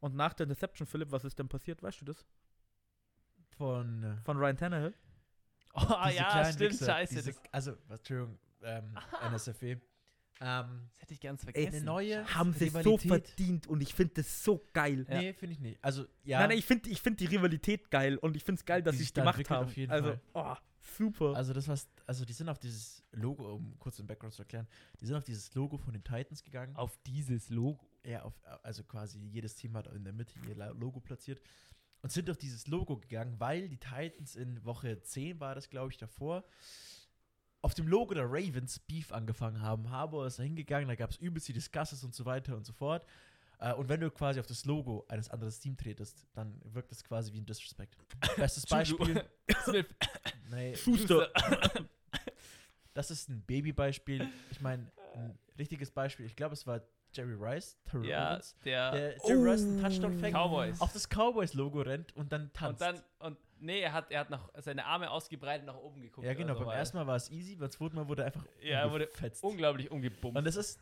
Und 0.00 0.14
nach 0.16 0.32
der 0.32 0.44
Interception, 0.44 0.86
Philipp, 0.86 1.10
was 1.12 1.24
ist 1.24 1.38
denn 1.38 1.48
passiert? 1.48 1.82
Weißt 1.82 2.00
du 2.00 2.04
das? 2.06 2.24
Von 3.56 4.02
äh, 4.04 4.16
Von 4.24 4.38
Ryan 4.38 4.56
Tannehill? 4.56 4.94
Oh 5.74 5.80
diese 6.06 6.16
ja, 6.16 6.44
stimmt, 6.44 6.72
Wichser, 6.72 6.86
scheiße. 6.86 7.14
Diese, 7.16 7.34
also, 7.52 7.72
was, 7.88 7.98
Entschuldigung, 8.00 8.38
ähm, 8.62 8.96
NSFW. 9.30 9.76
Ähm, 10.40 10.88
das 10.92 11.02
hätte 11.02 11.14
ich 11.14 11.20
ganz 11.20 11.42
Ey, 11.42 11.52
vergessen. 11.52 11.76
eine 11.76 11.84
neue 11.84 12.34
Haben 12.34 12.52
sie 12.52 12.68
so 12.68 12.96
verdient 12.96 13.66
und 13.66 13.80
ich 13.80 13.92
finde 13.92 14.14
das 14.14 14.44
so 14.44 14.64
geil. 14.72 15.04
Ja. 15.08 15.18
Nee, 15.18 15.32
finde 15.32 15.54
ich 15.54 15.60
nicht. 15.60 15.84
Also, 15.84 16.04
ja. 16.22 16.38
Nein, 16.38 16.50
nein, 16.50 16.58
ich 16.58 16.64
finde 16.64 16.88
ich 16.90 17.02
find 17.02 17.18
die 17.18 17.26
Rivalität 17.26 17.90
geil 17.90 18.16
und 18.18 18.36
ich 18.36 18.44
finde 18.44 18.60
es 18.60 18.64
geil, 18.64 18.82
dass 18.82 18.92
Die 18.92 19.02
sie 19.02 19.08
es 19.08 19.14
gemacht 19.14 19.50
haben. 19.50 19.66
auf 19.66 19.76
jeden 19.76 19.90
also, 19.90 20.10
Fall. 20.10 20.20
oh, 20.34 20.54
super. 20.96 21.34
Also 21.34 21.52
das 21.52 21.68
was, 21.68 21.88
also 22.06 22.24
die 22.24 22.32
sind 22.32 22.48
auf 22.48 22.58
dieses 22.58 23.04
Logo, 23.12 23.54
um 23.54 23.78
kurz 23.78 23.96
den 23.96 24.06
Background 24.06 24.34
zu 24.34 24.42
erklären, 24.42 24.66
die 25.00 25.06
sind 25.06 25.16
auf 25.16 25.24
dieses 25.24 25.54
Logo 25.54 25.78
von 25.78 25.92
den 25.92 26.04
Titans 26.04 26.42
gegangen. 26.42 26.74
Auf 26.76 26.98
dieses 27.06 27.50
Logo. 27.50 27.86
Ja, 28.04 28.22
auf, 28.22 28.34
also 28.62 28.84
quasi 28.84 29.18
jedes 29.18 29.54
Team 29.54 29.76
hat 29.76 29.86
in 29.88 30.04
der 30.04 30.12
Mitte 30.12 30.34
ihr 30.48 30.54
Logo 30.74 31.00
platziert 31.00 31.42
und 32.02 32.12
sind 32.12 32.30
auf 32.30 32.36
dieses 32.36 32.66
Logo 32.66 32.96
gegangen, 32.96 33.38
weil 33.38 33.68
die 33.68 33.78
Titans 33.78 34.36
in 34.36 34.64
Woche 34.64 35.02
10 35.02 35.40
war 35.40 35.54
das, 35.54 35.68
glaube 35.68 35.90
ich, 35.90 35.98
davor, 35.98 36.44
auf 37.60 37.74
dem 37.74 37.88
Logo 37.88 38.14
der 38.14 38.26
Ravens 38.26 38.78
Beef 38.78 39.12
angefangen 39.12 39.60
haben. 39.60 39.90
Harbour 39.90 40.26
ist 40.26 40.38
da 40.38 40.44
hingegangen, 40.44 40.88
da 40.88 40.94
gab 40.94 41.10
es 41.10 41.16
übelst 41.16 41.48
die 41.48 41.52
Discusses 41.52 42.04
und 42.04 42.14
so 42.14 42.24
weiter 42.24 42.56
und 42.56 42.64
so 42.64 42.72
fort. 42.72 43.04
Äh, 43.60 43.74
und 43.74 43.88
wenn 43.88 44.00
du 44.00 44.10
quasi 44.10 44.38
auf 44.40 44.46
das 44.46 44.64
Logo 44.64 45.04
eines 45.08 45.28
anderen 45.30 45.52
Teams 45.52 45.78
tretest, 45.78 46.26
dann 46.34 46.60
wirkt 46.64 46.90
das 46.90 47.02
quasi 47.04 47.32
wie 47.32 47.38
ein 47.40 47.46
Disrespect. 47.46 47.96
Bestes 48.36 48.66
Beispiel. 48.66 49.24
Smith. 49.64 49.86
nee, 50.50 50.76
Schuster. 50.76 51.30
das 52.94 53.10
ist 53.10 53.28
ein 53.28 53.42
Babybeispiel. 53.42 54.28
Ich 54.50 54.60
meine, 54.60 54.90
ein 55.14 55.38
richtiges 55.58 55.90
Beispiel. 55.90 56.26
Ich 56.26 56.36
glaube, 56.36 56.54
es 56.54 56.66
war 56.66 56.80
Jerry 57.12 57.34
Rice, 57.34 57.78
Terrell 57.84 58.06
ja, 58.06 58.32
Owens, 58.34 58.54
der 58.64 58.90
der 58.92 59.16
Jerry 59.26 59.50
Rice 59.50 59.62
einen 59.62 59.78
Oh. 59.78 59.82
Touchdown 59.82 60.18
fängt, 60.18 60.36
Cowboys. 60.36 60.80
auf 60.80 60.92
das 60.92 61.08
Cowboys-Logo 61.08 61.80
rennt 61.80 62.14
und 62.14 62.30
dann 62.32 62.42
Und 62.42 62.54
tanzt. 62.54 62.80
dann, 62.82 63.02
und 63.20 63.38
nee, 63.60 63.80
er 63.80 63.94
hat, 63.94 64.10
er 64.10 64.20
hat 64.20 64.30
noch 64.30 64.50
seine 64.58 64.84
Arme 64.84 65.10
ausgebreitet 65.10 65.66
nach 65.66 65.76
oben 65.76 66.02
geguckt. 66.02 66.26
ja, 66.26 66.34
genau. 66.34 66.54
so, 66.54 66.60
beim 66.66 66.76
ersten 66.76 66.98
Mal 66.98 67.06
war 67.06 67.16
es 67.16 67.30
easy, 67.30 67.56
beim 67.56 67.70
zweiten 67.70 67.96
Mal 67.96 68.06
wurde 68.08 68.22
er 68.22 68.26
einfach 68.26 68.44
Ja, 68.60 68.80
er 68.80 68.90
wurde 68.92 69.08
unglaublich 69.40 69.90
umgebummt. 69.90 70.36
Und 70.36 70.44
das 70.44 70.56
ist, 70.56 70.78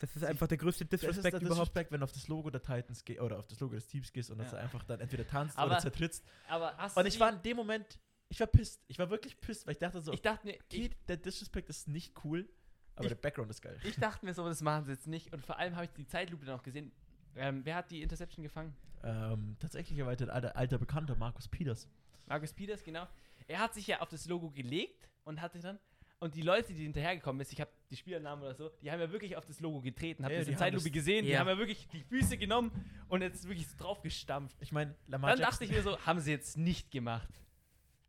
das 0.00 0.16
ist 0.16 0.24
einfach 0.24 0.48
der 0.48 0.58
größte 0.58 0.84
das 0.86 1.00
ist 1.02 1.08
Disrespect 1.08 1.34
der 1.34 1.40
überhaupt. 1.42 1.60
Disrespect, 1.68 1.92
wenn 1.92 2.00
du 2.00 2.04
auf 2.04 2.12
das 2.12 2.26
Logo 2.26 2.50
der 2.50 2.62
Titans 2.62 3.04
gehst 3.04 3.20
oder 3.20 3.38
auf 3.38 3.46
das 3.46 3.60
Logo 3.60 3.74
des 3.74 3.86
Teams 3.86 4.12
gehst 4.12 4.30
und 4.30 4.38
dass 4.38 4.50
Ja. 4.50 4.58
er 4.58 4.64
einfach 4.64 4.82
dann 4.82 4.98
entweder 5.00 5.26
tanzt 5.26 5.56
Aber- 5.56 5.70
oder 5.72 5.78
zertrittst. 5.80 6.24
aber 6.48 6.76
hast 6.76 6.96
Und 6.96 7.06
ich 7.06 7.20
war 7.20 7.32
in 7.32 7.40
dem 7.42 7.56
Moment, 7.56 7.98
ich 8.28 8.40
war 8.40 8.46
pisst. 8.48 8.82
Ich 8.88 8.98
war 8.98 9.08
wirklich 9.10 9.40
pisst, 9.40 9.66
weil 9.66 9.72
ich 9.72 9.78
dachte 9.78 10.00
so, 10.00 10.12
ich 10.12 10.22
dachte 10.22 10.46
mir, 10.46 10.54
okay, 10.64 10.90
der 11.08 11.16
Disrespect 11.18 11.68
ist 11.68 11.86
nicht 11.88 12.14
cool, 12.24 12.48
aber 12.96 13.04
Ich- 13.04 13.08
der 13.10 13.16
Background 13.16 13.50
ist 13.50 13.60
geil. 13.62 13.78
ich 13.84 13.96
dachte 13.96 14.24
mir 14.26 14.34
so, 14.34 14.44
das 14.48 14.60
machen 14.62 14.84
sie 14.86 14.92
jetzt 14.92 15.06
nicht. 15.06 15.32
Und 15.32 15.44
vor 15.44 15.58
allem 15.58 15.74
habe 15.76 15.84
ich 15.84 15.92
die 15.92 16.06
Zeitlupe 16.06 16.44
noch 16.46 16.62
gesehen. 16.62 16.92
Ähm, 17.36 17.64
wer 17.64 17.76
hat 17.76 17.90
die 17.90 18.02
Interception 18.02 18.42
gefangen? 18.42 18.74
Ähm, 19.02 19.56
tatsächlich 19.60 20.00
ein 20.02 20.08
alter, 20.08 20.56
alter 20.56 20.78
Bekannter, 20.78 21.14
Markus 21.16 21.46
Peters. 21.48 21.88
Markus 22.26 22.52
Peters, 22.52 22.82
genau. 22.84 23.06
Er 23.46 23.58
hat 23.60 23.74
sich 23.74 23.86
ja 23.86 24.00
auf 24.00 24.08
das 24.08 24.26
Logo 24.26 24.50
gelegt 24.50 25.08
und 25.24 25.40
hatte 25.40 25.58
dann. 25.60 25.78
Und 26.22 26.34
die 26.34 26.42
Leute, 26.42 26.74
die 26.74 26.82
hinterhergekommen 26.82 27.40
ist, 27.40 27.50
ich 27.52 27.60
habe 27.62 27.70
die 27.90 27.96
Spielernamen 27.96 28.44
oder 28.44 28.54
so, 28.54 28.70
die 28.82 28.90
haben 28.92 29.00
ja 29.00 29.10
wirklich 29.10 29.36
auf 29.36 29.46
das 29.46 29.58
Logo 29.60 29.80
getreten. 29.80 30.22
Habt 30.22 30.32
Ja, 30.32 30.40
die 30.40 30.44
diese 30.44 30.54
haben 30.56 30.58
Zeitlupe 30.58 30.84
das- 30.84 30.92
gesehen? 30.92 31.24
Die 31.24 31.30
Ja. 31.32 31.40
haben 31.40 31.48
ja 31.48 31.56
wirklich 31.56 31.88
die 31.88 32.02
Füße 32.04 32.36
genommen 32.36 32.70
und 33.08 33.22
jetzt 33.22 33.48
wirklich 33.48 33.66
so 33.68 33.76
drauf 33.78 34.02
gestampft. 34.02 34.54
Ich 34.60 34.70
meine, 34.70 34.94
Dann 35.08 35.22
dachte 35.22 35.64
ich 35.64 35.70
mir 35.70 35.82
so, 35.82 35.98
haben 36.04 36.20
sie 36.20 36.30
jetzt 36.30 36.58
nicht 36.58 36.90
gemacht. 36.90 37.28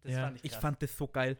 Das 0.04 0.12
Ja, 0.14 0.24
fand 0.24 0.38
ich 0.38 0.44
Ich 0.46 0.52
krass. 0.52 0.62
fand 0.62 0.82
das 0.84 0.98
so 0.98 1.08
geil. 1.08 1.38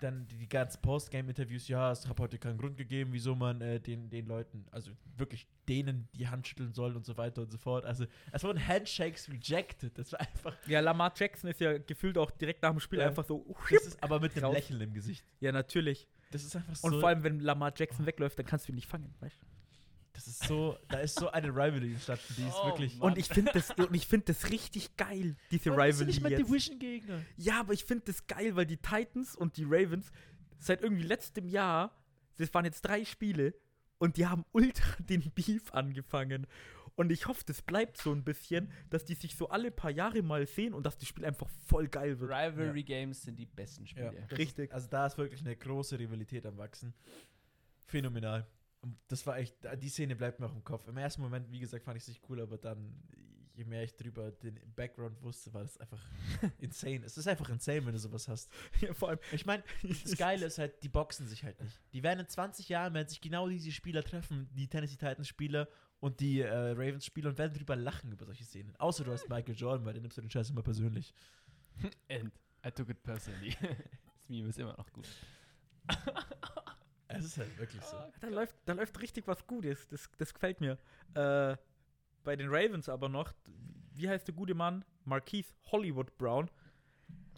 Dann 0.00 0.26
die, 0.28 0.48
ganzen 0.48 0.80
Postgame-Interviews, 0.82 1.68
ja, 1.68 1.90
es 1.90 2.06
hat 2.08 2.18
heute 2.20 2.38
keinen 2.38 2.58
Grund 2.58 2.76
gegeben, 2.76 3.12
wieso 3.12 3.34
man 3.34 3.60
äh, 3.60 3.80
den, 3.80 4.10
den 4.10 4.26
Leuten, 4.26 4.64
also 4.70 4.92
wirklich 5.16 5.46
denen 5.68 6.08
die 6.14 6.28
Hand 6.28 6.46
schütteln 6.46 6.72
soll 6.72 6.94
und 6.96 7.04
so 7.04 7.16
weiter 7.16 7.42
und 7.42 7.50
so 7.50 7.58
fort. 7.58 7.84
Also 7.84 8.06
es 8.32 8.44
wurden 8.44 8.64
Handshakes 8.66 9.28
rejected. 9.30 9.98
Das 9.98 10.12
war 10.12 10.20
einfach, 10.20 10.56
Ja, 10.66 10.80
Lamar 10.80 11.12
Jackson 11.16 11.50
ist 11.50 11.60
ja 11.60 11.78
gefühlt 11.78 12.16
auch 12.18 12.30
direkt 12.30 12.62
nach 12.62 12.70
dem 12.70 12.80
Spiel 12.80 13.00
Ja. 13.00 13.06
einfach 13.08 13.24
so. 13.24 13.44
das 13.70 13.86
ist 13.86 14.02
aber 14.02 14.20
mit 14.20 14.34
einem 14.36 14.44
Raus. 14.44 14.54
Lächeln 14.54 14.80
im 14.80 14.92
Gesicht. 14.94 15.24
Ja, 15.40 15.52
natürlich. 15.52 16.06
Das 16.30 16.44
ist 16.44 16.54
einfach 16.54 16.76
so, 16.76 16.86
Und 16.86 17.00
vor 17.00 17.08
allem, 17.08 17.22
wenn 17.24 17.40
Lamar 17.40 17.72
Jackson 17.76 18.06
wegläuft, 18.06 18.38
dann 18.38 18.46
kannst 18.46 18.68
du 18.68 18.72
ihn 18.72 18.76
nicht 18.76 18.88
fangen, 18.88 19.14
weißt 19.20 19.40
du? 19.42 19.46
Das 20.18 20.26
ist 20.26 20.44
so, 20.48 20.76
da 20.88 20.98
ist 20.98 21.14
so 21.18 21.30
eine 21.30 21.48
Rivalry 21.48 21.92
entstanden, 21.92 22.24
die 22.36 22.42
ist 22.48 22.54
Oh, 22.60 22.66
wirklich. 22.66 22.98
Mann. 22.98 23.12
Und 23.12 23.18
ich 23.18 23.28
finde 23.28 23.52
das, 23.52 23.70
und 23.70 23.94
ich 23.94 24.06
finde 24.06 24.26
das 24.26 24.50
richtig 24.50 24.96
geil, 24.96 25.36
diese 25.52 25.70
Warum 25.70 25.86
bist 25.86 26.00
du 26.00 26.04
Rivalry 26.04 26.06
nicht 26.06 26.20
mal 26.22 26.32
jetzt. 26.32 26.48
Division-Gegner. 26.48 27.20
Ja, 27.36 27.60
aber 27.60 27.72
ich 27.72 27.84
finde 27.84 28.04
das 28.06 28.26
geil, 28.26 28.56
weil 28.56 28.66
die 28.66 28.78
Titans 28.78 29.36
und 29.36 29.56
die 29.56 29.64
Ravens 29.64 30.10
seit 30.58 30.82
irgendwie 30.82 31.04
letztem 31.04 31.46
Jahr, 31.48 31.92
das 32.36 32.52
waren 32.52 32.64
jetzt 32.64 32.82
drei 32.82 33.04
Spiele 33.04 33.54
und 33.98 34.16
die 34.16 34.26
haben 34.26 34.44
ultra 34.52 34.96
den 35.02 35.30
Beef 35.30 35.72
angefangen. 35.72 36.46
Und 36.96 37.12
ich 37.12 37.26
hoffe, 37.28 37.44
das 37.46 37.62
bleibt 37.62 37.96
so 37.96 38.10
ein 38.12 38.24
bisschen, 38.24 38.72
dass 38.90 39.04
die 39.04 39.14
sich 39.14 39.36
so 39.36 39.48
alle 39.50 39.70
paar 39.70 39.92
Jahre 39.92 40.20
mal 40.22 40.48
sehen 40.48 40.74
und 40.74 40.84
dass 40.84 40.98
das 40.98 41.06
Spiel 41.06 41.24
einfach 41.24 41.48
voll 41.64 41.86
geil 41.86 42.18
wird. 42.18 42.32
Rivalry 42.32 42.82
Games 42.82 43.22
sind 43.22 43.38
die 43.38 43.46
besten 43.46 43.84
Ja, 43.84 43.88
Spiele. 44.10 44.26
das 44.28 44.36
Richtig. 44.38 44.70
Ist, 44.70 44.74
also 44.74 44.88
da 44.88 45.06
ist 45.06 45.16
wirklich 45.16 45.40
eine 45.42 45.54
große 45.54 45.96
Rivalität 45.96 46.44
am 46.44 46.56
Wachsen. 46.58 46.92
Phänomenal. 47.86 48.46
Und 48.80 48.96
das 49.08 49.26
war 49.26 49.38
echt, 49.38 49.56
die 49.82 49.88
Szene 49.88 50.14
bleibt 50.14 50.38
mir 50.40 50.46
auch 50.46 50.54
im 50.54 50.64
Kopf. 50.64 50.86
Im 50.86 50.96
ersten 50.96 51.22
Moment, 51.22 51.50
wie 51.50 51.58
gesagt, 51.58 51.84
fand 51.84 51.96
ich 51.96 52.02
es 52.04 52.08
nicht 52.08 52.22
cool, 52.28 52.40
aber 52.40 52.58
dann, 52.58 52.94
je 53.54 53.64
mehr 53.64 53.82
ich 53.82 53.96
drüber 53.96 54.30
den 54.30 54.58
Background 54.76 55.20
wusste, 55.20 55.52
war 55.52 55.62
das 55.62 55.78
einfach 55.78 56.00
insane. 56.58 57.04
Es 57.04 57.18
ist 57.18 57.26
einfach 57.26 57.48
insane, 57.48 57.84
wenn 57.86 57.92
du 57.92 57.98
sowas 57.98 58.28
hast. 58.28 58.50
Ja, 58.80 58.94
vor 58.94 59.08
allem, 59.08 59.18
Ich 59.32 59.46
meine, 59.46 59.64
das 59.82 60.16
Geile 60.18 60.46
ist 60.46 60.58
halt, 60.58 60.80
die 60.82 60.88
boxen 60.88 61.26
sich 61.26 61.42
halt 61.42 61.60
nicht. 61.60 61.80
Die 61.92 62.02
werden 62.02 62.20
in 62.20 62.28
20 62.28 62.68
Jahren, 62.68 62.94
werden 62.94 63.08
sich 63.08 63.20
genau 63.20 63.48
diese 63.48 63.72
Spieler 63.72 64.04
treffen, 64.04 64.48
die 64.54 64.68
Tennessee 64.68 64.96
Titans 64.96 65.26
Spieler 65.26 65.68
und 65.98 66.20
die 66.20 66.40
äh, 66.40 66.70
Ravens 66.70 67.04
Spieler 67.04 67.30
und 67.30 67.38
werden 67.38 67.54
drüber 67.54 67.74
lachen 67.74 68.12
über 68.12 68.24
solche 68.24 68.44
Szenen. 68.44 68.76
Außer 68.76 69.02
du 69.02 69.10
hast 69.10 69.28
Michael 69.28 69.56
Jordan, 69.56 69.84
weil 69.84 69.94
den 69.94 70.02
nimmst 70.02 70.16
du 70.16 70.20
den 70.22 70.30
Scheiß 70.30 70.50
immer 70.50 70.62
persönlich. 70.62 71.12
And 72.08 72.32
I 72.64 72.70
took 72.70 72.88
it 72.90 73.02
personally. 73.02 73.56
das 73.60 74.28
Meme 74.28 74.48
ist 74.48 74.58
immer 74.58 74.76
noch 74.76 74.92
gut. 74.92 75.08
Es 77.08 77.24
ist 77.24 77.38
halt 77.38 77.58
wirklich 77.58 77.82
so. 77.82 77.96
da 78.20 78.28
läuft, 78.28 78.54
da 78.66 78.74
läuft 78.74 79.00
richtig 79.00 79.26
was 79.26 79.46
Gutes. 79.46 79.88
Das, 79.88 80.10
das 80.18 80.34
gefällt 80.34 80.60
mir. 80.60 80.78
Äh, 81.14 81.56
bei 82.24 82.36
den 82.36 82.48
Ravens 82.50 82.88
aber 82.88 83.08
noch, 83.08 83.32
wie 83.94 84.08
heißt 84.08 84.26
der 84.28 84.34
gute 84.34 84.54
Mann? 84.54 84.84
Marquise 85.04 85.54
Hollywood 85.72 86.16
Brown 86.18 86.50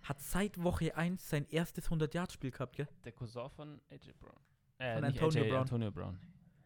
hat 0.03 0.21
seit 0.21 0.61
Woche 0.63 0.97
1 0.97 1.29
sein 1.29 1.47
erstes 1.51 1.89
100-Yard-Spiel 1.89 2.51
gehabt, 2.51 2.77
gell? 2.77 2.89
Der 3.05 3.13
Cousin 3.13 3.49
von 3.51 3.81
AJ 3.91 4.13
Brown. 4.19 4.41
Äh, 4.79 4.95
Von 4.95 5.05
Antonio 5.05 5.43
AJ, 5.43 5.49
Brown. 5.51 5.61
Antonio 5.61 5.91
Brown. 5.93 6.19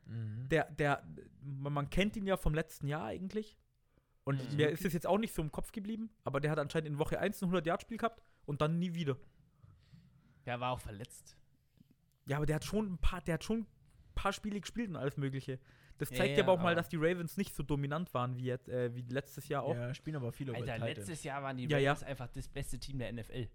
Mhm. 0.06 0.48
Der, 0.48 0.70
der, 0.70 1.02
man 1.42 1.72
man 1.72 1.90
kennt 1.90 2.16
ihn 2.16 2.26
ja 2.26 2.36
vom 2.36 2.54
letzten 2.54 2.86
Jahr 2.86 3.04
eigentlich. 3.06 3.56
Und 4.24 4.50
Mhm. 4.50 4.56
mir 4.56 4.70
ist 4.70 4.84
es 4.84 4.92
jetzt 4.94 5.06
auch 5.06 5.18
nicht 5.18 5.34
so 5.34 5.42
im 5.42 5.50
Kopf 5.52 5.72
geblieben, 5.72 6.08
aber 6.22 6.40
der 6.40 6.50
hat 6.50 6.58
anscheinend 6.58 6.88
in 6.88 6.98
Woche 6.98 7.18
1 7.18 7.42
ein 7.42 7.50
100-Yard-Spiel 7.50 7.98
gehabt 7.98 8.22
und 8.46 8.62
dann 8.62 8.78
nie 8.78 8.94
wieder. 8.94 9.16
Der 10.46 10.60
war 10.60 10.70
auch 10.72 10.80
verletzt. 10.80 11.36
Ja, 12.26 12.36
aber 12.38 12.46
der 12.46 12.56
hat 12.56 12.64
schon 12.64 12.92
ein 12.94 12.98
paar, 12.98 13.20
der 13.20 13.34
hat 13.34 13.44
schon 13.44 13.60
ein 13.60 13.66
paar 14.14 14.32
Spiele 14.32 14.60
gespielt 14.60 14.88
und 14.90 14.96
alles 14.96 15.16
Mögliche. 15.16 15.58
Das 15.98 16.10
Ja, 16.10 16.16
zeigt 16.16 16.36
ja, 16.36 16.42
aber 16.42 16.52
auch 16.52 16.58
mal, 16.58 16.68
aber- 16.72 16.74
dass 16.76 16.88
die 16.88 16.96
Ravens 16.96 17.36
nicht 17.36 17.54
so 17.54 17.62
dominant 17.62 18.12
waren 18.14 18.36
wie, 18.36 18.44
jetzt, 18.44 18.68
äh, 18.68 18.94
wie 18.94 19.02
letztes 19.02 19.46
Jahr 19.48 19.62
auch. 19.62 19.74
Ja, 19.76 19.94
spielen 19.94 20.16
aber 20.16 20.32
viele 20.32 20.54
Alter, 20.54 20.78
letztes 20.78 21.22
Jahr 21.22 21.42
waren 21.42 21.56
die 21.56 21.64
Ja, 21.68 21.78
ja. 21.78 21.92
Ravens 21.92 22.04
einfach 22.08 22.28
das 22.28 22.48
beste 22.48 22.78
Team 22.78 22.98
der 22.98 23.08
NFL. 23.12 23.48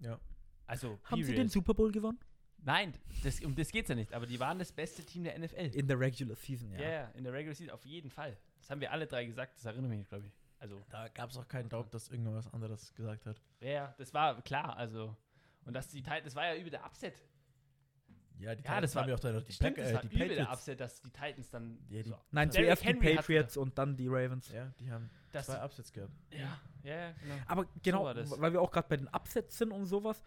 Ja. 0.00 0.18
Also, 0.66 0.98
Haben 1.04 1.16
sie 1.22 1.22
period. 1.24 1.38
den 1.38 1.48
Super 1.48 1.74
Bowl 1.74 1.92
gewonnen? 1.92 2.18
Nein, 2.64 2.94
das, 3.24 3.40
um 3.40 3.54
das 3.56 3.70
geht's 3.72 3.88
ja 3.88 3.94
nicht, 3.96 4.12
aber 4.14 4.24
die 4.24 4.38
waren 4.38 4.58
das 4.58 4.70
beste 4.72 5.04
Team 5.04 5.24
der 5.24 5.34
NFL. 5.38 5.76
In 5.76 5.86
der 5.88 5.98
Regular 5.98 6.36
Season, 6.36 6.70
Ja, 6.70 6.80
ja. 6.80 6.90
ja, 6.90 7.04
in 7.08 7.24
der 7.24 7.32
Regular 7.32 7.54
Season 7.56 7.74
auf 7.74 7.84
jeden 7.84 8.08
Fall. 8.08 8.38
Das 8.58 8.70
haben 8.70 8.80
wir 8.80 8.92
alle 8.92 9.06
drei 9.08 9.24
gesagt, 9.24 9.56
das 9.56 9.64
erinnere 9.64 9.88
mich, 9.90 10.08
glaube 10.08 10.26
ich. 10.28 10.32
Also, 10.60 10.80
Da 10.88 11.08
gab 11.08 11.30
es 11.30 11.36
auch 11.36 11.48
keinen 11.48 11.68
Doubt, 11.68 11.92
dass 11.92 12.08
irgendwas 12.08 12.46
anderes 12.54 12.94
gesagt 12.94 13.26
hat. 13.26 13.42
ja, 13.60 13.92
das 13.98 14.14
war 14.14 14.40
klar, 14.42 14.76
also. 14.76 15.16
Und 15.64 15.74
dass 15.74 15.88
die 15.88 16.02
Titans, 16.02 16.24
das 16.24 16.36
war 16.36 16.46
ja 16.54 16.60
über 16.60 16.70
der 16.70 16.84
Upset. 16.86 17.20
Ja, 18.42 18.54
die 18.54 18.64
Ja, 18.64 18.80
das 18.80 18.94
war, 18.94 19.08
ja 19.08 19.14
auch 19.14 19.20
da 19.20 19.32
noch 19.32 19.42
die, 19.42 19.52
stimmt, 19.52 19.76
Pack, 19.76 19.86
äh, 19.86 19.94
war 19.94 20.02
die 20.02 20.06
übel 20.16 20.28
der 20.28 20.34
Patriots. 20.36 20.52
Upset, 20.60 20.80
dass 20.80 21.00
die 21.02 21.10
Titans 21.10 21.50
dann 21.50 21.78
Ja, 21.88 22.02
die- 22.02 22.08
so. 22.10 22.18
Nein, 22.30 22.50
zuerst 22.50 22.82
die 22.82 22.86
Henry 22.88 23.14
Patriots 23.16 23.56
und 23.56 23.78
dann 23.78 23.96
die 23.96 24.08
Ravens. 24.08 24.50
Ja, 24.52 24.72
die 24.80 24.90
haben 24.90 25.10
Das- 25.32 25.46
zwei 25.46 25.62
Upsets 25.62 25.92
gehabt. 25.92 26.12
Ja, 26.30 26.60
ja, 26.82 26.94
ja, 26.94 27.12
genau. 27.22 27.34
Aber 27.46 27.66
genau, 27.82 28.12
das. 28.14 28.40
weil 28.40 28.52
wir 28.52 28.60
auch 28.60 28.70
gerade 28.70 28.88
bei 28.88 28.96
den 28.96 29.08
Upsets 29.08 29.58
sind 29.58 29.70
und 29.72 29.86
sowas. 29.86 30.22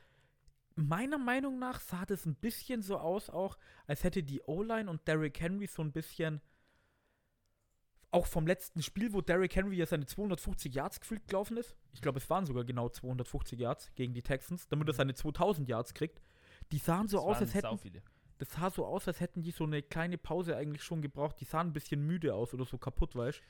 Meiner 0.77 1.17
Meinung 1.17 1.57
nach 1.59 1.79
sah 1.79 2.05
das 2.05 2.25
ein 2.25 2.35
bisschen 2.35 2.81
so 2.81 2.97
aus, 2.97 3.29
auch 3.29 3.57
als 3.87 4.03
hätte 4.03 4.23
die 4.23 4.41
O-Line 4.41 4.89
und 4.89 5.07
Derrick 5.07 5.39
Henry 5.39 5.67
so 5.67 5.81
ein 5.81 5.91
bisschen 5.93 6.41
auch 8.11 8.27
vom 8.27 8.47
letzten 8.47 8.81
Spiel, 8.81 9.11
wo 9.13 9.19
Derrick 9.21 9.55
Henry 9.55 9.75
ja 9.75 9.85
seine 9.85 10.05
250 10.05 10.73
Yards 10.73 11.01
gefühlt 11.01 11.27
gelaufen 11.27 11.57
ist. 11.57 11.75
Ich 11.91 12.01
glaube, 12.01 12.19
es 12.19 12.29
waren 12.29 12.45
sogar 12.45 12.63
genau 12.63 12.87
250 12.87 13.59
Yards 13.59 13.91
gegen 13.95 14.13
die 14.13 14.21
Texans, 14.21 14.67
damit 14.69 14.87
er 14.87 14.93
seine 14.93 15.13
2000 15.15 15.67
Yards 15.67 15.93
kriegt. 15.93 16.21
Die 16.71 16.77
sahen 16.77 17.07
so 17.07 17.17
Das 17.17 17.25
aus, 17.25 17.37
als 17.41 17.53
hätten 17.53 17.67
sauviele. 17.67 18.01
das 18.37 18.51
sah 18.51 18.69
so 18.69 18.85
aus, 18.85 19.07
als 19.07 19.19
hätten 19.19 19.41
die 19.41 19.51
so 19.51 19.63
eine 19.65 19.81
kleine 19.83 20.17
Pause 20.17 20.55
eigentlich 20.57 20.83
schon 20.83 21.01
gebraucht. 21.01 21.39
Die 21.39 21.45
sahen 21.45 21.67
ein 21.67 21.73
bisschen 21.73 22.01
müde 22.05 22.33
aus 22.33 22.53
oder 22.53 22.65
so 22.65 22.77
kaputt, 22.77 23.15
weißt 23.15 23.41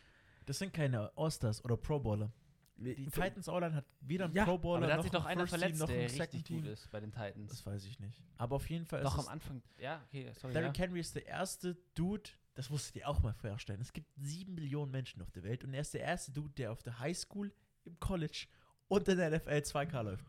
Das 0.45 0.59
sind 0.59 0.73
keine 0.73 1.11
All-Stars 1.17 1.63
oder 1.65 1.77
Pro 1.77 1.99
Bowler. 1.99 2.31
du? 2.77 2.93
Die 2.93 3.05
Titans 3.05 3.47
O-Line 3.47 3.73
hat 3.73 3.85
weder 4.01 4.25
einen 4.25 4.35
Ja, 4.35 4.43
Pro 4.43 4.57
Bowler 4.57 4.77
Aber 4.79 4.87
da 4.87 4.91
hat 4.93 4.97
noch 4.97 5.03
sich 5.03 5.11
doch 5.13 5.25
einer 5.25 5.47
First 5.47 5.53
Team, 5.53 5.59
verletzt, 5.61 5.79
noch 5.79 5.87
der 5.87 5.95
einen 5.95 6.03
richtig 6.05 6.21
Second 6.21 6.47
gut 6.49 6.63
Team. 6.63 6.73
ist 6.73 6.91
bei 6.91 6.99
den 6.99 7.11
Titans. 7.11 7.49
Das 7.49 7.65
weiß 7.65 7.85
ich 7.85 7.99
nicht. 8.01 8.21
Aber 8.37 8.55
auf 8.57 8.69
jeden 8.69 8.85
Fall 8.85 9.01
Doch 9.01 9.13
ist 9.13 9.19
am 9.19 9.25
es 9.25 9.31
Anfang. 9.31 9.61
Ja, 9.79 10.01
okay, 10.07 10.31
sorry. 10.33 10.53
Derrick 10.53 10.77
ja. 10.77 10.83
Henry 10.83 10.99
ist 10.99 11.15
der 11.15 11.25
erste 11.25 11.77
Dude, 11.95 12.29
das 12.53 12.69
musst 12.69 12.89
du 12.89 12.99
dir 12.99 13.07
auch 13.07 13.21
mal 13.23 13.33
vorstellen. 13.33 13.79
Es 13.79 13.93
gibt 13.93 14.11
sieben 14.17 14.55
Millionen 14.55 14.91
Menschen 14.91 15.21
auf 15.21 15.31
der 15.31 15.43
Welt 15.43 15.63
und 15.63 15.73
er 15.73 15.81
ist 15.81 15.93
der 15.93 16.01
erste 16.01 16.31
Dude, 16.33 16.53
der 16.55 16.71
auf 16.73 16.83
der 16.83 16.99
High 16.99 17.17
School, 17.17 17.53
im 17.85 17.97
College 18.01 18.47
und 18.89 19.07
in 19.07 19.17
der 19.17 19.29
NFL 19.31 19.49
2K 19.61 20.01
läuft. 20.03 20.25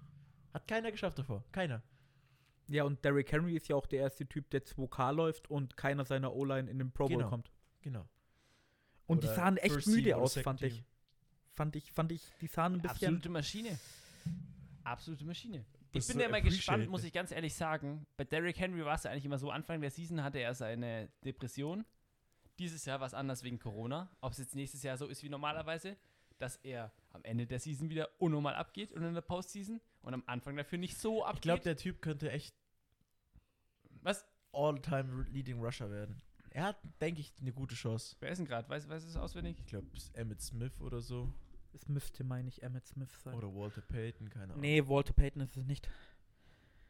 Hat 0.54 0.68
keiner 0.68 0.92
geschafft 0.92 1.18
davor. 1.18 1.44
Keiner. 1.52 1.82
Ja, 2.68 2.84
und 2.84 3.04
Derrick 3.04 3.30
Henry 3.30 3.54
ist 3.56 3.68
ja 3.68 3.76
auch 3.76 3.86
der 3.86 4.00
erste 4.00 4.26
Typ, 4.26 4.50
der 4.50 4.64
2K 4.64 5.12
läuft 5.12 5.48
und 5.50 5.76
keiner 5.76 6.04
seiner 6.04 6.34
O-Line 6.34 6.70
in 6.70 6.78
den 6.78 6.90
Pro 6.92 7.06
Bowl 7.06 7.16
Genau. 7.18 7.28
kommt. 7.28 7.52
Genau. 7.80 8.08
Und 9.06 9.22
die 9.22 9.28
Oder 9.28 9.36
sahen 9.36 9.56
echt 9.58 9.86
müde 9.86 10.16
aus, 10.16 10.36
fand 10.38 10.62
ich. 10.62 10.82
Fand 11.52 11.76
ich, 11.76 11.92
fand 11.92 12.12
ich, 12.12 12.22
die 12.40 12.48
sahen 12.48 12.74
ein 12.74 12.82
bisschen. 12.82 12.90
Absolute 13.14 13.28
Maschine. 13.28 13.78
Absolute 14.84 15.24
Maschine. 15.24 15.64
Ich 15.92 16.00
Das 16.00 16.06
bin 16.08 16.14
so 16.14 16.20
ja 16.20 16.26
immer 16.26 16.36
appreciate 16.38 16.56
gespannt, 16.58 16.88
muss 16.90 17.04
ich 17.04 17.12
ganz 17.12 17.30
ehrlich 17.32 17.54
sagen. 17.54 18.06
Bei 18.16 18.24
Derrick 18.24 18.58
Henry 18.58 18.84
war 18.84 18.94
es 18.94 19.04
ja 19.04 19.10
eigentlich 19.10 19.24
immer 19.24 19.38
so, 19.38 19.50
Anfang 19.50 19.80
der 19.80 19.90
Season 19.90 20.22
hatte 20.22 20.38
er 20.38 20.54
seine 20.54 21.08
Depression. 21.24 21.84
Dieses 22.58 22.84
Jahr 22.84 23.00
war 23.00 23.06
es 23.06 23.14
anders 23.14 23.42
wegen 23.42 23.58
Corona. 23.58 24.10
Ob 24.20 24.32
es 24.32 24.38
jetzt 24.38 24.54
nächstes 24.54 24.82
Jahr 24.82 24.96
so 24.96 25.06
ist 25.06 25.22
wie 25.22 25.28
normalerweise, 25.28 25.96
dass 26.38 26.56
er 26.56 26.92
am 27.10 27.24
Ende 27.24 27.46
der 27.46 27.58
Season 27.60 27.88
wieder 27.88 28.08
unnormal 28.18 28.54
abgeht 28.54 28.92
und 28.92 29.02
in 29.02 29.14
der 29.14 29.20
Postseason 29.22 29.80
und 30.06 30.14
am 30.14 30.22
Anfang 30.26 30.56
dafür 30.56 30.78
nicht 30.78 30.96
so 30.98 31.24
abgeht. 31.24 31.36
Ich 31.38 31.42
glaube, 31.42 31.62
der 31.62 31.76
Typ 31.76 32.00
könnte 32.00 32.30
echt 32.30 32.54
Was? 34.02 34.24
All-Time 34.52 35.26
Leading 35.30 35.60
Rusher 35.62 35.90
werden. 35.90 36.22
Er 36.50 36.64
hat, 36.64 36.78
denke 37.00 37.20
ich, 37.20 37.32
eine 37.40 37.52
gute 37.52 37.74
Chance. 37.74 38.16
Wer 38.20 38.30
ist 38.30 38.38
denn 38.38 38.46
gerade? 38.46 38.68
Weißt 38.68 38.88
du 38.88 38.94
es 38.94 39.16
auswendig? 39.16 39.58
Ich 39.58 39.66
glaube, 39.66 39.88
Emmett 40.14 40.40
Smith 40.40 40.80
oder 40.80 41.00
so. 41.00 41.30
Es 41.74 41.86
müsste, 41.88 42.24
meine 42.24 42.48
ich, 42.48 42.62
Emmett 42.62 42.86
Smith 42.86 43.10
sein. 43.22 43.34
Oder 43.34 43.54
Walter 43.54 43.82
Payton, 43.82 44.30
keine 44.30 44.44
Ahnung. 44.44 44.60
nee, 44.60 44.82
Walter 44.86 45.12
Payton 45.12 45.42
ist 45.42 45.56
es 45.56 45.66
nicht. 45.66 45.90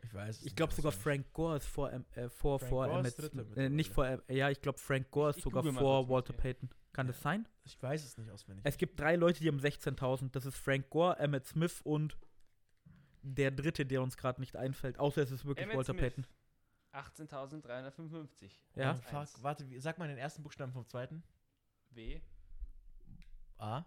Ich 0.05 0.15
weiß 0.15 0.29
es 0.37 0.39
Ich 0.41 0.45
nicht 0.45 0.57
glaube 0.57 0.73
sogar 0.75 0.91
auswendig. 0.93 1.25
Frank 1.27 1.33
Gore 1.33 1.57
ist 1.57 1.67
vor, 1.67 1.93
äh, 1.93 2.29
vor, 2.29 2.59
Frank 2.61 2.71
vor 2.71 2.87
Gore 2.87 2.99
Emmett 3.01 3.19
ist 3.19 3.31
Smith. 3.33 3.57
Äh, 3.57 3.69
nicht 3.71 3.93
vor, 3.93 4.07
äh, 4.07 4.21
ja, 4.29 4.51
ich 4.51 4.61
glaube 4.61 4.79
Frank 4.79 5.11
Gore 5.11 5.31
ist 5.31 5.39
ich 5.39 5.43
sogar 5.43 5.65
vor 5.65 6.09
Walter 6.09 6.35
okay. 6.35 6.43
Payton. 6.53 6.71
Kann 6.93 7.07
Ja. 7.07 7.13
das 7.13 7.23
sein? 7.23 7.49
Ich 7.65 7.83
weiß 7.83 8.05
es 8.05 8.17
nicht 8.17 8.31
auswendig. 8.31 8.65
Es 8.65 8.79
gibt 8.79 9.01
drei 9.01 9.17
Leute, 9.17 9.41
die 9.41 9.49
haben 9.49 9.59
16.000. 9.59 10.31
Das 10.37 10.47
ist 10.47 10.57
Frank 10.57 10.89
Gore, 10.91 11.19
Emmett 11.19 11.47
Smith 11.47 11.81
und 11.83 12.17
der 13.35 13.51
dritte, 13.51 13.85
der 13.87 14.03
uns 14.03 14.17
gerade 14.17 14.41
nicht 14.41 14.57
einfällt. 14.57 14.99
Außer 14.99 15.23
es 15.23 15.31
ist 15.31 15.45
wirklich 15.45 15.65
Emmett 15.65 15.77
Walter 15.77 15.93
Smith. 15.93 16.15
Payton. 16.15 16.27
18.355. 16.93 18.51
Ja. 18.75 18.95
Oh, 18.99 19.25
fuck. 19.25 19.43
Warte, 19.43 19.69
wie, 19.69 19.79
sag 19.81 19.99
mal 19.99 20.09
den 20.09 20.19
ersten 20.19 20.43
Buchstaben 20.43 20.73
vom 20.73 20.87
zweiten. 20.87 21.23
W. 21.91 22.21
A. 23.59 23.85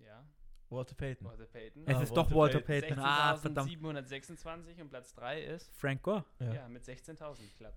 Ja. 0.00 0.26
Walter 0.68 0.94
Payton. 0.94 1.26
Walter 1.26 1.46
Payton. 1.46 1.82
Es 1.86 1.96
Ah, 1.96 2.02
ist 2.02 2.10
Walter 2.10 2.30
doch 2.30 2.36
Walter 2.36 2.60
Payton. 2.60 2.88
Payton. 2.90 3.04
Ah, 3.04 3.36
verdammt. 3.36 3.70
16.726 3.70 4.80
und 4.80 4.88
Platz 4.90 5.14
3 5.14 5.42
ist, 5.44 5.70
Frank 5.76 6.02
Gore. 6.02 6.24
ja, 6.40 6.68
mit 6.68 6.82
16.000 6.82 7.56
glatt. 7.56 7.74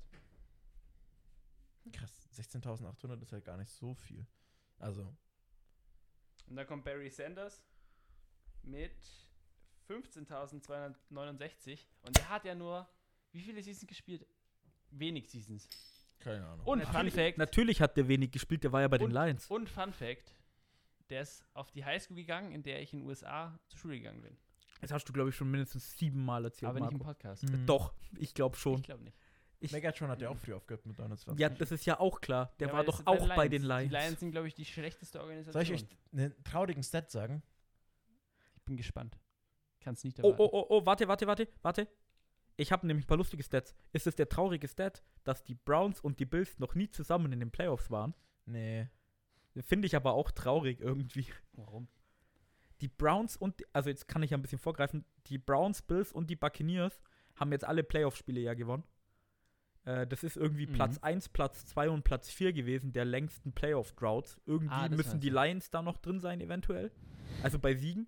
Krass. 1.94 2.28
16.800 2.34 3.22
ist 3.22 3.32
halt 3.32 3.46
gar 3.46 3.58
nicht 3.58 3.72
so 3.72 3.94
viel. 3.94 4.26
Also, 4.80 5.16
Und 6.48 6.56
dann 6.56 6.68
kommt 6.68 6.84
Barry 6.86 7.10
Sanders 7.10 7.64
mit 8.64 8.96
15.269 9.88 11.80
und 12.04 12.18
der 12.18 12.30
hat 12.30 12.46
ja 12.46 12.56
nur, 12.56 12.88
wie 13.32 13.42
viele 13.42 13.62
Seasons 13.62 13.88
gespielt? 13.88 14.26
Wenig 14.92 15.30
Seasons. 15.30 15.68
keine 16.20 16.46
Ahnung. 16.48 16.66
Und 16.66 16.84
Fun 16.86 17.10
Fact, 17.12 17.38
Natürlich 17.38 17.82
hat 17.82 17.96
der 17.98 18.08
wenig 18.08 18.32
gespielt, 18.32 18.64
der 18.64 18.72
war 18.72 18.82
ja 18.82 18.88
bei 18.88 18.98
den 18.98 19.06
Und- 19.08 19.12
Lions. 19.14 19.48
und 19.50 19.70
Fun 19.70 19.94
Fact, 19.94 20.34
der 21.10 21.22
ist 21.22 21.44
auf 21.54 21.72
die 21.72 21.86
Highschool 21.86 22.16
gegangen, 22.18 22.52
in 22.52 22.64
der 22.64 22.82
ich 22.82 22.92
in 22.94 23.00
den 23.00 23.08
USA 23.08 23.58
zur 23.68 23.80
Schule 23.80 23.98
gegangen 23.98 24.22
bin. 24.22 24.38
Das 24.82 24.92
hast 24.92 25.06
du, 25.06 25.14
glaube 25.14 25.30
ich, 25.30 25.36
schon 25.36 25.50
mindestens 25.50 25.98
siebenmal 25.98 26.44
erzählt, 26.46 26.70
Aber 26.70 26.80
nicht 26.82 26.92
im 26.92 26.98
Marco. 26.98 27.12
Podcast. 27.14 27.44
Mhm. 27.44 27.66
Doch, 27.66 27.94
ich 28.18 28.34
glaube 28.34 28.56
schon. 28.58 28.76
Ich 28.76 28.84
glaube 28.84 29.04
nicht. 29.04 29.18
Ich, 29.60 29.72
Megatron 29.72 30.10
hat 30.10 30.22
ja 30.22 30.30
auch 30.30 30.38
früh 30.38 30.54
aufgehört 30.54 30.86
mit 30.86 30.98
29. 31.00 31.40
ja, 31.40 31.50
das 31.50 31.72
ist 31.72 31.84
ja 31.86 32.00
auch 32.00 32.22
klar. 32.22 32.54
Der 32.60 32.68
Ja, 32.68 32.74
war 32.74 32.84
doch 32.84 33.02
auch 33.08 33.28
bei 33.36 33.48
den 33.48 33.64
Lions. 33.64 33.90
Die 33.90 33.96
Lions 33.96 34.20
sind, 34.20 34.32
glaube 34.32 34.48
ich, 34.48 34.54
die 34.54 34.66
schlechteste 34.66 35.20
Organisation. 35.20 35.54
Soll 35.66 35.76
ich 35.76 35.84
euch 35.84 35.90
einen 36.14 36.44
traurigen 36.44 36.84
Stat 36.84 37.10
sagen? 37.10 37.42
Ich 38.56 38.62
bin 38.66 38.78
gespannt. 38.78 39.18
Kannst 39.88 40.04
nicht 40.04 40.20
Oh, 40.22 40.32
erwarten. 40.32 40.42
oh, 40.42 40.50
oh, 40.52 40.66
oh, 40.82 40.86
warte, 40.86 41.08
warte, 41.08 41.28
warte, 41.28 41.48
warte. 41.62 41.88
Ich 42.58 42.74
habe 42.74 42.86
nämlich 42.86 43.06
ein 43.06 43.08
paar 43.08 43.16
lustige 43.18 43.42
Stats. 43.42 43.74
Ist 43.94 44.06
es 44.06 44.16
der 44.16 44.28
traurige 44.28 44.68
Stat, 44.68 45.02
dass 45.24 45.46
die 45.46 45.56
Browns 45.56 46.02
und 46.02 46.20
die 46.20 46.26
Bills 46.26 46.60
noch 46.60 46.76
nie 46.76 46.90
zusammen 46.90 47.32
in 47.32 47.40
den 47.40 47.52
Playoffs 47.52 47.90
waren? 47.90 48.14
Nee. 48.46 48.90
Finde 49.62 49.86
ich 49.86 49.96
aber 49.96 50.12
auch 50.14 50.30
traurig 50.32 50.82
irgendwie. 50.82 51.28
Warum? 51.54 51.88
Die 52.82 52.90
Browns 52.90 53.38
und, 53.38 53.64
also 53.72 53.90
jetzt 53.90 54.10
kann 54.10 54.24
ich 54.24 54.32
ja 54.32 54.38
ein 54.38 54.42
bisschen 54.42 54.60
vorgreifen, 54.60 55.06
die 55.28 55.38
Browns, 55.38 55.82
Bills 55.82 56.12
und 56.12 56.30
die 56.30 56.36
Buccaneers 56.36 57.00
haben 57.38 57.54
jetzt 57.54 57.64
alle 57.64 57.84
Playoff-Spiele 57.84 58.42
ja 58.42 58.56
gewonnen. 58.56 58.84
Äh, 59.86 60.06
das 60.06 60.26
ist 60.26 60.36
irgendwie 60.36 60.68
Mhm. 60.68 60.74
Platz 60.74 60.98
1, 60.98 61.30
Platz 61.30 61.66
2 61.68 61.90
und 61.90 62.04
Platz 62.04 62.30
4 62.30 62.52
gewesen, 62.52 62.92
der 62.92 63.06
längsten 63.06 63.54
Playoff-Droughts. 63.54 64.38
Irgendwie 64.46 64.74
Ah, 64.76 64.90
müssen 64.90 65.22
die. 65.22 65.30
Lions 65.30 65.70
da 65.70 65.82
noch 65.82 65.98
drin 65.98 66.20
sein, 66.20 66.42
eventuell. 66.42 66.92
Also 67.42 67.58
bei 67.58 67.74
Siegen. 67.74 68.08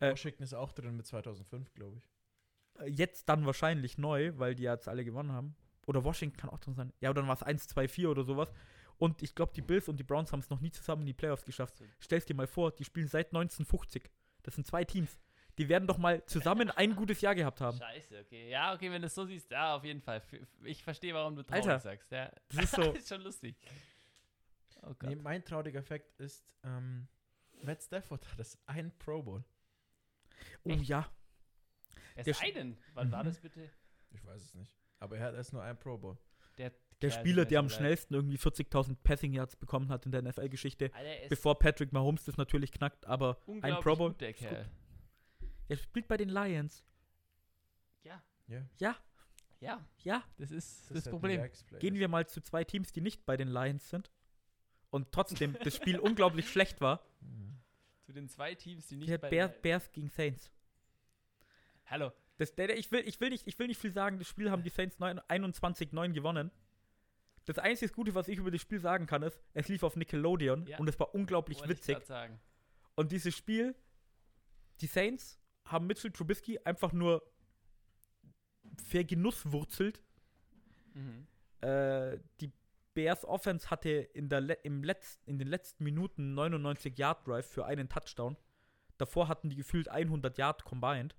Äh, 0.00 0.12
Washington 0.12 0.42
ist 0.42 0.54
auch 0.54 0.72
drin 0.72 0.96
mit 0.96 1.06
2005, 1.06 1.72
glaube 1.74 1.98
ich. 1.98 2.80
Äh, 2.82 2.88
Jetzt 2.90 3.28
dann 3.28 3.46
wahrscheinlich 3.46 3.98
neu, 3.98 4.32
weil 4.36 4.54
die 4.54 4.62
jetzt 4.64 4.88
alle 4.88 5.04
gewonnen 5.04 5.32
haben. 5.32 5.56
Oder 5.86 6.04
Washington 6.04 6.36
kann 6.36 6.50
auch 6.50 6.58
drin 6.58 6.74
sein. 6.74 6.92
Ja, 7.00 7.10
oder 7.10 7.22
dann 7.22 7.28
war 7.28 7.34
es 7.36 7.42
1, 7.42 7.66
2, 7.68 7.88
4 7.88 8.10
oder 8.10 8.22
sowas. 8.24 8.52
Und 8.98 9.22
ich 9.22 9.34
glaube, 9.34 9.52
die 9.54 9.62
Bills 9.62 9.88
und 9.88 9.96
die 9.98 10.02
Browns 10.04 10.32
haben 10.32 10.40
es 10.40 10.50
noch 10.50 10.60
nie 10.60 10.70
zusammen 10.70 11.02
in 11.02 11.06
die 11.06 11.14
Playoffs 11.14 11.44
geschafft. 11.44 11.76
So. 11.78 11.84
Stell's 12.00 12.26
dir 12.26 12.34
mal 12.34 12.46
vor, 12.46 12.72
die 12.72 12.84
spielen 12.84 13.06
seit 13.08 13.28
1950. 13.28 14.10
Das 14.42 14.54
sind 14.54 14.66
zwei 14.66 14.84
Teams. 14.84 15.18
Die 15.56 15.68
werden 15.68 15.88
doch 15.88 15.98
mal 15.98 16.24
zusammen 16.26 16.70
ein 16.70 16.94
gutes 16.94 17.20
Jahr 17.20 17.34
gehabt 17.34 17.60
haben. 17.60 17.78
Scheiße, 17.78 18.20
okay. 18.20 18.48
Ja, 18.50 18.74
okay, 18.74 18.90
wenn 18.90 19.02
du 19.02 19.06
es 19.06 19.14
so 19.14 19.24
siehst, 19.24 19.50
ja, 19.50 19.74
auf 19.76 19.84
jeden 19.84 20.00
Fall. 20.00 20.22
Ich 20.64 20.82
verstehe, 20.84 21.14
warum 21.14 21.34
du 21.34 21.42
traurig 21.42 21.64
Alter, 21.66 21.80
sagst. 21.80 22.10
Ja. 22.12 22.30
das 22.50 22.64
ist 22.64 22.74
so- 22.74 22.92
ist 22.92 23.08
schon 23.08 23.22
lustig. 23.22 23.56
Oh 24.82 24.94
Gott. 24.98 25.02
Nee, 25.10 25.16
mein 25.16 25.44
trauriger 25.44 25.82
Fakt 25.82 26.14
ist, 26.20 26.54
ähm, 26.62 27.08
Matt 27.62 27.82
Stafford 27.82 28.24
hat 28.30 28.38
das 28.38 28.56
ein 28.66 28.92
Pro 28.98 29.22
Bowl. 29.22 29.44
Oh 30.64 30.70
Echt? 30.70 30.84
ja. 30.84 31.10
Es 32.14 32.24
der 32.24 32.34
sei 32.34 32.50
denn, 32.50 32.76
wann 32.94 33.10
war 33.12 33.22
Mhm. 33.22 33.28
das 33.28 33.40
bitte? 33.40 33.70
Ich 34.10 34.24
weiß 34.24 34.42
es 34.42 34.54
nicht. 34.54 34.76
Aber 34.98 35.16
er 35.16 35.26
hat 35.26 35.34
erst 35.34 35.52
nur 35.52 35.62
ein 35.62 35.78
Pro 35.78 35.96
Bowl. 35.98 36.18
Der, 36.56 36.72
Der 37.00 37.10
Spieler, 37.10 37.44
der 37.44 37.60
am 37.60 37.68
schnellsten 37.68 38.14
irgendwie 38.14 38.36
40.000 38.38 38.96
Passing 39.04 39.32
Yards 39.32 39.54
bekommen 39.54 39.88
hat 39.90 40.04
in 40.06 40.10
der 40.12 40.22
NFL-Geschichte. 40.22 40.86
Ist 41.22 41.28
Bevor 41.28 41.56
Patrick 41.58 41.92
Mahomes 41.92 42.24
das 42.24 42.36
natürlich 42.36 42.72
knackt, 42.72 43.06
aber 43.06 43.38
ein 43.62 43.74
Pro 43.80 43.94
Bowl. 43.94 44.08
gut, 44.10 44.20
der 44.20 44.30
ist. 44.30 44.38
Kerl. 44.38 44.68
Er 45.68 45.76
spielt 45.76 46.08
bei 46.08 46.16
den 46.16 46.28
Lions. 46.30 46.84
Ja, 48.02 48.20
Ja. 48.48 48.68
Ja, 48.78 48.96
ja, 49.60 49.84
ja. 50.02 50.24
das 50.38 50.50
ist 50.50 50.90
das, 50.90 50.96
halt 50.96 51.06
ein 51.06 51.10
Problem. 51.10 51.50
Gehen 51.78 51.94
wir 51.94 52.08
mal 52.08 52.26
zu 52.26 52.40
zwei 52.40 52.64
Teams, 52.64 52.90
die 52.92 53.00
nicht 53.00 53.24
bei 53.26 53.36
den 53.36 53.48
Lions 53.48 53.88
sind. 53.90 54.10
Und 54.90 55.12
trotzdem 55.12 55.56
das 55.62 55.76
Spiel 55.76 55.98
unglaublich 56.00 56.48
schlecht 56.50 56.80
war. 56.80 57.04
Mhm. 57.20 57.57
Zu 58.08 58.14
den 58.14 58.26
zwei 58.26 58.54
Teams, 58.54 58.86
die 58.86 58.96
nicht 58.96 59.10
Der 59.10 59.18
bei 59.18 59.28
Bears, 59.28 59.60
Bears 59.60 59.92
gegen 59.92 60.08
Saints. 60.08 60.50
Hallo. 61.84 62.10
Das, 62.38 62.54
ich, 62.56 62.90
will, 62.90 63.06
ich, 63.06 63.20
will 63.20 63.28
nicht, 63.28 63.46
ich 63.46 63.58
will 63.58 63.66
nicht 63.66 63.78
viel 63.78 63.92
sagen, 63.92 64.18
das 64.18 64.26
Spiel 64.26 64.50
haben 64.50 64.62
die 64.62 64.70
Saints 64.70 64.98
9 64.98 65.20
21-9 65.20 66.12
gewonnen. 66.14 66.50
Das 67.44 67.58
einzige 67.58 67.92
Gute, 67.92 68.14
was 68.14 68.28
ich 68.28 68.38
über 68.38 68.50
das 68.50 68.62
Spiel 68.62 68.80
sagen 68.80 69.04
kann, 69.06 69.22
ist, 69.22 69.38
es 69.52 69.68
lief 69.68 69.82
auf 69.82 69.94
Nickelodeon 69.94 70.66
Ja. 70.66 70.78
und 70.78 70.88
es 70.88 70.98
war 70.98 71.14
unglaublich 71.14 71.58
Wollte 71.58 71.74
witzig. 71.74 71.98
Und 72.94 73.12
dieses 73.12 73.36
Spiel, 73.36 73.74
die 74.80 74.86
Saints 74.86 75.38
haben 75.66 75.86
Mitchell 75.86 76.10
Trubisky 76.10 76.58
einfach 76.60 76.94
nur 76.94 77.30
vergenusswurzelt. 78.86 80.00
Mhm. 80.94 81.26
Äh, 81.60 82.20
die 82.40 82.50
Bears 82.98 83.24
Offense 83.24 83.70
hatte 83.70 83.90
in, 83.90 84.28
der 84.28 84.40
Le 84.40 84.54
im 84.64 84.82
Letz 84.82 85.20
in 85.24 85.38
den 85.38 85.46
letzten 85.46 85.84
Minuten 85.84 86.34
99 86.34 86.98
Yard 86.98 87.24
Drive 87.24 87.46
für 87.46 87.64
einen 87.64 87.88
Touchdown. 87.88 88.36
Davor 88.96 89.28
hatten 89.28 89.48
die 89.50 89.54
gefühlt 89.54 89.88
100 89.88 90.36
Yard 90.36 90.64
combined. 90.64 91.14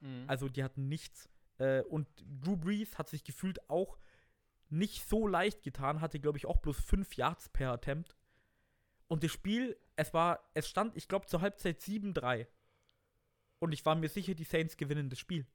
Mhm. 0.00 0.24
Also 0.26 0.48
die 0.48 0.64
hatten 0.64 0.88
nichts. 0.88 1.28
Äh, 1.58 1.82
und 1.82 2.08
Drew 2.26 2.56
Brees 2.56 2.98
hat 2.98 3.08
sich 3.08 3.22
gefühlt 3.22 3.70
auch 3.70 4.00
nicht 4.68 5.08
so 5.08 5.28
leicht 5.28 5.62
getan, 5.62 6.00
hatte, 6.00 6.18
glaube 6.18 6.38
ich, 6.38 6.46
auch 6.46 6.56
bloß 6.56 6.80
5 6.80 7.14
Yards 7.14 7.50
per 7.50 7.70
Attempt. 7.70 8.16
Und 9.06 9.22
das 9.22 9.30
Spiel, 9.30 9.78
es 9.94 10.12
war, 10.12 10.50
es 10.54 10.68
stand, 10.68 10.96
ich 10.96 11.06
glaube, 11.06 11.26
zur 11.26 11.40
Halbzeit 11.40 11.78
7-3. 11.82 12.48
Und 13.60 13.70
ich 13.70 13.86
war 13.86 13.94
mir 13.94 14.08
sicher, 14.08 14.34
die 14.34 14.42
Saints 14.42 14.76
gewinnen 14.76 15.08
das 15.08 15.20
Spiel. 15.20 15.46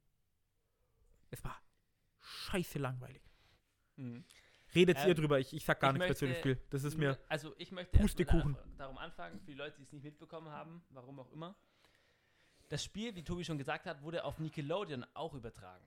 Es 1.30 1.44
war 1.44 1.62
scheiße 2.22 2.80
langweilig. 2.80 3.30
Mhm. 3.98 4.24
Redet 4.78 4.98
Ähm, 5.00 5.08
ihr 5.08 5.16
drüber, 5.16 5.40
ich, 5.40 5.54
ich 5.54 5.66
sag 5.66 5.80
gar 5.80 5.92
ich 5.92 6.00
nichts 6.00 6.08
mehr 6.10 6.16
zu 6.16 6.26
dem 6.26 6.30
möchte- 6.34 6.42
Spiel. 6.56 6.68
Das 6.70 6.84
ist 6.84 6.98
mir. 6.98 7.18
Also 7.28 7.54
ich 7.58 7.72
möchte 7.72 7.98
Pustekuchen. 7.98 8.54
da- 8.54 8.64
darum 8.78 8.98
anfangen, 8.98 9.40
für 9.40 9.48
die 9.48 9.54
Leute, 9.58 9.76
die 9.78 9.84
es 9.84 9.92
nicht 9.92 10.04
mitbekommen 10.04 10.50
haben, 10.50 10.84
warum 10.90 11.20
auch 11.20 11.32
immer. 11.32 11.56
Das 12.70 12.84
Spiel, 12.84 13.16
wie 13.16 13.24
Tobi 13.24 13.44
schon 13.44 13.58
gesagt 13.58 13.86
hat, 13.86 14.02
wurde 14.04 14.24
auf 14.24 14.40
Nickelodeon 14.40 15.06
auch 15.14 15.34
übertragen. 15.34 15.86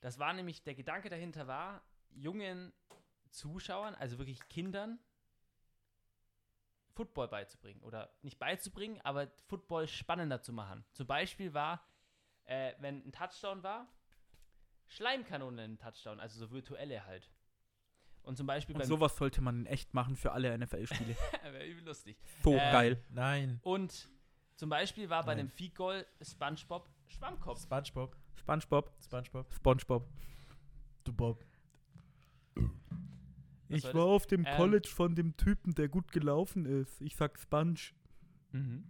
Das 0.00 0.18
war 0.18 0.32
nämlich, 0.32 0.62
der 0.62 0.74
Gedanke 0.74 1.10
dahinter 1.10 1.46
war, 1.46 1.82
jungen 2.10 2.72
Zuschauern, 3.30 3.94
also 3.96 4.18
wirklich 4.18 4.40
Kindern, 4.48 4.98
Football 6.94 7.28
beizubringen. 7.28 7.82
Oder 7.82 8.10
nicht 8.22 8.38
beizubringen, 8.38 9.00
aber 9.02 9.28
Football 9.48 9.88
spannender 9.88 10.40
zu 10.40 10.52
machen. 10.52 10.84
Zum 10.92 11.06
Beispiel 11.06 11.52
war, 11.52 11.84
äh, 12.44 12.74
wenn 12.78 13.04
ein 13.06 13.12
Touchdown 13.12 13.62
war, 13.62 13.88
Schleimkanonen 14.86 15.72
ein 15.72 15.78
Touchdown, 15.78 16.20
also 16.20 16.38
so 16.38 16.52
virtuelle 16.52 17.04
halt. 17.04 17.28
Und 18.24 18.36
zum 18.36 18.46
Beispiel 18.46 18.74
Und 18.74 18.84
sowas 18.86 19.16
sollte 19.16 19.40
man 19.42 19.60
in 19.60 19.66
echt 19.66 19.92
machen 19.94 20.16
für 20.16 20.32
alle 20.32 20.56
NFL-Spiele. 20.58 21.14
Wäre 21.42 21.66
übel 21.66 21.84
lustig. 21.84 22.16
So 22.42 22.52
Ähm, 22.52 22.58
geil. 22.58 23.04
Nein. 23.10 23.60
Und 23.62 24.08
zum 24.56 24.70
Beispiel 24.70 25.10
war 25.10 25.24
bei 25.24 25.34
Nein. 25.34 25.46
dem 25.46 25.50
Feed 25.50 25.74
Goal 25.74 26.06
SpongeBob 26.22 26.88
Schwammkopf. 27.06 27.60
Spongebob. 27.62 28.16
SpongeBob, 28.36 28.90
Spongebob. 29.02 29.52
SpongeBob. 29.52 30.08
Du 31.04 31.12
Bob. 31.12 31.44
Ich 33.68 33.84
war 33.84 33.94
war 33.94 34.06
das? 34.06 34.14
auf 34.14 34.26
dem 34.26 34.44
Ähm, 34.46 34.56
College 34.56 34.88
von 34.88 35.14
dem 35.14 35.36
Typen, 35.36 35.74
der 35.74 35.88
gut 35.88 36.12
gelaufen 36.12 36.64
ist. 36.64 37.00
Ich 37.00 37.16
sag 37.16 37.38
Sponge. 37.38 37.92
Mhm. 38.52 38.84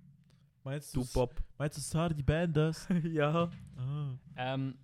Meinst 0.62 0.95
Du 0.95 1.05
Bob. 1.12 1.43
Meinst 1.59 1.76
du 1.76 1.80
Sardi 1.82 2.22
Banders? 2.22 2.87
ja. 3.05 3.51
ah. 3.76 4.18
Ähm, 4.37 4.78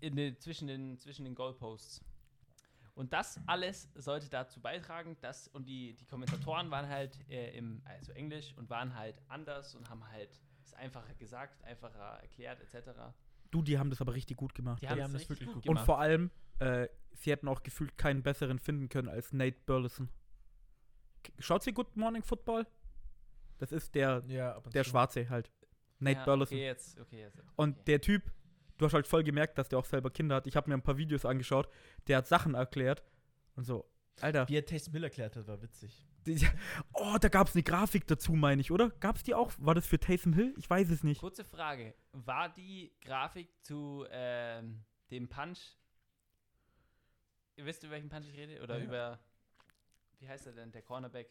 in 0.00 0.16
den, 0.16 0.38
zwischen, 0.38 0.68
den, 0.68 0.98
zwischen 0.98 1.24
den 1.24 1.34
Goalposts. 1.34 2.02
Und 2.94 3.12
das 3.12 3.40
alles 3.46 3.90
sollte 3.94 4.28
dazu 4.30 4.60
beitragen, 4.60 5.16
dass, 5.20 5.48
und 5.48 5.66
die, 5.66 5.94
die 5.94 6.06
Kommentatoren 6.06 6.70
waren 6.70 6.88
halt 6.88 7.18
äh, 7.28 7.56
im, 7.56 7.82
also 7.84 8.12
Englisch 8.12 8.54
und 8.56 8.70
waren 8.70 8.94
halt 8.94 9.20
anders 9.28 9.74
und 9.74 9.90
haben 9.90 10.08
halt 10.08 10.40
es 10.62 10.74
einfacher 10.74 11.12
gesagt, 11.14 11.62
einfacher 11.64 12.20
erklärt, 12.22 12.60
etc. 12.60 12.90
Du, 13.50 13.62
die 13.62 13.78
haben 13.78 13.90
das 13.90 14.00
aber 14.00 14.14
richtig 14.14 14.36
gut 14.36 14.54
gemacht. 14.54 14.80
Die 14.80 14.88
haben, 14.88 15.02
haben 15.02 15.12
das 15.12 15.28
wirklich 15.28 15.48
gut 15.48 15.56
Und 15.56 15.64
gemacht. 15.64 15.86
vor 15.86 15.98
allem, 16.00 16.30
äh, 16.60 16.88
sie 17.12 17.32
hätten 17.32 17.48
auch 17.48 17.62
gefühlt 17.62 17.98
keinen 17.98 18.22
besseren 18.22 18.58
finden 18.58 18.88
können 18.88 19.08
als 19.08 19.32
Nate 19.32 19.58
Burleson. 19.66 20.08
Schaut 21.38 21.62
sie 21.62 21.72
Good 21.72 21.96
Morning 21.96 22.22
Football? 22.22 22.66
Das 23.58 23.72
ist 23.72 23.94
der, 23.94 24.22
Ja, 24.26 24.56
und 24.56 24.74
der. 24.74 24.84
Schwarze 24.84 25.28
halt. 25.28 25.50
Nate 25.98 26.18
ja, 26.18 26.24
Burleson. 26.24 26.56
Okay, 26.56 26.66
jetzt, 26.66 27.00
okay, 27.00 27.20
jetzt. 27.20 27.42
Und 27.56 27.74
okay. 27.74 27.84
der 27.86 28.00
Typ, 28.00 28.32
du 28.78 28.84
hast 28.86 28.94
halt 28.94 29.06
voll 29.06 29.24
gemerkt, 29.24 29.58
dass 29.58 29.68
der 29.68 29.78
auch 29.78 29.84
selber 29.84 30.10
Kinder 30.10 30.36
hat. 30.36 30.46
Ich 30.46 30.56
habe 30.56 30.68
mir 30.68 30.74
ein 30.76 30.82
paar 30.82 30.96
Videos 30.96 31.24
angeschaut, 31.24 31.68
der 32.08 32.18
hat 32.18 32.26
Sachen 32.26 32.54
erklärt. 32.54 33.02
Und 33.56 33.64
so, 33.64 33.88
Alter. 34.20 34.48
Wie 34.48 34.56
er 34.56 34.64
Taysom 34.64 34.92
Hill 34.94 35.04
erklärt 35.04 35.36
hat, 35.36 35.46
war 35.46 35.60
witzig. 35.62 36.06
Oh, 36.94 37.16
da 37.20 37.28
gab 37.28 37.48
es 37.48 37.54
eine 37.54 37.62
Grafik 37.62 38.06
dazu, 38.06 38.32
meine 38.32 38.60
ich, 38.60 38.70
oder? 38.70 38.88
Gab 38.90 39.16
es 39.16 39.22
die 39.24 39.34
auch? 39.34 39.52
War 39.58 39.74
das 39.74 39.86
für 39.86 39.98
Taysom 39.98 40.32
Hill? 40.32 40.54
Ich 40.56 40.70
weiß 40.70 40.88
es 40.90 41.02
nicht. 41.04 41.20
Kurze 41.20 41.44
Frage. 41.44 41.94
War 42.12 42.48
die 42.48 42.92
Grafik 43.02 43.48
zu 43.62 44.06
ähm, 44.10 44.84
dem 45.10 45.28
Punch? 45.28 45.76
Ihr 47.56 47.66
wisst, 47.66 47.82
über 47.82 47.92
welchen 47.92 48.08
Punch 48.08 48.26
ich 48.26 48.36
rede? 48.36 48.62
Oder 48.62 48.78
Ja. 48.78 48.84
über. 48.84 49.20
Wie 50.18 50.28
heißt 50.28 50.46
er 50.46 50.52
denn? 50.52 50.72
Der 50.72 50.82
Cornerback? 50.82 51.28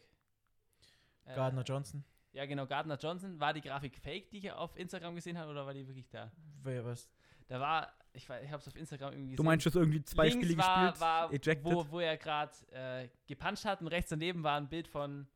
Äh, 1.24 1.34
Gardner 1.34 1.62
Johnson. 1.62 2.04
Ja, 2.32 2.46
genau, 2.46 2.66
Gardner 2.66 2.96
Johnson. 2.98 3.40
War 3.40 3.52
die 3.52 3.60
Grafik 3.62 3.96
fake, 3.96 4.30
die 4.30 4.38
ich 4.38 4.52
auf 4.52 4.76
Instagram 4.76 5.14
gesehen 5.16 5.38
habe, 5.38 5.50
oder 5.50 5.66
war 5.66 5.74
die 5.74 5.86
wirklich 5.88 6.08
da? 6.08 6.30
Wer 6.62 6.84
was? 6.84 7.10
Da 7.46 7.60
war, 7.60 7.92
ich, 8.12 8.26
weiß- 8.28 8.42
ich 8.42 8.50
habe 8.50 8.60
es 8.60 8.68
auf 8.68 8.76
Instagram 8.76 9.12
irgendwie 9.12 9.30
gesehen. 9.32 9.36
Du 9.36 9.42
meinst 9.42 9.66
das 9.66 9.74
irgendwie 9.74 10.02
zwei 10.02 10.28
Links 10.28 10.44
Spiele 10.46 10.58
war, 10.62 10.82
gespielt? 10.92 11.00
war 11.00 11.32
ejected? 11.32 11.64
wo, 11.64 11.86
wo 11.90 12.00
er 12.00 12.16
gerade 12.16 12.52
äh, 12.72 13.08
gepuncht 13.26 13.64
hat 13.64 13.80
und 13.80 13.88
rechts 13.88 14.10
daneben 14.10 14.42
war 14.42 14.56
ein 14.56 14.68
Bild 14.68 14.88
von 14.88 15.26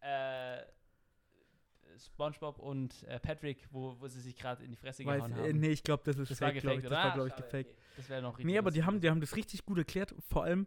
äh, 0.00 0.62
SpongeBob 1.98 2.58
und 2.58 3.02
äh, 3.04 3.20
Patrick, 3.20 3.66
wo, 3.70 3.96
wo 4.00 4.08
sie 4.08 4.20
sich 4.20 4.34
gerade 4.36 4.64
in 4.64 4.70
die 4.70 4.76
Fresse 4.76 5.04
Weiß, 5.04 5.24
gehauen 5.24 5.32
äh, 5.44 5.48
haben. 5.50 5.58
nee, 5.60 5.68
ich 5.68 5.82
glaube, 5.82 6.02
das 6.04 6.16
ist 6.18 6.30
Das 6.30 6.40
war 6.40 6.48
fake, 6.50 6.62
glaube 6.62 6.80
ich. 6.80 6.86
oder? 6.86 6.90
Das 6.96 7.04
war, 7.04 7.10
Ah, 7.10 7.14
glaube 7.14 7.28
ich, 7.28 7.36
gefaked. 7.36 7.70
okay. 7.70 7.76
Das 7.96 8.08
wäre 8.08 8.22
noch 8.22 8.30
richtig 8.38 8.46
Nee, 8.46 8.58
aber 8.58 8.70
die 8.70 8.82
haben, 8.84 9.00
die 9.00 9.10
haben 9.10 9.20
das 9.20 9.36
richtig 9.36 9.64
gut 9.66 9.76
erklärt. 9.78 10.14
Vor 10.30 10.44
allem, 10.44 10.66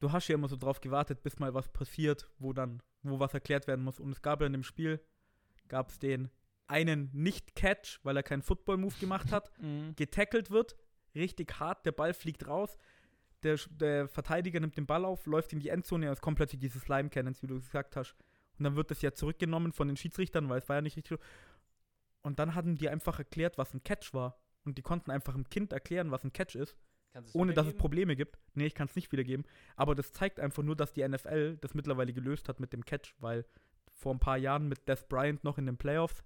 du 0.00 0.10
hast 0.10 0.26
ja 0.28 0.34
immer 0.34 0.48
so 0.48 0.56
drauf 0.56 0.80
gewartet, 0.80 1.22
bis 1.22 1.38
mal 1.38 1.54
was 1.54 1.68
passiert, 1.68 2.28
wo 2.38 2.52
dann, 2.52 2.82
wo 3.02 3.20
was 3.20 3.32
erklärt 3.32 3.68
werden 3.68 3.84
muss. 3.84 4.00
Und 4.00 4.10
es 4.10 4.20
gab 4.22 4.40
ja 4.40 4.46
in 4.48 4.52
dem 4.52 4.64
Spiel, 4.64 5.00
gab 5.68 5.90
es 5.90 5.98
den 6.00 6.30
einen 6.66 7.10
Nicht-Catch, 7.12 8.00
weil 8.04 8.16
er 8.16 8.22
keinen 8.22 8.42
Football-Move 8.42 8.94
gemacht 9.00 9.32
hat, 9.32 9.50
Mhm. 9.60 9.94
getackelt 9.96 10.50
wird, 10.50 10.76
richtig 11.14 11.58
hart, 11.60 11.84
der 11.86 11.92
Ball 11.92 12.14
fliegt 12.14 12.46
raus, 12.46 12.76
der, 13.42 13.58
der 13.70 14.08
Verteidiger 14.08 14.58
nimmt 14.60 14.76
den 14.76 14.86
Ball 14.86 15.04
auf, 15.04 15.26
läuft 15.26 15.52
in 15.52 15.60
die 15.60 15.68
Endzone, 15.68 16.06
und 16.06 16.12
es 16.14 16.20
kommt 16.20 16.36
plötzlich 16.36 16.60
dieses 16.60 16.82
Slime 16.82 17.10
Cannons, 17.10 17.42
wie 17.42 17.46
du 17.46 17.54
gesagt 17.56 17.96
hast. 17.96 18.14
Und 18.58 18.64
dann 18.64 18.76
wird 18.76 18.90
das 18.90 19.02
ja 19.02 19.12
zurückgenommen 19.12 19.72
von 19.72 19.88
den 19.88 19.96
Schiedsrichtern, 19.96 20.48
weil 20.48 20.60
es 20.60 20.68
war 20.68 20.76
ja 20.76 20.82
nicht 20.82 20.96
richtig. 20.96 21.18
Und 22.22 22.38
dann 22.38 22.54
hatten 22.54 22.76
die 22.76 22.88
einfach 22.88 23.18
erklärt, 23.18 23.58
was 23.58 23.74
ein 23.74 23.82
Catch 23.82 24.14
war. 24.14 24.40
Und 24.64 24.78
die 24.78 24.82
konnten 24.82 25.10
einfach 25.10 25.34
einem 25.34 25.50
Kind 25.50 25.72
erklären, 25.74 26.10
was 26.10 26.24
ein 26.24 26.32
Catch 26.32 26.54
ist 26.54 26.76
ohne 27.32 27.52
dass 27.54 27.66
es? 27.66 27.74
Probleme 27.74 28.16
gibt. 28.16 28.38
Nee, 28.54 28.66
ich 28.66 28.74
kann 28.74 28.88
es 28.88 28.96
nicht 28.96 29.12
wiedergeben. 29.12 29.44
Aber 29.76 29.94
das 29.94 30.12
zeigt 30.12 30.40
einfach 30.40 30.62
nur, 30.62 30.74
dass 30.76 30.92
die 30.92 31.06
NFL 31.06 31.58
das 31.58 31.74
mittlerweile 31.74 32.12
gelöst 32.12 32.48
hat 32.48 32.60
mit 32.60 32.72
dem 32.72 32.84
Catch, 32.84 33.14
weil 33.18 33.44
vor 33.92 34.12
ein 34.14 34.18
paar 34.20 34.36
Jahren 34.36 34.68
mit 34.68 34.88
Death 34.88 35.08
Bryant 35.08 35.44
noch 35.44 35.58
in 35.58 35.66
den 35.66 35.76
Playoffs, 35.76 36.24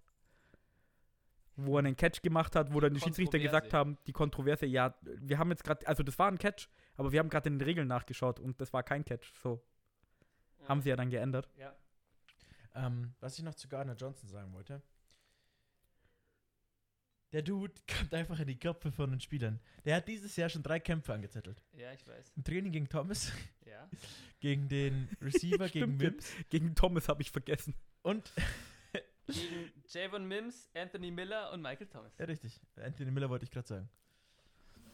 wo 1.60 1.76
er 1.76 1.80
einen 1.80 1.96
Catch 1.96 2.22
gemacht 2.22 2.54
hat, 2.56 2.72
wo 2.72 2.80
dann 2.80 2.94
die 2.94 3.00
Schiedsrichter 3.00 3.38
gesagt 3.38 3.74
haben, 3.74 3.98
die 4.06 4.12
Kontroverse, 4.12 4.64
ja, 4.66 4.94
wir 5.02 5.38
haben 5.38 5.50
jetzt 5.50 5.64
gerade, 5.64 5.86
also 5.86 6.02
das 6.02 6.18
war 6.18 6.28
ein 6.30 6.38
Catch, 6.38 6.68
aber 6.96 7.12
wir 7.12 7.18
haben 7.18 7.28
gerade 7.28 7.48
in 7.48 7.58
den 7.58 7.64
Regeln 7.66 7.88
nachgeschaut 7.88 8.38
und 8.40 8.60
das 8.60 8.72
war 8.72 8.82
kein 8.82 9.04
Catch. 9.04 9.32
So, 9.42 9.60
Ja. 10.62 10.68
haben 10.68 10.80
sie 10.80 10.88
ja 10.90 10.96
dann 10.96 11.10
geändert. 11.10 11.48
Ja. 11.58 11.74
Ähm, 12.74 13.14
was 13.20 13.36
ich 13.38 13.44
noch 13.44 13.54
zu 13.54 13.68
Gardner 13.68 13.94
Johnson 13.96 14.28
sagen 14.28 14.52
wollte. 14.52 14.80
Der 17.32 17.42
Dude 17.42 17.74
kommt 17.98 18.14
einfach 18.14 18.38
in 18.40 18.46
die 18.46 18.58
Köpfe 18.58 18.90
von 18.92 19.10
den 19.10 19.20
Spielern. 19.20 19.60
Der 19.84 19.96
hat 19.96 20.08
dieses 20.08 20.34
Jahr 20.36 20.48
schon 20.48 20.62
drei 20.62 20.80
Kämpfe 20.80 21.12
angezettelt. 21.12 21.62
ja, 21.72 21.92
ich 21.92 22.06
weiß. 22.06 22.32
Im 22.36 22.44
Training 22.44 22.72
gegen 22.72 22.88
Thomas, 22.88 23.32
Ja. 23.66 23.88
gegen 24.40 24.68
den 24.68 25.08
Receiver, 25.20 25.68
gegen. 25.68 25.96
Mims 25.96 26.30
Gegen 26.48 26.74
Thomas 26.74 27.08
habe 27.08 27.20
ich 27.22 27.30
vergessen. 27.30 27.74
und 28.02 28.32
Gegen 29.26 29.77
Javon 29.88 30.26
Mims, 30.26 30.68
Anthony 30.74 31.10
Miller 31.10 31.50
und 31.52 31.62
Michael 31.62 31.86
Thomas. 31.86 32.16
Ja, 32.18 32.26
richtig. 32.26 32.60
Anthony 32.76 33.10
Miller 33.10 33.30
wollte 33.30 33.44
ich 33.44 33.50
gerade 33.50 33.66
sagen. 33.66 33.88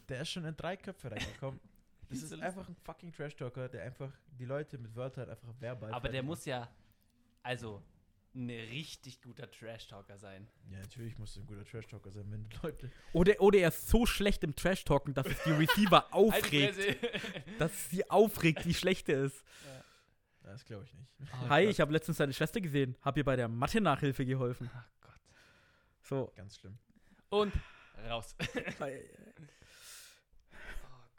Der 0.09 0.21
ist 0.21 0.31
schon 0.31 0.45
in 0.45 0.57
drei 0.57 0.77
Köpfe 0.77 1.11
reingekommen. 1.11 1.61
Das 2.11 2.23
Ist 2.23 2.35
einfach 2.35 2.69
ein 2.69 2.77
fucking 2.77 3.13
Trash-Talker, 3.13 3.69
der 3.71 3.83
einfach 3.83 4.13
die 4.39 4.45
Leute 4.45 4.77
mit 4.77 4.95
Wörtern 4.95 5.29
einfach 5.31 5.49
verbal 5.59 5.91
Aber 5.93 6.11
der 6.11 6.23
muss 6.23 6.45
ja, 6.45 6.69
also, 7.43 7.83
ein 8.35 8.51
richtig 8.51 9.23
guter 9.23 9.51
Trash-Talker 9.51 10.19
sein. 10.19 10.47
Ja, 10.71 10.81
natürlich 10.81 11.19
muss 11.19 11.37
er 11.37 11.43
ein 11.43 11.47
guter 11.47 11.65
Trash-Talker 11.65 12.11
sein, 12.11 12.31
wenn 12.31 12.49
die 12.49 12.57
Leute. 12.63 12.91
Oder, 13.15 13.41
oder 13.41 13.59
er 13.59 13.69
ist 13.69 13.89
so 13.89 14.07
schlecht 14.07 14.45
im 14.45 14.55
Trash-Talken, 14.55 15.15
dass 15.15 15.27
es 15.27 15.43
die 15.45 15.53
Receiver 15.53 16.03
Halt 16.11 16.13
aufregt. 16.13 16.79
Dass 17.59 17.73
es 17.73 17.91
sie 17.91 18.11
aufregt, 18.11 18.67
wie 18.67 18.75
schlecht 18.75 19.09
er 19.09 19.25
ist. 19.25 19.43
Das 20.45 20.65
glaube 20.65 20.85
ich 20.85 20.95
nicht. 20.95 21.11
Oh 21.21 21.27
Hi, 21.49 21.65
Gott. 21.65 21.73
ich 21.73 21.81
habe 21.81 21.93
letztens 21.93 22.19
deine 22.19 22.33
Schwester 22.33 22.61
gesehen, 22.61 22.97
hab 23.03 23.17
ihr 23.17 23.25
bei 23.25 23.35
der 23.37 23.49
Mathe-Nachhilfe 23.49 24.25
geholfen. 24.25 24.71
Ach 24.75 24.89
Gott. 25.01 25.21
So. 26.03 26.33
Ganz 26.37 26.57
schlimm. 26.59 26.79
Und 27.31 27.53
raus. 28.09 28.37
oh 28.81 28.97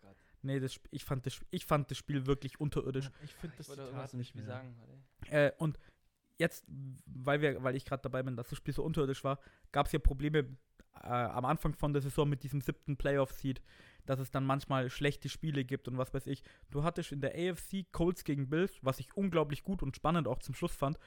Gott. 0.02 0.16
Nee, 0.42 0.60
das, 0.60 0.80
ich, 0.92 1.04
fand 1.04 1.26
das, 1.26 1.40
ich 1.52 1.66
fand 1.66 1.90
das 1.92 1.98
Spiel 1.98 2.26
wirklich 2.26 2.60
unterirdisch. 2.60 3.10
Ich 3.24 3.34
finde 3.34 3.56
Ich 3.60 3.68
das 3.68 3.70
wollte 3.70 3.86
Zitat 3.88 4.14
nicht 4.14 4.36
mehr. 4.36 4.46
sagen. 4.46 4.76
Äh, 5.30 5.52
und 5.58 5.80
jetzt, 6.38 6.66
weil, 7.06 7.42
wir, 7.42 7.64
weil 7.64 7.76
ich 7.76 7.86
gerade 7.86 8.04
dabei 8.04 8.24
bin, 8.24 8.36
dass 8.36 8.50
das 8.50 8.58
Spiel 8.58 8.74
so 8.74 8.84
unterirdisch 8.84 9.24
war, 9.24 9.40
gab 9.72 9.88
es 9.88 9.92
ja 9.92 10.00
Probleme 10.00 10.40
äh, 11.02 11.08
am 11.08 11.46
Anfang 11.46 11.74
von 11.74 11.94
der 11.94 12.02
Saison 12.02 12.30
mit 12.30 12.44
diesem 12.44 12.62
siebten 12.62 12.96
Playoff-Seed, 12.98 13.62
dass 14.06 14.20
es 14.20 14.32
dann 14.32 14.46
manchmal 14.46 14.90
schlechte 14.90 15.30
Spiele 15.30 15.66
gibt 15.66 15.88
und 15.88 15.98
was 15.98 16.14
weiß 16.14 16.28
ich. 16.28 16.44
Du 16.72 16.84
hattest 16.84 17.12
in 17.12 17.22
der 17.22 17.34
AFC 17.36 17.86
Colts 17.92 18.24
gegen 18.24 18.50
Bills, 18.50 18.78
was 18.82 19.00
ich 19.00 19.16
unglaublich 19.16 19.64
gut 19.64 19.82
und 19.84 19.96
spannend 19.96 20.28
auch 20.28 20.40
zum 20.40 20.56
Schluss 20.56 20.76
fand. 20.76 20.98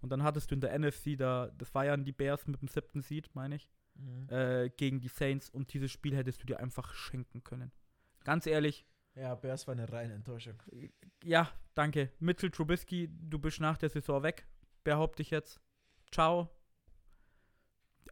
Und 0.00 0.10
dann 0.10 0.22
hattest 0.22 0.50
du 0.50 0.54
in 0.54 0.60
der 0.60 0.78
NFC 0.78 1.16
da, 1.16 1.50
das 1.58 1.74
war 1.74 1.84
ja 1.84 1.96
die 1.96 2.12
Bears 2.12 2.46
mit 2.46 2.60
dem 2.62 2.68
siebten 2.68 3.00
Seed, 3.02 3.30
meine 3.34 3.56
ich, 3.56 3.68
Mhm. 3.96 4.28
äh, 4.30 4.70
gegen 4.76 5.00
die 5.00 5.08
Saints 5.08 5.50
und 5.50 5.72
dieses 5.74 5.90
Spiel 5.90 6.14
hättest 6.14 6.40
du 6.42 6.46
dir 6.46 6.60
einfach 6.60 6.94
schenken 6.94 7.42
können. 7.42 7.72
Ganz 8.22 8.46
ehrlich, 8.46 8.86
Ja, 9.16 9.34
Bears 9.34 9.66
war 9.66 9.72
eine 9.72 9.90
reine 9.90 10.14
Enttäuschung. 10.14 10.62
ja, 11.24 11.50
danke. 11.74 12.12
Mitchell 12.20 12.52
Trubisky, 12.52 13.08
du 13.10 13.40
bist 13.40 13.58
nach 13.60 13.76
der 13.76 13.88
Saison 13.90 14.22
weg, 14.22 14.46
behaupte 14.84 15.22
ich 15.22 15.30
jetzt. 15.30 15.60
Ciao. 16.12 16.48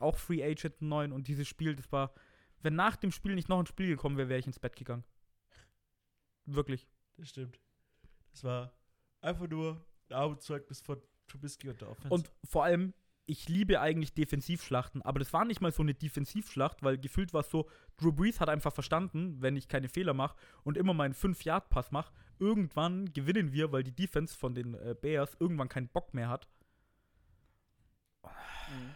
auch 0.01 0.19
Free 0.19 0.43
Agent 0.45 0.83
9 0.83 1.13
und 1.13 1.29
dieses 1.29 1.49
Spiel, 1.49 1.75
das 1.77 1.91
war, 1.93 2.13
wenn 2.63 2.75
nach 2.75 2.97
dem 2.97 3.13
Spiel 3.13 3.35
nicht 3.35 3.49
noch 3.49 3.59
ein 3.59 3.67
Spiel 3.67 3.89
gekommen 3.89 4.17
wäre, 4.17 4.29
wäre 4.29 4.41
ich 4.41 4.47
ins 4.47 4.59
Bett 4.59 4.77
gegangen. 4.77 5.05
Wirklich. 6.45 6.87
Das 7.17 7.29
stimmt. 7.29 7.61
Das 8.33 8.45
war 8.45 8.73
einfach 9.21 9.49
nur 9.49 9.85
ein 10.09 10.15
Armutszeugnis 10.15 10.81
von 10.81 11.01
Trubisky 11.27 11.69
und 11.69 11.81
der 11.81 11.91
Offense. 11.91 12.15
Und 12.15 12.31
vor 12.45 12.65
allem, 12.65 12.95
ich 13.27 13.49
liebe 13.49 13.81
eigentlich 13.81 14.15
Defensivschlachten, 14.15 15.03
aber 15.03 15.19
das 15.19 15.33
war 15.33 15.45
nicht 15.45 15.61
mal 15.61 15.73
so 15.73 15.83
eine 15.83 15.95
Defensivschlacht, 15.95 16.83
weil 16.83 16.97
gefühlt 16.99 17.35
war 17.35 17.41
es 17.41 17.51
so, 17.51 17.69
Drew 17.97 18.13
Brees 18.13 18.41
hat 18.41 18.49
einfach 18.49 18.73
verstanden, 18.73 19.43
wenn 19.43 19.57
ich 19.57 19.69
keine 19.69 19.89
Fehler 19.89 20.15
mache 20.15 20.37
und 20.63 20.77
immer 20.77 20.95
meinen 20.95 21.15
5-Yard-Pass 21.15 21.91
mache, 21.91 22.13
irgendwann 22.39 23.13
gewinnen 23.13 23.53
wir, 23.53 23.73
weil 23.73 23.83
die 23.83 23.95
Defense 23.95 24.37
von 24.37 24.55
den 24.55 24.75
äh, 24.75 24.95
Bears 25.01 25.37
irgendwann 25.41 25.69
keinen 25.69 25.89
Bock 25.89 26.15
mehr 26.15 26.29
hat. 26.29 26.49
Mhm. 28.23 28.95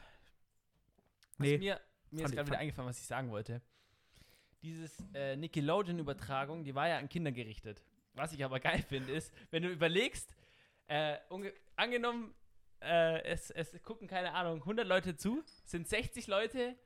Nee, 1.38 1.54
Was 1.54 1.60
mir, 1.60 1.80
mir 2.10 2.18
ist 2.18 2.22
fand 2.22 2.34
gerade 2.36 2.48
wieder 2.48 2.58
eingefallen, 2.58 2.88
was 2.88 2.98
ich 2.98 3.06
sagen 3.06 3.30
wollte. 3.30 3.60
Dieses 4.62 4.92
äh, 5.14 5.36
Nickelodeon-Übertragung, 5.36 6.64
die 6.64 6.74
war 6.74 6.88
ja 6.88 6.98
an 6.98 7.08
Kinder 7.08 7.32
gerichtet. 7.32 7.82
Was 8.14 8.32
ich 8.32 8.44
aber 8.44 8.60
geil 8.60 8.82
finde, 8.88 9.12
ist, 9.12 9.32
wenn 9.50 9.62
du 9.62 9.70
überlegst, 9.70 10.34
äh, 10.88 11.16
angenommen, 11.76 12.34
äh, 12.82 13.22
es, 13.22 13.50
es 13.50 13.80
gucken, 13.82 14.08
keine 14.08 14.34
Ahnung, 14.34 14.60
100 14.60 14.86
Leute 14.86 15.16
zu, 15.16 15.42
sind 15.64 15.88
60 15.88 16.26
Leute, 16.26 16.76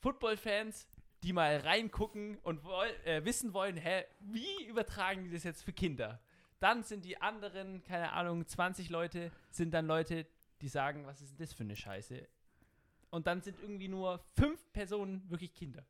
Football-Fans, 0.00 0.88
die 1.22 1.32
mal 1.32 1.58
reingucken 1.58 2.38
und 2.38 2.64
woll, 2.64 2.88
äh, 3.04 3.24
wissen 3.24 3.52
wollen, 3.52 3.76
hä, 3.76 4.04
wie 4.20 4.64
übertragen 4.66 5.24
die 5.24 5.30
das 5.30 5.44
jetzt 5.44 5.62
für 5.62 5.72
Kinder? 5.72 6.20
Dann 6.60 6.82
sind 6.82 7.04
die 7.04 7.20
anderen, 7.20 7.84
keine 7.84 8.12
Ahnung, 8.12 8.46
20 8.46 8.90
Leute, 8.90 9.30
sind 9.50 9.72
dann 9.72 9.86
Leute, 9.86 10.26
die 10.60 10.68
sagen, 10.68 11.06
was 11.06 11.20
ist 11.20 11.30
denn 11.30 11.38
das 11.38 11.52
für 11.52 11.62
eine 11.62 11.76
Scheiße? 11.76 12.26
Und 13.10 13.26
dann 13.26 13.40
sind 13.42 13.56
irgendwie 13.60 13.88
nur 13.88 14.20
fünf 14.36 14.60
Personen 14.72 15.22
wirklich 15.30 15.54
Kinder. 15.54 15.84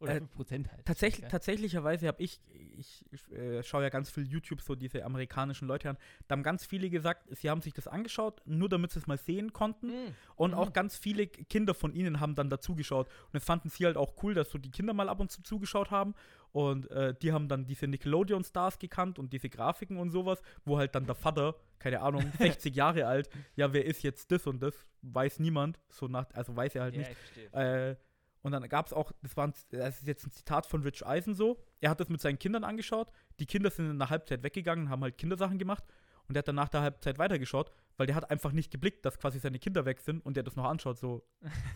Oder 0.00 0.14
Äh, 0.16 0.18
5 0.18 0.32
Prozent 0.32 0.72
halt. 0.72 0.84
Tatsächlich, 0.84 1.22
Ja. 1.22 1.28
tatsächlicherweise 1.28 2.08
habe 2.08 2.20
ich, 2.22 2.40
ich, 2.76 3.04
ich 3.12 3.30
äh, 3.32 3.62
schaue 3.62 3.84
ja 3.84 3.90
ganz 3.90 4.10
viel 4.10 4.26
YouTube, 4.26 4.60
so 4.60 4.74
diese 4.74 5.04
amerikanischen 5.04 5.68
Leute 5.68 5.88
an, 5.90 5.96
da 6.26 6.32
haben 6.32 6.42
ganz 6.42 6.66
viele 6.66 6.90
gesagt, 6.90 7.28
sie 7.36 7.48
haben 7.48 7.62
sich 7.62 7.72
das 7.74 7.86
angeschaut, 7.86 8.42
nur 8.44 8.68
damit 8.68 8.90
sie 8.90 8.98
es 8.98 9.06
mal 9.06 9.18
sehen 9.18 9.52
konnten. 9.52 9.86
Mhm. 9.88 10.14
Und 10.34 10.50
Mhm. 10.50 10.56
auch 10.58 10.72
ganz 10.72 10.96
viele 10.96 11.28
Kinder 11.28 11.74
von 11.74 11.94
ihnen 11.94 12.18
haben 12.18 12.34
dann 12.34 12.50
dazugeschaut. 12.50 13.06
Und 13.32 13.36
es 13.36 13.44
fanden 13.44 13.68
sie 13.70 13.86
halt 13.86 13.96
auch 13.96 14.14
cool, 14.22 14.34
dass 14.34 14.50
so 14.50 14.58
die 14.58 14.70
Kinder 14.70 14.94
mal 14.94 15.08
ab 15.08 15.20
und 15.20 15.30
zu 15.30 15.42
zugeschaut 15.42 15.90
haben. 15.92 16.14
Und 16.54 16.88
äh, 16.92 17.12
die 17.20 17.32
haben 17.32 17.48
dann 17.48 17.66
diese 17.66 17.88
Nickelodeon-Stars 17.88 18.78
gekannt 18.78 19.18
und 19.18 19.32
diese 19.32 19.50
Grafiken 19.50 19.96
und 19.96 20.10
sowas, 20.10 20.40
wo 20.64 20.78
halt 20.78 20.94
dann 20.94 21.04
der 21.04 21.16
Vater, 21.16 21.56
keine 21.80 22.00
Ahnung, 22.00 22.22
60 22.38 22.76
Jahre 22.76 23.08
alt, 23.08 23.28
ja, 23.56 23.72
wer 23.72 23.84
ist 23.84 24.04
jetzt 24.04 24.30
das 24.30 24.46
und 24.46 24.62
das? 24.62 24.72
Weiß 25.02 25.40
niemand. 25.40 25.80
So 25.88 26.06
nach, 26.06 26.26
also 26.32 26.54
weiß 26.54 26.76
er 26.76 26.82
halt 26.82 26.94
Ja, 26.94 27.00
nicht. 27.00 27.54
Äh, 27.54 27.96
und 28.42 28.52
dann 28.52 28.68
gab 28.68 28.86
es 28.86 28.92
auch, 28.92 29.10
das, 29.20 29.36
war 29.36 29.48
ein, 29.48 29.54
das 29.70 29.98
ist 29.98 30.06
jetzt 30.06 30.28
ein 30.28 30.30
Zitat 30.30 30.66
von 30.66 30.82
Rich 30.82 31.04
Eisen 31.04 31.34
so, 31.34 31.60
er 31.80 31.90
hat 31.90 31.98
das 31.98 32.08
mit 32.08 32.20
seinen 32.20 32.38
Kindern 32.38 32.62
angeschaut, 32.62 33.10
die 33.40 33.46
Kinder 33.46 33.70
sind 33.70 33.90
in 33.90 33.98
der 33.98 34.10
Halbzeit 34.10 34.44
weggegangen, 34.44 34.90
haben 34.90 35.02
halt 35.02 35.18
Kindersachen 35.18 35.58
gemacht 35.58 35.82
und 36.28 36.36
er 36.36 36.38
hat 36.38 36.48
dann 36.48 36.54
nach 36.54 36.68
der 36.68 36.82
Halbzeit 36.82 37.18
weitergeschaut, 37.18 37.72
weil 37.96 38.06
der 38.06 38.14
hat 38.14 38.30
einfach 38.30 38.52
nicht 38.52 38.70
geblickt, 38.70 39.04
dass 39.04 39.18
quasi 39.18 39.40
seine 39.40 39.58
Kinder 39.58 39.86
weg 39.86 39.98
sind 39.98 40.24
und 40.24 40.36
der 40.36 40.44
das 40.44 40.54
noch 40.54 40.66
anschaut, 40.66 40.98
so. 40.98 41.26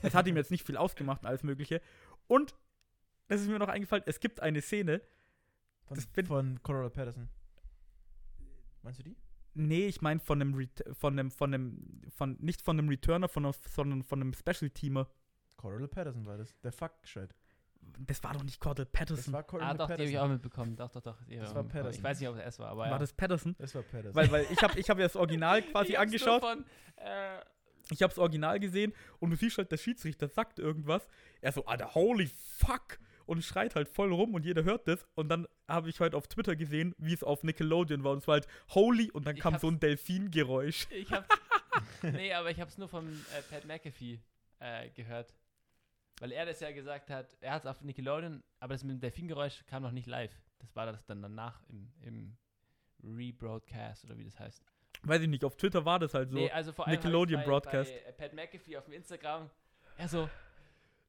es 0.03 0.15
hat 0.15 0.29
ihm 0.29 0.37
jetzt 0.37 0.53
nicht 0.53 0.65
viel 0.65 0.77
ausgemacht, 0.77 1.27
alles 1.27 1.43
mögliche. 1.43 1.81
Und, 2.29 2.55
das 3.29 3.41
ist 3.41 3.49
mir 3.49 3.59
noch 3.59 3.69
eingefallen, 3.69 4.03
es 4.07 4.21
gibt 4.21 4.41
eine 4.41 4.61
Szene, 4.61 5.01
von, 5.87 5.95
das 5.97 6.07
bin- 6.07 6.27
von 6.27 6.63
Cordell 6.63 6.91
Patterson. 6.91 7.29
Meinst 8.83 8.99
du 9.01 9.05
die? 9.05 9.17
nee, 9.55 9.87
ich 9.87 10.01
meine 10.03 10.21
von 10.21 10.41
einem, 10.41 10.55
Ret 10.55 10.85
von 10.93 11.19
einem, 11.19 11.31
von 11.31 11.53
einem, 11.53 12.03
von, 12.17 12.37
nicht 12.41 12.63
von 12.63 12.79
einem 12.79 12.89
Returner, 12.89 13.29
von 13.29 13.45
einem, 13.45 13.55
sondern 13.69 14.03
von 14.05 14.21
einem 14.21 14.33
Special-Teamer. 14.33 15.09
Cordell 15.57 15.89
Patterson 15.89 16.25
war 16.27 16.37
das. 16.39 16.57
Der 16.61 16.71
Fuck-Shit. 16.73 17.35
Das 18.07 18.23
war 18.23 18.35
doch 18.35 18.45
nicht 18.45 18.61
Cordell 18.61 18.85
Das 18.85 18.93
Patterson. 18.93 19.33
war 19.33 19.43
Cordell 19.43 19.67
Ah, 19.69 19.75
doch, 19.75 19.87
die 19.87 19.93
habe 19.93 19.93
Patterson. 19.95 20.13
ich 20.15 20.19
auch 20.21 20.29
mitbekommen. 20.29 20.77
Doch, 20.77 20.91
doch, 20.91 21.01
doch. 21.01 21.17
Das 21.17 21.27
war 21.29 21.35
mitbekommen. 21.39 21.69
Patterson. 21.69 21.99
Ich 21.99 22.03
weiß 22.05 22.21
nicht, 22.21 22.29
ob 22.29 22.37
es 22.37 22.45
es 22.45 22.59
war, 22.61 22.69
aber 22.69 22.81
war 22.83 22.91
ja. 22.91 22.99
das 22.99 23.13
Patterson? 23.13 23.57
das 23.59 23.75
war 23.75 23.83
Patterson. 23.83 24.15
Weil, 24.15 24.31
weil 24.31 24.47
ich 24.51 24.63
habe 24.63 24.79
ich 24.79 24.89
hab 24.91 24.99
ja 24.99 25.05
das 25.05 25.17
Original 25.17 25.63
quasi 25.73 25.93
Ich 25.93 25.99
angeschaut. 25.99 26.41
Von, 26.41 26.65
äh, 26.97 27.41
Ich 27.91 28.03
habe 28.03 28.11
das 28.11 28.19
Original 28.19 28.61
gesehen 28.61 28.93
und 29.19 29.31
du 29.31 29.37
siehst 29.37 29.59
halt, 29.59 29.73
der 29.73 29.79
Schiedsrichter 29.79 30.29
sagt 30.29 30.59
irgendwas. 30.61 31.09
Er 31.41 31.51
so, 31.53 31.65
Alter, 31.65 31.95
holy 31.95 32.27
fuck! 32.59 32.99
Und 33.29 33.43
schreit 33.45 33.75
halt 33.75 33.91
voll 33.91 34.11
rum 34.11 34.33
und 34.35 34.47
jeder 34.47 34.65
hört 34.65 34.89
das. 34.89 35.07
Und 35.15 35.29
dann 35.29 35.47
habe 35.69 35.91
ich 35.91 36.01
heute 36.01 36.17
auf 36.17 36.29
Twitter 36.29 36.57
gesehen, 36.57 36.95
wie 36.97 37.13
es 37.13 37.23
auf 37.23 37.43
Nickelodeon 37.43 38.03
war. 38.03 38.13
Und 38.13 38.19
es 38.21 38.27
war 38.27 38.37
halt 38.37 38.47
holy 38.71 39.11
und 39.11 39.27
dann 39.27 39.37
Ich 39.37 39.43
kam 39.43 39.53
hab's- 39.53 39.61
so 39.61 39.69
ein 39.69 39.79
Delfingeräusch. 39.79 40.87
ich 40.91 41.13
hab, 41.13 41.29
nee, 42.03 42.33
aber 42.33 42.51
ich 42.51 42.59
habe 42.59 42.71
es 42.71 42.79
nur 42.79 42.89
von 42.89 43.07
äh, 43.07 43.43
Pat 43.43 43.67
McAfee 43.67 44.21
äh, 44.61 44.89
gehört. 44.91 45.35
Weil 46.21 46.33
er 46.33 46.47
das 46.47 46.61
ja 46.61 46.73
gesagt 46.73 47.11
hat, 47.11 47.37
er 47.43 47.53
hat 47.53 47.65
es 47.65 47.67
auf 47.71 47.83
Nickelodeon, 47.83 48.43
aber 48.61 48.73
das 48.73 48.83
mit 48.83 48.95
dem 48.95 49.01
Delfingeräusch 49.01 49.63
kam 49.67 49.83
noch 49.83 49.93
nicht 49.93 50.07
live. 50.07 50.33
Das 50.61 50.75
war 50.75 50.87
das 50.87 51.05
dann 51.05 51.21
danach 51.21 51.61
im, 51.69 51.93
im 52.01 52.37
Rebroadcast 53.05 54.07
oder 54.07 54.17
wie 54.17 54.25
das 54.25 54.39
heißt. 54.41 54.65
Weiß 55.03 55.21
ich 55.21 55.29
nicht, 55.29 55.45
auf 55.45 55.55
Twitter 55.55 55.85
war 55.85 55.99
das 55.99 56.15
halt 56.15 56.31
so. 56.31 56.37
nee, 56.39 56.51
also 56.51 56.73
vor 56.73 56.87
allem 56.87 56.97
Nickelodeon 56.97 57.41
ich's 57.41 57.47
Broadcast. 57.47 57.93
Bei, 57.93 58.13
bei 58.13 58.13
Pat 58.13 58.33
McAfee 58.33 58.77
auf 58.79 58.85
dem 58.87 58.95
Instagram, 58.95 59.51
er 59.99 60.09
so, 60.09 60.31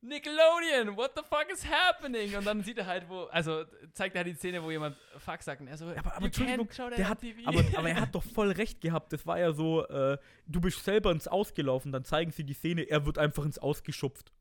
Nickelodeon, 0.01 0.95
what 0.95 1.11
the 1.15 1.21
fuck 1.23 1.49
is 1.51 1.65
happening? 1.65 2.33
Und 2.37 2.45
dann 2.45 2.63
sieht 2.63 2.77
er 2.77 2.85
halt, 2.85 3.09
wo, 3.09 3.23
also 3.25 3.65
zeigt 3.93 4.15
er 4.15 4.23
halt 4.23 4.33
die 4.33 4.37
Szene, 4.37 4.63
wo 4.63 4.71
jemand 4.71 4.95
Fuck 5.17 5.43
sagt 5.43 5.59
und 5.59 5.67
er 5.67 5.77
so, 5.77 5.87
aber, 5.87 5.97
aber 6.15 6.19
"You 6.21 6.25
Entschuldigung, 6.27 6.69
der 6.95 7.09
hat, 7.09 7.19
TV." 7.19 7.41
aber, 7.45 7.59
aber 7.77 7.89
er 7.89 7.99
hat 8.01 8.15
doch 8.15 8.23
voll 8.23 8.51
recht 8.51 8.79
gehabt. 8.79 9.11
Das 9.11 9.25
war 9.25 9.37
ja 9.39 9.51
so, 9.51 9.85
äh, 9.87 10.17
du 10.47 10.61
bist 10.61 10.85
selber 10.85 11.11
ins 11.11 11.27
Ausgelaufen, 11.27 11.91
dann 11.91 12.05
zeigen 12.05 12.31
sie 12.31 12.45
die 12.45 12.53
Szene, 12.53 12.83
er 12.83 13.05
wird 13.05 13.17
einfach 13.17 13.43
ins 13.43 13.57
Ausgeschupft. 13.59 14.31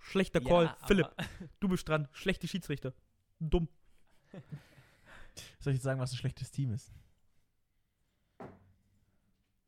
Schlechter 0.00 0.40
Ja, 0.42 0.48
Call. 0.48 0.66
aber- 0.68 0.86
Philipp, 0.86 1.08
du 1.60 1.68
bist 1.68 1.88
dran. 1.88 2.08
Schlechte 2.12 2.48
Schiedsrichter. 2.48 2.94
Dumm. 3.38 3.68
Soll 5.60 5.72
ich 5.72 5.76
jetzt 5.76 5.84
sagen, 5.84 6.00
was 6.00 6.12
ein 6.12 6.16
schlechtes 6.16 6.50
Team 6.50 6.72
ist? 6.72 6.90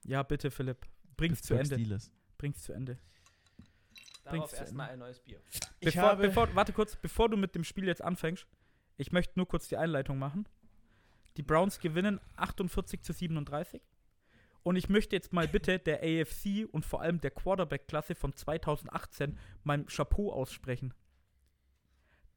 Ja, 0.04 0.22
bitte, 0.24 0.50
Philipp. 0.50 0.86
Bring's 1.16 1.42
zu 1.42 1.54
Ende. 1.54 1.74
Steelers. 1.76 2.10
Bring's 2.38 2.62
zu 2.62 2.72
Ende. 2.72 2.98
Darauf 4.38 4.52
erstmal 4.52 4.90
ein 4.90 4.98
neues 4.98 5.20
Bier. 5.20 5.40
Ich 5.80 5.94
Bevor, 5.94 6.10
habe- 6.10 6.22
bevor, 6.28 6.54
warte 6.54 6.72
kurz, 6.72 6.96
bevor 6.96 7.28
du 7.28 7.36
mit 7.36 7.54
dem 7.54 7.64
Spiel 7.64 7.86
jetzt 7.86 8.02
anfängst, 8.02 8.46
ich 8.96 9.12
möchte 9.12 9.38
nur 9.38 9.46
kurz 9.48 9.68
die 9.68 9.76
Einleitung 9.76 10.18
machen. 10.18 10.46
Die 11.36 11.42
Browns 11.42 11.78
gewinnen 11.78 12.20
48 12.36 13.02
zu 13.02 13.12
37. 13.12 13.80
Und 14.62 14.76
ich 14.76 14.88
möchte 14.90 15.16
jetzt 15.16 15.32
mal 15.32 15.48
bitte 15.48 15.78
der 15.78 16.00
AFC 16.02 16.66
und 16.70 16.84
vor 16.84 17.00
allem 17.00 17.20
der 17.20 17.30
Quarterback-Klasse 17.30 18.14
von 18.14 18.34
2018 18.34 19.38
mein 19.64 19.86
Chapeau 19.86 20.30
aussprechen. 20.32 20.92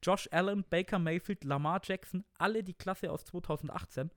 Josh 0.02 0.28
Allen, 0.32 0.64
Baker 0.68 0.98
Mayfield, 0.98 1.44
Lamar 1.44 1.80
Jackson, 1.82 2.24
alle 2.38 2.62
die 2.62 2.74
Klasse 2.74 3.10
aus 3.10 3.24
2018, 3.24 4.10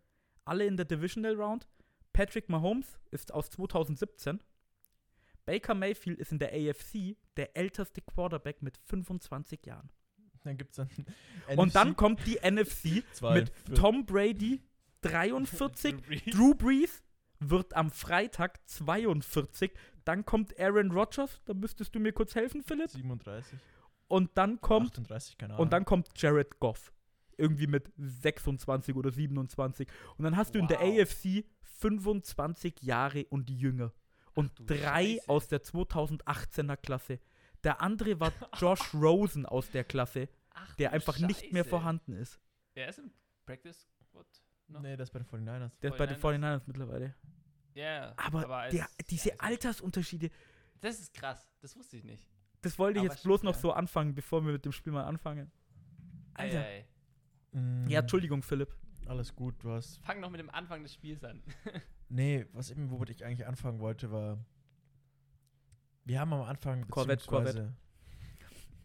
alle 0.45 0.65
in 0.65 0.77
der 0.77 0.85
Divisional 0.85 1.35
Round. 1.35 1.67
Patrick 2.13 2.49
Mahomes 2.49 2.97
ist 3.11 3.33
aus 3.33 3.49
2017. 3.49 4.41
Baker 5.47 5.73
Mayfield 5.73 6.19
ist 6.19 6.31
in 6.31 6.37
der 6.39 6.51
AFC 6.53 7.15
der 7.37 7.57
älteste 7.57 8.01
Quarterback 8.01 8.61
mit 8.61 8.77
25 8.77 9.65
Jahren. 9.65 9.89
Dann 10.43 10.57
gibt 10.57 10.71
es 10.71 10.75
dann. 10.77 10.89
Und 11.57 11.73
dann 11.75 11.95
kommt 11.95 12.25
die 12.27 12.37
NFC 12.43 13.03
mit 13.33 13.51
Tom 13.75 14.05
Brady 14.05 14.61
43, 15.01 15.95
Drew 16.31 16.53
Brees 16.53 17.03
wird 17.39 17.75
am 17.75 17.91
Freitag 17.91 18.59
42, 18.67 19.71
dann 20.05 20.25
kommt 20.25 20.59
Aaron 20.59 20.91
Rodgers, 20.91 21.41
da 21.45 21.53
müsstest 21.53 21.93
du 21.95 21.99
mir 21.99 22.11
kurz 22.11 22.35
helfen, 22.35 22.63
Philipp. 22.63 22.89
37. 22.89 23.59
Und 24.07 24.31
dann 24.37 24.59
kommt 24.61 24.91
38, 24.97 25.37
keine 25.37 25.53
Ahnung. 25.53 25.63
und 25.63 25.73
dann 25.73 25.85
kommt 25.85 26.09
Jared 26.15 26.59
Goff. 26.59 26.93
Irgendwie 27.39 27.67
mit 27.67 27.91
26 27.97 28.95
oder 28.95 29.11
27. 29.11 29.87
Und 30.17 30.23
dann 30.23 30.35
hast 30.35 30.55
du 30.55 30.59
in 30.59 30.67
der 30.67 30.79
Wow. 30.79 31.01
AFC 31.01 31.45
25 31.61 32.81
Jahre 32.81 33.25
und 33.25 33.49
jünger. 33.51 33.93
Und 34.37 34.57
du 34.59 34.65
drei 34.65 35.15
Scheiße. 35.17 35.29
aus 35.29 35.47
der 35.47 35.63
2018er 35.63 36.77
Klasse. 36.77 37.19
Der 37.63 37.81
andere 37.81 38.19
war 38.19 38.31
Josh 38.57 38.93
Rosen 38.93 39.45
aus 39.45 39.69
der 39.71 39.83
Klasse, 39.83 40.29
Ach, 40.53 40.75
der 40.75 40.93
einfach 40.93 41.17
nicht 41.19 41.51
mehr 41.51 41.63
Scheiße. 41.63 41.69
vorhanden 41.69 42.13
ist. 42.13 42.39
Er 42.75 42.89
ist 42.89 42.99
im 42.99 43.11
Practice 43.45 43.87
Squad 44.05 44.27
noch. 44.67 44.81
Nee, 44.81 44.95
das 44.95 45.09
bei 45.11 45.19
den 45.19 45.27
49ers. 45.27 45.79
Der 45.81 45.91
ist 45.91 45.97
bei 45.97 46.05
den 46.05 46.17
49ers. 46.17 46.21
49ers 46.21 46.61
mittlerweile. 46.67 47.15
Ja, 47.73 48.13
Aber, 48.17 48.47
als- 48.57 48.73
der, 48.73 48.87
diese 49.09 49.29
ja, 49.29 49.35
also- 49.39 49.53
Altersunterschiede, 49.53 50.29
Das 50.81 50.99
ist 50.99 51.13
krass. 51.13 51.47
Das 51.61 51.75
wusste 51.75 51.97
ich 51.97 52.03
nicht. 52.03 52.27
das 52.61 52.77
wollte 52.79 52.99
ich 52.99 53.05
Aber 53.05 53.13
jetzt 53.13 53.23
bloß 53.23 53.43
noch 53.43 53.53
ja. 53.55 53.59
so 53.59 53.71
anfangen, 53.73 54.13
bevor 54.15 54.43
wir 54.45 54.51
mit 54.53 54.65
dem 54.65 54.71
Spiel 54.71 54.93
mal 54.93 55.05
anfangen. 55.05 55.51
Alter. 56.35 56.65
Ey, 56.67 56.85
ey. 57.53 57.59
Mm, 57.59 57.87
Ja, 57.87 57.99
Entschuldigung, 58.01 58.43
Philipp. 58.43 58.75
Alles 59.07 59.33
gut, 59.35 59.55
du 59.63 59.71
hast. 59.71 59.97
Fang 60.05 60.19
noch 60.19 60.29
mit 60.29 60.39
dem 60.39 60.49
Anfang 60.51 60.83
des 60.83 60.93
Spiels 60.93 61.23
an. 61.23 61.41
Nee, 62.09 62.45
was 62.53 62.71
eben, 62.71 62.89
womit 62.89 63.09
ich 63.09 63.25
eigentlich 63.25 63.45
anfangen 63.47 63.79
wollte, 63.79 64.11
war. 64.11 64.37
Wir 66.05 66.19
haben 66.19 66.31
am 66.33 66.41
Anfang. 66.41 66.87
Corvette, 66.87 67.23
beziehungsweise 67.25 67.73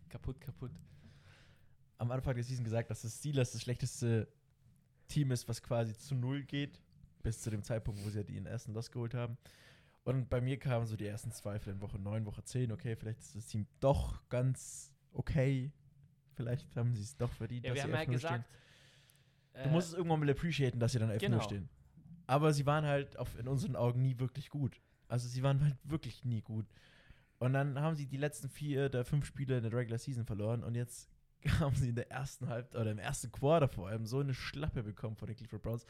kaputt, 0.08 0.40
kaputt. 0.40 0.72
Am 1.98 2.10
Anfang 2.10 2.34
der 2.34 2.42
Season 2.44 2.64
gesagt, 2.64 2.90
dass 2.90 3.02
das 3.02 3.18
Steelers 3.18 3.52
das 3.52 3.62
schlechteste 3.62 4.26
Team 5.08 5.30
ist, 5.30 5.48
was 5.48 5.62
quasi 5.62 5.96
zu 5.96 6.14
Null 6.14 6.42
geht. 6.42 6.80
Bis 7.22 7.40
zu 7.40 7.50
dem 7.50 7.62
Zeitpunkt, 7.62 8.04
wo 8.04 8.10
sie 8.10 8.18
ja 8.18 8.24
den 8.24 8.46
ersten 8.46 8.72
Loss 8.72 8.90
geholt 8.90 9.14
haben. 9.14 9.38
Und 10.02 10.28
bei 10.28 10.40
mir 10.40 10.58
kamen 10.58 10.86
so 10.86 10.96
die 10.96 11.06
ersten 11.06 11.30
Zweifel 11.30 11.72
in 11.72 11.80
Woche 11.80 11.96
9, 12.00 12.26
Woche 12.26 12.42
10. 12.42 12.72
Okay, 12.72 12.96
vielleicht 12.96 13.20
ist 13.20 13.36
das 13.36 13.46
Team 13.46 13.68
doch 13.78 14.28
ganz 14.28 14.92
okay. 15.12 15.70
Vielleicht 16.34 16.74
haben 16.74 16.96
sie 16.96 17.02
es 17.02 17.16
doch 17.16 17.30
verdient, 17.30 17.64
Ja, 17.64 17.72
dass 17.74 17.84
wir 17.84 17.92
sie 17.92 17.92
haben 17.96 18.00
ja 18.00 18.08
11-0 18.08 18.12
gesagt. 18.12 18.44
stehen. 19.52 19.62
Du 19.62 19.70
musst 19.70 19.88
es 19.88 19.94
irgendwann 19.94 20.18
mal 20.18 20.30
appreciaten, 20.30 20.80
dass 20.80 20.90
sie 20.92 20.98
dann 20.98 21.10
11-0 21.10 21.20
Genau. 21.20 21.40
stehen. 21.42 21.68
Aber 22.26 22.52
sie 22.52 22.66
waren 22.66 22.84
halt 22.84 23.18
auf, 23.18 23.38
in 23.38 23.48
unseren 23.48 23.76
Augen 23.76 24.02
nie 24.02 24.18
wirklich 24.18 24.50
gut. 24.50 24.80
Also 25.08 25.28
sie 25.28 25.42
waren 25.42 25.62
halt 25.62 25.76
wirklich 25.84 26.24
nie 26.24 26.40
gut. 26.40 26.66
Und 27.38 27.54
dann 27.54 27.80
haben 27.80 27.96
sie 27.96 28.06
die 28.06 28.16
letzten 28.16 28.48
vier 28.48 28.88
der 28.88 29.04
fünf 29.04 29.26
Spiele 29.26 29.56
in 29.56 29.62
der 29.64 29.72
Regular 29.72 29.98
Season 29.98 30.24
verloren 30.24 30.62
und 30.62 30.74
jetzt 30.74 31.10
haben 31.60 31.74
sie 31.74 31.88
in 31.88 31.96
der 31.96 32.10
ersten 32.10 32.48
Halb 32.48 32.74
oder 32.74 32.90
im 32.90 32.98
ersten 32.98 33.32
Quarter 33.32 33.68
vor 33.68 33.88
allem 33.88 34.06
so 34.06 34.20
eine 34.20 34.34
Schlappe 34.34 34.82
bekommen 34.82 35.16
von 35.16 35.26
den 35.26 35.36
Cleveland 35.36 35.62
Browns. 35.62 35.86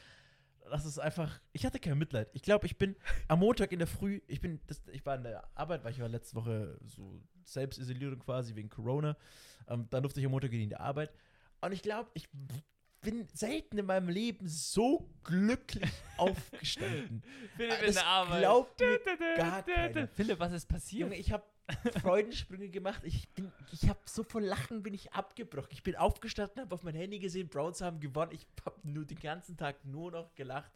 Das 0.70 0.86
ist 0.86 0.98
einfach, 0.98 1.40
ich 1.52 1.66
hatte 1.66 1.78
kein 1.78 1.98
Mitleid. 1.98 2.30
Ich 2.32 2.42
glaube, 2.42 2.66
ich 2.66 2.78
bin 2.78 2.96
am 3.28 3.40
Montag 3.40 3.72
in 3.72 3.80
der 3.80 3.88
Früh, 3.88 4.20
ich 4.28 4.40
bin, 4.40 4.60
das, 4.66 4.80
ich 4.92 5.04
war 5.04 5.16
in 5.16 5.24
der 5.24 5.44
Arbeit, 5.54 5.84
weil 5.84 5.92
ich 5.92 6.00
war 6.00 6.08
letzte 6.08 6.36
Woche 6.36 6.78
so 6.86 7.20
Selbstisolierung 7.44 8.20
quasi 8.20 8.54
wegen 8.54 8.68
Corona. 8.68 9.16
Ähm, 9.68 9.86
dann 9.90 10.02
durfte 10.02 10.20
ich 10.20 10.26
am 10.26 10.32
Montag 10.32 10.52
in 10.52 10.68
die 10.68 10.76
Arbeit. 10.76 11.12
Und 11.60 11.72
ich 11.72 11.82
glaube, 11.82 12.10
ich 12.14 12.28
bin 13.02 13.28
selten 13.34 13.78
in 13.78 13.86
meinem 13.86 14.08
Leben 14.08 14.46
so 14.48 15.08
glücklich 15.24 15.90
aufgestanden. 16.16 17.22
Philipp 17.56 17.70
Das 17.80 17.88
in 17.88 17.94
der 17.94 18.06
Arbeit. 18.06 18.40
glaubt 18.40 18.80
mir 18.80 19.36
gar 19.36 19.62
keiner. 19.62 20.08
Philipp, 20.08 20.38
was 20.38 20.52
ist 20.52 20.66
passiert? 20.66 21.00
Junge, 21.02 21.16
ich 21.16 21.32
habe 21.32 21.44
Freudensprünge 22.00 22.68
gemacht. 22.68 23.02
Ich 23.04 23.28
bin, 23.30 23.52
ich 23.72 23.88
habe 23.88 23.98
so 24.06 24.22
vor 24.22 24.40
Lachen 24.40 24.82
bin 24.82 24.94
ich 24.94 25.12
abgebrochen. 25.12 25.68
Ich 25.70 25.82
bin 25.82 25.96
aufgestanden, 25.96 26.60
habe 26.62 26.74
auf 26.74 26.82
mein 26.82 26.94
Handy 26.94 27.18
gesehen, 27.18 27.48
Browns 27.48 27.80
haben 27.80 28.00
gewonnen. 28.00 28.32
Ich 28.32 28.46
habe 28.64 28.76
nur 28.84 29.04
den 29.04 29.18
ganzen 29.20 29.56
Tag 29.56 29.84
nur 29.84 30.10
noch 30.10 30.34
gelacht. 30.34 30.70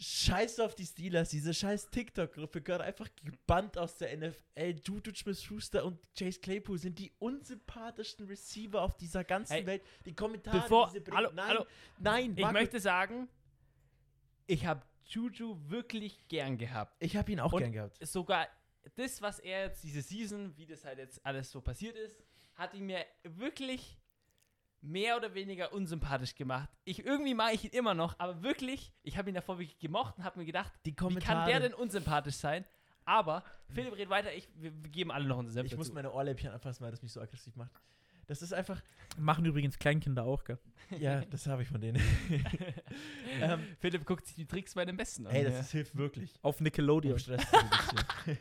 Scheiß 0.00 0.60
auf 0.60 0.76
die 0.76 0.86
Steelers, 0.86 1.30
diese 1.30 1.52
scheiß 1.52 1.90
TikTok-Gruppe 1.90 2.62
gehört 2.62 2.82
einfach 2.82 3.08
gebannt 3.24 3.76
aus 3.76 3.96
der 3.98 4.16
NFL. 4.16 4.76
Juju 4.86 5.12
Smith-Schuster 5.14 5.84
und 5.84 5.98
Chase 6.16 6.38
Claypool 6.38 6.78
sind 6.78 6.98
die 7.00 7.10
unsympathischsten 7.18 8.26
Receiver 8.28 8.80
auf 8.80 8.96
dieser 8.96 9.24
ganzen 9.24 9.54
Hey, 9.54 9.66
Welt. 9.66 9.82
Die 10.04 10.14
Kommentare, 10.14 10.58
bevor- 10.60 10.86
die 10.86 10.92
sie 10.94 11.00
bringen. 11.00 11.16
hallo, 11.16 11.30
nein, 11.34 11.48
hallo. 11.48 11.66
nein, 11.98 12.32
ich 12.36 12.42
Marco, 12.42 12.52
möchte 12.52 12.78
sagen, 12.78 13.28
ich 14.46 14.66
habe 14.66 14.82
Juju 15.06 15.58
wirklich 15.68 16.28
gern 16.28 16.58
gehabt. 16.58 16.94
ich 17.02 17.16
habe 17.16 17.32
ihn 17.32 17.40
auch 17.40 17.52
Und 17.52 17.60
gern 17.62 17.72
gehabt. 17.72 17.98
Sogar 18.06 18.46
das, 18.94 19.20
was 19.20 19.40
er 19.40 19.64
jetzt 19.66 19.82
diese 19.82 20.00
Season, 20.02 20.56
wie 20.56 20.66
das 20.66 20.84
halt 20.84 20.98
jetzt 20.98 21.24
alles 21.26 21.50
so 21.50 21.60
passiert 21.60 21.96
ist, 21.96 22.22
hat 22.54 22.72
ihn 22.74 22.86
mir 22.86 23.04
wirklich 23.24 23.98
mehr 24.80 25.16
oder 25.16 25.34
weniger 25.34 25.72
unsympathisch 25.72 26.34
gemacht. 26.34 26.68
Ich 26.84 27.04
irgendwie 27.04 27.34
mag 27.34 27.54
ich 27.54 27.64
ihn 27.64 27.70
immer 27.70 27.94
noch, 27.94 28.18
aber 28.18 28.42
wirklich, 28.42 28.92
ich 29.02 29.18
habe 29.18 29.28
ihn 29.28 29.34
davor 29.34 29.58
wirklich 29.58 29.78
gemocht 29.78 30.18
und 30.18 30.24
habe 30.24 30.38
mir 30.38 30.46
gedacht, 30.46 30.72
Die 30.86 30.92
wie 30.92 31.14
kann 31.16 31.46
der 31.46 31.60
denn 31.60 31.74
unsympathisch 31.74 32.36
sein? 32.36 32.64
Aber 33.04 33.42
Philipp 33.70 33.94
redet 33.94 34.10
weiter, 34.10 34.34
ich, 34.34 34.48
wir, 34.54 34.70
wir 34.82 34.90
geben 34.90 35.10
alle 35.10 35.26
noch 35.26 35.38
unser 35.38 35.52
Senf 35.52 35.66
Ich 35.72 35.76
muss 35.76 35.86
dazu. 35.86 35.94
meine 35.94 36.12
Ohrläppchen 36.12 36.50
anfassen, 36.52 36.84
weil 36.84 36.90
das 36.90 37.02
mich 37.02 37.12
so 37.12 37.20
aggressiv 37.20 37.56
macht. 37.56 37.72
Das 38.26 38.42
ist 38.42 38.52
einfach, 38.52 38.82
Machen 39.16 39.44
übrigens 39.46 39.78
Kleinkinder 39.78 40.24
auch, 40.24 40.44
gell? 40.44 40.58
ja, 41.00 41.22
das 41.22 41.46
habe 41.46 41.62
ich 41.62 41.68
von 41.68 41.80
denen. 41.80 42.00
ähm, 43.40 43.64
Philipp 43.80 44.04
guckt 44.04 44.26
sich 44.26 44.36
die 44.36 44.46
Tricks 44.46 44.74
bei 44.74 44.84
den 44.84 44.96
Besten 44.96 45.26
an. 45.26 45.34
ey, 45.34 45.44
das 45.44 45.54
ja. 45.54 45.60
ist, 45.60 45.70
hilft 45.72 45.96
wirklich. 45.96 46.38
Auf 46.42 46.60
Nickelodeon. 46.60 47.18
Stress 47.18 47.48
zu 47.48 47.56
reduzieren. 47.56 48.38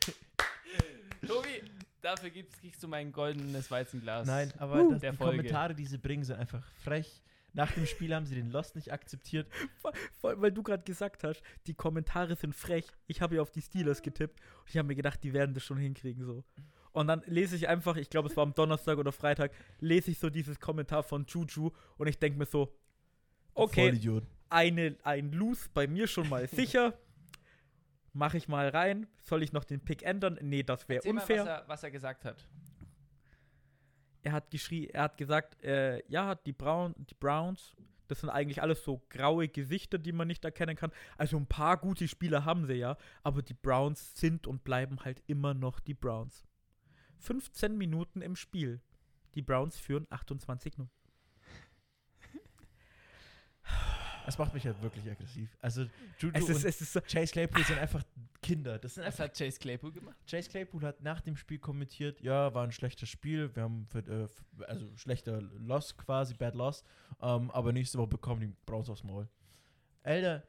Tobi, 1.28 1.64
dafür 2.08 2.30
gibt's, 2.30 2.58
kriegst 2.60 2.82
du 2.82 2.88
mein 2.88 3.12
goldenes 3.12 3.70
Weizenglas. 3.70 4.28
Nein, 4.28 4.52
aber 4.58 4.82
Uh, 4.82 4.92
das, 4.92 5.02
der 5.02 5.12
die 5.12 5.18
Folge. 5.18 5.38
Kommentare, 5.38 5.76
die 5.76 5.86
sie 5.86 5.98
bringen, 5.98 6.24
sind 6.24 6.38
einfach 6.38 6.66
frech. 6.84 7.24
Nach 7.54 7.72
dem 7.72 7.86
Spiel 7.86 8.14
haben 8.14 8.26
sie 8.26 8.36
den 8.36 8.52
Lost 8.52 8.76
nicht 8.76 8.92
akzeptiert. 8.92 9.48
Vor 9.82 9.92
vor 10.20 10.30
allem, 10.30 10.42
weil 10.42 10.52
du 10.52 10.64
gerade 10.64 10.84
gesagt 10.84 11.24
hast, 11.24 11.42
die 11.66 11.74
Kommentare 11.74 12.36
sind 12.36 12.56
frech. 12.56 12.86
Ich 13.08 13.22
habe 13.22 13.36
ja 13.36 13.42
auf 13.42 13.52
die 13.52 13.62
Steelers 13.62 14.02
getippt 14.02 14.40
und 14.40 14.70
ich 14.70 14.78
habe 14.78 14.88
mir 14.88 14.96
gedacht, 14.96 15.24
die 15.24 15.34
werden 15.34 15.54
das 15.54 15.64
schon 15.64 15.78
hinkriegen 15.78 16.24
so. 16.24 16.44
Und 16.92 17.08
dann 17.08 17.22
lese 17.26 17.56
ich 17.56 17.68
einfach, 17.68 17.96
ich 17.96 18.10
glaube, 18.10 18.30
es 18.30 18.38
war 18.38 18.44
am 18.44 18.54
Donnerstag 18.54 18.98
oder 18.98 19.12
Freitag, 19.12 19.52
lese 19.80 20.12
ich 20.12 20.20
so 20.20 20.30
dieses 20.30 20.60
Kommentar 20.60 21.04
von 21.04 21.26
Juju 21.28 21.72
und 21.98 22.08
ich 22.08 22.18
denke 22.18 22.40
mir 22.40 22.46
so, 22.46 22.76
okay, 23.54 24.00
eine, 24.50 24.96
ein 25.04 25.32
Loose 25.32 25.70
bei 25.74 25.88
mir 25.88 26.08
schon 26.08 26.30
mal 26.30 26.48
sicher. 26.48 26.94
Mache 28.18 28.38
ich 28.38 28.48
mal 28.48 28.70
rein. 28.70 29.06
Soll 29.22 29.44
ich 29.44 29.54
noch 29.54 29.64
den 29.64 29.80
Pick 29.80 30.02
ändern? 30.02 30.40
Nee, 30.42 30.64
das 30.64 30.90
wäre 30.90 31.08
unfair. 31.08 31.46
Mal, 31.46 31.52
was, 31.52 31.62
er, 31.62 31.68
was 31.68 31.84
er 31.84 31.92
gesagt 31.92 32.26
hat. 32.26 32.48
er 34.24 34.32
hat 34.32 34.50
geschrien, 34.50 34.90
er 34.90 35.04
hat 35.04 35.18
gesagt, 35.18 35.64
äh, 35.64 36.02
ja, 36.10 36.34
die, 36.34 36.52
Braun, 36.52 36.96
die 36.98 37.14
Browns, 37.14 37.76
das 38.08 38.22
sind 38.22 38.32
eigentlich 38.32 38.64
alles 38.64 38.84
so 38.84 39.04
graue 39.10 39.48
Gesichter, 39.48 40.00
die 40.00 40.14
man 40.14 40.28
nicht 40.28 40.44
erkennen 40.44 40.76
kann. 40.76 40.92
Also 41.16 41.38
ein 41.38 41.46
paar 41.46 41.78
gute 41.78 42.08
Spieler 42.08 42.44
haben 42.44 42.66
sie 42.66 42.74
ja, 42.74 42.98
aber 43.22 43.44
die 43.44 43.54
Browns 43.54 44.20
sind 44.20 44.48
und 44.48 44.64
bleiben 44.64 45.06
halt 45.06 45.22
immer 45.28 45.54
noch 45.54 45.80
die 45.80 45.94
Browns. 45.94 46.44
15 47.20 47.78
Minuten 47.78 48.24
im 48.24 48.36
Spiel. 48.36 48.82
Die 49.36 49.44
Browns 49.44 49.78
führen 49.78 50.08
28-0. 50.08 50.88
Das 54.28 54.38
macht 54.38 54.54
mich 54.54 54.66
halt 54.66 54.80
wirklich 54.82 55.10
aggressiv. 55.10 55.50
Also, 55.62 55.86
Juju 56.20 56.34
Es 56.36 56.50
ist, 56.50 56.56
und 56.58 56.66
es 56.66 56.82
ist 56.82 56.94
so, 56.94 57.00
Chase 57.02 57.32
Claypool 57.32 57.64
sind 57.64 57.80
einfach 57.80 58.04
Kinder. 58.42 58.78
Das 58.78 58.94
sind 58.94 59.04
Was 59.04 59.14
einfach 59.14 59.24
hat 59.24 59.38
Chase 59.38 59.58
Claypool 59.58 59.92
gemacht? 59.92 60.16
Chase 60.30 60.50
Claypool 60.50 60.82
hat 60.84 61.02
nach 61.02 61.22
dem 61.22 61.36
Spiel 61.36 61.58
kommentiert, 61.60 62.22
ja, 62.22 62.54
war 62.54 62.64
ein 62.64 62.72
schlechtes 62.72 63.10
Spiel, 63.10 63.50
wir 63.56 63.64
haben 63.64 63.88
für, 63.90 64.00
äh, 64.00 64.24
f- 64.26 64.44
also 64.68 64.86
schlechter 64.98 65.42
Loss 65.42 65.98
quasi, 65.98 66.34
Bad 66.36 66.54
Loss, 66.56 66.84
ähm, 67.22 67.50
aber 67.52 67.72
nächste 67.74 67.98
Woche 67.98 68.08
bekommen 68.10 68.42
die 68.42 68.54
Browns 68.66 68.90
aufs 68.90 69.04
Maul. 69.04 69.28
Alter, 70.04 70.44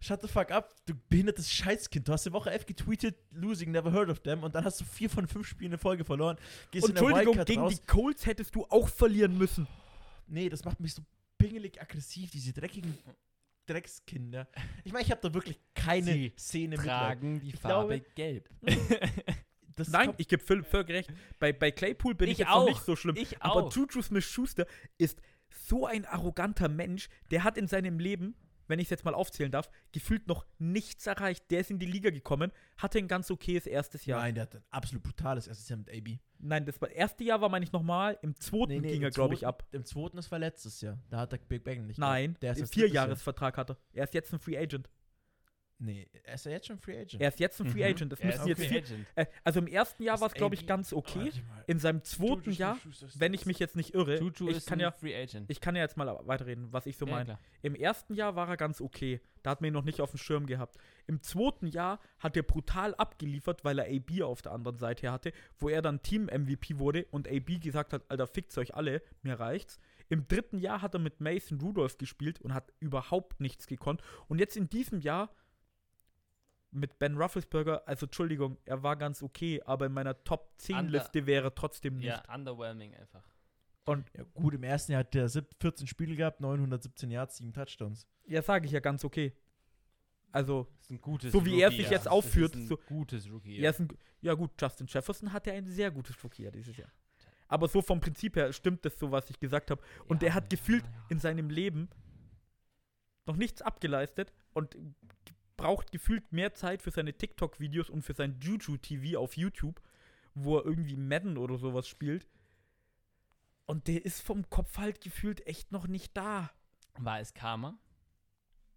shut 0.00 0.20
the 0.22 0.28
fuck 0.28 0.50
up, 0.50 0.74
du 0.86 0.94
behindertes 1.08 1.50
Scheißkind. 1.50 2.06
Du 2.06 2.12
hast 2.12 2.26
in 2.26 2.32
Woche 2.34 2.50
11 2.50 2.66
getweetet, 2.66 3.16
losing, 3.32 3.70
never 3.72 3.90
heard 3.90 4.10
of 4.10 4.20
them, 4.20 4.42
und 4.42 4.54
dann 4.54 4.64
hast 4.64 4.80
du 4.80 4.84
vier 4.84 5.08
von 5.10 5.26
fünf 5.26 5.46
Spielen 5.48 5.72
in 5.72 5.78
Folge 5.78 6.04
verloren. 6.04 6.36
Gehst 6.70 6.88
in 6.88 6.94
der 6.94 7.02
Entschuldigung, 7.02 7.44
gegen 7.46 7.62
raus. 7.62 7.74
die 7.74 7.86
Colts 7.86 8.26
hättest 8.26 8.54
du 8.54 8.64
auch 8.68 8.88
verlieren 8.88 9.36
müssen. 9.38 9.66
Nee, 10.26 10.48
das 10.50 10.64
macht 10.64 10.78
mich 10.80 10.94
so 10.94 11.02
pingelig 11.38 11.80
aggressiv, 11.80 12.30
diese 12.30 12.52
dreckigen 12.52 12.96
Dreckskinder. 13.66 14.46
Ich 14.84 14.92
meine, 14.92 15.04
ich 15.04 15.10
habe 15.10 15.20
da 15.22 15.32
wirklich 15.32 15.58
keine 15.74 16.12
Sie 16.12 16.32
Szene 16.38 16.76
mit. 16.76 16.84
Tragen 16.86 17.40
die 17.40 17.48
Ich 17.50 17.56
Farbe 17.56 18.00
glaube- 18.00 18.10
gelb. 18.14 18.50
Das 19.76 19.88
Nein, 19.88 20.14
ich 20.18 20.28
gebe 20.28 20.40
Philipp 20.40 20.66
völlig 20.66 20.88
recht. 20.90 21.12
Bei, 21.40 21.52
bei 21.52 21.72
Claypool 21.72 22.14
bin 22.14 22.28
ich, 22.28 22.34
Ich 22.34 22.38
jetzt 22.38 22.48
auch. 22.50 22.60
noch 22.60 22.68
nicht 22.68 22.84
so 22.84 22.94
schlimm. 22.94 23.16
Ich 23.16 23.42
Aber 23.42 23.64
auch. 23.64 23.74
Juju 23.74 24.02
Smith-Schuster 24.02 24.66
ist 24.98 25.20
so 25.50 25.84
ein 25.84 26.04
arroganter 26.04 26.68
Mensch. 26.68 27.08
Der 27.32 27.42
hat 27.42 27.58
in 27.58 27.66
seinem 27.66 27.98
Leben, 27.98 28.36
wenn 28.66 28.78
ich 28.78 28.86
es 28.86 28.90
jetzt 28.90 29.04
mal 29.04 29.14
aufzählen 29.14 29.50
darf, 29.50 29.70
gefühlt 29.92 30.26
noch 30.28 30.46
nichts 30.58 31.06
erreicht. 31.06 31.50
Der 31.50 31.60
ist 31.60 31.70
in 31.70 31.78
die 31.78 31.86
Liga 31.86 32.10
gekommen, 32.10 32.52
hatte 32.76 32.98
ein 32.98 33.08
ganz 33.08 33.30
okayes 33.30 33.66
erstes 33.66 34.06
Jahr. 34.06 34.20
Nein, 34.20 34.34
Nein, 34.34 34.34
der 34.34 34.42
hat 34.44 34.54
ein 34.56 34.64
absolut 34.70 35.02
brutales 35.02 35.46
erstes 35.46 35.68
Jahr 35.68 35.78
mit 35.78 35.90
AB. 35.90 36.18
das 36.66 36.80
war, 36.80 36.90
erste 36.90 37.24
Jahr 37.24 37.40
war, 37.40 37.48
meine 37.48 37.64
ich, 37.64 37.72
nochmal. 37.72 38.18
Im 38.22 38.34
zweiten 38.36 38.82
ging 38.82 39.02
er, 39.02 39.08
im 39.08 39.14
glaube 39.14 39.34
ich, 39.34 39.46
ab. 39.46 39.66
Im 39.72 39.84
zweiten, 39.84 40.16
das 40.16 40.30
war 40.30 40.38
letztes 40.38 40.80
Jahr. 40.80 40.98
Da 41.10 41.18
hat 41.18 41.32
der 41.32 41.38
Big 41.38 41.64
Bang 41.64 41.86
nicht. 41.86 41.98
Nein, 41.98 42.36
der 42.40 42.56
ist. 42.56 42.74
Vierjahresvertrag 42.74 43.56
hat 43.56 43.70
er. 43.70 43.76
Er 43.92 44.04
ist 44.04 44.14
jetzt 44.14 44.32
ein 44.32 44.40
Free 44.40 44.58
Agent. 44.58 44.88
Nee, 45.78 46.08
er 46.22 46.34
ist 46.34 46.46
ja 46.46 46.52
jetzt 46.52 46.66
schon 46.68 46.78
Free 46.78 46.96
Agent. 46.98 47.20
Er 47.20 47.28
ist 47.28 47.40
jetzt 47.40 47.60
ein 47.60 47.66
Free 47.66 47.80
Mhm. 47.80 47.94
Agent. 47.94 48.12
Das 48.12 48.20
Er 48.20 48.28
ist 48.30 48.36
müssen 48.38 48.48
jetzt 48.48 48.64
Free 48.64 48.78
Agent. 48.78 49.06
äh, 49.16 49.26
Also 49.42 49.58
im 49.58 49.66
ersten 49.66 50.02
Jahr 50.04 50.20
war 50.20 50.28
es, 50.28 50.34
glaube 50.34 50.54
ich, 50.54 50.66
ganz 50.66 50.92
okay. 50.92 51.32
In 51.66 51.78
seinem 51.80 52.02
zweiten 52.04 52.50
Juju 52.50 52.52
Jahr, 52.52 52.78
wenn 53.16 53.34
ich 53.34 53.44
mich 53.44 53.58
jetzt 53.58 53.74
nicht 53.74 53.92
irre, 53.92 54.18
Juju 54.20 54.48
ich 54.50 54.58
ist 54.58 54.66
kann 54.68 54.78
ein 54.78 54.82
ja 54.82 54.92
Free 54.92 55.14
Agent. 55.20 55.50
Ich 55.50 55.60
kann 55.60 55.74
ja 55.74 55.82
jetzt 55.82 55.96
mal 55.96 56.06
weiterreden, 56.26 56.72
was 56.72 56.86
ich 56.86 56.96
so 56.96 57.06
Ja, 57.06 57.12
meine. 57.12 57.38
Im 57.62 57.74
ersten 57.74 58.14
Jahr 58.14 58.36
war 58.36 58.48
er 58.48 58.56
ganz 58.56 58.80
okay. 58.80 59.20
Da 59.42 59.50
hat 59.50 59.60
man 59.60 59.68
ihn 59.68 59.74
noch 59.74 59.84
nicht 59.84 60.00
auf 60.00 60.10
dem 60.12 60.18
Schirm 60.18 60.46
gehabt. 60.46 60.76
Im 61.06 61.20
zweiten 61.22 61.66
Jahr 61.66 61.98
hat 62.20 62.36
er 62.36 62.44
brutal 62.44 62.94
abgeliefert, 62.94 63.64
weil 63.64 63.78
er 63.78 63.86
AB 63.86 64.22
auf 64.22 64.40
der 64.42 64.52
anderen 64.52 64.78
Seite 64.78 65.10
hatte, 65.10 65.32
wo 65.58 65.68
er 65.68 65.82
dann 65.82 66.02
Team-MVP 66.02 66.78
wurde 66.78 67.04
und 67.10 67.28
AB 67.28 67.58
gesagt 67.60 67.92
hat, 67.92 68.02
Alter, 68.08 68.26
fickt's 68.28 68.56
euch 68.56 68.74
alle, 68.74 69.02
mir 69.22 69.38
reicht's. 69.40 69.78
Im 70.08 70.28
dritten 70.28 70.58
Jahr 70.58 70.82
hat 70.82 70.94
er 70.94 71.00
mit 71.00 71.20
Mason 71.20 71.60
Rudolph 71.60 71.98
gespielt 71.98 72.40
und 72.40 72.54
hat 72.54 72.72
überhaupt 72.78 73.40
nichts 73.40 73.66
gekonnt. 73.66 74.02
Und 74.28 74.38
jetzt 74.38 74.56
in 74.56 74.68
diesem 74.70 75.00
Jahr 75.00 75.30
mit 76.74 76.98
Ben 76.98 77.16
Rufflesberger, 77.16 77.86
also 77.86 78.06
Entschuldigung, 78.06 78.58
er 78.64 78.82
war 78.82 78.96
ganz 78.96 79.22
okay, 79.22 79.62
aber 79.64 79.86
in 79.86 79.92
meiner 79.92 80.22
Top 80.24 80.52
10 80.58 80.88
Liste 80.88 81.26
wäre 81.26 81.46
er 81.48 81.54
trotzdem 81.54 81.96
nicht. 81.96 82.06
Ja, 82.06 82.22
underwhelming 82.34 82.94
einfach. 82.94 83.24
Und 83.84 84.10
Ja, 84.14 84.24
gut, 84.34 84.54
im 84.54 84.62
ersten 84.62 84.92
Jahr 84.92 85.00
hat 85.00 85.14
der 85.14 85.28
sieb- 85.28 85.54
14 85.60 85.86
Spiele 85.86 86.16
gehabt, 86.16 86.40
917 86.40 87.10
Yards, 87.10 87.36
7 87.36 87.52
Touchdowns. 87.52 88.06
ja, 88.26 88.42
sage 88.42 88.66
ich 88.66 88.72
ja 88.72 88.80
ganz 88.80 89.04
okay. 89.04 89.32
Also, 90.32 90.64
Das 90.78 90.86
ist 90.86 90.90
ein 90.90 91.00
gutes 91.00 91.32
So 91.32 91.44
wie 91.46 91.60
er 91.60 91.68
Rookie, 91.68 91.76
sich 91.76 91.86
ja. 91.86 91.92
jetzt 91.92 92.06
Das 92.06 92.12
aufführt, 92.12 92.54
ist 92.56 92.60
ein 92.62 92.66
so- 92.66 92.76
gutes 92.88 93.30
Rookie. 93.30 93.60
Ja, 93.60 93.70
ist 93.70 93.78
ein, 93.80 93.88
ja 94.20 94.34
gut, 94.34 94.50
Justin 94.60 94.86
Jefferson 94.88 95.32
hat 95.32 95.46
ja 95.46 95.52
ein 95.52 95.66
sehr 95.68 95.90
gutes 95.92 96.22
Rookie 96.24 96.50
dieses 96.50 96.76
Jahr. 96.76 96.90
Aber 97.46 97.68
so 97.68 97.80
vom 97.82 98.00
Prinzip 98.00 98.34
her 98.36 98.52
stimmt 98.52 98.84
das 98.84 98.98
so, 98.98 99.12
was 99.12 99.30
ich 99.30 99.38
gesagt 99.38 99.70
habe. 99.70 99.80
Und 100.08 100.16
Ja, 100.16 100.28
der 100.28 100.34
hat 100.34 100.44
ja, 100.44 100.48
gefühlt 100.48 100.84
ja. 100.84 100.90
in 101.10 101.20
seinem 101.20 101.50
Leben 101.50 101.88
noch 103.26 103.36
nichts 103.36 103.62
abgeleistet 103.62 104.32
und 104.54 104.76
braucht 105.56 105.92
gefühlt 105.92 106.32
mehr 106.32 106.54
Zeit 106.54 106.82
für 106.82 106.90
seine 106.90 107.12
TikTok-Videos 107.14 107.90
und 107.90 108.02
für 108.02 108.14
sein 108.14 108.38
Juju-TV 108.40 109.18
auf 109.18 109.36
YouTube, 109.36 109.80
wo 110.34 110.58
er 110.58 110.64
irgendwie 110.64 110.96
Madden 110.96 111.38
oder 111.38 111.56
sowas 111.58 111.88
spielt. 111.88 112.26
Und 113.66 113.88
der 113.88 114.04
ist 114.04 114.20
vom 114.20 114.48
Kopf 114.50 114.78
halt 114.78 115.00
gefühlt 115.00 115.46
echt 115.46 115.72
noch 115.72 115.86
nicht 115.86 116.16
da. 116.16 116.50
War 116.98 117.20
es 117.20 117.32
Karma? 117.34 117.78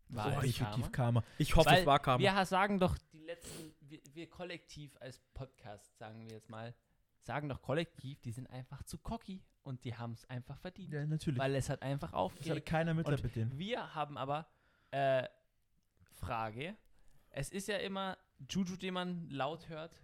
War 0.09 0.37
Oh, 0.37 0.41
es 0.41 0.57
Karma? 0.57 0.87
Karma. 0.89 1.23
Ich 1.37 1.55
hoffe, 1.55 1.69
Weil 1.69 1.79
es 1.81 1.85
war 1.85 1.99
Karma. 1.99 2.19
Wir 2.23 2.45
sagen 2.45 2.79
doch 2.79 2.97
die 3.11 3.19
letzten, 3.19 3.73
wir, 3.81 3.99
wir 4.13 4.29
kollektiv 4.29 4.95
als 5.01 5.19
Podcast, 5.33 5.97
sagen 5.97 6.23
wir 6.25 6.31
jetzt 6.31 6.49
mal, 6.49 6.73
sagen 7.19 7.49
doch 7.49 7.61
kollektiv, 7.61 8.21
die 8.21 8.31
sind 8.31 8.49
einfach 8.49 8.83
zu 8.83 8.97
cocky 8.99 9.43
und 9.63 9.83
die 9.83 9.95
haben 9.95 10.13
es 10.13 10.23
einfach 10.29 10.57
verdient. 10.59 10.93
Ja, 10.93 11.05
natürlich. 11.05 11.37
Weil 11.39 11.55
es 11.55 11.69
hat 11.69 11.81
einfach 11.81 12.11
das 12.11 12.17
hat 12.17 12.21
aufgelegt. 12.23 12.65
keiner 12.67 12.93
Mitleid 12.93 13.21
mit 13.21 13.35
denen. 13.35 13.57
Wir 13.57 13.93
haben 13.93 14.17
aber 14.17 14.47
äh, 14.91 15.27
Frage. 16.17 16.75
Es 17.29 17.49
ist 17.49 17.67
ja 17.67 17.77
immer 17.77 18.17
Juju, 18.49 18.75
den 18.75 18.93
man 18.93 19.29
laut 19.29 19.69
hört, 19.69 20.01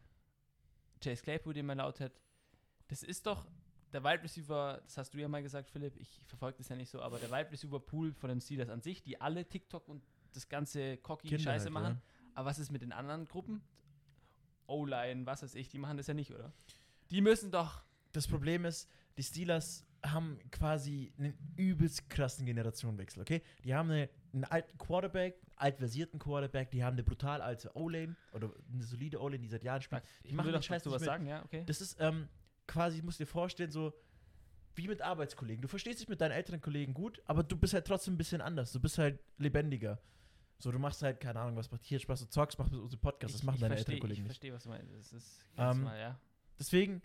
Chase 1.03 1.21
Claypool, 1.21 1.53
den 1.53 1.65
man 1.65 1.77
laut 1.77 1.99
hört. 1.99 2.19
Das 2.87 3.03
ist 3.03 3.25
doch 3.25 3.47
der 3.91 4.03
Wide 4.03 4.23
Receiver, 4.23 4.81
das 4.83 4.97
hast 4.97 5.13
du 5.13 5.19
ja 5.19 5.27
mal 5.27 5.43
gesagt, 5.43 5.69
Philipp, 5.69 5.95
ich 5.97 6.21
verfolge 6.25 6.57
das 6.57 6.69
ja 6.69 6.75
nicht 6.75 6.89
so, 6.89 7.01
aber 7.01 7.19
der 7.19 7.29
Wide 7.29 7.51
Receiver 7.51 7.79
Pool 7.79 8.11
von 8.13 8.29
den 8.29 8.41
Steelers 8.41 8.69
an 8.69 8.81
sich, 8.81 9.03
die 9.03 9.21
alle 9.21 9.47
TikTok 9.47 9.87
und 9.87 10.03
das 10.33 10.49
ganze 10.49 10.97
cocky 10.97 11.27
Kinder 11.27 11.43
Scheiße 11.43 11.65
halt, 11.65 11.73
machen. 11.73 12.01
Aber 12.33 12.49
was 12.49 12.57
ist 12.57 12.71
mit 12.71 12.81
den 12.81 12.91
anderen 12.91 13.27
Gruppen? 13.27 13.61
O-Line, 14.65 15.25
was 15.25 15.43
weiß 15.43 15.55
ich, 15.55 15.69
die 15.69 15.77
machen 15.77 15.97
das 15.97 16.07
ja 16.07 16.13
nicht, 16.13 16.31
oder? 16.31 16.51
Die 17.11 17.21
müssen 17.21 17.51
doch. 17.51 17.83
Das 18.11 18.27
Problem 18.27 18.65
ist, 18.65 18.89
die 19.17 19.23
Steelers 19.23 19.85
haben 20.05 20.37
quasi 20.51 21.13
einen 21.17 21.33
übelst 21.55 22.09
krassen 22.09 22.45
Generationenwechsel, 22.45 23.21
okay? 23.21 23.41
Die 23.63 23.73
haben 23.73 23.89
eine, 23.89 24.09
einen 24.33 24.43
alten 24.45 24.77
Quarterback, 24.77 25.35
altversierten 25.55 26.19
Quarterback, 26.19 26.71
die 26.71 26.83
haben 26.83 26.93
eine 26.93 27.03
brutal 27.03 27.41
alte 27.41 27.71
O-Lane 27.75 28.15
oder 28.33 28.51
eine 28.71 28.83
solide 28.83 29.21
O-Lane, 29.21 29.39
die 29.39 29.47
seit 29.47 29.63
Jahren 29.63 29.81
spielt. 29.81 30.03
Ich 30.23 30.33
machen 30.33 30.47
den 30.47 30.55
doch 30.55 30.63
Scheiß 30.63 30.83
du 30.83 30.91
was 30.91 31.01
mit. 31.01 31.07
sagen, 31.07 31.25
ja, 31.27 31.43
okay. 31.45 31.63
Das 31.65 31.79
ist 31.81 31.97
ähm, 31.99 32.27
quasi, 32.67 33.01
musst 33.01 33.19
du 33.19 33.23
dir 33.23 33.29
vorstellen, 33.29 33.71
so 33.71 33.93
wie 34.75 34.87
mit 34.87 35.01
Arbeitskollegen. 35.01 35.61
Du 35.61 35.67
verstehst 35.67 36.01
dich 36.01 36.09
mit 36.09 36.19
deinen 36.19 36.31
älteren 36.31 36.59
Kollegen 36.59 36.93
gut, 36.93 37.21
aber 37.25 37.43
du 37.43 37.55
bist 37.55 37.73
halt 37.73 37.85
trotzdem 37.85 38.15
ein 38.15 38.17
bisschen 38.17 38.41
anders. 38.41 38.71
Du 38.71 38.79
bist 38.79 38.97
halt 38.97 39.19
lebendiger. 39.37 40.01
So, 40.57 40.71
du 40.71 40.79
machst 40.79 41.01
halt, 41.03 41.19
keine 41.19 41.39
Ahnung, 41.39 41.55
was 41.57 41.69
macht 41.71 41.83
hier 41.83 41.99
Spaß, 41.99 42.21
du 42.21 42.29
zockst, 42.29 42.57
machst 42.57 42.73
unsere 42.73 42.99
Podcasts, 42.99 43.37
das 43.37 43.43
machen 43.43 43.59
deine 43.59 43.75
versteh, 43.75 43.93
älteren 43.93 44.01
Kollegen 44.01 44.21
Ich 44.21 44.23
nicht. 44.23 44.31
verstehe, 44.31 44.53
was 44.53 44.63
du 44.63 44.69
meinst. 44.69 44.91
Das 44.93 45.13
ist 45.13 45.45
ganz 45.55 45.75
Ähm, 45.75 45.81
normal, 45.83 45.99
ja. 45.99 46.19
Deswegen, 46.59 47.01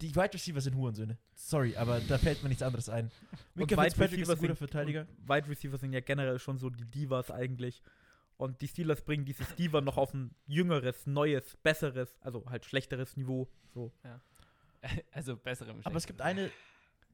die 0.00 0.14
Wide 0.14 0.34
Receiver 0.34 0.60
sind 0.60 0.74
Hurensöhne. 0.76 1.18
Sorry, 1.34 1.76
aber 1.76 2.00
da 2.00 2.18
fällt 2.18 2.42
mir 2.42 2.48
nichts 2.48 2.62
anderes 2.62 2.88
ein. 2.88 3.10
Wide 3.54 3.74
Fitzpatrick 3.76 4.20
ist 4.20 4.30
ein 4.30 4.36
guter 4.36 4.48
sind- 4.48 4.56
Verteidiger. 4.56 5.06
Wide 5.26 5.48
Receiver 5.48 5.78
sind 5.78 5.92
ja 5.92 6.00
generell 6.00 6.38
schon 6.38 6.58
so 6.58 6.70
die 6.70 6.84
Divas 6.84 7.30
eigentlich. 7.30 7.82
Und 8.36 8.60
die 8.60 8.68
Steelers 8.68 9.02
bringen 9.02 9.24
dieses 9.24 9.54
Diva 9.54 9.80
noch 9.80 9.96
auf 9.96 10.12
ein 10.12 10.34
jüngeres, 10.46 11.06
neues, 11.06 11.56
besseres, 11.58 12.18
also 12.20 12.44
halt 12.50 12.64
schlechteres 12.64 13.16
Niveau. 13.16 13.48
So. 13.72 13.92
Also 15.12 15.34
bessere 15.38 15.70
im 15.70 15.80
Aber 15.82 15.96
es 15.96 16.06
gibt 16.06 16.20
eine 16.20 16.50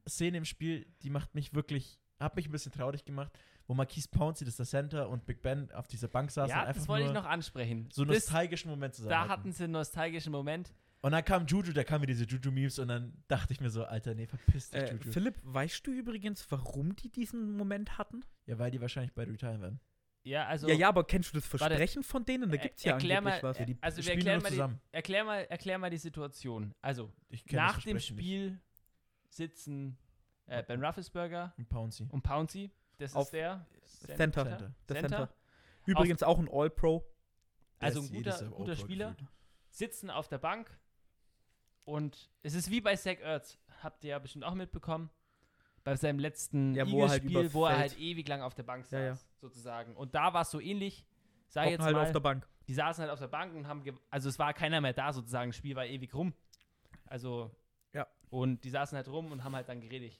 Szene 0.05 0.39
im 0.39 0.43
Spiel, 0.43 0.85
die 1.03 1.09
macht 1.09 1.33
mich 1.35 1.53
wirklich, 1.53 2.01
hat 2.19 2.35
mich 2.35 2.49
ein 2.49 2.51
bisschen 2.51 2.73
traurig 2.73 3.05
gemacht, 3.05 3.31
wo 3.65 3.73
Marquise 3.73 4.09
Pouncey, 4.09 4.43
das 4.43 4.53
ist 4.53 4.59
der 4.59 4.65
Center, 4.65 5.07
und 5.07 5.25
Big 5.25 5.41
Ben 5.41 5.71
auf 5.71 5.87
dieser 5.87 6.09
Bank 6.09 6.31
saßen. 6.31 6.49
Ja, 6.49 6.67
und 6.67 6.75
das 6.75 6.87
wollte 6.89 7.05
ich 7.07 7.13
noch 7.13 7.23
ansprechen. 7.25 7.87
So 7.93 8.01
einen 8.01 8.11
nostalgischen 8.11 8.69
Moment 8.69 8.93
zusammen. 8.95 9.11
da 9.11 9.19
hatten. 9.21 9.29
hatten 9.29 9.51
sie 9.53 9.63
einen 9.63 9.73
nostalgischen 9.73 10.33
Moment. 10.33 10.73
Und 11.03 11.13
dann 11.13 11.25
kam 11.25 11.47
Juju, 11.47 11.73
da 11.73 11.83
kamen 11.83 12.01
mir 12.01 12.07
diese 12.07 12.25
Juju-Memes 12.25 12.77
und 12.79 12.87
dann 12.89 13.23
dachte 13.27 13.53
ich 13.53 13.59
mir 13.59 13.71
so, 13.71 13.83
Alter, 13.85 14.13
nee, 14.13 14.27
verpiss 14.27 14.69
dich, 14.69 14.81
Äh, 14.81 14.91
Juju. 14.93 15.11
Philipp, 15.11 15.35
weißt 15.43 15.85
du 15.87 15.91
übrigens, 15.91 16.45
warum 16.51 16.95
die 16.95 17.09
diesen 17.09 17.57
Moment 17.57 17.97
hatten? 17.97 18.23
Ja, 18.45 18.59
weil 18.59 18.69
die 18.69 18.79
wahrscheinlich 18.81 19.11
bei 19.13 19.23
Retire 19.23 19.59
werden. 19.59 19.79
Ja, 20.23 20.45
also. 20.45 20.67
ja, 20.67 20.75
ja, 20.75 20.89
aber 20.89 21.03
kennst 21.03 21.33
du 21.33 21.39
das 21.39 21.51
Warte. 21.53 21.65
Versprechen 21.65 22.03
von 22.03 22.23
denen? 22.23 22.51
Da 22.51 22.57
gibt 22.57 22.77
es 22.77 22.83
ja 22.83 22.93
erklär 22.93 23.21
mal, 23.21 23.41
was. 23.41 23.57
äh, 23.59 23.65
die 23.65 23.77
also 23.81 24.03
wir 24.05 24.11
erklären 24.13 24.41
mal, 24.43 24.49
die, 24.49 24.55
zusammen. 24.55 24.79
erklär, 24.91 25.23
mal, 25.23 25.43
erklär 25.45 25.77
mal 25.79 25.89
die 25.89 25.97
Situation. 25.97 26.75
Also, 26.81 27.11
nach 27.49 27.81
dem 27.81 27.93
Versprechen 27.93 27.93
nicht. 27.95 28.05
Spiel 28.07 28.59
sitzen 29.29 29.97
äh, 30.45 30.61
Ben 30.61 30.83
Roethlisberger 30.83 31.53
Und 31.57 31.69
Pouncey. 31.69 32.07
und 32.11 32.21
Pouncey. 32.21 32.69
Das 32.99 33.15
Auf 33.15 33.25
ist 33.27 33.33
der 33.33 33.65
Center. 33.87 34.43
Center. 34.45 34.75
Der 34.89 34.95
Center. 34.97 35.17
Center. 35.17 35.35
Übrigens 35.87 36.21
auch 36.21 36.37
ein 36.37 36.47
All-Pro. 36.51 37.03
Also 37.79 38.01
ein 38.01 38.09
guter, 38.09 38.45
guter 38.51 38.75
Spieler. 38.75 39.11
gefühlt. 39.13 39.29
sitzen 39.71 40.11
auf 40.11 40.27
der 40.27 40.37
Bank 40.37 40.77
und 41.85 42.29
es 42.43 42.53
ist 42.53 42.69
wie 42.69 42.81
bei 42.81 42.95
Zach 42.95 43.17
Ertz, 43.21 43.57
habt 43.81 44.03
ihr 44.03 44.11
ja 44.11 44.19
bestimmt 44.19 44.45
auch 44.45 44.53
mitbekommen, 44.53 45.09
bei 45.83 45.95
seinem 45.95 46.19
letzten 46.19 46.75
Ja, 46.75 46.89
wo 46.89 47.03
er 47.03 47.09
halt 47.09 47.23
Eagles-Spiel, 47.23 47.53
wo 47.53 47.65
er 47.65 47.77
halt 47.77 47.97
ewig 47.97 48.27
lang 48.27 48.41
auf 48.41 48.53
der 48.53 48.63
Bank 48.63 48.85
saß, 48.85 48.91
Ja, 48.93 49.05
ja. 49.07 49.17
sozusagen. 49.39 49.95
Und 49.95 50.13
da 50.13 50.33
war 50.33 50.41
es 50.43 50.51
so 50.51 50.59
ähnlich, 50.59 51.05
sag 51.47 51.63
Hocken 51.63 51.71
jetzt 51.73 51.83
halt 51.83 51.95
mal, 51.95 52.03
auf 52.05 52.11
der 52.11 52.19
Bank. 52.19 52.47
die 52.67 52.73
saßen 52.75 53.01
halt 53.01 53.11
auf 53.11 53.19
der 53.19 53.27
Bank 53.27 53.55
und 53.55 53.67
haben, 53.67 53.83
also 54.11 54.29
es 54.29 54.37
war 54.37 54.53
keiner 54.53 54.79
mehr 54.79 54.93
da 54.93 55.11
sozusagen, 55.11 55.49
das 55.49 55.57
Spiel 55.57 55.75
war 55.75 55.85
ewig 55.85 56.13
rum. 56.13 56.33
Also, 57.07 57.49
Ja. 57.93 58.07
Und 58.29 58.63
die 58.63 58.69
saßen 58.69 58.95
halt 58.95 59.07
rum 59.07 59.31
und 59.31 59.43
haben 59.43 59.55
halt 59.55 59.67
dann 59.67 59.81
geredet. 59.81 60.19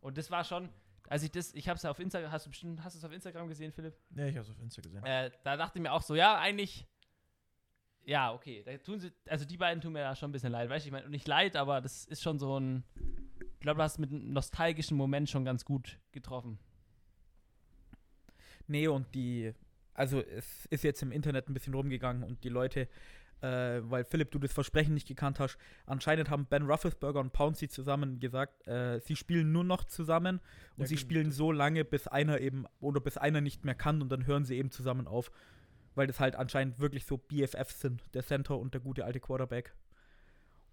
Und 0.00 0.18
das 0.18 0.30
war 0.30 0.42
schon, 0.44 0.68
als 1.08 1.22
ich 1.22 1.30
das, 1.30 1.54
ich 1.54 1.68
hab's 1.68 1.82
ja 1.84 1.90
auf 1.90 1.98
Instagram, 2.00 2.30
hast 2.32 2.46
du 2.46 2.50
bestimmt, 2.50 2.82
hast 2.84 2.94
du 2.94 2.98
es 2.98 3.04
auf 3.04 3.12
Instagram 3.12 3.48
gesehen, 3.48 3.72
Philipp? 3.72 3.94
Ja, 4.16 4.26
ich 4.26 4.36
hab's 4.36 4.50
auf 4.50 4.60
Insta 4.60 4.82
gesehen. 4.82 5.02
Äh, 5.04 5.30
da 5.44 5.56
dachte 5.56 5.78
ich 5.78 5.82
mir 5.82 5.92
auch 5.92 6.02
so, 6.02 6.14
ja, 6.16 6.36
eigentlich, 6.38 6.86
ja, 8.08 8.32
okay, 8.32 8.62
da 8.64 8.74
tun 8.78 8.98
sie, 8.98 9.12
also 9.28 9.44
die 9.44 9.58
beiden 9.58 9.82
tun 9.82 9.92
mir 9.92 10.00
da 10.00 10.16
schon 10.16 10.30
ein 10.30 10.32
bisschen 10.32 10.50
leid, 10.50 10.70
weißt 10.70 10.86
du, 10.86 10.88
ich 10.88 10.92
meine, 10.92 11.10
nicht 11.10 11.28
leid, 11.28 11.56
aber 11.56 11.82
das 11.82 12.06
ist 12.06 12.22
schon 12.22 12.38
so 12.38 12.58
ein, 12.58 12.82
ich 13.38 13.60
glaube, 13.60 13.76
du 13.76 13.82
hast 13.82 13.98
mit 13.98 14.10
einem 14.10 14.32
nostalgischen 14.32 14.96
Moment 14.96 15.28
schon 15.28 15.44
ganz 15.44 15.62
gut 15.66 15.98
getroffen. 16.12 16.58
Nee, 18.66 18.88
und 18.88 19.14
die, 19.14 19.52
also 19.92 20.22
es 20.22 20.64
ist 20.66 20.84
jetzt 20.84 21.02
im 21.02 21.12
Internet 21.12 21.50
ein 21.50 21.54
bisschen 21.54 21.74
rumgegangen 21.74 22.22
und 22.22 22.44
die 22.44 22.48
Leute, 22.48 22.88
äh, 23.42 23.80
weil 23.82 24.04
Philipp, 24.04 24.30
du 24.30 24.38
das 24.38 24.54
Versprechen 24.54 24.94
nicht 24.94 25.06
gekannt 25.06 25.38
hast, 25.38 25.58
anscheinend 25.84 26.30
haben 26.30 26.46
Ben 26.46 26.62
Roethlisberger 26.62 27.20
und 27.20 27.34
Pouncey 27.34 27.68
zusammen 27.68 28.20
gesagt, 28.20 28.66
äh, 28.66 29.00
sie 29.00 29.16
spielen 29.16 29.52
nur 29.52 29.64
noch 29.64 29.84
zusammen 29.84 30.40
und 30.76 30.84
Ja, 30.84 30.86
sie 30.86 30.94
genau. 30.94 31.00
spielen 31.02 31.30
so 31.30 31.52
lange, 31.52 31.84
bis 31.84 32.06
einer 32.06 32.40
eben, 32.40 32.64
oder 32.80 33.00
bis 33.02 33.18
einer 33.18 33.42
nicht 33.42 33.66
mehr 33.66 33.74
kann 33.74 34.00
und 34.00 34.08
dann 34.08 34.26
hören 34.26 34.46
sie 34.46 34.56
eben 34.56 34.70
zusammen 34.70 35.06
auf. 35.06 35.30
Weil 35.98 36.06
das 36.06 36.20
halt 36.20 36.36
anscheinend 36.36 36.78
wirklich 36.78 37.04
so 37.04 37.18
BFFs 37.18 37.80
sind, 37.80 38.14
der 38.14 38.22
Center 38.22 38.56
und 38.56 38.72
der 38.72 38.80
gute 38.80 39.04
alte 39.04 39.18
Quarterback. 39.18 39.74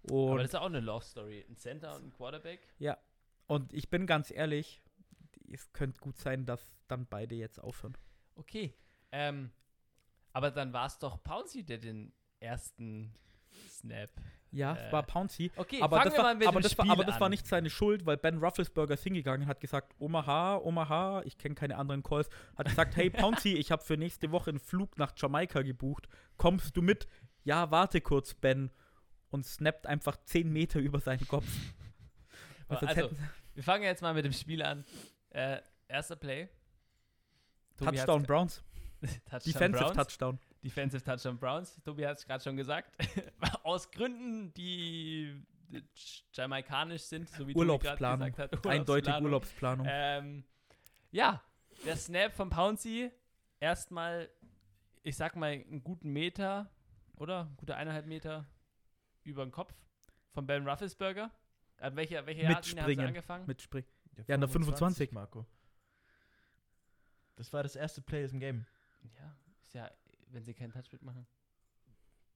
aber 0.08 0.30
Und, 0.30 0.38
das 0.38 0.50
ist 0.50 0.54
auch 0.54 0.66
eine 0.66 0.78
Love 0.78 1.04
Story, 1.04 1.44
ein 1.48 1.56
Center 1.56 1.96
und 1.96 2.04
ein 2.04 2.12
Quarterback. 2.12 2.60
und 3.48 3.72
ich 3.72 3.90
bin 3.90 4.06
ganz 4.06 4.30
ehrlich, 4.30 4.80
es 5.52 5.72
könnte 5.72 5.98
gut 5.98 6.16
sein, 6.16 6.46
dass 6.46 6.72
dann 6.86 7.06
beide 7.06 7.34
jetzt 7.34 7.58
aufhören. 7.60 7.98
Okay, 8.36 8.72
ähm, 9.10 9.50
aber 10.32 10.52
dann 10.52 10.72
war 10.72 10.86
es 10.86 10.96
doch 11.00 11.20
Pouncey, 11.24 11.64
der 11.64 11.78
den 11.78 12.12
ersten 12.38 13.12
Snap. 13.68 14.10
Ja, 14.56 14.74
Äh, 14.74 14.86
es 14.86 14.92
war 14.92 15.02
Pouncey. 15.02 15.50
Okay, 15.56 15.80
aber 15.82 15.96
fangen 15.98 16.04
das, 16.10 16.14
wir 16.14 16.18
war, 16.18 16.24
mal 16.24 16.34
mit 16.36 16.48
aber, 16.48 16.60
das 16.60 16.78
war, 16.78 16.88
aber 16.90 17.04
das 17.04 17.20
war 17.20 17.28
nicht 17.28 17.46
seine 17.46 17.68
Schuld, 17.70 18.06
weil 18.06 18.16
Ben 18.16 18.38
Rufflesberger 18.38 18.94
ist 18.94 19.02
hingegangen 19.04 19.42
und 19.42 19.48
hat 19.48 19.60
gesagt, 19.60 19.94
Omaha, 19.98 20.56
Omaha, 20.56 21.22
ich 21.24 21.36
kenne 21.38 21.54
keine 21.54 21.76
anderen 21.76 22.02
Calls, 22.02 22.28
hat 22.56 22.66
gesagt, 22.66 22.96
hey 22.96 23.10
Pouncey, 23.10 23.54
ich 23.54 23.70
habe 23.70 23.82
für 23.82 23.96
nächste 23.96 24.30
Woche 24.32 24.50
einen 24.50 24.58
Flug 24.60 24.96
nach 24.98 25.12
Jamaika 25.16 25.62
gebucht, 25.62 26.08
kommst 26.36 26.76
du 26.76 26.82
mit? 26.82 27.06
Ja, 27.44 27.70
warte 27.70 28.00
kurz, 28.00 28.34
Ben. 28.34 28.70
Und 29.30 29.44
snappt 29.44 29.86
einfach 29.86 30.16
10 30.24 30.50
Meter 30.52 30.78
über 30.80 31.00
seinen 31.00 31.26
Kopf. 31.28 31.46
Also, 32.68 32.86
hätten- 32.88 33.16
wir 33.54 33.62
fangen 33.62 33.84
jetzt 33.84 34.02
mal 34.02 34.12
mit 34.12 34.24
dem 34.24 34.32
Spiel 34.32 34.60
an. 34.62 34.84
Äh, 35.30 35.60
erster 35.86 36.16
Play. 36.16 36.48
Tobi 37.76 37.96
Touchdown 37.96 38.22
Browns. 38.24 38.62
Touchdown 39.30 39.40
Defensive 39.44 39.84
Browns. 39.84 39.96
Touchdown. 39.96 40.38
Defensive 40.66 41.02
Touchdown 41.04 41.38
Browns. 41.38 41.80
Tobi 41.84 42.04
hat 42.04 42.18
es 42.18 42.26
gerade 42.26 42.42
schon 42.42 42.56
gesagt. 42.56 42.90
Aus 43.62 43.88
Gründen, 43.88 44.52
die 44.54 45.40
jamaikanisch 46.32 47.02
sind, 47.02 47.28
so 47.28 47.46
wie 47.46 47.52
Tobi 47.52 47.66
gerade 47.78 48.02
Urlaubsplanung. 48.02 48.30
gesagt 48.32 48.52
hat. 48.52 48.66
Eindeutig 48.66 49.14
Urlaubsplanung. 49.14 49.86
Urlaubsplanung. 49.86 49.86
Ähm, 49.88 50.44
ja, 51.12 51.40
der 51.84 51.96
Snap 51.96 52.32
von 52.34 52.50
Pouncey 52.50 53.12
erstmal, 53.60 54.28
ich 55.04 55.16
sag 55.16 55.36
mal, 55.36 55.52
einen 55.52 55.84
guten 55.84 56.12
Meter, 56.12 56.68
oder? 57.16 57.48
Gute 57.58 57.76
eineinhalb 57.76 58.06
Meter 58.06 58.44
über 59.22 59.44
den 59.44 59.52
Kopf 59.52 59.72
von 60.32 60.48
Ben 60.48 60.68
Rufflesberger. 60.68 61.30
An 61.78 61.94
welcher, 61.94 62.26
welche 62.26 62.42
Yardlinie 62.42 62.56
haben 62.56 62.64
sie 62.64 62.74
Mitspringen. 62.74 63.06
angefangen? 63.06 63.46
Mit 63.46 63.62
Sprich. 63.62 63.86
Ja, 64.26 64.34
in 64.34 64.40
der 64.40 64.48
25. 64.48 65.12
Marco. 65.12 65.46
Das 67.36 67.52
war 67.52 67.62
das 67.62 67.76
erste 67.76 68.00
Play 68.00 68.24
im 68.24 68.40
Game. 68.40 68.66
Ja, 69.16 69.36
ist 69.62 69.74
ja, 69.74 69.90
wenn 70.26 70.44
sie 70.44 70.54
keinen 70.54 70.72
Touchback 70.72 71.02
machen. 71.02 71.26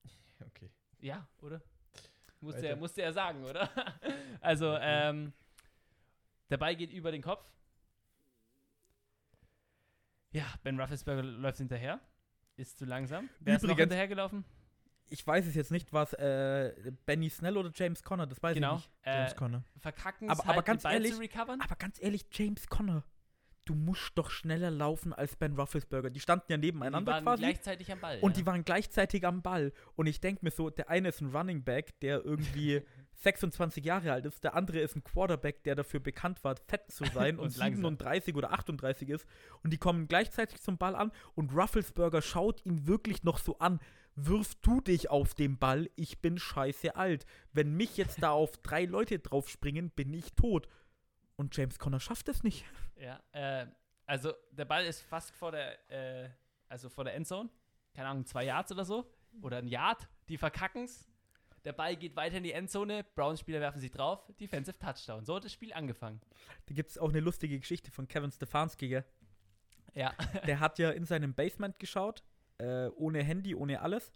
Okay. 0.47 0.71
Ja, 1.01 1.29
oder? 1.43 1.61
Musste 2.41 2.67
er, 2.67 2.77
musste 2.77 3.03
er 3.03 3.13
sagen, 3.13 3.45
oder? 3.45 3.69
also, 4.41 4.75
ähm, 4.81 5.35
der 6.49 6.57
Ball 6.57 6.75
geht 6.77 6.91
über 6.93 7.13
den 7.13 7.21
Kopf. 7.21 7.45
Ja, 10.33 10.47
Ben 10.63 10.79
Rufflesberger 10.81 11.23
läuft 11.23 11.59
hinterher. 11.59 12.01
Ist 12.57 12.79
zu 12.79 12.85
langsam. 12.85 13.29
Wer 13.41 13.57
ist 13.57 13.63
noch 13.63 13.71
Übrigens- 13.71 13.81
hinterhergelaufen? 13.85 14.45
Ich 15.13 15.27
weiß 15.27 15.45
es 15.47 15.55
jetzt 15.57 15.73
nicht, 15.73 15.93
was 15.93 16.13
äh, 16.15 16.93
Benny 17.05 17.29
Snell 17.31 17.57
oder 17.57 17.73
James 17.75 18.03
Conner, 18.05 18.27
das 18.29 18.41
weiß 18.41 18.55
Genau. 18.55 18.77
ich 18.77 18.87
nicht. 18.87 18.91
Äh, 19.03 19.17
James 19.19 19.37
Conner. 19.37 19.65
verkacken 19.79 20.31
Aber- 20.31 20.45
aber 20.45 20.55
halt, 20.57 20.67
ganz 20.67 20.85
ehrlich-. 20.85 21.37
Aber 21.41 21.77
ganz 21.77 22.01
ehrlich, 22.01 22.27
James 22.31 22.67
Conner, 22.69 23.03
du 23.71 23.77
musst 23.77 24.13
doch 24.17 24.31
schneller 24.31 24.71
laufen 24.71 25.13
als 25.13 25.37
Ben 25.37 25.55
Roethlisberger. 25.55 26.11
Die 26.11 26.19
standen 26.21 26.47
ja 26.51 26.57
Die 26.57 26.67
nebeneinander 26.67 27.13
waren 27.13 27.25
quasi. 27.25 27.43
gleichzeitig 27.43 27.93
am 27.93 28.01
Ball. 28.01 28.19
Und 28.21 28.37
ja. 28.37 28.41
die 28.43 28.47
waren 28.47 28.65
gleichzeitig 28.65 29.25
am 29.25 29.43
Ball. 29.43 29.73
Und 29.95 30.07
ich 30.09 30.21
denke 30.21 30.45
mir 30.45 30.51
so, 30.51 30.71
der 30.71 30.91
eine 30.91 31.09
ist 31.11 31.21
ein 31.21 31.31
Running 31.35 31.63
Back, 31.63 31.99
der 32.01 32.25
irgendwie 32.25 32.83
26 33.15 33.85
Jahre 33.85 34.13
alt 34.13 34.25
ist. 34.27 34.43
Der 34.43 34.55
andere 34.55 34.81
ist 34.81 34.97
ein 34.97 35.05
Quarterback, 35.05 35.63
der 35.63 35.77
dafür 35.77 36.01
bekannt 36.01 36.43
war, 36.43 36.57
fett 36.67 36.91
zu 36.91 37.05
sein 37.15 37.37
und, 37.39 37.45
Und 37.47 37.57
langsam. 37.59 37.83
37 37.97 38.35
oder 38.35 38.53
38 38.53 39.09
ist. 39.09 39.27
Und 39.63 39.73
die 39.73 39.79
kommen 39.79 40.09
gleichzeitig 40.09 40.61
zum 40.61 40.77
Ball 40.77 40.97
an 40.97 41.13
und 41.35 41.55
Rufflesberger 41.55 42.23
schaut 42.23 42.65
ihn 42.67 42.87
wirklich 42.89 43.23
noch 43.23 43.39
so 43.39 43.59
an. 43.59 43.79
Wirf 44.17 44.57
du 44.63 44.81
dich 44.81 45.09
auf 45.11 45.35
den 45.35 45.59
Ball, 45.59 45.89
ich 45.95 46.21
bin 46.21 46.39
scheiße 46.39 46.97
alt. 46.97 47.25
Wenn 47.53 47.77
mich 47.77 47.97
jetzt 47.97 48.21
da 48.23 48.31
auf 48.31 48.57
drei 48.59 48.85
Leute 48.85 49.21
draufspringen, 49.21 49.91
bin 49.91 50.13
ich 50.13 50.33
tot. 50.33 50.67
Und 51.41 51.57
James 51.57 51.79
Conner 51.79 52.01
schafft 52.01 52.29
es 52.29 52.43
nicht. 52.43 52.67
Ja, 52.97 53.19
äh, 53.33 53.67
also 54.05 54.35
der 54.51 54.67
Ball 54.67 54.85
ist 54.85 55.01
fast 55.01 55.35
vor 55.35 55.53
der, 55.53 55.91
äh, 55.91 56.29
also 56.69 56.91
vor 56.91 57.05
der 57.05 57.15
Endzone. 57.15 57.49
Keine 57.95 58.09
Ahnung, 58.09 58.27
zwei 58.27 58.45
Yards 58.45 58.71
oder 58.73 58.85
so. 58.85 59.11
Oder 59.41 59.57
ein 59.57 59.67
Yard. 59.67 60.07
Die 60.29 60.37
verkacken's. 60.37 61.09
Der 61.65 61.73
Ball 61.73 61.97
geht 61.97 62.15
weiter 62.15 62.37
in 62.37 62.43
die 62.43 62.53
Endzone. 62.53 63.07
Browns-Spieler 63.15 63.59
werfen 63.59 63.81
sich 63.81 63.91
drauf. 63.91 64.31
Defensive 64.39 64.79
Touchdown. 64.79 65.25
So 65.25 65.37
hat 65.37 65.45
das 65.47 65.55
Spiel 65.55 65.73
angefangen. 65.73 66.21
Da 66.67 66.75
gibt 66.75 66.91
es 66.91 66.99
auch 66.99 67.09
eine 67.09 67.21
lustige 67.21 67.59
Geschichte 67.59 67.91
von 67.91 68.07
Kevin 68.07 68.31
Stefanski, 68.31 68.89
gell? 68.91 69.05
Ja. 69.95 70.13
Der 70.47 70.61
hat 70.61 70.79
ja 70.79 70.91
in 70.91 71.07
seinem 71.07 71.33
Basement 71.33 71.79
geschaut, 71.79 72.23
äh, 72.59 72.89
ohne 72.97 73.23
Handy, 73.23 73.55
ohne 73.55 73.81
alles. 73.81 74.13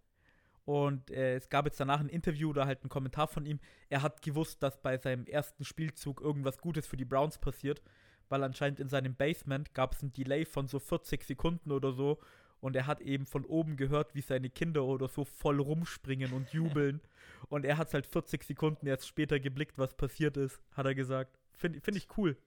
Und 0.64 1.10
äh, 1.10 1.36
es 1.36 1.50
gab 1.50 1.66
jetzt 1.66 1.78
danach 1.78 2.00
ein 2.00 2.08
Interview 2.08 2.50
oder 2.50 2.66
halt 2.66 2.82
einen 2.82 2.88
Kommentar 2.88 3.28
von 3.28 3.44
ihm. 3.44 3.60
Er 3.90 4.02
hat 4.02 4.22
gewusst, 4.22 4.62
dass 4.62 4.80
bei 4.80 4.96
seinem 4.96 5.26
ersten 5.26 5.64
Spielzug 5.64 6.20
irgendwas 6.20 6.58
Gutes 6.58 6.86
für 6.86 6.96
die 6.96 7.04
Browns 7.04 7.38
passiert, 7.38 7.82
weil 8.30 8.42
anscheinend 8.42 8.80
in 8.80 8.88
seinem 8.88 9.14
Basement 9.14 9.74
gab 9.74 9.92
es 9.92 10.02
ein 10.02 10.12
Delay 10.12 10.46
von 10.46 10.66
so 10.66 10.78
40 10.78 11.22
Sekunden 11.22 11.70
oder 11.70 11.92
so. 11.92 12.18
Und 12.60 12.76
er 12.76 12.86
hat 12.86 13.02
eben 13.02 13.26
von 13.26 13.44
oben 13.44 13.76
gehört, 13.76 14.14
wie 14.14 14.22
seine 14.22 14.48
Kinder 14.48 14.84
oder 14.84 15.06
so 15.06 15.26
voll 15.26 15.60
rumspringen 15.60 16.32
und 16.32 16.50
jubeln. 16.54 17.02
und 17.50 17.66
er 17.66 17.76
hat 17.76 17.92
halt 17.92 18.06
40 18.06 18.42
Sekunden 18.42 18.86
erst 18.86 19.06
später 19.06 19.38
geblickt, 19.38 19.76
was 19.76 19.94
passiert 19.94 20.38
ist, 20.38 20.62
hat 20.72 20.86
er 20.86 20.94
gesagt. 20.94 21.38
Finde 21.52 21.82
find 21.82 21.98
ich 21.98 22.08
cool. 22.16 22.38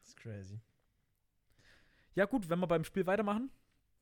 Das 0.00 0.08
ist 0.08 0.16
crazy. 0.18 0.60
Ja, 2.14 2.26
gut, 2.26 2.50
wenn 2.50 2.58
wir 2.58 2.66
beim 2.66 2.84
Spiel 2.84 3.06
weitermachen. 3.06 3.50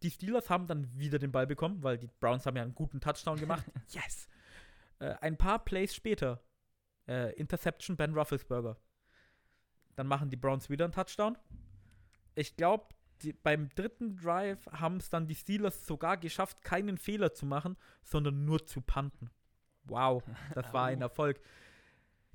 Die 0.03 0.11
Steelers 0.11 0.51
haben 0.51 0.67
dann 0.67 0.91
wieder 0.99 1.19
den 1.19 1.33
Ball 1.33 1.47
bekommen, 1.47 1.83
weil 1.83 1.99
die 1.99 2.09
Browns 2.21 2.45
haben 2.47 2.57
ja 2.57 2.63
einen 2.63 2.75
guten 2.75 3.01
Touchdown 3.01 3.39
gemacht. 3.39 3.65
yes! 3.89 4.29
Äh, 4.99 5.15
ein 5.21 5.37
paar 5.37 5.65
Plays 5.65 5.95
später, 5.95 6.43
äh, 7.09 7.33
Interception 7.35 7.97
Ben 7.97 8.15
Rufflesberger. 8.15 8.77
Dann 9.97 10.07
machen 10.07 10.31
die 10.31 10.37
Browns 10.37 10.69
wieder 10.69 10.85
einen 10.85 10.93
Touchdown. 10.93 11.39
Ich 12.35 12.57
glaube, 12.57 12.89
beim 13.43 13.69
dritten 13.71 14.17
Drive 14.17 14.67
haben 14.67 14.97
es 14.97 15.09
dann 15.09 15.27
die 15.27 15.35
Steelers 15.35 15.87
sogar 15.87 16.17
geschafft, 16.17 16.63
keinen 16.63 16.99
Fehler 16.99 17.33
zu 17.33 17.47
machen, 17.47 17.77
sondern 18.03 18.45
nur 18.45 18.67
zu 18.67 18.81
punten. 18.81 19.31
Wow, 19.85 20.23
das 20.55 20.73
war 20.73 20.87
ein. 20.87 21.01
Erfolg. 21.01 21.41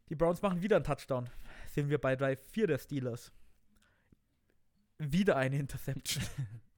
Die 0.10 0.16
Browns 0.16 0.42
machen 0.42 0.62
wieder 0.62 0.78
einen 0.78 0.86
Touchdown. 0.86 1.30
Sind 1.68 1.90
wir 1.90 2.00
bei 2.00 2.16
Drive 2.16 2.40
4 2.52 2.68
der 2.68 2.78
Steelers. 2.78 3.32
Wieder 4.98 5.38
eine 5.38 5.58
Interception. 5.58 6.24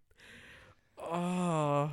oh. 1.11 1.89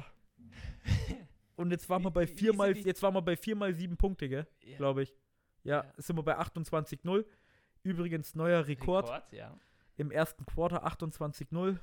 Und 1.57 1.71
jetzt 1.73 1.89
waren 1.89 2.03
wir 2.03 2.11
bei 2.11 2.27
Wie- 2.27 2.31
wie- 2.31 2.35
wie 2.37 2.39
4 2.39 2.53
mal, 2.55 2.77
jetzt 2.77 3.03
waren 3.03 3.15
wir 3.15 3.23
bei 3.23 3.37
4 3.37 3.57
mal 3.57 3.75
7 3.75 3.97
Punkte, 3.97 4.29
gell? 4.29 4.47
Ja. 4.63 4.77
Glaube 4.77 5.03
ich. 5.03 5.15
Ja, 5.65 5.85
Ja. 5.85 5.93
sind 5.97 6.17
wir 6.17 6.23
bei 6.23 6.37
28-0. 6.39 7.27
Übrigens 7.83 8.35
neuer 8.35 8.67
Rekord, 8.67 9.11
ja. 9.33 9.57
im 9.97 10.11
ersten 10.11 10.45
Quarter 10.47 10.85
28-0. 10.85 11.79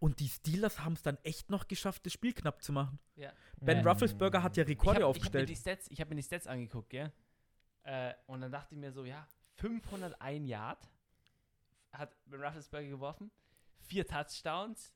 Und 0.00 0.18
die 0.20 0.28
Steelers 0.28 0.80
haben 0.84 0.94
es 0.94 1.02
dann 1.02 1.16
echt 1.22 1.48
noch 1.48 1.68
geschafft, 1.68 2.04
das 2.06 2.12
Spiel 2.12 2.32
knapp 2.32 2.62
zu 2.62 2.72
machen. 2.72 2.98
ja. 3.14 3.32
Ben 3.60 3.84
Ja. 3.84 3.90
Rufflesberger 3.92 4.42
hat 4.42 4.56
ja 4.56 4.64
Ich 4.64 4.70
Rekorde 4.70 4.96
habe 4.96 5.04
hab 5.04 5.14
mir, 5.14 5.18
aufgestellt. 5.18 5.48
die 5.48 5.54
Stats- 5.56 5.88
ich 5.90 6.00
hab 6.00 6.08
mir 6.08 6.16
die 6.16 6.22
Stats 6.22 6.46
angeguckt, 6.46 6.90
gell? 6.90 7.12
Äh, 7.84 8.14
und 8.26 8.40
dann 8.40 8.50
dachte 8.50 8.74
ich 8.74 8.80
mir 8.80 8.90
so, 8.92 9.04
ja, 9.04 9.26
501 9.56 10.46
Yard 10.48 10.90
hat 11.92 12.12
Ben 12.26 12.42
Rufflesberger 12.42 12.88
geworfen, 12.88 13.30
vier 13.82 14.06
Touchdowns. 14.06 14.92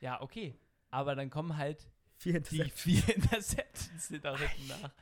Ja, 0.00 0.20
okay. 0.20 0.58
Aber 0.90 1.14
dann 1.14 1.30
kommen 1.30 1.56
halt 1.56 1.90
Vier 2.16 2.40
die 2.40 2.58
Interceptions. 2.58 2.80
vier 2.80 3.16
Interceptions 3.16 4.24
auch 4.24 4.38
hinten 4.38 4.68
nach. 4.68 4.92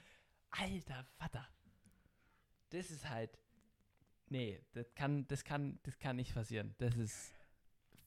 Alter 0.50 1.04
Vater. 1.18 1.48
Das 2.70 2.90
ist 2.90 3.08
halt. 3.08 3.38
Nee, 4.28 4.60
das 4.72 4.92
kann, 4.94 5.26
das 5.28 5.44
kann, 5.44 5.78
das 5.84 5.98
kann 5.98 6.16
nicht 6.16 6.34
passieren. 6.34 6.74
Das 6.78 6.96
ist 6.96 7.32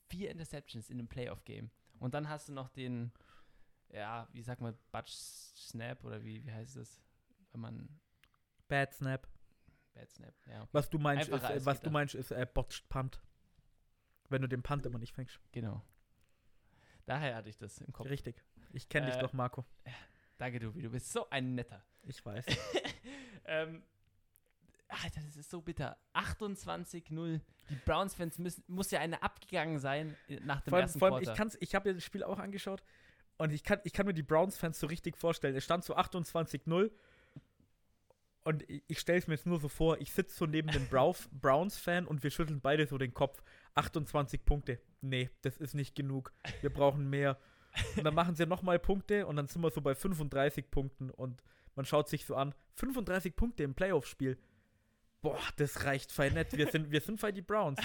vier 0.09 0.29
Interceptions 0.31 0.89
in 0.89 0.99
einem 0.99 1.07
Playoff-Game. 1.07 1.71
Und 1.99 2.13
dann 2.13 2.27
hast 2.27 2.49
du 2.49 2.53
noch 2.53 2.69
den, 2.69 3.11
ja, 3.89 4.27
wie 4.33 4.41
sagt 4.41 4.61
man, 4.61 4.77
Butch 4.91 5.11
Snap 5.13 6.03
oder 6.03 6.23
wie, 6.23 6.45
wie 6.45 6.51
heißt 6.51 6.75
das? 6.75 7.01
Wenn 7.51 7.61
man 7.61 7.99
Bad 8.67 8.93
Snap. 8.93 9.27
Bad 9.93 10.11
Snap, 10.11 10.35
ja, 10.47 10.61
okay. 10.61 10.69
Was 10.73 10.89
du 10.89 10.99
meinst, 10.99 11.27
ist, 11.27 11.33
Einfacher 11.33 11.51
äh, 11.51 11.53
als 11.53 11.65
was 11.65 11.81
du 11.81 11.89
meinst, 11.89 12.15
ist 12.15 12.31
äh, 12.31 12.45
Botched 12.53 12.89
Punt. 12.89 13.21
Wenn 14.29 14.41
du 14.41 14.47
den 14.47 14.61
Punt 14.61 14.85
immer 14.85 14.99
nicht 14.99 15.13
fängst. 15.13 15.39
genau. 15.51 15.81
Daher 17.09 17.37
hatte 17.37 17.49
ich 17.49 17.57
das 17.57 17.81
im 17.81 17.91
Kopf. 17.91 18.07
Richtig. 18.07 18.43
Ich 18.71 18.87
kenne 18.87 19.07
dich 19.07 19.15
Äh, 19.15 19.21
doch, 19.21 19.33
Marco. 19.33 19.65
Danke, 20.37 20.59
Duvi, 20.59 20.83
du 20.83 20.91
bist 20.91 21.11
so 21.11 21.27
ein 21.31 21.55
netter. 21.55 21.83
Ich 22.03 22.23
weiß. 22.23 22.45
ähm, 23.45 23.81
Alter, 24.87 25.21
das 25.25 25.35
ist 25.35 25.49
so 25.49 25.59
bitter. 25.59 25.97
28-0. 26.13 27.41
Die 27.71 27.75
Browns-Fans 27.83 28.37
müssen, 28.37 28.63
muss 28.67 28.91
ja 28.91 28.99
eine 28.99 29.23
abgegangen 29.23 29.79
sein 29.79 30.15
äh, 30.27 30.39
nach 30.41 30.61
dem 30.61 30.69
Vor 30.69 30.77
allem, 30.77 30.83
ersten 30.83 30.99
vor 30.99 31.15
allem 31.15 31.23
ich, 31.23 31.33
kann's, 31.33 31.57
ich 31.59 31.73
habe 31.73 31.89
ja 31.89 31.95
das 31.95 32.03
Spiel 32.03 32.23
auch 32.23 32.37
angeschaut 32.37 32.83
und 33.37 33.53
ich 33.53 33.63
kann, 33.63 33.79
ich 33.85 33.93
kann 33.93 34.05
mir 34.05 34.13
die 34.13 34.21
Browns-Fans 34.21 34.79
so 34.79 34.85
richtig 34.85 35.17
vorstellen. 35.17 35.55
Es 35.55 35.63
stand 35.63 35.83
so 35.83 35.95
28-0 35.95 36.91
und 38.43 38.63
ich, 38.67 38.99
stelle 38.99 39.19
es 39.19 39.27
mir 39.27 39.35
jetzt 39.35 39.45
nur 39.45 39.59
so 39.59 39.67
vor, 39.67 39.99
ich 39.99 40.11
sitze 40.11 40.35
so 40.35 40.45
neben 40.45 40.69
dem 40.69 40.87
Browns-Fan 40.87 42.07
und 42.07 42.23
wir 42.23 42.31
schütteln 42.31 42.61
beide 42.61 42.87
so 42.87 42.97
den 42.97 43.13
Kopf. 43.13 43.41
28 43.75 44.45
Punkte. 44.45 44.79
Nee, 45.01 45.29
das 45.41 45.57
ist 45.57 45.73
nicht 45.73 45.95
genug. 45.95 46.33
Wir 46.61 46.71
brauchen 46.71 47.09
mehr. 47.09 47.37
Und 47.95 48.03
dann 48.03 48.15
machen 48.15 48.35
sie 48.35 48.45
nochmal 48.45 48.79
Punkte 48.79 49.27
und 49.27 49.35
dann 49.35 49.47
sind 49.47 49.61
wir 49.61 49.69
so 49.69 49.81
bei 49.81 49.93
35 49.93 50.71
Punkten 50.71 51.11
und 51.11 51.43
man 51.75 51.85
schaut 51.85 52.09
sich 52.09 52.25
so 52.25 52.35
an. 52.35 52.55
35 52.75 53.35
Punkte 53.35 53.63
im 53.63 53.75
Playoff-Spiel. 53.75 54.37
Boah, 55.21 55.39
das 55.57 55.85
reicht 55.85 56.11
fein 56.11 56.33
nett. 56.33 56.57
Wir 56.57 56.67
sind, 56.67 56.91
wir 56.91 57.01
sind 57.01 57.19
bei 57.19 57.31
die 57.31 57.41
Browns. 57.41 57.79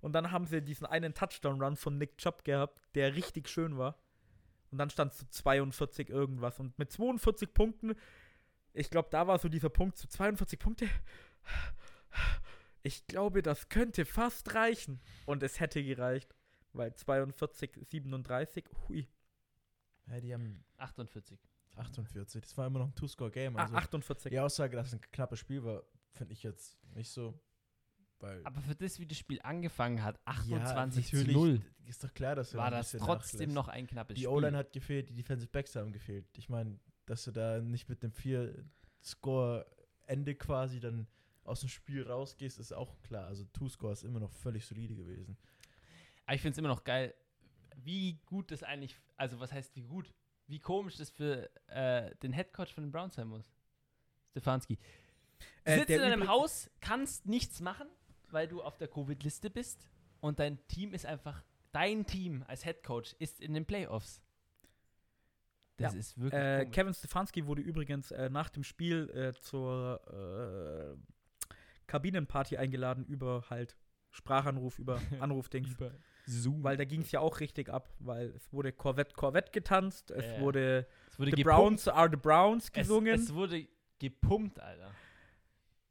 Und 0.00 0.12
dann 0.12 0.30
haben 0.30 0.46
sie 0.46 0.62
diesen 0.62 0.86
einen 0.86 1.12
Touchdown-Run 1.12 1.76
von 1.76 1.98
Nick 1.98 2.18
Chubb 2.18 2.44
gehabt, 2.44 2.80
der 2.94 3.16
richtig 3.16 3.48
schön 3.48 3.76
war. 3.76 3.98
Und 4.70 4.78
dann 4.78 4.90
stand 4.90 5.12
es 5.12 5.18
zu 5.18 5.28
42 5.28 6.08
irgendwas. 6.08 6.60
Und 6.60 6.78
mit 6.78 6.92
42 6.92 7.52
Punkten, 7.52 7.94
ich 8.72 8.90
glaube, 8.90 9.08
da 9.10 9.26
war 9.26 9.38
so 9.38 9.48
dieser 9.48 9.70
Punkt 9.70 9.96
zu 9.96 10.08
42 10.08 10.58
Punkte. 10.58 10.88
Ich 12.82 13.06
glaube, 13.06 13.42
das 13.42 13.68
könnte 13.68 14.04
fast 14.04 14.54
reichen. 14.54 15.00
Und 15.26 15.42
es 15.42 15.60
hätte 15.60 15.82
gereicht. 15.82 16.34
Weil 16.72 16.94
42, 16.94 17.72
37, 17.88 18.64
hui. 18.88 19.08
Ja, 20.06 20.20
die 20.20 20.32
haben 20.32 20.64
48. 20.76 21.38
48. 21.76 22.42
Das 22.42 22.56
war 22.56 22.66
immer 22.66 22.80
noch 22.80 22.86
ein 22.88 22.94
Two-Score-Game. 22.94 23.56
Ah, 23.56 23.62
Also 23.62 23.74
48. 23.74 24.30
die 24.30 24.38
Aussage, 24.40 24.76
dass 24.76 24.88
es 24.88 24.94
ein 24.94 25.00
knappes 25.12 25.38
Spiel 25.40 25.64
war, 25.64 25.82
finde 26.12 26.32
ich 26.34 26.42
jetzt 26.42 26.78
nicht 26.94 27.10
so. 27.10 27.38
Weil 28.20 28.44
Aber 28.44 28.60
für 28.60 28.74
das, 28.74 28.98
wie 28.98 29.06
das 29.06 29.16
Spiel 29.18 29.40
angefangen 29.42 30.02
hat, 30.02 30.18
ja, 30.46 30.56
28 30.58 31.06
zu 31.08 31.16
natürlich, 31.16 31.36
0, 31.36 31.60
Ist 31.86 32.02
doch 32.02 32.12
klar, 32.14 32.34
dass 32.34 32.54
war 32.54 32.70
das 32.70 32.92
trotzdem 32.92 33.38
nachlässt. 33.40 33.54
noch 33.54 33.68
ein 33.68 33.86
knappes 33.86 34.14
Die 34.16 34.22
Spiel. 34.22 34.28
O-Line 34.28 34.56
hat 34.56 34.72
gefehlt, 34.72 35.08
die 35.08 35.14
Defensive 35.14 35.50
Backs 35.50 35.76
haben 35.76 35.92
gefehlt. 35.92 36.26
Ich 36.36 36.48
meine, 36.48 36.78
dass 37.08 37.24
du 37.24 37.32
da 37.32 37.60
nicht 37.60 37.88
mit 37.88 38.02
dem 38.02 38.12
Vier-Score-Ende 38.12 40.34
quasi 40.34 40.80
dann 40.80 41.06
aus 41.44 41.60
dem 41.60 41.68
Spiel 41.68 42.06
rausgehst, 42.06 42.58
ist 42.58 42.72
auch 42.72 43.00
klar. 43.02 43.26
Also 43.26 43.44
Two-Score 43.44 43.92
ist 43.92 44.04
immer 44.04 44.20
noch 44.20 44.30
völlig 44.30 44.66
solide 44.66 44.94
gewesen. 44.94 45.36
Aber 46.26 46.34
ich 46.34 46.42
finde 46.42 46.52
es 46.52 46.58
immer 46.58 46.68
noch 46.68 46.84
geil, 46.84 47.14
wie 47.76 48.18
gut 48.26 48.50
das 48.50 48.62
eigentlich, 48.62 48.96
also 49.16 49.40
was 49.40 49.52
heißt 49.52 49.74
wie 49.76 49.82
gut, 49.82 50.12
wie 50.46 50.58
komisch 50.58 50.96
das 50.96 51.10
für 51.10 51.50
äh, 51.68 52.14
den 52.16 52.32
Headcoach 52.32 52.74
von 52.74 52.84
den 52.84 52.92
Browns 52.92 53.14
sein 53.14 53.28
muss. 53.28 53.50
Stefanski. 54.30 54.76
Du 54.76 55.70
Äh, 55.70 55.78
sitzt 55.78 55.90
in 55.90 56.00
deinem 56.00 56.28
Haus, 56.28 56.70
kannst 56.80 57.26
nichts 57.26 57.60
machen, 57.60 57.88
weil 58.30 58.48
du 58.48 58.62
auf 58.62 58.76
der 58.76 58.88
Covid-Liste 58.88 59.50
bist 59.50 59.88
und 60.20 60.38
dein 60.38 60.66
Team 60.68 60.92
ist 60.92 61.06
einfach, 61.06 61.44
dein 61.72 62.06
Team 62.06 62.44
als 62.46 62.64
Headcoach 62.64 63.14
ist 63.18 63.40
in 63.40 63.54
den 63.54 63.64
Playoffs. 63.64 64.20
Das 65.78 65.94
Ja. 65.94 65.98
ist 66.00 66.18
wirklich 66.20 66.40
Äh. 66.42 66.66
Kevin 66.66 66.92
Stefanski 66.92 67.46
wurde 67.46 67.62
übrigens 67.62 68.10
äh, 68.10 68.28
nach 68.28 68.50
dem 68.50 68.62
Spiel 68.64 69.08
äh, 69.10 69.32
zur 69.40 70.00
äh, 70.12 71.48
Kabinenparty 71.86 72.56
eingeladen 72.56 73.04
über 73.06 73.44
halt 73.48 73.76
Sprachanruf, 74.10 74.78
über 74.78 75.00
Anrufdings. 75.20 75.70
Über 75.72 75.92
Zoom. 76.26 76.62
weil 76.62 76.76
da 76.76 76.84
ging 76.84 77.00
es 77.00 77.10
ja 77.10 77.20
auch 77.20 77.40
richtig 77.40 77.70
ab, 77.70 77.88
weil 78.00 78.28
es 78.30 78.52
wurde 78.52 78.70
Corvette 78.72 79.14
Corvette 79.14 79.50
getanzt, 79.50 80.10
es 80.10 80.26
Ja, 80.26 80.40
wurde 80.40 80.86
es 81.10 81.18
wurde 81.18 81.30
The 81.30 81.36
gepumpt. 81.42 81.56
Browns 81.56 81.88
are 81.88 82.10
the 82.10 82.16
Browns 82.16 82.70
gesungen. 82.70 83.14
Es, 83.14 83.22
es 83.22 83.34
wurde 83.34 83.66
gepumpt, 83.98 84.60
Alter. 84.60 84.90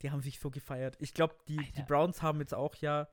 die 0.04 0.12
haben 0.12 0.22
sich 0.22 0.40
so 0.40 0.52
gefeiert. 0.52 0.96
Ich 1.00 1.14
glaube, 1.16 1.36
die, 1.48 1.58
die. 1.76 1.82
Browns 1.84 2.22
haben 2.22 2.40
jetzt 2.40 2.54
auch 2.54 2.76
ja 2.76 3.08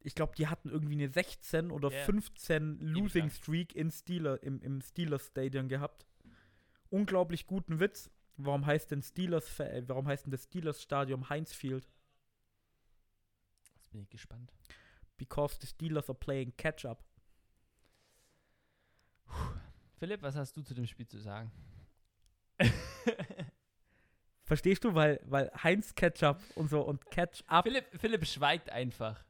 ich 0.00 0.14
glaube, 0.14 0.34
die 0.36 0.46
hatten 0.46 0.68
irgendwie 0.68 0.94
eine 0.94 1.08
16 1.08 1.70
oder 1.70 1.90
Ja. 1.90 2.04
15 2.04 2.78
Losing. 2.80 3.30
Streak 3.30 3.74
in 3.74 3.90
Steeler, 3.90 4.42
im, 4.42 4.60
im 4.62 4.80
Steelers 4.80 5.26
Stadion 5.28 5.68
gehabt. 5.68 6.06
Unglaublich 6.90 7.46
guten 7.46 7.80
Witz. 7.80 8.10
Warum 8.36 8.66
heißt 8.66 8.90
denn 8.90 9.02
Steelers, 9.02 9.58
äh, 9.60 9.82
warum 9.86 10.06
heißt 10.06 10.26
denn 10.26 10.30
das 10.30 10.44
Steelers 10.44 10.82
Stadion 10.82 11.28
Heinz 11.28 11.52
Field? 11.52 11.88
Jetzt 13.74 13.90
bin 13.90 14.02
ich 14.02 14.10
gespannt. 14.10 14.52
Because 15.16 15.56
the 15.60 15.66
Steelers 15.66 16.08
are 16.10 16.18
playing 16.18 16.54
catch 16.56 16.84
up. 16.84 17.02
Philipp, 19.98 20.22
was 20.22 20.36
hast 20.36 20.56
du 20.56 20.62
zu 20.62 20.74
dem 20.74 20.86
Spiel 20.86 21.06
zu 21.08 21.18
sagen? 21.18 21.50
Verstehst 24.44 24.84
du? 24.84 24.94
Weil, 24.94 25.20
weil 25.24 25.50
Heinz 25.62 25.94
Ketchup 25.94 26.38
und 26.54 26.68
so 26.68 26.82
und 26.82 27.04
Catch 27.10 27.42
up. 27.46 27.64
Philipp, 27.64 27.86
Philipp 27.98 28.26
schweigt 28.26 28.70
einfach. 28.70 29.24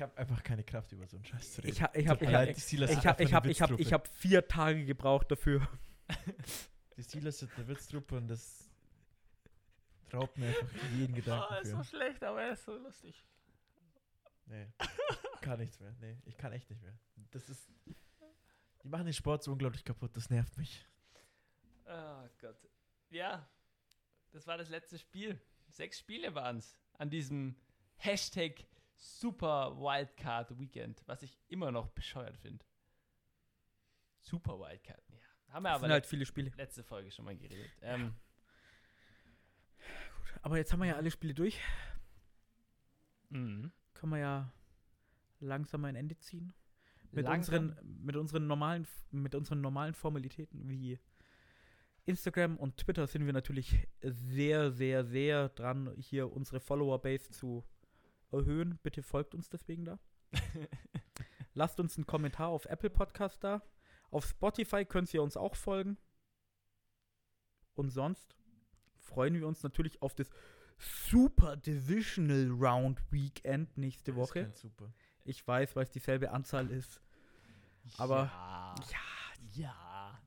Ich 0.00 0.02
habe 0.02 0.16
einfach 0.16 0.42
keine 0.42 0.64
Kraft, 0.64 0.90
über 0.92 1.06
so 1.06 1.18
einen 1.18 1.26
Scheiß 1.26 1.52
zu 1.52 1.60
reden. 1.60 1.74
Ich, 1.74 1.82
ha- 1.82 1.90
ich 1.92 2.08
habe 2.08 2.24
ich 2.24 2.32
hab, 2.34 2.48
ich 2.48 3.04
hab, 3.06 3.20
ich 3.20 3.34
hab, 3.34 3.44
ich 3.46 3.60
hab, 3.60 3.78
ich 3.80 3.92
hab 3.92 4.08
vier 4.08 4.48
Tage 4.48 4.86
gebraucht 4.86 5.30
dafür. 5.30 5.68
Die 6.96 7.02
Steelers 7.02 7.40
sind 7.40 7.52
eine 7.54 7.68
Witztruppe 7.68 8.16
und 8.16 8.26
das 8.28 8.70
raubt 10.10 10.38
mir 10.38 10.48
einfach 10.48 10.68
jeden 10.96 11.14
Gedanken 11.14 11.66
für. 11.66 11.84
schlecht, 11.84 12.24
aber 12.24 12.42
er 12.44 12.52
ist 12.54 12.64
so 12.64 12.78
lustig. 12.78 13.22
Nee, 14.46 14.68
ich 15.34 15.40
kann 15.42 15.58
nichts 15.58 15.78
mehr. 15.80 15.94
Nee, 16.00 16.16
ich 16.24 16.38
kann 16.38 16.52
echt 16.52 16.70
nicht 16.70 16.80
mehr. 16.80 16.98
Das 17.32 17.50
ist. 17.50 17.68
Die 18.82 18.88
machen 18.88 19.04
den 19.04 19.12
Sport 19.12 19.42
so 19.42 19.52
unglaublich 19.52 19.84
kaputt, 19.84 20.16
das 20.16 20.30
nervt 20.30 20.56
mich. 20.56 20.82
Oh 21.86 22.26
Gott. 22.40 22.56
Ja, 23.10 23.46
das 24.32 24.46
war 24.46 24.56
das 24.56 24.70
letzte 24.70 24.98
Spiel. 24.98 25.38
Sechs 25.68 25.98
Spiele 25.98 26.34
waren 26.34 26.56
es 26.56 26.74
an 26.94 27.10
diesem 27.10 27.54
Hashtag 27.96 28.64
Super 29.02 29.76
Wildcard 29.78 30.58
Weekend, 30.58 31.02
was 31.06 31.22
ich 31.22 31.38
immer 31.48 31.72
noch 31.72 31.88
bescheuert 31.88 32.36
finde. 32.36 32.64
Super 34.20 34.58
Wildcard, 34.58 35.02
ja. 35.08 35.16
Haben 35.54 35.62
wir 35.64 35.70
Das 35.70 35.76
aber 35.76 35.86
sind 35.86 35.92
halt 35.92 36.06
viele 36.06 36.26
Spiele. 36.26 36.52
letzte 36.56 36.82
Folge 36.84 37.10
schon 37.10 37.24
mal 37.24 37.34
geredet. 37.36 37.70
Ähm, 37.80 38.14
Aber 40.42 40.56
jetzt 40.58 40.72
haben 40.72 40.80
wir 40.80 40.86
ja 40.88 40.96
alle 40.96 41.10
Spiele 41.10 41.34
durch. 41.34 41.58
mhm. 43.30 43.72
Können 43.94 44.12
wir 44.12 44.18
ja 44.18 44.52
langsam 45.40 45.84
ein 45.84 45.96
Ende 45.96 46.16
ziehen. 46.18 46.54
Mit 47.12 47.24
Langsam. 47.24 47.70
unseren, 47.70 48.04
mit 48.04 48.16
unseren 48.16 48.46
normalen, 48.46 48.86
mit 49.10 49.34
unseren 49.34 49.60
normalen 49.60 49.94
Formalitäten 49.94 50.68
wie 50.68 50.98
Instagram 52.06 52.56
und 52.56 52.76
Twitter 52.76 53.06
sind 53.06 53.26
wir 53.26 53.32
natürlich 53.32 53.88
sehr, 54.02 54.70
sehr, 54.70 55.04
sehr 55.04 55.48
dran, 55.50 55.92
hier 55.98 56.30
unsere 56.30 56.60
Follower-Base 56.60 57.30
zu 57.30 57.64
erhöhen. 58.32 58.78
Bitte 58.82 59.02
folgt 59.02 59.34
uns 59.34 59.48
deswegen 59.48 59.84
da. 59.84 59.98
Lasst 61.54 61.80
uns 61.80 61.96
einen 61.96 62.06
Kommentar 62.06 62.48
auf 62.48 62.66
Apple 62.66 62.90
Podcast 62.90 63.42
da. 63.42 63.62
Auf 64.10 64.26
Spotify 64.26 64.84
könnt 64.84 65.12
ihr 65.14 65.22
uns 65.22 65.36
auch 65.36 65.56
folgen. 65.56 65.98
Und 67.74 67.90
sonst 67.90 68.36
freuen 68.96 69.34
wir 69.34 69.46
uns 69.46 69.62
natürlich 69.62 70.02
auf 70.02 70.14
das 70.14 70.30
Super 70.78 71.56
Divisional 71.56 72.50
Round 72.50 73.00
Weekend 73.10 73.76
nächste 73.76 74.16
Woche. 74.16 74.52
Ich 75.24 75.46
weiß, 75.46 75.76
weil 75.76 75.84
es 75.84 75.90
dieselbe 75.90 76.30
Anzahl 76.30 76.70
ist. 76.70 77.00
Aber 77.98 78.30
ja. 78.90 79.02
ja. 79.54 80.20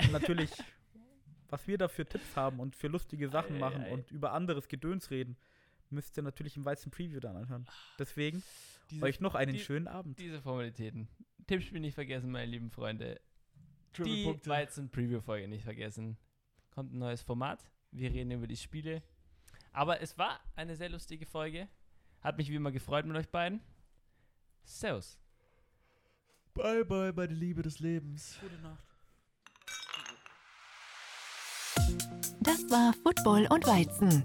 Und 0.00 0.12
natürlich, 0.12 0.50
was 1.48 1.66
wir 1.66 1.76
da 1.76 1.88
für 1.88 2.06
Tipps 2.06 2.36
haben 2.36 2.60
und 2.60 2.74
für 2.74 2.88
lustige 2.88 3.28
Sachen 3.28 3.58
machen 3.58 3.84
und 3.86 4.10
über 4.10 4.32
anderes 4.32 4.68
Gedöns 4.68 5.10
reden, 5.10 5.36
müsst 5.90 6.16
ihr 6.16 6.22
natürlich 6.22 6.56
im 6.56 6.64
Weizen 6.64 6.90
Preview 6.90 7.20
dann 7.20 7.36
anhören. 7.36 7.66
Deswegen 7.98 8.42
Diese, 8.90 9.02
euch 9.04 9.20
noch 9.20 9.34
einen 9.34 9.52
die- 9.54 9.60
schönen 9.60 9.88
Abend. 9.88 10.18
diese 10.18 10.40
Formalitäten. 10.40 11.08
Tippspiel 11.46 11.80
nicht 11.80 11.94
vergessen, 11.94 12.30
meine 12.30 12.50
lieben 12.50 12.70
Freunde. 12.70 13.20
Die 13.96 14.02
Triple-Punkte. 14.02 14.50
Weizen-Preview-Folge 14.50 15.48
nicht 15.48 15.64
vergessen. 15.64 16.16
Kommt 16.70 16.94
ein 16.94 16.98
neues 16.98 17.22
Format. 17.22 17.68
Wir 17.90 18.10
reden 18.12 18.30
über 18.30 18.46
die 18.46 18.56
Spiele. 18.56 19.02
Aber 19.72 20.00
es 20.00 20.16
war 20.16 20.38
eine 20.54 20.76
sehr 20.76 20.88
lustige 20.88 21.26
Folge. 21.26 21.68
Hat 22.20 22.36
mich 22.38 22.48
wie 22.50 22.54
immer 22.54 22.70
gefreut 22.70 23.04
mit 23.06 23.16
euch 23.16 23.28
beiden. 23.28 23.60
Servus. 24.64 25.18
Bye, 26.54 26.84
bye, 26.84 27.12
meine 27.12 27.32
Liebe 27.34 27.62
des 27.62 27.80
Lebens. 27.80 28.38
Gute 28.40 28.58
Nacht. 28.62 28.84
Das 32.40 32.58
war 32.70 32.92
Football 33.02 33.46
und 33.50 33.66
Weizen, 33.66 34.24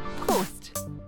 Prost! 0.31 1.00